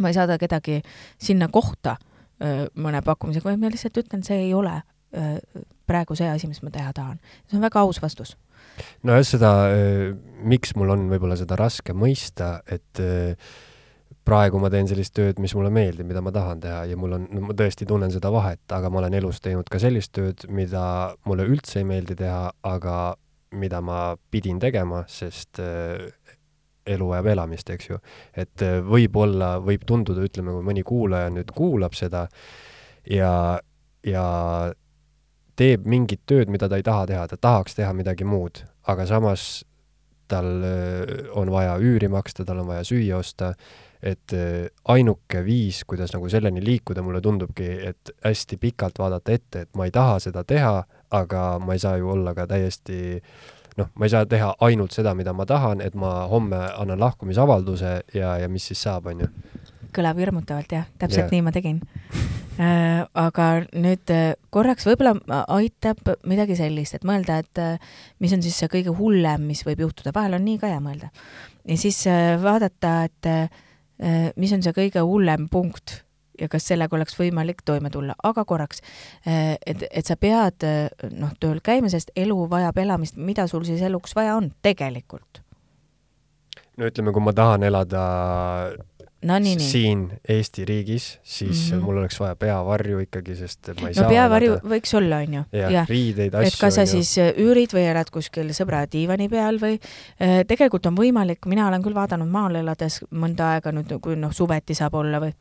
ma 0.00 0.08
ei 0.08 0.14
saada 0.14 0.38
kedagi 0.38 0.82
sinna 1.18 1.48
kohta 1.48 1.96
mõne 2.78 3.02
pakkumisega, 3.02 3.48
vaid 3.48 3.58
ma 3.58 3.70
lihtsalt 3.70 3.98
ütlen, 3.98 4.22
see 4.22 4.38
ei 4.46 4.54
ole 4.54 4.76
praegu 5.88 6.16
see 6.18 6.28
asi, 6.28 6.48
mis 6.50 6.60
ma 6.62 6.70
teha 6.70 6.92
tahan. 6.92 7.18
see 7.48 7.56
on 7.58 7.64
väga 7.64 7.80
aus 7.80 8.02
vastus. 8.02 8.36
nojah, 9.02 9.24
seda, 9.26 9.54
miks 10.44 10.76
mul 10.76 10.94
on 10.94 11.08
võib-olla 11.10 11.38
seda 11.40 11.56
raske 11.58 11.96
mõista, 11.96 12.58
et 12.70 13.02
praegu 14.28 14.60
ma 14.60 14.68
teen 14.72 14.88
sellist 14.90 15.14
tööd, 15.16 15.40
mis 15.40 15.54
mulle 15.56 15.70
meeldib, 15.72 16.06
mida 16.08 16.20
ma 16.24 16.32
tahan 16.34 16.60
teha 16.60 16.82
ja 16.90 16.98
mul 17.00 17.16
on 17.16 17.24
no,, 17.32 17.46
ma 17.48 17.56
tõesti 17.56 17.88
tunnen 17.88 18.12
seda 18.12 18.30
vahet, 18.32 18.60
aga 18.76 18.90
ma 18.92 19.00
olen 19.02 19.16
elus 19.20 19.40
teinud 19.44 19.70
ka 19.72 19.80
sellist 19.82 20.12
tööd, 20.16 20.44
mida 20.52 20.82
mulle 21.28 21.48
üldse 21.48 21.80
ei 21.80 21.88
meeldi 21.88 22.18
teha, 22.18 22.50
aga 22.68 22.98
mida 23.56 23.80
ma 23.80 24.16
pidin 24.30 24.58
tegema, 24.60 25.04
sest 25.08 25.60
äh, 25.62 26.08
elu 26.88 27.08
vajab 27.10 27.30
elamist, 27.34 27.70
eks 27.70 27.90
ju. 27.90 28.00
et 28.36 28.64
äh, 28.64 28.78
võib-olla, 28.84 29.56
võib 29.64 29.86
tunduda, 29.88 30.24
ütleme, 30.24 30.54
kui 30.56 30.66
mõni 30.70 30.84
kuulaja 30.86 31.30
nüüd 31.32 31.52
kuulab 31.56 31.96
seda 31.96 32.26
ja, 33.08 33.32
ja 34.06 34.26
teeb 35.58 35.88
mingit 35.88 36.24
tööd, 36.28 36.52
mida 36.52 36.68
ta 36.68 36.78
ei 36.78 36.86
taha 36.86 37.08
teha, 37.10 37.26
ta 37.28 37.40
tahaks 37.40 37.78
teha 37.78 37.92
midagi 37.96 38.28
muud, 38.28 38.62
aga 38.88 39.08
samas 39.08 39.64
tal 40.28 40.48
äh, 40.64 41.04
on 41.36 41.52
vaja 41.52 41.78
üüri 41.80 42.10
maksta, 42.12 42.44
tal 42.44 42.64
on 42.64 42.72
vaja 42.72 42.86
süüa 42.88 43.20
osta 43.20 43.54
et 43.98 44.30
ainuke 44.94 45.40
viis, 45.42 45.80
kuidas 45.82 46.12
nagu 46.14 46.28
selleni 46.30 46.60
liikuda, 46.62 47.02
mulle 47.02 47.18
tundubki, 47.18 47.66
et 47.88 48.12
hästi 48.22 48.54
pikalt 48.62 49.00
vaadata 49.02 49.34
ette, 49.34 49.64
et 49.66 49.72
ma 49.74 49.88
ei 49.88 49.90
taha 49.90 50.20
seda 50.22 50.44
teha, 50.46 50.84
aga 51.10 51.58
ma 51.62 51.76
ei 51.76 51.82
saa 51.82 51.96
ju 51.96 52.10
olla 52.10 52.34
ka 52.34 52.46
täiesti 52.50 53.20
noh, 53.78 53.90
ma 53.94 54.06
ei 54.06 54.12
saa 54.12 54.26
teha 54.26 54.54
ainult 54.66 54.96
seda, 54.96 55.14
mida 55.14 55.32
ma 55.32 55.46
tahan, 55.46 55.82
et 55.84 55.94
ma 55.94 56.26
homme 56.30 56.58
annan 56.76 57.00
lahkumisavalduse 57.00 57.92
ja, 58.14 58.36
ja 58.42 58.48
mis 58.48 58.66
siis 58.70 58.82
saab, 58.82 59.06
on 59.12 59.24
ju. 59.24 59.28
kõlab 59.96 60.18
hirmutavalt 60.20 60.72
jah, 60.72 60.88
täpselt 60.98 61.26
yeah. 61.26 61.36
nii 61.36 61.46
ma 61.46 61.54
tegin 61.54 61.78
äh,. 62.58 63.04
aga 63.14 63.48
nüüd 63.72 64.14
äh, 64.14 64.34
korraks 64.50 64.88
võib-olla 64.88 65.14
aitab 65.54 66.14
midagi 66.28 66.58
sellist, 66.58 66.98
et 66.98 67.06
mõelda, 67.08 67.38
et 67.44 67.62
äh, 67.62 67.94
mis 68.18 68.34
on 68.34 68.42
siis 68.44 68.58
see 68.58 68.72
kõige 68.72 68.94
hullem, 68.98 69.46
mis 69.48 69.64
võib 69.66 69.86
juhtuda, 69.86 70.12
vahel 70.16 70.36
on 70.40 70.44
nii 70.48 70.58
ka 70.60 70.74
hea 70.74 70.82
mõelda. 70.82 71.12
ja 71.64 71.80
siis 71.80 72.02
äh, 72.10 72.34
vaadata, 72.42 73.00
et 73.08 73.30
äh, 73.30 73.64
Äh, 73.98 74.30
mis 74.38 74.52
on 74.54 74.62
see 74.62 74.74
kõige 74.76 75.02
hullem 75.02 75.48
punkt 75.50 76.04
ja 76.40 76.48
kas 76.48 76.68
sellega 76.70 76.96
oleks 76.96 77.18
võimalik 77.18 77.64
toime 77.66 77.90
tulla, 77.90 78.16
aga 78.22 78.44
korraks, 78.48 78.82
äh, 79.26 79.56
et, 79.66 79.84
et 79.90 80.06
sa 80.06 80.16
pead 80.16 80.66
äh, 80.66 80.86
noh, 81.14 81.34
tööl 81.40 81.62
käima, 81.64 81.90
sest 81.92 82.12
elu 82.16 82.38
vajab 82.50 82.78
elamist, 82.84 83.18
mida 83.18 83.48
sul 83.50 83.66
siis 83.68 83.82
eluks 83.82 84.16
vaja 84.18 84.38
on 84.38 84.52
tegelikult? 84.62 85.42
no 86.78 86.86
ütleme, 86.86 87.12
kui 87.14 87.24
ma 87.24 87.34
tahan 87.34 87.66
elada 87.66 88.02
no, 89.26 89.38
nii, 89.42 89.56
siin 89.62 90.04
Eesti 90.28 90.64
riigis, 90.68 91.08
siis 91.22 91.72
mm 91.72 91.78
-hmm. 91.78 91.82
mul 91.84 91.96
oleks 92.02 92.20
vaja 92.20 92.36
peavarju 92.36 93.00
ikkagi, 93.06 93.36
sest 93.36 93.72
ma 93.80 93.88
ei 93.88 93.94
no, 93.94 94.00
saa 94.00 94.08
peavarju 94.08 94.52
elada. 94.52 94.68
võiks 94.74 94.94
olla, 94.94 95.18
on 95.26 95.34
ju. 95.34 95.42
jah, 95.58 95.88
riideid, 95.88 96.34
asju. 96.34 96.46
et 96.46 96.60
kas 96.60 96.74
sa 96.74 96.86
siis 96.86 97.18
äh, 97.18 97.32
üürid 97.34 97.74
või 97.74 97.88
elad 97.90 98.10
kuskil 98.14 98.54
sõbra 98.54 98.84
diivani 98.92 99.28
peal 99.28 99.58
või 99.58 99.80
tegelikult 100.46 100.86
on 100.86 100.96
võimalik, 100.96 101.46
mina 101.46 101.68
olen 101.68 101.82
küll 101.82 101.94
vaadanud 101.98 102.30
maal 102.30 102.54
elades 102.62 103.02
mõnda 103.10 103.54
aega 103.56 103.72
nüüd, 103.72 103.98
kui 104.00 104.16
noh, 104.16 104.32
suveti 104.32 104.74
saab 104.74 104.94
olla 104.94 105.20
või 105.20 105.34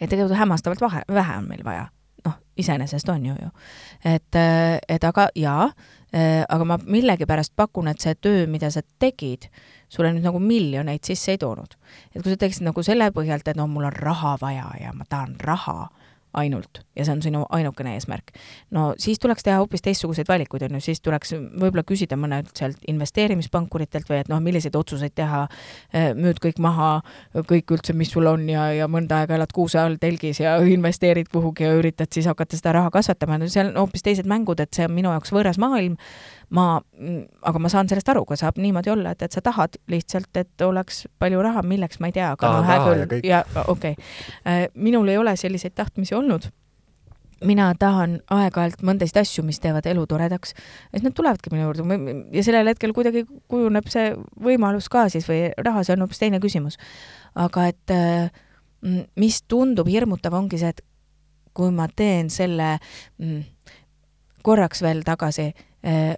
et 0.00 0.10
tegelikult 0.10 0.38
hämmastavalt 0.38 0.80
vahe, 0.80 1.02
vähe 1.12 1.36
on 1.38 1.48
meil 1.48 1.64
vaja. 1.64 1.86
noh, 2.26 2.34
iseenesest 2.58 3.08
on 3.08 3.26
ju 3.26 3.34
ju. 3.42 3.50
et, 4.04 4.38
et 4.88 5.04
aga 5.04 5.28
jaa, 5.34 5.68
aga 6.48 6.64
ma 6.64 6.78
millegipärast 6.82 7.52
pakun, 7.56 7.88
et 7.88 8.00
see 8.00 8.14
töö, 8.14 8.46
mida 8.50 8.70
sa 8.70 8.82
tegid, 8.98 9.46
sulle 9.88 10.10
nüüd 10.12 10.26
nagu 10.26 10.40
miljoneid 10.42 11.04
sisse 11.06 11.36
ei 11.36 11.38
toonud. 11.38 11.76
et 12.14 12.22
kui 12.22 12.32
sa 12.32 12.36
teeksid 12.40 12.66
nagu 12.66 12.82
selle 12.82 13.10
põhjalt, 13.14 13.48
et 13.48 13.56
no 13.56 13.66
mul 13.70 13.86
on 13.90 13.94
raha 13.94 14.36
vaja 14.40 14.70
ja 14.80 14.92
ma 14.92 15.04
tahan 15.08 15.36
raha, 15.40 15.88
ainult 16.36 16.82
ja 16.96 17.04
see 17.04 17.14
on 17.16 17.22
sinu 17.24 17.42
ainukene 17.52 17.94
eesmärk. 17.96 18.32
no 18.70 18.94
siis 18.98 19.18
tuleks 19.22 19.44
teha 19.46 19.58
hoopis 19.60 19.84
teistsuguseid 19.84 20.28
valikuid, 20.28 20.66
on 20.66 20.78
ju, 20.78 20.82
siis 20.88 21.00
tuleks 21.04 21.34
võib-olla 21.36 21.84
küsida 21.86 22.18
mõnelt 22.20 22.52
sealt 22.56 22.84
investeerimispankuritelt 22.88 24.08
või 24.10 24.20
et 24.22 24.30
noh, 24.32 24.40
milliseid 24.44 24.76
otsuseid 24.76 25.14
teha, 25.16 25.46
eh, 25.92 26.12
müüd 26.16 26.40
kõik 26.42 26.60
maha, 26.62 26.90
kõik 27.50 27.76
üldse, 27.76 27.96
mis 27.96 28.12
sul 28.12 28.28
on 28.30 28.48
ja, 28.50 28.68
ja 28.76 28.88
mõnda 28.88 29.22
aega 29.22 29.36
elad 29.38 29.52
kuuse 29.56 29.80
all 29.80 29.98
telgis 30.00 30.40
ja 30.40 30.56
investeerid 30.76 31.30
kuhugi 31.32 31.66
ja 31.66 31.74
üritad 31.76 32.12
siis 32.12 32.28
hakata 32.30 32.58
seda 32.58 32.76
raha 32.78 32.92
kasvatama, 32.94 33.40
no 33.40 33.50
seal 33.52 33.72
on 33.72 33.82
hoopis 33.84 34.06
teised 34.06 34.28
mängud, 34.28 34.60
et 34.60 34.72
see 34.76 34.88
on 34.88 34.96
minu 34.96 35.12
jaoks 35.12 35.34
võõras 35.34 35.60
maailm, 35.62 35.98
ma, 36.54 36.66
aga 37.42 37.58
ma 37.62 37.70
saan 37.72 37.88
sellest 37.90 38.08
aru, 38.12 38.24
kui 38.28 38.38
saab 38.38 38.60
niimoodi 38.62 38.92
olla, 38.92 39.14
et, 39.16 39.24
et 39.26 39.34
sa 39.34 39.42
tahad 39.44 39.78
lihtsalt, 39.90 40.30
et 40.38 40.66
oleks 40.66 41.06
palju 41.18 41.40
raha, 41.42 41.64
milleks, 41.66 41.98
ma 42.00 42.10
ei 42.10 42.14
tea, 42.16 42.30
aga 42.36 42.52
no 42.52 42.62
ja 42.68 42.78
küll, 42.84 43.18
ja 43.26 43.42
okei 43.66 43.96
okay.. 43.96 44.70
minul 44.74 45.08
ei 45.10 45.18
ole 45.18 45.36
selliseid 45.36 45.74
tahtmisi 45.74 46.14
olnud 46.14 46.48
mina 47.44 47.66
tahan 47.78 48.20
aeg-ajalt 48.32 48.80
mõndasid 48.86 49.18
asju, 49.20 49.44
mis 49.44 49.58
teevad 49.60 49.84
elu 49.90 50.06
toredaks, 50.08 50.54
siis 50.94 51.04
nad 51.04 51.12
tulevadki 51.16 51.52
minu 51.52 51.66
juurde 51.66 51.98
ja 52.32 52.44
sellel 52.46 52.70
hetkel 52.70 52.94
kuidagi 52.96 53.26
kujuneb 53.50 53.90
see 53.92 54.14
võimalus 54.40 54.88
ka 54.92 55.06
siis 55.12 55.28
või 55.28 55.50
raha, 55.60 55.84
see 55.84 55.96
on 55.96 56.06
hoopis 56.06 56.22
teine 56.22 56.40
küsimus. 56.40 56.78
aga 57.34 57.66
et 57.68 57.92
äh, 57.92 58.30
mis 59.20 59.42
tundub 59.48 59.88
hirmutav, 59.90 60.36
ongi 60.38 60.60
see, 60.60 60.72
et 60.72 60.80
kui 61.56 61.72
ma 61.72 61.88
teen 61.88 62.30
selle 62.32 62.76
korraks 64.46 64.82
veel 64.84 65.02
tagasi, 65.06 65.50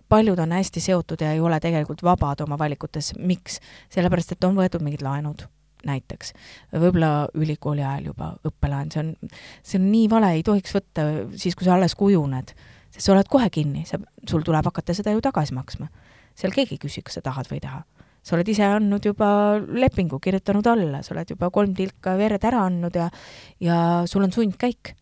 paljud 0.09 0.39
on 0.39 0.53
hästi 0.55 0.81
seotud 0.81 1.21
ja 1.21 1.35
ei 1.35 1.41
ole 1.45 1.59
tegelikult 1.61 2.03
vabad 2.07 2.41
oma 2.41 2.59
valikutes, 2.59 3.13
miks? 3.19 3.59
sellepärast, 3.93 4.33
et 4.33 4.45
on 4.49 4.57
võetud 4.57 4.85
mingid 4.85 5.03
laenud 5.05 5.45
näiteks, 5.87 6.33
võib-olla 6.75 7.29
ülikooli 7.39 7.85
ajal 7.85 8.11
juba 8.11 8.33
õppelaen, 8.49 8.91
see 8.93 9.03
on, 9.05 9.13
see 9.63 9.79
on 9.81 9.87
nii 9.93 10.09
vale, 10.11 10.33
ei 10.39 10.43
tohiks 10.47 10.75
võtta 10.75 11.05
siis, 11.39 11.57
kui 11.59 11.69
sa 11.69 11.77
alles 11.77 11.95
kujuned, 11.99 12.51
sest 12.95 13.05
sa 13.05 13.15
oled 13.15 13.31
kohe 13.31 13.47
kinni, 13.55 13.85
sa, 13.89 14.01
sul 14.29 14.43
tuleb 14.47 14.67
hakata 14.71 14.97
seda 14.97 15.15
ju 15.15 15.23
tagasi 15.25 15.55
maksma. 15.57 15.89
seal 16.39 16.55
keegi 16.55 16.77
ei 16.77 16.83
küsi, 16.83 17.03
kas 17.05 17.19
sa 17.19 17.25
tahad 17.25 17.49
või 17.51 17.61
ei 17.61 17.67
taha. 17.67 17.85
sa 18.23 18.35
oled 18.37 18.49
ise 18.51 18.67
andnud 18.67 19.07
juba 19.07 19.29
lepingu, 19.59 20.19
kirjutanud 20.21 20.67
alla, 20.67 21.03
sa 21.03 21.15
oled 21.15 21.31
juba 21.31 21.51
kolm 21.55 21.75
tilka 21.75 22.17
verd 22.19 22.45
ära 22.45 22.65
andnud 22.67 22.99
ja, 22.99 23.09
ja 23.61 23.79
sul 24.07 24.27
on 24.27 24.35
sundkäik 24.35 24.95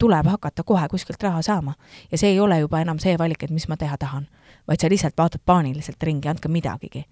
tuleb 0.00 0.26
hakata 0.26 0.64
kohe 0.66 0.88
kuskilt 0.88 1.22
raha 1.22 1.42
saama. 1.42 1.74
ja 2.12 2.18
see 2.18 2.34
ei 2.34 2.40
ole 2.40 2.58
juba 2.58 2.80
enam 2.80 2.98
see 2.98 3.16
valik, 3.18 3.42
et 3.42 3.54
mis 3.54 3.68
ma 3.68 3.76
teha 3.76 3.96
tahan, 4.00 4.28
vaid 4.68 4.80
sa 4.80 4.90
lihtsalt 4.90 5.16
vaatad 5.18 5.42
paaniliselt 5.46 6.02
ringi, 6.02 6.28
andke 6.28 6.48
midagigi. 6.48 7.04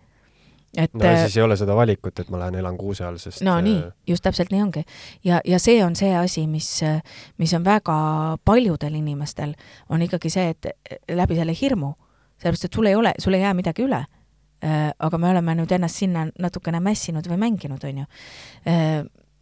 et 0.76 0.94
no 0.94 1.14
siis 1.22 1.36
ei 1.36 1.42
ole 1.42 1.56
seda 1.56 1.76
valikut, 1.76 2.18
et 2.18 2.30
ma 2.30 2.42
lähen 2.42 2.58
elan 2.60 2.76
kuuse 2.76 3.04
all, 3.04 3.16
sest 3.20 3.42
no 3.46 3.58
nii, 3.64 3.80
just 4.06 4.24
täpselt 4.24 4.52
nii 4.52 4.62
ongi. 4.62 4.84
ja, 5.24 5.40
ja 5.44 5.58
see 5.58 5.84
on 5.84 5.96
see 5.96 6.14
asi, 6.16 6.46
mis, 6.46 6.80
mis 7.38 7.54
on 7.54 7.64
väga 7.64 7.96
paljudel 8.44 8.94
inimestel, 8.94 9.54
on 9.88 10.02
ikkagi 10.02 10.30
see, 10.30 10.52
et 10.54 10.70
läbi 11.12 11.38
selle 11.38 11.56
hirmu, 11.60 11.94
sellepärast 12.38 12.70
et 12.70 12.80
sul 12.80 12.86
ei 12.86 12.94
ole, 12.94 13.14
sul 13.18 13.36
ei 13.38 13.46
jää 13.46 13.54
midagi 13.54 13.84
üle 13.86 14.04
aga 14.98 15.18
me 15.18 15.30
oleme 15.30 15.54
nüüd 15.54 15.72
ennast 15.74 16.00
sinna 16.02 16.24
natukene 16.42 16.80
mässinud 16.82 17.26
või 17.30 17.38
mänginud, 17.44 17.84
on 17.86 18.00
ju. 18.02 18.06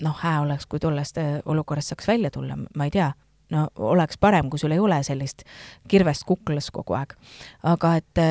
noh, 0.05 0.19
hää 0.21 0.41
oleks, 0.43 0.67
kui 0.67 0.81
tollest 0.81 1.17
olukorrast 1.45 1.95
saaks 1.95 2.09
välja 2.09 2.31
tulla, 2.31 2.57
ma 2.77 2.85
ei 2.85 2.93
tea, 2.93 3.13
no 3.55 3.67
oleks 3.77 4.19
parem, 4.21 4.51
kui 4.51 4.59
sul 4.59 4.75
ei 4.75 4.83
ole 4.83 4.99
sellist 5.07 5.45
kirvest 5.89 6.27
kuklas 6.27 6.71
kogu 6.75 6.97
aeg. 6.99 7.15
aga 7.63 7.95
et 8.01 8.23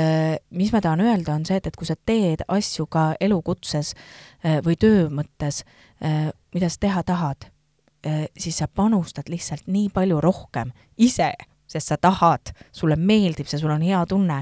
mis 0.51 0.73
ma 0.73 0.81
tahan 0.83 1.03
öelda, 1.05 1.35
on 1.35 1.45
see, 1.47 1.57
et, 1.57 1.67
et 1.67 1.75
kui 1.75 1.87
sa 1.87 1.95
teed 1.95 2.45
asju 2.47 2.87
ka 2.91 3.13
elukutses 3.19 3.93
või 4.65 4.75
töö 4.79 5.07
mõttes, 5.09 5.63
mida 6.53 6.69
sa 6.69 6.81
teha 6.87 7.03
tahad, 7.07 7.49
siis 8.37 8.59
sa 8.61 8.67
panustad 8.67 9.31
lihtsalt 9.31 9.67
nii 9.71 9.89
palju 9.93 10.19
rohkem 10.21 10.73
ise 10.97 11.31
sest 11.67 11.91
sa 11.91 11.97
tahad, 11.97 12.51
sulle 12.71 12.95
meeldib 12.95 13.49
see, 13.49 13.59
sul 13.59 13.73
on 13.73 13.83
hea 13.85 14.01
tunne, 14.09 14.41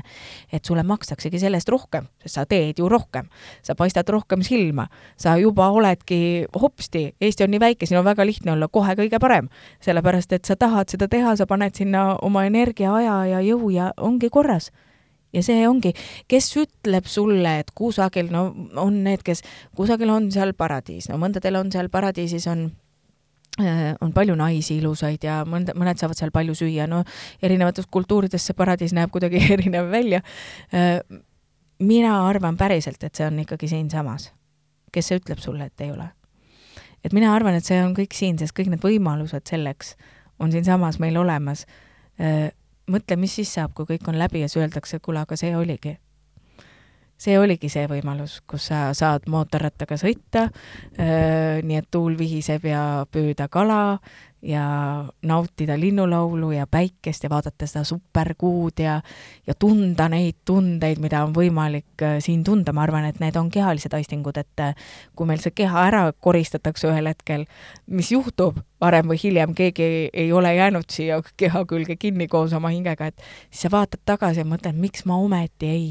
et 0.51 0.65
sulle 0.65 0.83
makstaksegi 0.87 1.39
selle 1.39 1.59
eest 1.59 1.71
rohkem, 1.71 2.07
sest 2.23 2.39
sa 2.39 2.45
teed 2.49 2.79
ju 2.79 2.89
rohkem. 2.89 3.29
sa 3.63 3.75
paistad 3.75 4.09
rohkem 4.09 4.43
silma, 4.43 4.87
sa 5.17 5.37
juba 5.37 5.69
oledki 5.69 6.45
hopsti, 6.55 7.15
Eesti 7.21 7.43
on 7.43 7.51
nii 7.51 7.59
väike, 7.59 7.85
siin 7.85 7.99
on 7.99 8.05
väga 8.05 8.25
lihtne 8.25 8.51
olla 8.51 8.67
kohe 8.67 8.95
kõige 8.95 9.19
parem. 9.19 9.49
sellepärast, 9.81 10.33
et 10.33 10.45
sa 10.45 10.55
tahad 10.55 10.89
seda 10.89 11.07
teha, 11.07 11.35
sa 11.35 11.45
paned 11.45 11.75
sinna 11.75 12.17
oma 12.21 12.45
energia, 12.45 12.93
aja 12.93 13.25
ja 13.25 13.39
jõu 13.41 13.69
ja 13.69 13.91
ongi 13.97 14.29
korras 14.29 14.71
ja 15.33 15.41
see 15.45 15.65
ongi, 15.67 15.93
kes 16.29 16.51
ütleb 16.61 17.07
sulle, 17.09 17.57
et 17.63 17.71
kusagil, 17.75 18.29
no 18.33 18.45
on 18.79 19.01
need, 19.05 19.23
kes, 19.25 19.43
kusagil 19.77 20.11
on 20.13 20.29
seal 20.33 20.53
paradiis, 20.57 21.09
no 21.09 21.17
mõndadel 21.21 21.57
on 21.59 21.71
seal 21.73 21.89
paradiisis 21.93 22.47
on 22.51 22.67
on 24.01 24.13
palju 24.13 24.35
naisi 24.35 24.79
ilusaid 24.81 25.23
ja 25.27 25.43
mõned, 25.45 25.75
mõned 25.77 25.99
saavad 26.01 26.17
seal 26.17 26.31
palju 26.33 26.55
süüa, 26.57 26.87
no 26.89 27.03
erinevates 27.43 27.85
kultuurides 27.91 28.47
see 28.47 28.57
paradiis 28.57 28.95
näeb 28.97 29.11
kuidagi 29.13 29.43
erinev 29.55 29.91
välja. 29.91 30.23
mina 31.79 32.15
arvan 32.27 32.57
päriselt, 32.57 33.03
et 33.03 33.15
see 33.15 33.27
on 33.27 33.39
ikkagi 33.39 33.67
siinsamas. 33.67 34.31
kes 34.91 35.07
see 35.07 35.21
ütleb 35.21 35.39
sulle, 35.39 35.65
et 35.65 35.81
ei 35.81 35.91
ole? 35.91 36.09
et 37.03 37.13
mina 37.13 37.33
arvan, 37.35 37.53
et 37.53 37.65
see 37.65 37.77
on 37.83 37.93
kõik 37.93 38.15
siin, 38.17 38.39
sest 38.39 38.55
kõik 38.57 38.71
need 38.73 38.83
võimalused 38.83 39.45
selleks 39.49 39.95
on 40.39 40.51
siinsamas 40.51 40.99
meil 40.99 41.17
olemas. 41.17 41.67
mõtle, 42.89 43.15
mis 43.15 43.35
siis 43.35 43.53
saab, 43.53 43.73
kui 43.73 43.85
kõik 43.85 44.07
on 44.07 44.17
läbi 44.17 44.41
ja 44.41 44.49
siis 44.49 44.63
öeldakse, 44.63 44.99
kuule, 44.99 45.21
aga 45.27 45.37
see 45.37 45.55
oligi 45.55 45.97
see 47.23 47.39
oligi 47.39 47.71
see 47.71 47.87
võimalus, 47.89 48.41
kus 48.49 48.67
sa 48.71 48.89
saad 48.97 49.29
mootorrattaga 49.31 49.97
sõita, 49.99 50.49
nii 50.97 51.79
et 51.79 51.89
tuul 51.91 52.17
vihiseb 52.19 52.67
ja 52.67 52.83
püüda 53.11 53.47
kala 53.51 53.81
ja 54.43 55.05
nautida 55.21 55.79
linnulaulu 55.79 56.51
ja 56.51 56.67
päikest 56.67 57.23
ja 57.23 57.29
vaadata 57.31 57.67
seda 57.67 57.83
superkuud 57.87 58.79
ja, 58.83 58.97
ja 59.47 59.53
tunda 59.55 60.09
neid 60.11 60.41
tundeid, 60.45 60.99
mida 60.99 61.21
on 61.23 61.31
võimalik 61.35 62.03
siin 62.19 62.43
tunda, 62.43 62.73
ma 62.75 62.83
arvan, 62.83 63.07
et 63.07 63.21
need 63.23 63.37
on 63.39 63.47
kehalised 63.51 63.95
aistingud, 63.95 64.37
et 64.41 64.63
kui 65.15 65.29
meil 65.29 65.39
see 65.39 65.55
keha 65.55 65.85
ära 65.87 66.01
koristatakse 66.19 66.89
ühel 66.91 67.07
hetkel, 67.13 67.45
mis 67.87 68.11
juhtub 68.11 68.59
varem 68.83 69.13
või 69.13 69.21
hiljem, 69.23 69.53
keegi 69.55 69.83
ei, 69.83 70.09
ei 70.25 70.33
ole 70.35 70.51
jäänud 70.57 70.91
siia 70.91 71.21
keha 71.39 71.63
külge 71.69 71.95
kinni 71.95 72.27
koos 72.27 72.51
oma 72.53 72.73
hingega, 72.75 73.13
et 73.13 73.23
siis 73.47 73.63
sa 73.69 73.71
vaatad 73.77 74.03
tagasi 74.03 74.43
ja 74.43 74.49
mõtled, 74.49 74.75
miks 74.75 75.07
ma 75.07 75.21
ometi 75.23 75.71
ei 75.71 75.87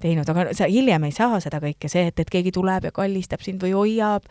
teinud, 0.00 0.28
aga 0.28 0.50
sa 0.56 0.68
hiljem 0.68 1.06
ei 1.08 1.14
saa 1.14 1.38
seda 1.40 1.60
kõike, 1.62 1.88
see, 1.88 2.10
et, 2.10 2.20
et 2.20 2.30
keegi 2.32 2.52
tuleb 2.54 2.88
ja 2.88 2.92
kallistab 2.94 3.42
sind 3.44 3.62
või 3.64 3.72
hoiab 3.72 4.26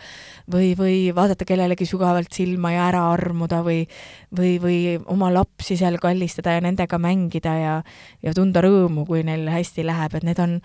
või, 0.51 0.73
või 0.77 0.97
vaadata 1.15 1.47
kellelegi 1.47 1.87
sügavalt 1.89 2.33
silma 2.35 2.73
ja 2.75 2.85
ära 2.91 3.01
armuda 3.13 3.63
või, 3.65 3.81
või, 4.35 4.55
või 4.61 4.77
oma 5.11 5.31
lapsi 5.33 5.77
seal 5.79 5.97
kallistada 6.01 6.55
ja 6.57 6.63
nendega 6.65 6.99
mängida 7.01 7.55
ja, 7.57 7.75
ja 8.25 8.35
tunda 8.37 8.61
rõõmu, 8.65 9.07
kui 9.09 9.25
neil 9.25 9.49
hästi 9.49 9.87
läheb, 9.87 10.19
et 10.19 10.29
need 10.29 10.41
on, 10.43 10.55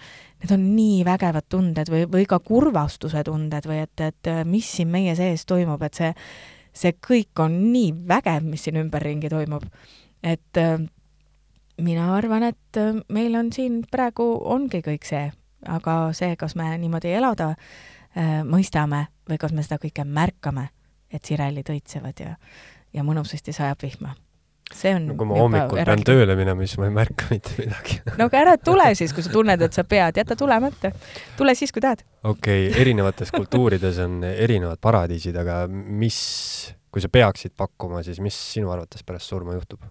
need 0.44 0.54
on 0.56 0.68
nii 0.76 1.02
vägevad 1.08 1.48
tunded 1.48 1.92
või, 1.92 2.04
või 2.10 2.28
ka 2.28 2.42
kurvastuse 2.44 3.24
tunded 3.26 3.68
või 3.70 3.82
et, 3.86 4.06
et 4.10 4.32
mis 4.48 4.68
siin 4.76 4.92
meie 4.92 5.16
sees 5.18 5.46
toimub, 5.48 5.82
et 5.86 5.96
see, 5.96 6.12
see 6.76 6.96
kõik 7.00 7.44
on 7.44 7.56
nii 7.72 7.92
vägev, 8.08 8.44
mis 8.44 8.68
siin 8.68 8.80
ümberringi 8.84 9.32
toimub. 9.32 9.64
et 10.20 10.58
mina 11.80 12.10
arvan, 12.16 12.44
et 12.50 12.80
meil 13.12 13.36
on 13.38 13.52
siin 13.52 13.82
praegu 13.90 14.26
ongi 14.52 14.82
kõik 14.84 15.06
see, 15.08 15.28
aga 15.68 15.96
see, 16.16 16.34
kas 16.40 16.56
me 16.58 16.70
niimoodi 16.80 17.12
elada 17.16 17.52
äh, 17.54 18.40
mõistame 18.46 19.06
või 19.28 19.38
kas 19.40 19.54
me 19.54 19.64
seda 19.66 19.80
kõike 19.82 20.04
märkame, 20.06 20.68
et 21.12 21.26
sirelid 21.26 21.70
õitsevad 21.70 22.24
ja, 22.24 22.34
ja 22.94 23.06
mõnusasti 23.06 23.54
sajab 23.54 23.82
vihma. 23.82 24.16
see 24.70 24.92
on 24.94 25.08
no 25.10 25.14
kui 25.18 25.26
ma 25.26 25.34
hommikul 25.34 25.80
pean 25.82 26.02
tööle 26.06 26.36
minema, 26.38 26.62
siis 26.62 26.78
ma 26.78 26.86
ei 26.86 26.92
märka 26.94 27.26
mitte 27.32 27.56
midagi 27.58 27.96
no 28.18 28.28
aga 28.28 28.42
ära 28.44 28.56
tule 28.56 28.86
siis, 28.98 29.12
kui 29.12 29.22
sa 29.26 29.32
tunned, 29.32 29.62
et 29.62 29.74
sa 29.74 29.84
pead, 29.84 30.20
jäta 30.22 30.36
tulemata. 30.38 30.92
tule 31.36 31.54
siis, 31.58 31.72
kui 31.72 31.82
tahad. 31.82 32.04
okei 32.22 32.68
okay,, 32.68 32.80
erinevates 32.82 33.32
kultuurides 33.34 33.98
on 34.04 34.22
erinevad 34.30 34.78
paradiisid, 34.80 35.36
aga 35.36 35.64
mis, 35.70 36.20
kui 36.90 37.02
sa 37.02 37.08
peaksid 37.08 37.56
pakkuma, 37.56 38.04
siis 38.06 38.20
mis 38.20 38.38
sinu 38.54 38.70
arvates 38.70 39.06
pärast 39.06 39.30
surma 39.30 39.58
juhtub? 39.58 39.82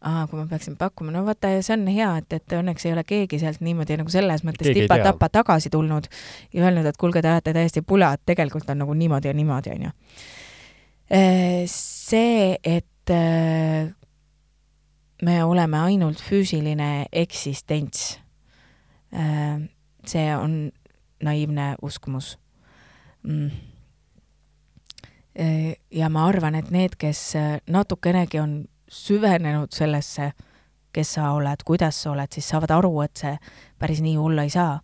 Aa, 0.00 0.26
kui 0.30 0.38
ma 0.38 0.46
peaksin 0.46 0.76
pakkuma, 0.78 1.12
no 1.14 1.24
vaata, 1.26 1.50
see 1.64 1.74
on 1.74 1.86
hea, 1.90 2.08
et, 2.20 2.36
et 2.38 2.54
õnneks 2.58 2.86
ei 2.86 2.94
ole 2.94 3.02
keegi 3.06 3.40
sealt 3.42 3.62
niimoodi 3.64 3.96
nagu 3.98 4.12
selles 4.12 4.44
mõttes 4.46 4.70
tipa-tapa 4.74 5.28
tagasi 5.34 5.72
tulnud 5.74 6.06
ja 6.54 6.66
öelnud, 6.68 6.86
et 6.86 7.00
kuulge, 7.00 7.22
te 7.24 7.32
ajate 7.32 7.54
täiesti 7.56 7.82
pula, 7.82 8.12
et 8.14 8.22
tegelikult 8.28 8.70
on 8.70 8.82
nagu 8.84 8.94
niimoodi 8.94 9.30
ja 9.30 9.34
niimoodi, 9.34 9.74
onju. 9.74 9.90
see, 11.72 12.56
et 12.62 13.14
me 15.22 15.36
oleme 15.44 15.82
ainult 15.88 16.22
füüsiline 16.22 17.08
eksistents, 17.12 18.18
see 20.06 20.28
on 20.36 20.60
naiivne 21.24 21.74
uskumus. 21.82 22.36
Mm. 23.26 23.50
Ja 25.94 26.08
ma 26.10 26.26
arvan, 26.26 26.54
et 26.58 26.70
need, 26.74 26.94
kes 26.98 27.32
natukenegi 27.70 28.40
on 28.42 28.60
süvenenud 28.88 29.72
sellesse, 29.74 30.32
kes 30.92 31.14
sa 31.18 31.32
oled, 31.36 31.62
kuidas 31.64 32.02
sa 32.02 32.12
oled, 32.12 32.32
siis 32.32 32.48
saavad 32.48 32.72
aru, 32.78 32.92
et 33.04 33.20
see 33.20 33.34
päris 33.78 34.00
nii 34.04 34.16
hull 34.16 34.38
ei 34.42 34.50
saa. 34.50 34.80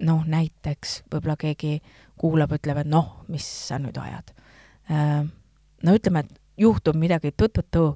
noh, 0.00 0.20
näiteks 0.24 1.02
võib-olla 1.12 1.36
keegi 1.36 1.80
kuulab, 2.16 2.52
ütleb, 2.56 2.78
et 2.80 2.88
noh, 2.88 3.24
mis 3.28 3.44
sa 3.68 3.78
nüüd 3.78 3.96
ajad. 4.00 4.32
äh, 4.90 5.24
no 5.82 5.94
ütleme, 5.94 6.24
et 6.24 6.40
juhtub 6.60 6.96
midagi 6.96 7.32
tõtõtõ 7.32 7.94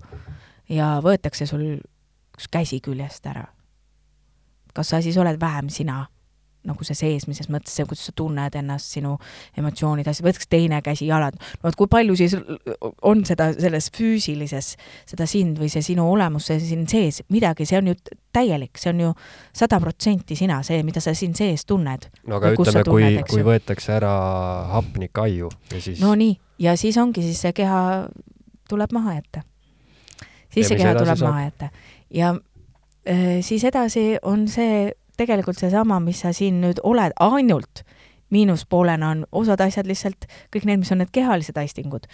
ja 0.69 1.01
võetakse 1.05 1.47
sul 1.47 1.65
üks 2.35 2.49
käsi 2.51 2.81
küljest 2.81 3.27
ära. 3.27 3.47
kas 4.75 4.89
sa 4.89 5.01
siis 5.03 5.17
oled 5.17 5.41
vähem 5.41 5.69
sina 5.69 6.07
nagu 6.65 6.87
see 6.87 6.97
seesmises 6.97 7.51
mõttes, 7.53 7.75
see, 7.77 7.87
kuidas 7.89 8.07
sa 8.09 8.15
tunned 8.17 8.57
ennast, 8.59 8.93
sinu 8.97 9.15
emotsioonid, 9.61 10.09
asjad, 10.09 10.27
võtaks 10.29 10.49
teine 10.51 10.81
käsi, 10.85 11.09
jalad, 11.11 11.37
no 11.37 11.69
vot 11.69 11.79
kui 11.79 11.91
palju 11.93 12.17
siis 12.19 12.37
on 13.05 13.25
seda 13.29 13.51
selles 13.53 13.91
füüsilises, 13.95 14.75
seda 15.11 15.29
sind 15.31 15.61
või 15.61 15.71
see 15.73 15.85
sinu 15.85 16.07
olemus, 16.13 16.49
see 16.51 16.61
siin 16.63 16.87
sees, 16.91 17.23
midagi, 17.35 17.67
see 17.69 17.81
on 17.81 17.93
ju 17.93 17.99
täielik, 18.35 18.79
see 18.81 18.93
on 18.95 19.03
ju 19.07 19.13
sada 19.55 19.81
protsenti 19.83 20.37
sina, 20.39 20.61
see, 20.67 20.83
mida 20.87 21.03
sa 21.05 21.15
siin 21.17 21.37
sees 21.39 21.67
tunned. 21.69 22.09
no 22.29 22.41
aga 22.41 22.55
ütleme, 22.57 22.85
kui, 22.89 23.11
kui 23.31 23.47
võetakse 23.47 23.95
ära 23.99 24.15
hapnik 24.73 25.25
aiu 25.25 25.53
ja 25.73 25.81
siis 25.81 26.01
no 26.03 26.15
nii, 26.19 26.37
ja 26.65 26.77
siis 26.81 26.99
ongi 27.01 27.25
siis 27.27 27.45
see 27.45 27.55
keha 27.57 27.83
tuleb 28.71 28.97
maha 28.97 29.19
jätta. 29.19 29.45
siis 30.49 30.65
ja 30.65 30.73
see 30.73 30.83
keha 30.83 30.97
tuleb 30.99 31.17
saab? 31.19 31.29
maha 31.29 31.47
jätta 31.49 31.71
ja 32.15 32.35
äh, 33.09 33.41
siis 33.43 33.65
edasi 33.65 34.15
on 34.23 34.49
see 34.49 34.93
tegelikult 35.17 35.59
seesama, 35.61 36.01
mis 36.01 36.23
sa 36.25 36.33
siin 36.37 36.61
nüüd 36.65 36.81
oled, 36.83 37.15
ainult 37.21 37.85
miinuspoolena 38.35 39.11
on 39.15 39.25
osad 39.33 39.63
asjad 39.65 39.87
lihtsalt 39.89 40.27
kõik 40.55 40.67
need, 40.69 40.83
mis 40.83 40.93
on 40.95 41.03
need 41.03 41.13
kehalised 41.15 41.59
aistingud. 41.61 42.09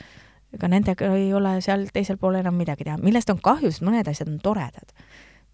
ega 0.50 0.68
nendega 0.68 1.12
ei 1.14 1.28
ole 1.34 1.60
seal 1.62 1.86
teisel 1.94 2.18
pool 2.18 2.40
enam 2.40 2.56
midagi 2.58 2.84
teha, 2.84 2.98
millest 2.98 3.30
on 3.30 3.38
kahju, 3.42 3.70
sest 3.70 3.84
mõned 3.86 4.08
asjad 4.10 4.28
on 4.28 4.40
toredad. 4.42 4.94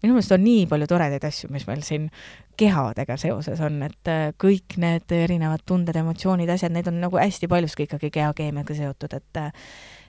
minu 0.03 0.13
meelest 0.13 0.33
on 0.33 0.43
nii 0.43 0.65
palju 0.69 0.87
toredaid 0.89 1.23
asju, 1.25 1.49
mis 1.53 1.67
meil 1.67 1.81
siin 1.85 2.09
kehadega 2.57 3.17
seoses 3.17 3.61
on, 3.65 3.79
et 3.85 4.09
äh, 4.11 4.31
kõik 4.37 4.77
need 4.77 5.13
erinevad 5.13 5.63
tunded, 5.65 5.95
emotsioonid, 5.95 6.49
asjad, 6.49 6.73
need 6.73 6.89
on 6.89 6.99
nagu 7.01 7.17
hästi 7.17 7.49
paljuski 7.49 7.87
ikkagi 7.87 8.11
kehakeemiaga 8.13 8.75
seotud, 8.77 9.13
et 9.13 9.41
äh, 9.41 9.51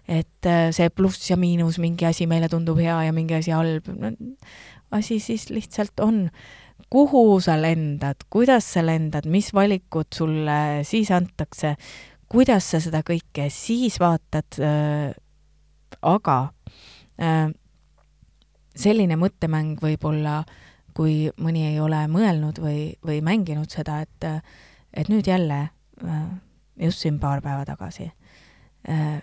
et 0.08 0.46
äh, 0.48 0.70
see 0.72 0.88
pluss 0.88 1.30
ja 1.30 1.36
miinus, 1.36 1.78
mingi 1.78 2.06
asi 2.08 2.26
meile 2.26 2.48
tundub 2.48 2.78
hea 2.80 2.96
ja 3.04 3.12
mingi 3.12 3.36
asi 3.36 3.52
halb 3.52 3.90
no,, 3.92 4.12
asi 4.90 5.18
siis 5.20 5.50
lihtsalt 5.52 6.00
on 6.00 6.30
kuhu 6.90 7.40
sa 7.40 7.56
lendad, 7.60 8.16
kuidas 8.30 8.64
sa 8.72 8.82
lendad, 8.84 9.28
mis 9.28 9.52
valikud 9.54 10.08
sulle 10.14 10.84
siis 10.88 11.10
antakse, 11.12 11.74
kuidas 12.28 12.70
sa 12.72 12.80
seda 12.80 13.02
kõike 13.06 13.48
siis 13.52 13.98
vaatad 14.00 14.60
äh,, 14.64 15.12
aga 16.02 16.38
äh, 17.20 17.48
selline 18.78 19.18
mõttemäng 19.20 19.80
võib-olla, 19.82 20.42
kui 20.96 21.28
mõni 21.38 21.66
ei 21.68 21.78
ole 21.80 22.00
mõelnud 22.10 22.58
või, 22.62 22.92
või 23.04 23.20
mänginud 23.24 23.70
seda, 23.70 24.00
et, 24.02 24.28
et 24.92 25.12
nüüd 25.12 25.28
jälle 25.28 25.60
äh,, 25.68 26.24
just 26.88 27.04
siin 27.04 27.20
paar 27.20 27.44
päeva 27.44 27.68
tagasi 27.68 28.08
äh,, 28.88 29.20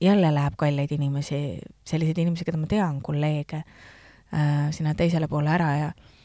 jälle 0.00 0.34
läheb 0.36 0.56
kalleid 0.60 0.92
inimesi, 0.92 1.60
selliseid 1.84 2.20
inimesi, 2.20 2.44
keda 2.44 2.60
ma 2.60 2.68
tean, 2.68 3.00
kolleege 3.04 3.64
äh,, 3.64 4.68
sinna 4.76 4.92
teisele 4.94 5.28
poole 5.32 5.56
ära 5.56 5.74
ja 5.80 5.92
äh, 5.92 6.16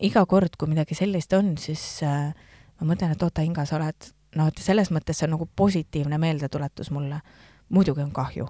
iga 0.00 0.24
kord, 0.26 0.54
kui 0.58 0.70
midagi 0.70 0.96
sellist 0.98 1.32
on, 1.36 1.56
siis 1.60 2.02
äh, 2.06 2.30
ma 2.78 2.92
mõtlen, 2.92 3.14
et 3.14 3.22
oota, 3.22 3.44
Inga, 3.46 3.64
sa 3.68 3.78
oled, 3.78 4.12
noh, 4.38 4.50
et 4.50 4.62
selles 4.62 4.92
mõttes 4.94 5.18
see 5.18 5.28
on 5.28 5.36
nagu 5.36 5.48
positiivne 5.56 6.20
meeldetuletus 6.20 6.92
mulle. 6.94 7.20
muidugi 7.68 8.00
on 8.00 8.12
kahju. 8.12 8.46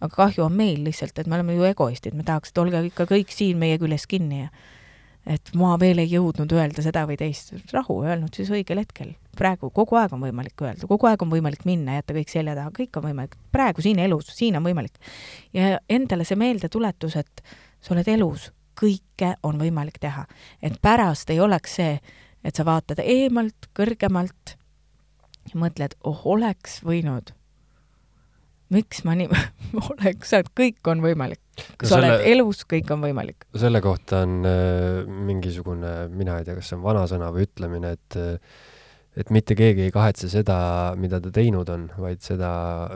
aga 0.00 0.14
kahju 0.14 0.44
on 0.44 0.52
meil 0.52 0.84
lihtsalt, 0.84 1.18
et 1.18 1.26
me 1.26 1.34
oleme 1.34 1.54
ju 1.54 1.64
egoistid, 1.64 2.14
me 2.14 2.22
tahaks, 2.22 2.50
et 2.50 2.58
olge 2.58 2.82
ikka 2.86 3.06
kõik 3.06 3.30
siin 3.34 3.58
meie 3.58 3.78
küljes 3.78 4.06
kinni 4.06 4.40
ja 4.44 4.50
et 5.28 5.50
ma 5.58 5.74
veel 5.80 6.00
ei 6.00 6.08
jõudnud 6.08 6.52
öelda 6.56 6.82
seda 6.84 7.04
või 7.08 7.18
teist, 7.20 7.52
rahu, 7.74 8.00
öelnud 8.06 8.34
siis 8.34 8.50
õigel 8.54 8.80
hetkel. 8.80 9.14
praegu 9.38 9.70
kogu 9.70 9.94
aeg 10.00 10.12
on 10.16 10.22
võimalik 10.24 10.62
öelda, 10.64 10.86
kogu 10.90 11.06
aeg 11.06 11.22
on 11.22 11.30
võimalik 11.30 11.66
minna, 11.68 11.98
jätta 11.98 12.16
kõik 12.16 12.32
selja 12.32 12.54
taha, 12.56 12.72
kõik 12.74 12.96
on 12.98 13.04
võimalik. 13.10 13.36
praegu 13.52 13.84
siin 13.84 13.98
elus, 13.98 14.30
siin 14.34 14.56
on 14.56 14.64
võimalik. 14.64 14.96
ja 15.52 15.78
endale 15.88 16.24
see 16.24 16.36
meeldetuletus, 16.36 17.16
et 17.16 17.42
sa 17.80 17.94
oled 17.94 18.08
elus, 18.08 18.48
kõike 18.78 19.34
on 19.42 19.58
võimalik 19.60 19.98
teha. 20.02 20.26
et 20.62 20.78
pärast 20.82 21.30
ei 21.30 21.40
oleks 21.40 21.78
see, 21.80 21.98
et 22.44 22.56
sa 22.56 22.64
vaatad 22.68 23.02
eemalt, 23.02 23.70
kõrgemalt 23.76 24.54
ja 25.48 25.60
mõtled, 25.60 25.96
oh, 26.06 26.22
oleks 26.34 26.80
võinud. 26.86 27.34
miks 28.74 29.00
ma 29.08 29.14
nii 29.16 29.28
oleks 29.92 30.34
saanud, 30.34 30.50
kõik 30.56 30.90
on 30.92 31.02
võimalik. 31.04 31.40
sa 31.82 31.96
selle, 31.96 32.14
oled 32.14 32.26
elus, 32.32 32.64
kõik 32.68 32.90
on 32.94 33.04
võimalik. 33.04 33.48
selle 33.56 33.82
kohta 33.84 34.24
on 34.26 34.40
äh, 34.48 35.04
mingisugune, 35.08 35.94
mina 36.14 36.38
ei 36.38 36.48
tea, 36.48 36.58
kas 36.58 36.70
see 36.72 36.78
on 36.78 36.84
vanasõna 36.86 37.32
või 37.34 37.48
ütlemine, 37.48 37.94
et 37.98 38.20
et 39.18 39.32
mitte 39.34 39.56
keegi 39.58 39.88
ei 39.88 39.90
kahetse 39.90 40.28
seda, 40.30 40.58
mida 41.00 41.18
ta 41.22 41.32
teinud 41.34 41.68
on, 41.74 41.88
vaid 41.98 42.22
seda, 42.22 42.50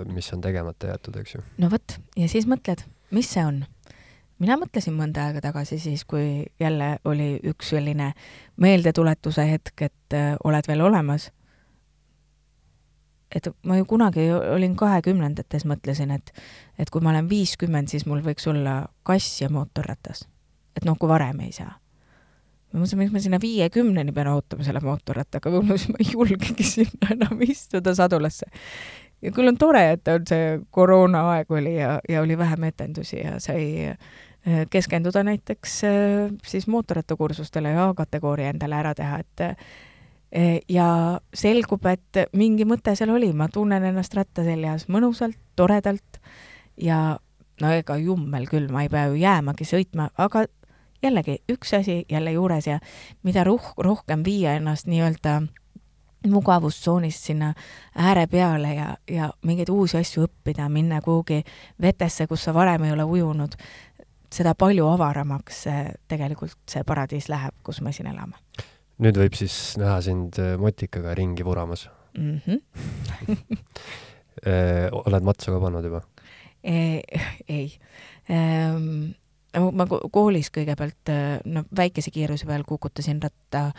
mis 0.07 0.29
on 0.35 0.45
tegemata 0.45 0.93
jäetud, 0.93 1.19
eks 1.19 1.35
ju. 1.35 1.45
no 1.63 1.71
vot, 1.73 1.97
ja 2.19 2.29
siis 2.31 2.47
mõtled, 2.51 2.85
mis 3.11 3.33
see 3.33 3.43
on 3.43 3.65
mina 4.43 4.57
mõtlesin 4.59 4.97
mõnda 4.97 5.29
aega 5.29 5.43
tagasi 5.45 5.79
siis, 5.83 6.05
kui 6.09 6.45
jälle 6.61 6.97
oli 7.09 7.37
üks 7.53 7.73
selline 7.75 8.13
meeldetuletuse 8.63 9.45
hetk, 9.49 9.87
et 9.87 10.17
äh, 10.17 10.35
oled 10.45 10.69
veel 10.69 10.83
olemas. 10.83 11.31
et 13.33 13.47
ma 13.65 13.79
ju 13.79 13.87
kunagi 13.89 14.27
olin 14.33 14.75
kahekümnendates, 14.77 15.65
mõtlesin, 15.65 16.11
et, 16.13 16.35
et 16.79 16.91
kui 16.93 17.01
ma 17.01 17.15
olen 17.15 17.31
viiskümmend, 17.31 17.89
siis 17.89 18.05
mul 18.05 18.21
võiks 18.21 18.45
olla 18.51 18.83
kass 19.09 19.41
ja 19.41 19.49
mootorratas. 19.49 20.27
et 20.77 20.85
noh, 20.85 20.99
kui 20.99 21.09
varem 21.09 21.41
ei 21.47 21.53
saa. 21.53 21.79
ma 22.73 22.81
mõtlesin, 22.81 22.99
miks 22.99 23.13
ma 23.13 23.23
sinna 23.23 23.41
viiekümneni 23.41 24.13
pean 24.13 24.33
ootama 24.35 24.67
selle 24.67 24.83
mootorrattaga, 24.85 25.55
võib-olla 25.55 25.79
siis 25.79 25.95
ma 25.95 26.03
ei 26.03 26.11
julgegi 26.13 26.67
sinna 26.67 27.15
enam 27.15 27.47
istuda 27.47 27.95
sadulasse 27.95 28.51
ja 29.23 29.31
küll 29.31 29.49
on 29.49 29.57
tore, 29.59 29.85
et 29.95 30.09
on 30.11 30.27
see 30.27 30.59
koroonaaeg 30.75 31.51
oli 31.55 31.77
ja, 31.77 32.01
ja 32.09 32.23
oli 32.25 32.39
vähem 32.39 32.65
etendusi 32.73 33.21
ja 33.23 33.39
sai 33.41 33.95
keskenduda 34.71 35.23
näiteks 35.23 35.85
äh, 35.85 35.93
siis 36.47 36.67
mootorrattakursustele 36.67 37.71
ja 37.77 37.89
A-kategooria 37.89 38.51
endale 38.51 38.75
ära 38.75 38.95
teha, 38.95 39.19
et 39.23 39.41
äh, 39.41 39.57
ja 40.69 41.21
selgub, 41.35 41.87
et 41.87 42.25
mingi 42.33 42.67
mõte 42.67 42.97
seal 42.99 43.13
oli, 43.15 43.33
ma 43.33 43.49
tunnen 43.53 43.85
ennast 43.85 44.15
ratta 44.19 44.45
seljas 44.47 44.89
mõnusalt, 44.89 45.39
toredalt 45.57 46.19
ja 46.81 47.19
no 47.61 47.71
ega 47.71 47.97
jummel 48.01 48.49
küll, 48.51 48.67
ma 48.73 48.83
ei 48.83 48.91
pea 48.91 49.07
ju 49.13 49.21
jäämagi 49.21 49.69
sõitma, 49.69 50.09
aga 50.19 50.47
jällegi 51.03 51.39
üks 51.53 51.75
asi 51.79 52.05
jälle 52.11 52.33
juures 52.33 52.67
ja 52.67 52.79
mida 53.23 53.45
roh-, 53.45 53.75
rohkem 53.79 54.25
viia 54.25 54.57
ennast 54.59 54.91
nii-öelda 54.91 55.43
mugavustsoonist 56.27 57.25
sinna 57.25 57.55
ääre 57.99 58.27
peale 58.27 58.75
ja, 58.75 58.97
ja 59.11 59.31
mingeid 59.43 59.69
uusi 59.69 59.99
asju 59.99 60.27
õppida, 60.27 60.69
minna 60.69 61.01
kuhugi 61.03 61.43
vetesse, 61.81 62.27
kus 62.27 62.45
sa 62.45 62.55
varem 62.55 62.85
ei 62.87 62.93
ole 62.95 63.05
ujunud, 63.05 63.57
seda 64.33 64.55
palju 64.59 64.87
avaramaks 64.93 65.65
tegelikult 66.11 66.61
see 66.71 66.85
paradiis 66.89 67.29
läheb, 67.33 67.57
kus 67.65 67.81
me 67.85 67.93
siin 67.95 68.11
elame. 68.13 68.39
nüüd 69.03 69.19
võib 69.19 69.37
siis 69.37 69.77
näha 69.81 70.01
sind 70.05 70.39
äh, 70.41 70.55
motikaga 70.61 71.15
ringi 71.19 71.45
vuramas 71.45 71.89
mm. 72.19 72.41
-hmm. 72.47 72.61
oled 75.07 75.27
matsu 75.27 75.53
ka 75.53 75.61
pannud 75.61 75.85
juba 75.85 76.03
e,? 76.65 77.01
ei 77.49 77.73
ehm, 78.29 79.13
ma 79.53 79.87
koolis 79.87 80.51
kõigepealt, 80.55 81.13
äh, 81.13 81.41
no 81.45 81.65
väikese 81.77 82.11
kiiruse 82.11 82.47
peal 82.47 82.65
kukutasin 82.65 83.23
ratta, 83.23 83.71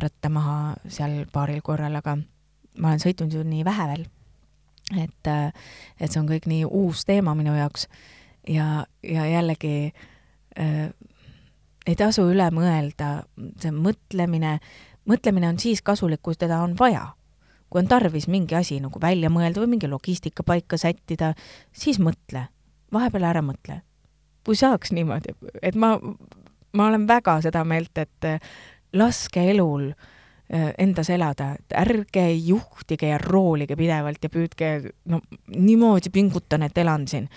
ratta 0.00 0.28
maha 0.28 0.74
seal 0.88 1.24
paaril 1.32 1.60
korral, 1.62 1.96
aga 1.98 2.16
ma 2.78 2.92
olen 2.92 3.02
sõitnud 3.02 3.32
ju 3.34 3.42
nii 3.44 3.64
vähe 3.66 3.86
veel, 3.90 4.04
et, 5.02 5.30
et 6.00 6.10
see 6.10 6.20
on 6.20 6.28
kõik 6.28 6.46
nii 6.50 6.64
uus 6.64 7.04
teema 7.08 7.34
minu 7.34 7.54
jaoks 7.56 7.88
ja, 8.48 8.86
ja 9.02 9.26
jällegi 9.26 9.92
äh, 10.60 10.90
ei 11.86 11.96
tasu 11.96 12.26
üle 12.32 12.46
mõelda, 12.54 13.24
see 13.60 13.72
mõtlemine, 13.74 14.58
mõtlemine 15.08 15.50
on 15.52 15.60
siis 15.60 15.82
kasulik, 15.84 16.22
kui 16.22 16.38
teda 16.38 16.62
on 16.64 16.76
vaja. 16.78 17.12
kui 17.70 17.82
on 17.82 17.88
tarvis 17.90 18.28
mingi 18.30 18.54
asi 18.54 18.78
nagu 18.80 19.00
välja 19.02 19.30
mõelda 19.30 19.58
või 19.60 19.74
mingi 19.74 19.88
logistika 19.90 20.44
paika 20.46 20.76
sättida, 20.78 21.32
siis 21.72 21.98
mõtle, 21.98 22.46
vahepeal 22.92 23.24
ära 23.24 23.42
mõtle. 23.42 23.82
kui 24.44 24.56
saaks 24.56 24.92
niimoodi, 24.92 25.34
et 25.62 25.74
ma, 25.74 25.98
ma 26.72 26.88
olen 26.88 27.08
väga 27.08 27.40
seda 27.42 27.64
meelt, 27.64 27.98
et 27.98 28.24
äh, 28.24 28.40
laske 28.92 29.50
elul 29.50 29.90
äh, 29.90 30.13
endas 30.78 31.10
elada, 31.10 31.54
et 31.58 31.74
ärge 31.80 32.26
juhtige 32.46 33.08
ja 33.10 33.18
roolige 33.18 33.76
pidevalt 33.76 34.22
ja 34.22 34.30
püüdke, 34.30 34.68
no 35.10 35.20
niimoodi 35.50 36.12
pingutan, 36.14 36.62
et 36.62 36.78
elan 36.78 37.08
siin. 37.08 37.28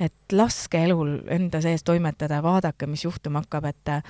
et 0.00 0.32
laske 0.32 0.80
elul 0.84 1.20
enda 1.30 1.60
sees 1.62 1.84
toimetada, 1.86 2.42
vaadake, 2.42 2.86
mis 2.90 3.04
juhtuma 3.04 3.44
hakkab, 3.44 3.68
et 3.70 3.92
äh, 3.94 4.02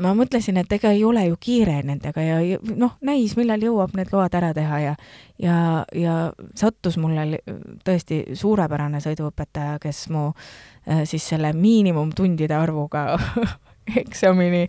ma 0.00 0.14
mõtlesin, 0.16 0.56
et 0.56 0.72
ega 0.72 0.94
ei 0.94 1.04
ole 1.04 1.26
ju 1.26 1.36
kiire 1.40 1.82
nendega 1.84 2.22
ja 2.24 2.38
noh, 2.76 2.96
näis, 3.04 3.36
millal 3.36 3.60
jõuab 3.60 3.96
need 3.98 4.12
load 4.14 4.34
ära 4.38 4.54
teha 4.56 4.80
ja 4.80 4.94
ja, 5.42 5.58
ja 5.92 6.14
sattus 6.56 6.96
mulle 6.96 7.42
tõesti 7.84 8.22
suurepärane 8.32 9.02
sõiduõpetaja, 9.04 9.78
kes 9.82 10.08
mu 10.14 10.30
äh, 10.30 11.04
siis 11.04 11.28
selle 11.28 11.52
miinimumtundide 11.52 12.56
arvuga 12.56 13.06
eksamini 14.00 14.64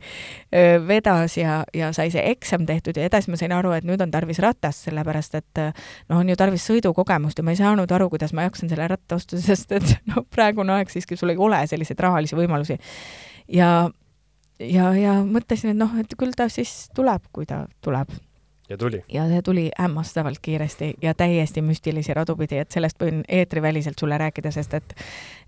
vedas 0.87 1.37
ja, 1.37 1.61
ja 1.73 1.91
sai 1.95 2.11
see 2.13 2.23
eksam 2.31 2.65
tehtud 2.67 2.97
ja 2.97 3.05
edasi 3.07 3.31
ma 3.31 3.39
sain 3.39 3.53
aru, 3.55 3.71
et 3.75 3.87
nüüd 3.87 4.01
on 4.03 4.11
tarvis 4.11 4.41
ratast, 4.43 4.87
sellepärast 4.89 5.37
et 5.39 5.61
noh, 5.63 6.19
on 6.19 6.29
ju 6.29 6.37
tarvis 6.39 6.65
sõidukogemust 6.67 7.39
ja 7.39 7.45
ma 7.47 7.55
ei 7.55 7.61
saanud 7.61 7.91
aru, 7.97 8.09
kuidas 8.13 8.35
ma 8.35 8.47
jaksan 8.47 8.71
selle 8.71 8.87
ratta 8.91 9.19
osta, 9.19 9.39
sest 9.49 9.71
et 9.77 9.95
noh, 10.11 10.23
praegune 10.31 10.75
aeg 10.75 10.91
siiski 10.93 11.17
sul 11.19 11.33
ei 11.33 11.39
ole 11.39 11.61
selliseid 11.69 12.03
rahalisi 12.07 12.37
võimalusi. 12.37 12.79
ja, 13.55 13.89
ja, 14.59 14.93
ja 14.99 15.17
mõtlesin, 15.23 15.75
et 15.75 15.79
noh, 15.79 15.95
et 16.01 16.15
küll 16.19 16.35
ta 16.37 16.49
siis 16.51 16.89
tuleb, 16.95 17.27
kui 17.31 17.47
ta 17.49 17.65
tuleb 17.85 18.11
ja 18.69 18.77
tuli? 18.77 19.03
ja 19.13 19.27
see 19.29 19.41
tuli 19.41 19.69
hämmastavalt 19.79 20.39
kiiresti 20.41 20.93
ja 21.01 21.13
täiesti 21.13 21.61
müstilisi 21.61 22.13
radu 22.13 22.35
pidi, 22.35 22.57
et 22.57 22.71
sellest 22.71 23.01
võin 23.01 23.23
eetriväliselt 23.27 23.99
sulle 23.99 24.17
rääkida, 24.17 24.51
sest 24.51 24.73
et, 24.73 24.95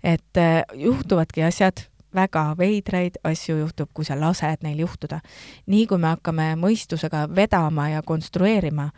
et 0.04 0.42
juhtuvadki 0.74 1.42
asjad 1.42 1.84
väga 2.18 2.44
veidraid 2.58 3.20
asju 3.24 3.58
juhtub, 3.62 3.90
kui 3.94 4.06
sa 4.06 4.18
lased 4.18 4.64
neil 4.66 4.82
juhtuda. 4.84 5.20
nii 5.66 5.86
kui 5.86 5.98
me 5.98 6.12
hakkame 6.14 6.50
mõistusega 6.58 7.26
vedama 7.34 7.88
ja 7.88 8.02
konstrueerima, 8.02 8.90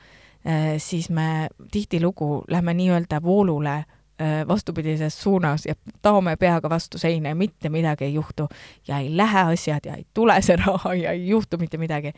eh, 0.45 0.79
siis 0.79 1.11
me 1.11 1.49
tihtilugu 1.73 2.45
lähme 2.49 2.75
nii-öelda 2.75 3.23
voolule 3.23 3.77
eh, 3.77 4.47
vastupidises 4.49 5.23
suunas 5.23 5.67
ja 5.67 5.75
taome 6.03 6.37
peaga 6.37 6.71
vastu 6.71 6.99
seina 6.99 7.29
ja 7.29 7.35
mitte 7.35 7.69
midagi 7.69 8.05
ei 8.05 8.15
juhtu 8.15 8.49
ja 8.89 8.99
ei 8.99 9.17
lähe 9.17 9.45
asjad 9.53 9.87
ja 9.87 9.97
ei 9.97 10.07
tule 10.15 10.43
see 10.43 10.57
raha 10.57 10.95
ja 10.95 11.11
ei 11.11 11.29
juhtu 11.29 11.59
mitte 11.59 11.79
midagi. 11.79 12.13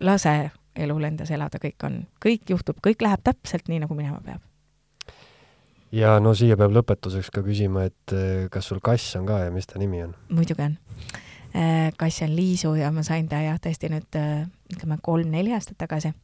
lase 0.00 0.50
elul 0.76 1.04
endas 1.04 1.30
elada, 1.30 1.58
kõik 1.62 1.86
on, 1.86 2.02
kõik 2.26 2.50
juhtub, 2.50 2.82
kõik 2.86 3.02
läheb 3.02 3.20
täpselt 3.24 3.68
nii, 3.68 3.84
nagu 3.84 3.94
minema 3.94 4.18
peab 4.24 4.53
ja 5.94 6.16
no 6.22 6.34
siia 6.36 6.56
peab 6.58 6.74
lõpetuseks 6.74 7.30
ka 7.34 7.42
küsima, 7.46 7.86
et 7.88 8.14
eh, 8.14 8.46
kas 8.52 8.70
sul 8.70 8.82
kass 8.84 9.16
on 9.18 9.28
ka 9.28 9.44
ja 9.44 9.54
mis 9.54 9.68
ta 9.70 9.80
nimi 9.80 10.02
on? 10.04 10.14
muidugi 10.34 10.66
on. 10.66 10.76
Eh, 11.54 11.90
kass 11.98 12.24
on 12.26 12.34
Liisu 12.34 12.74
ja 12.80 12.90
ma 12.94 13.04
sain 13.06 13.28
ta 13.30 13.42
jah, 13.44 13.58
tõesti 13.62 13.90
nüüd 13.92 14.18
eh, 14.18 14.44
ütleme 14.74 14.98
kolm-neli 15.02 15.54
aastat 15.54 15.78
tagasi. 15.80 16.14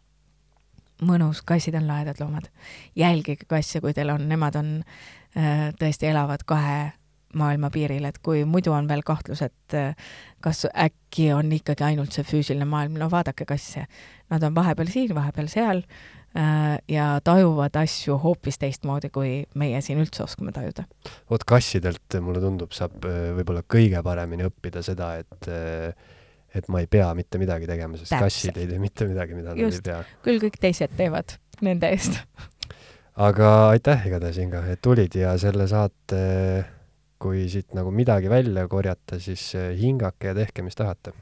mõnus, 1.07 1.41
kassid 1.47 1.75
on 1.79 1.87
lahedad 1.89 2.19
loomad. 2.21 2.51
jälgige 2.97 3.47
kasse, 3.49 3.81
kui 3.81 3.95
teil 3.97 4.11
on, 4.13 4.29
nemad 4.29 4.57
on, 4.61 4.81
tõesti 5.81 6.11
elavad 6.11 6.43
kahe 6.45 6.93
maailma 7.39 7.71
piiril, 7.71 8.05
et 8.05 8.19
kui 8.19 8.45
muidu 8.45 8.73
on 8.75 8.89
veel 8.89 9.01
kahtlus, 9.07 9.41
et 9.43 9.77
kas 10.43 10.67
äkki 10.75 11.31
on 11.33 11.53
ikkagi 11.53 11.85
ainult 11.87 12.13
see 12.13 12.27
füüsiline 12.27 12.67
maailm, 12.67 12.99
no 12.99 13.09
vaadake 13.11 13.47
kasse. 13.47 13.87
Nad 14.31 14.43
on 14.43 14.55
vahepeal 14.55 14.91
siin, 14.91 15.15
vahepeal 15.15 15.49
seal 15.49 15.85
Äh, 15.85 16.20
ja 16.89 17.07
tajuvad 17.24 17.74
asju 17.81 18.15
hoopis 18.23 18.59
teistmoodi, 18.62 19.11
kui 19.11 19.32
meie 19.59 19.81
siin 19.82 19.98
üldse 20.02 20.23
oskame 20.23 20.52
tajuda. 20.55 20.85
vot 21.31 21.44
kassidelt, 21.44 22.19
mulle 22.23 22.43
tundub, 22.43 22.70
saab 22.77 23.02
äh, 23.09 23.32
võib-olla 23.35 23.65
kõige 23.66 24.02
paremini 24.07 24.47
õppida 24.47 24.82
seda, 24.86 25.16
et 25.19 25.51
äh, 25.51 26.16
et 26.55 26.66
ma 26.70 26.81
ei 26.82 26.89
pea 26.90 27.12
mitte 27.15 27.39
midagi 27.39 27.66
tegema, 27.66 27.98
sest 27.98 28.11
Täpselt. 28.11 28.27
kassid 28.27 28.57
ei 28.59 28.66
tee 28.66 28.78
mitte 28.82 29.07
midagi, 29.07 29.36
mida 29.39 29.55
nad 29.55 29.74
ei 29.74 29.82
pea. 29.86 30.01
küll 30.24 30.43
kõik 30.43 30.59
teised 30.62 30.94
teevad 30.98 31.36
nende 31.66 31.90
eest. 31.94 32.20
aga 33.28 33.51
aitäh 33.70 34.07
igatahes, 34.11 34.39
Inga, 34.43 34.65
et 34.70 34.82
tulid 34.82 35.15
ja 35.19 35.36
selle 35.39 35.66
saate, 35.70 36.23
kui 37.23 37.47
siit 37.51 37.74
nagu 37.74 37.90
midagi 37.94 38.31
välja 38.31 38.66
korjata, 38.70 39.19
siis 39.23 39.51
hingake 39.78 40.31
ja 40.31 40.39
tehke, 40.39 40.62
mis 40.66 40.78
tahate. 40.78 41.15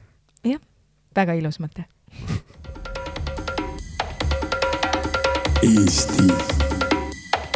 jah, 0.45 0.61
väga 1.17 1.37
ilus 1.41 1.61
mõte 1.61 1.85
Eesti. 5.61 6.23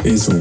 Esu 0.04 0.32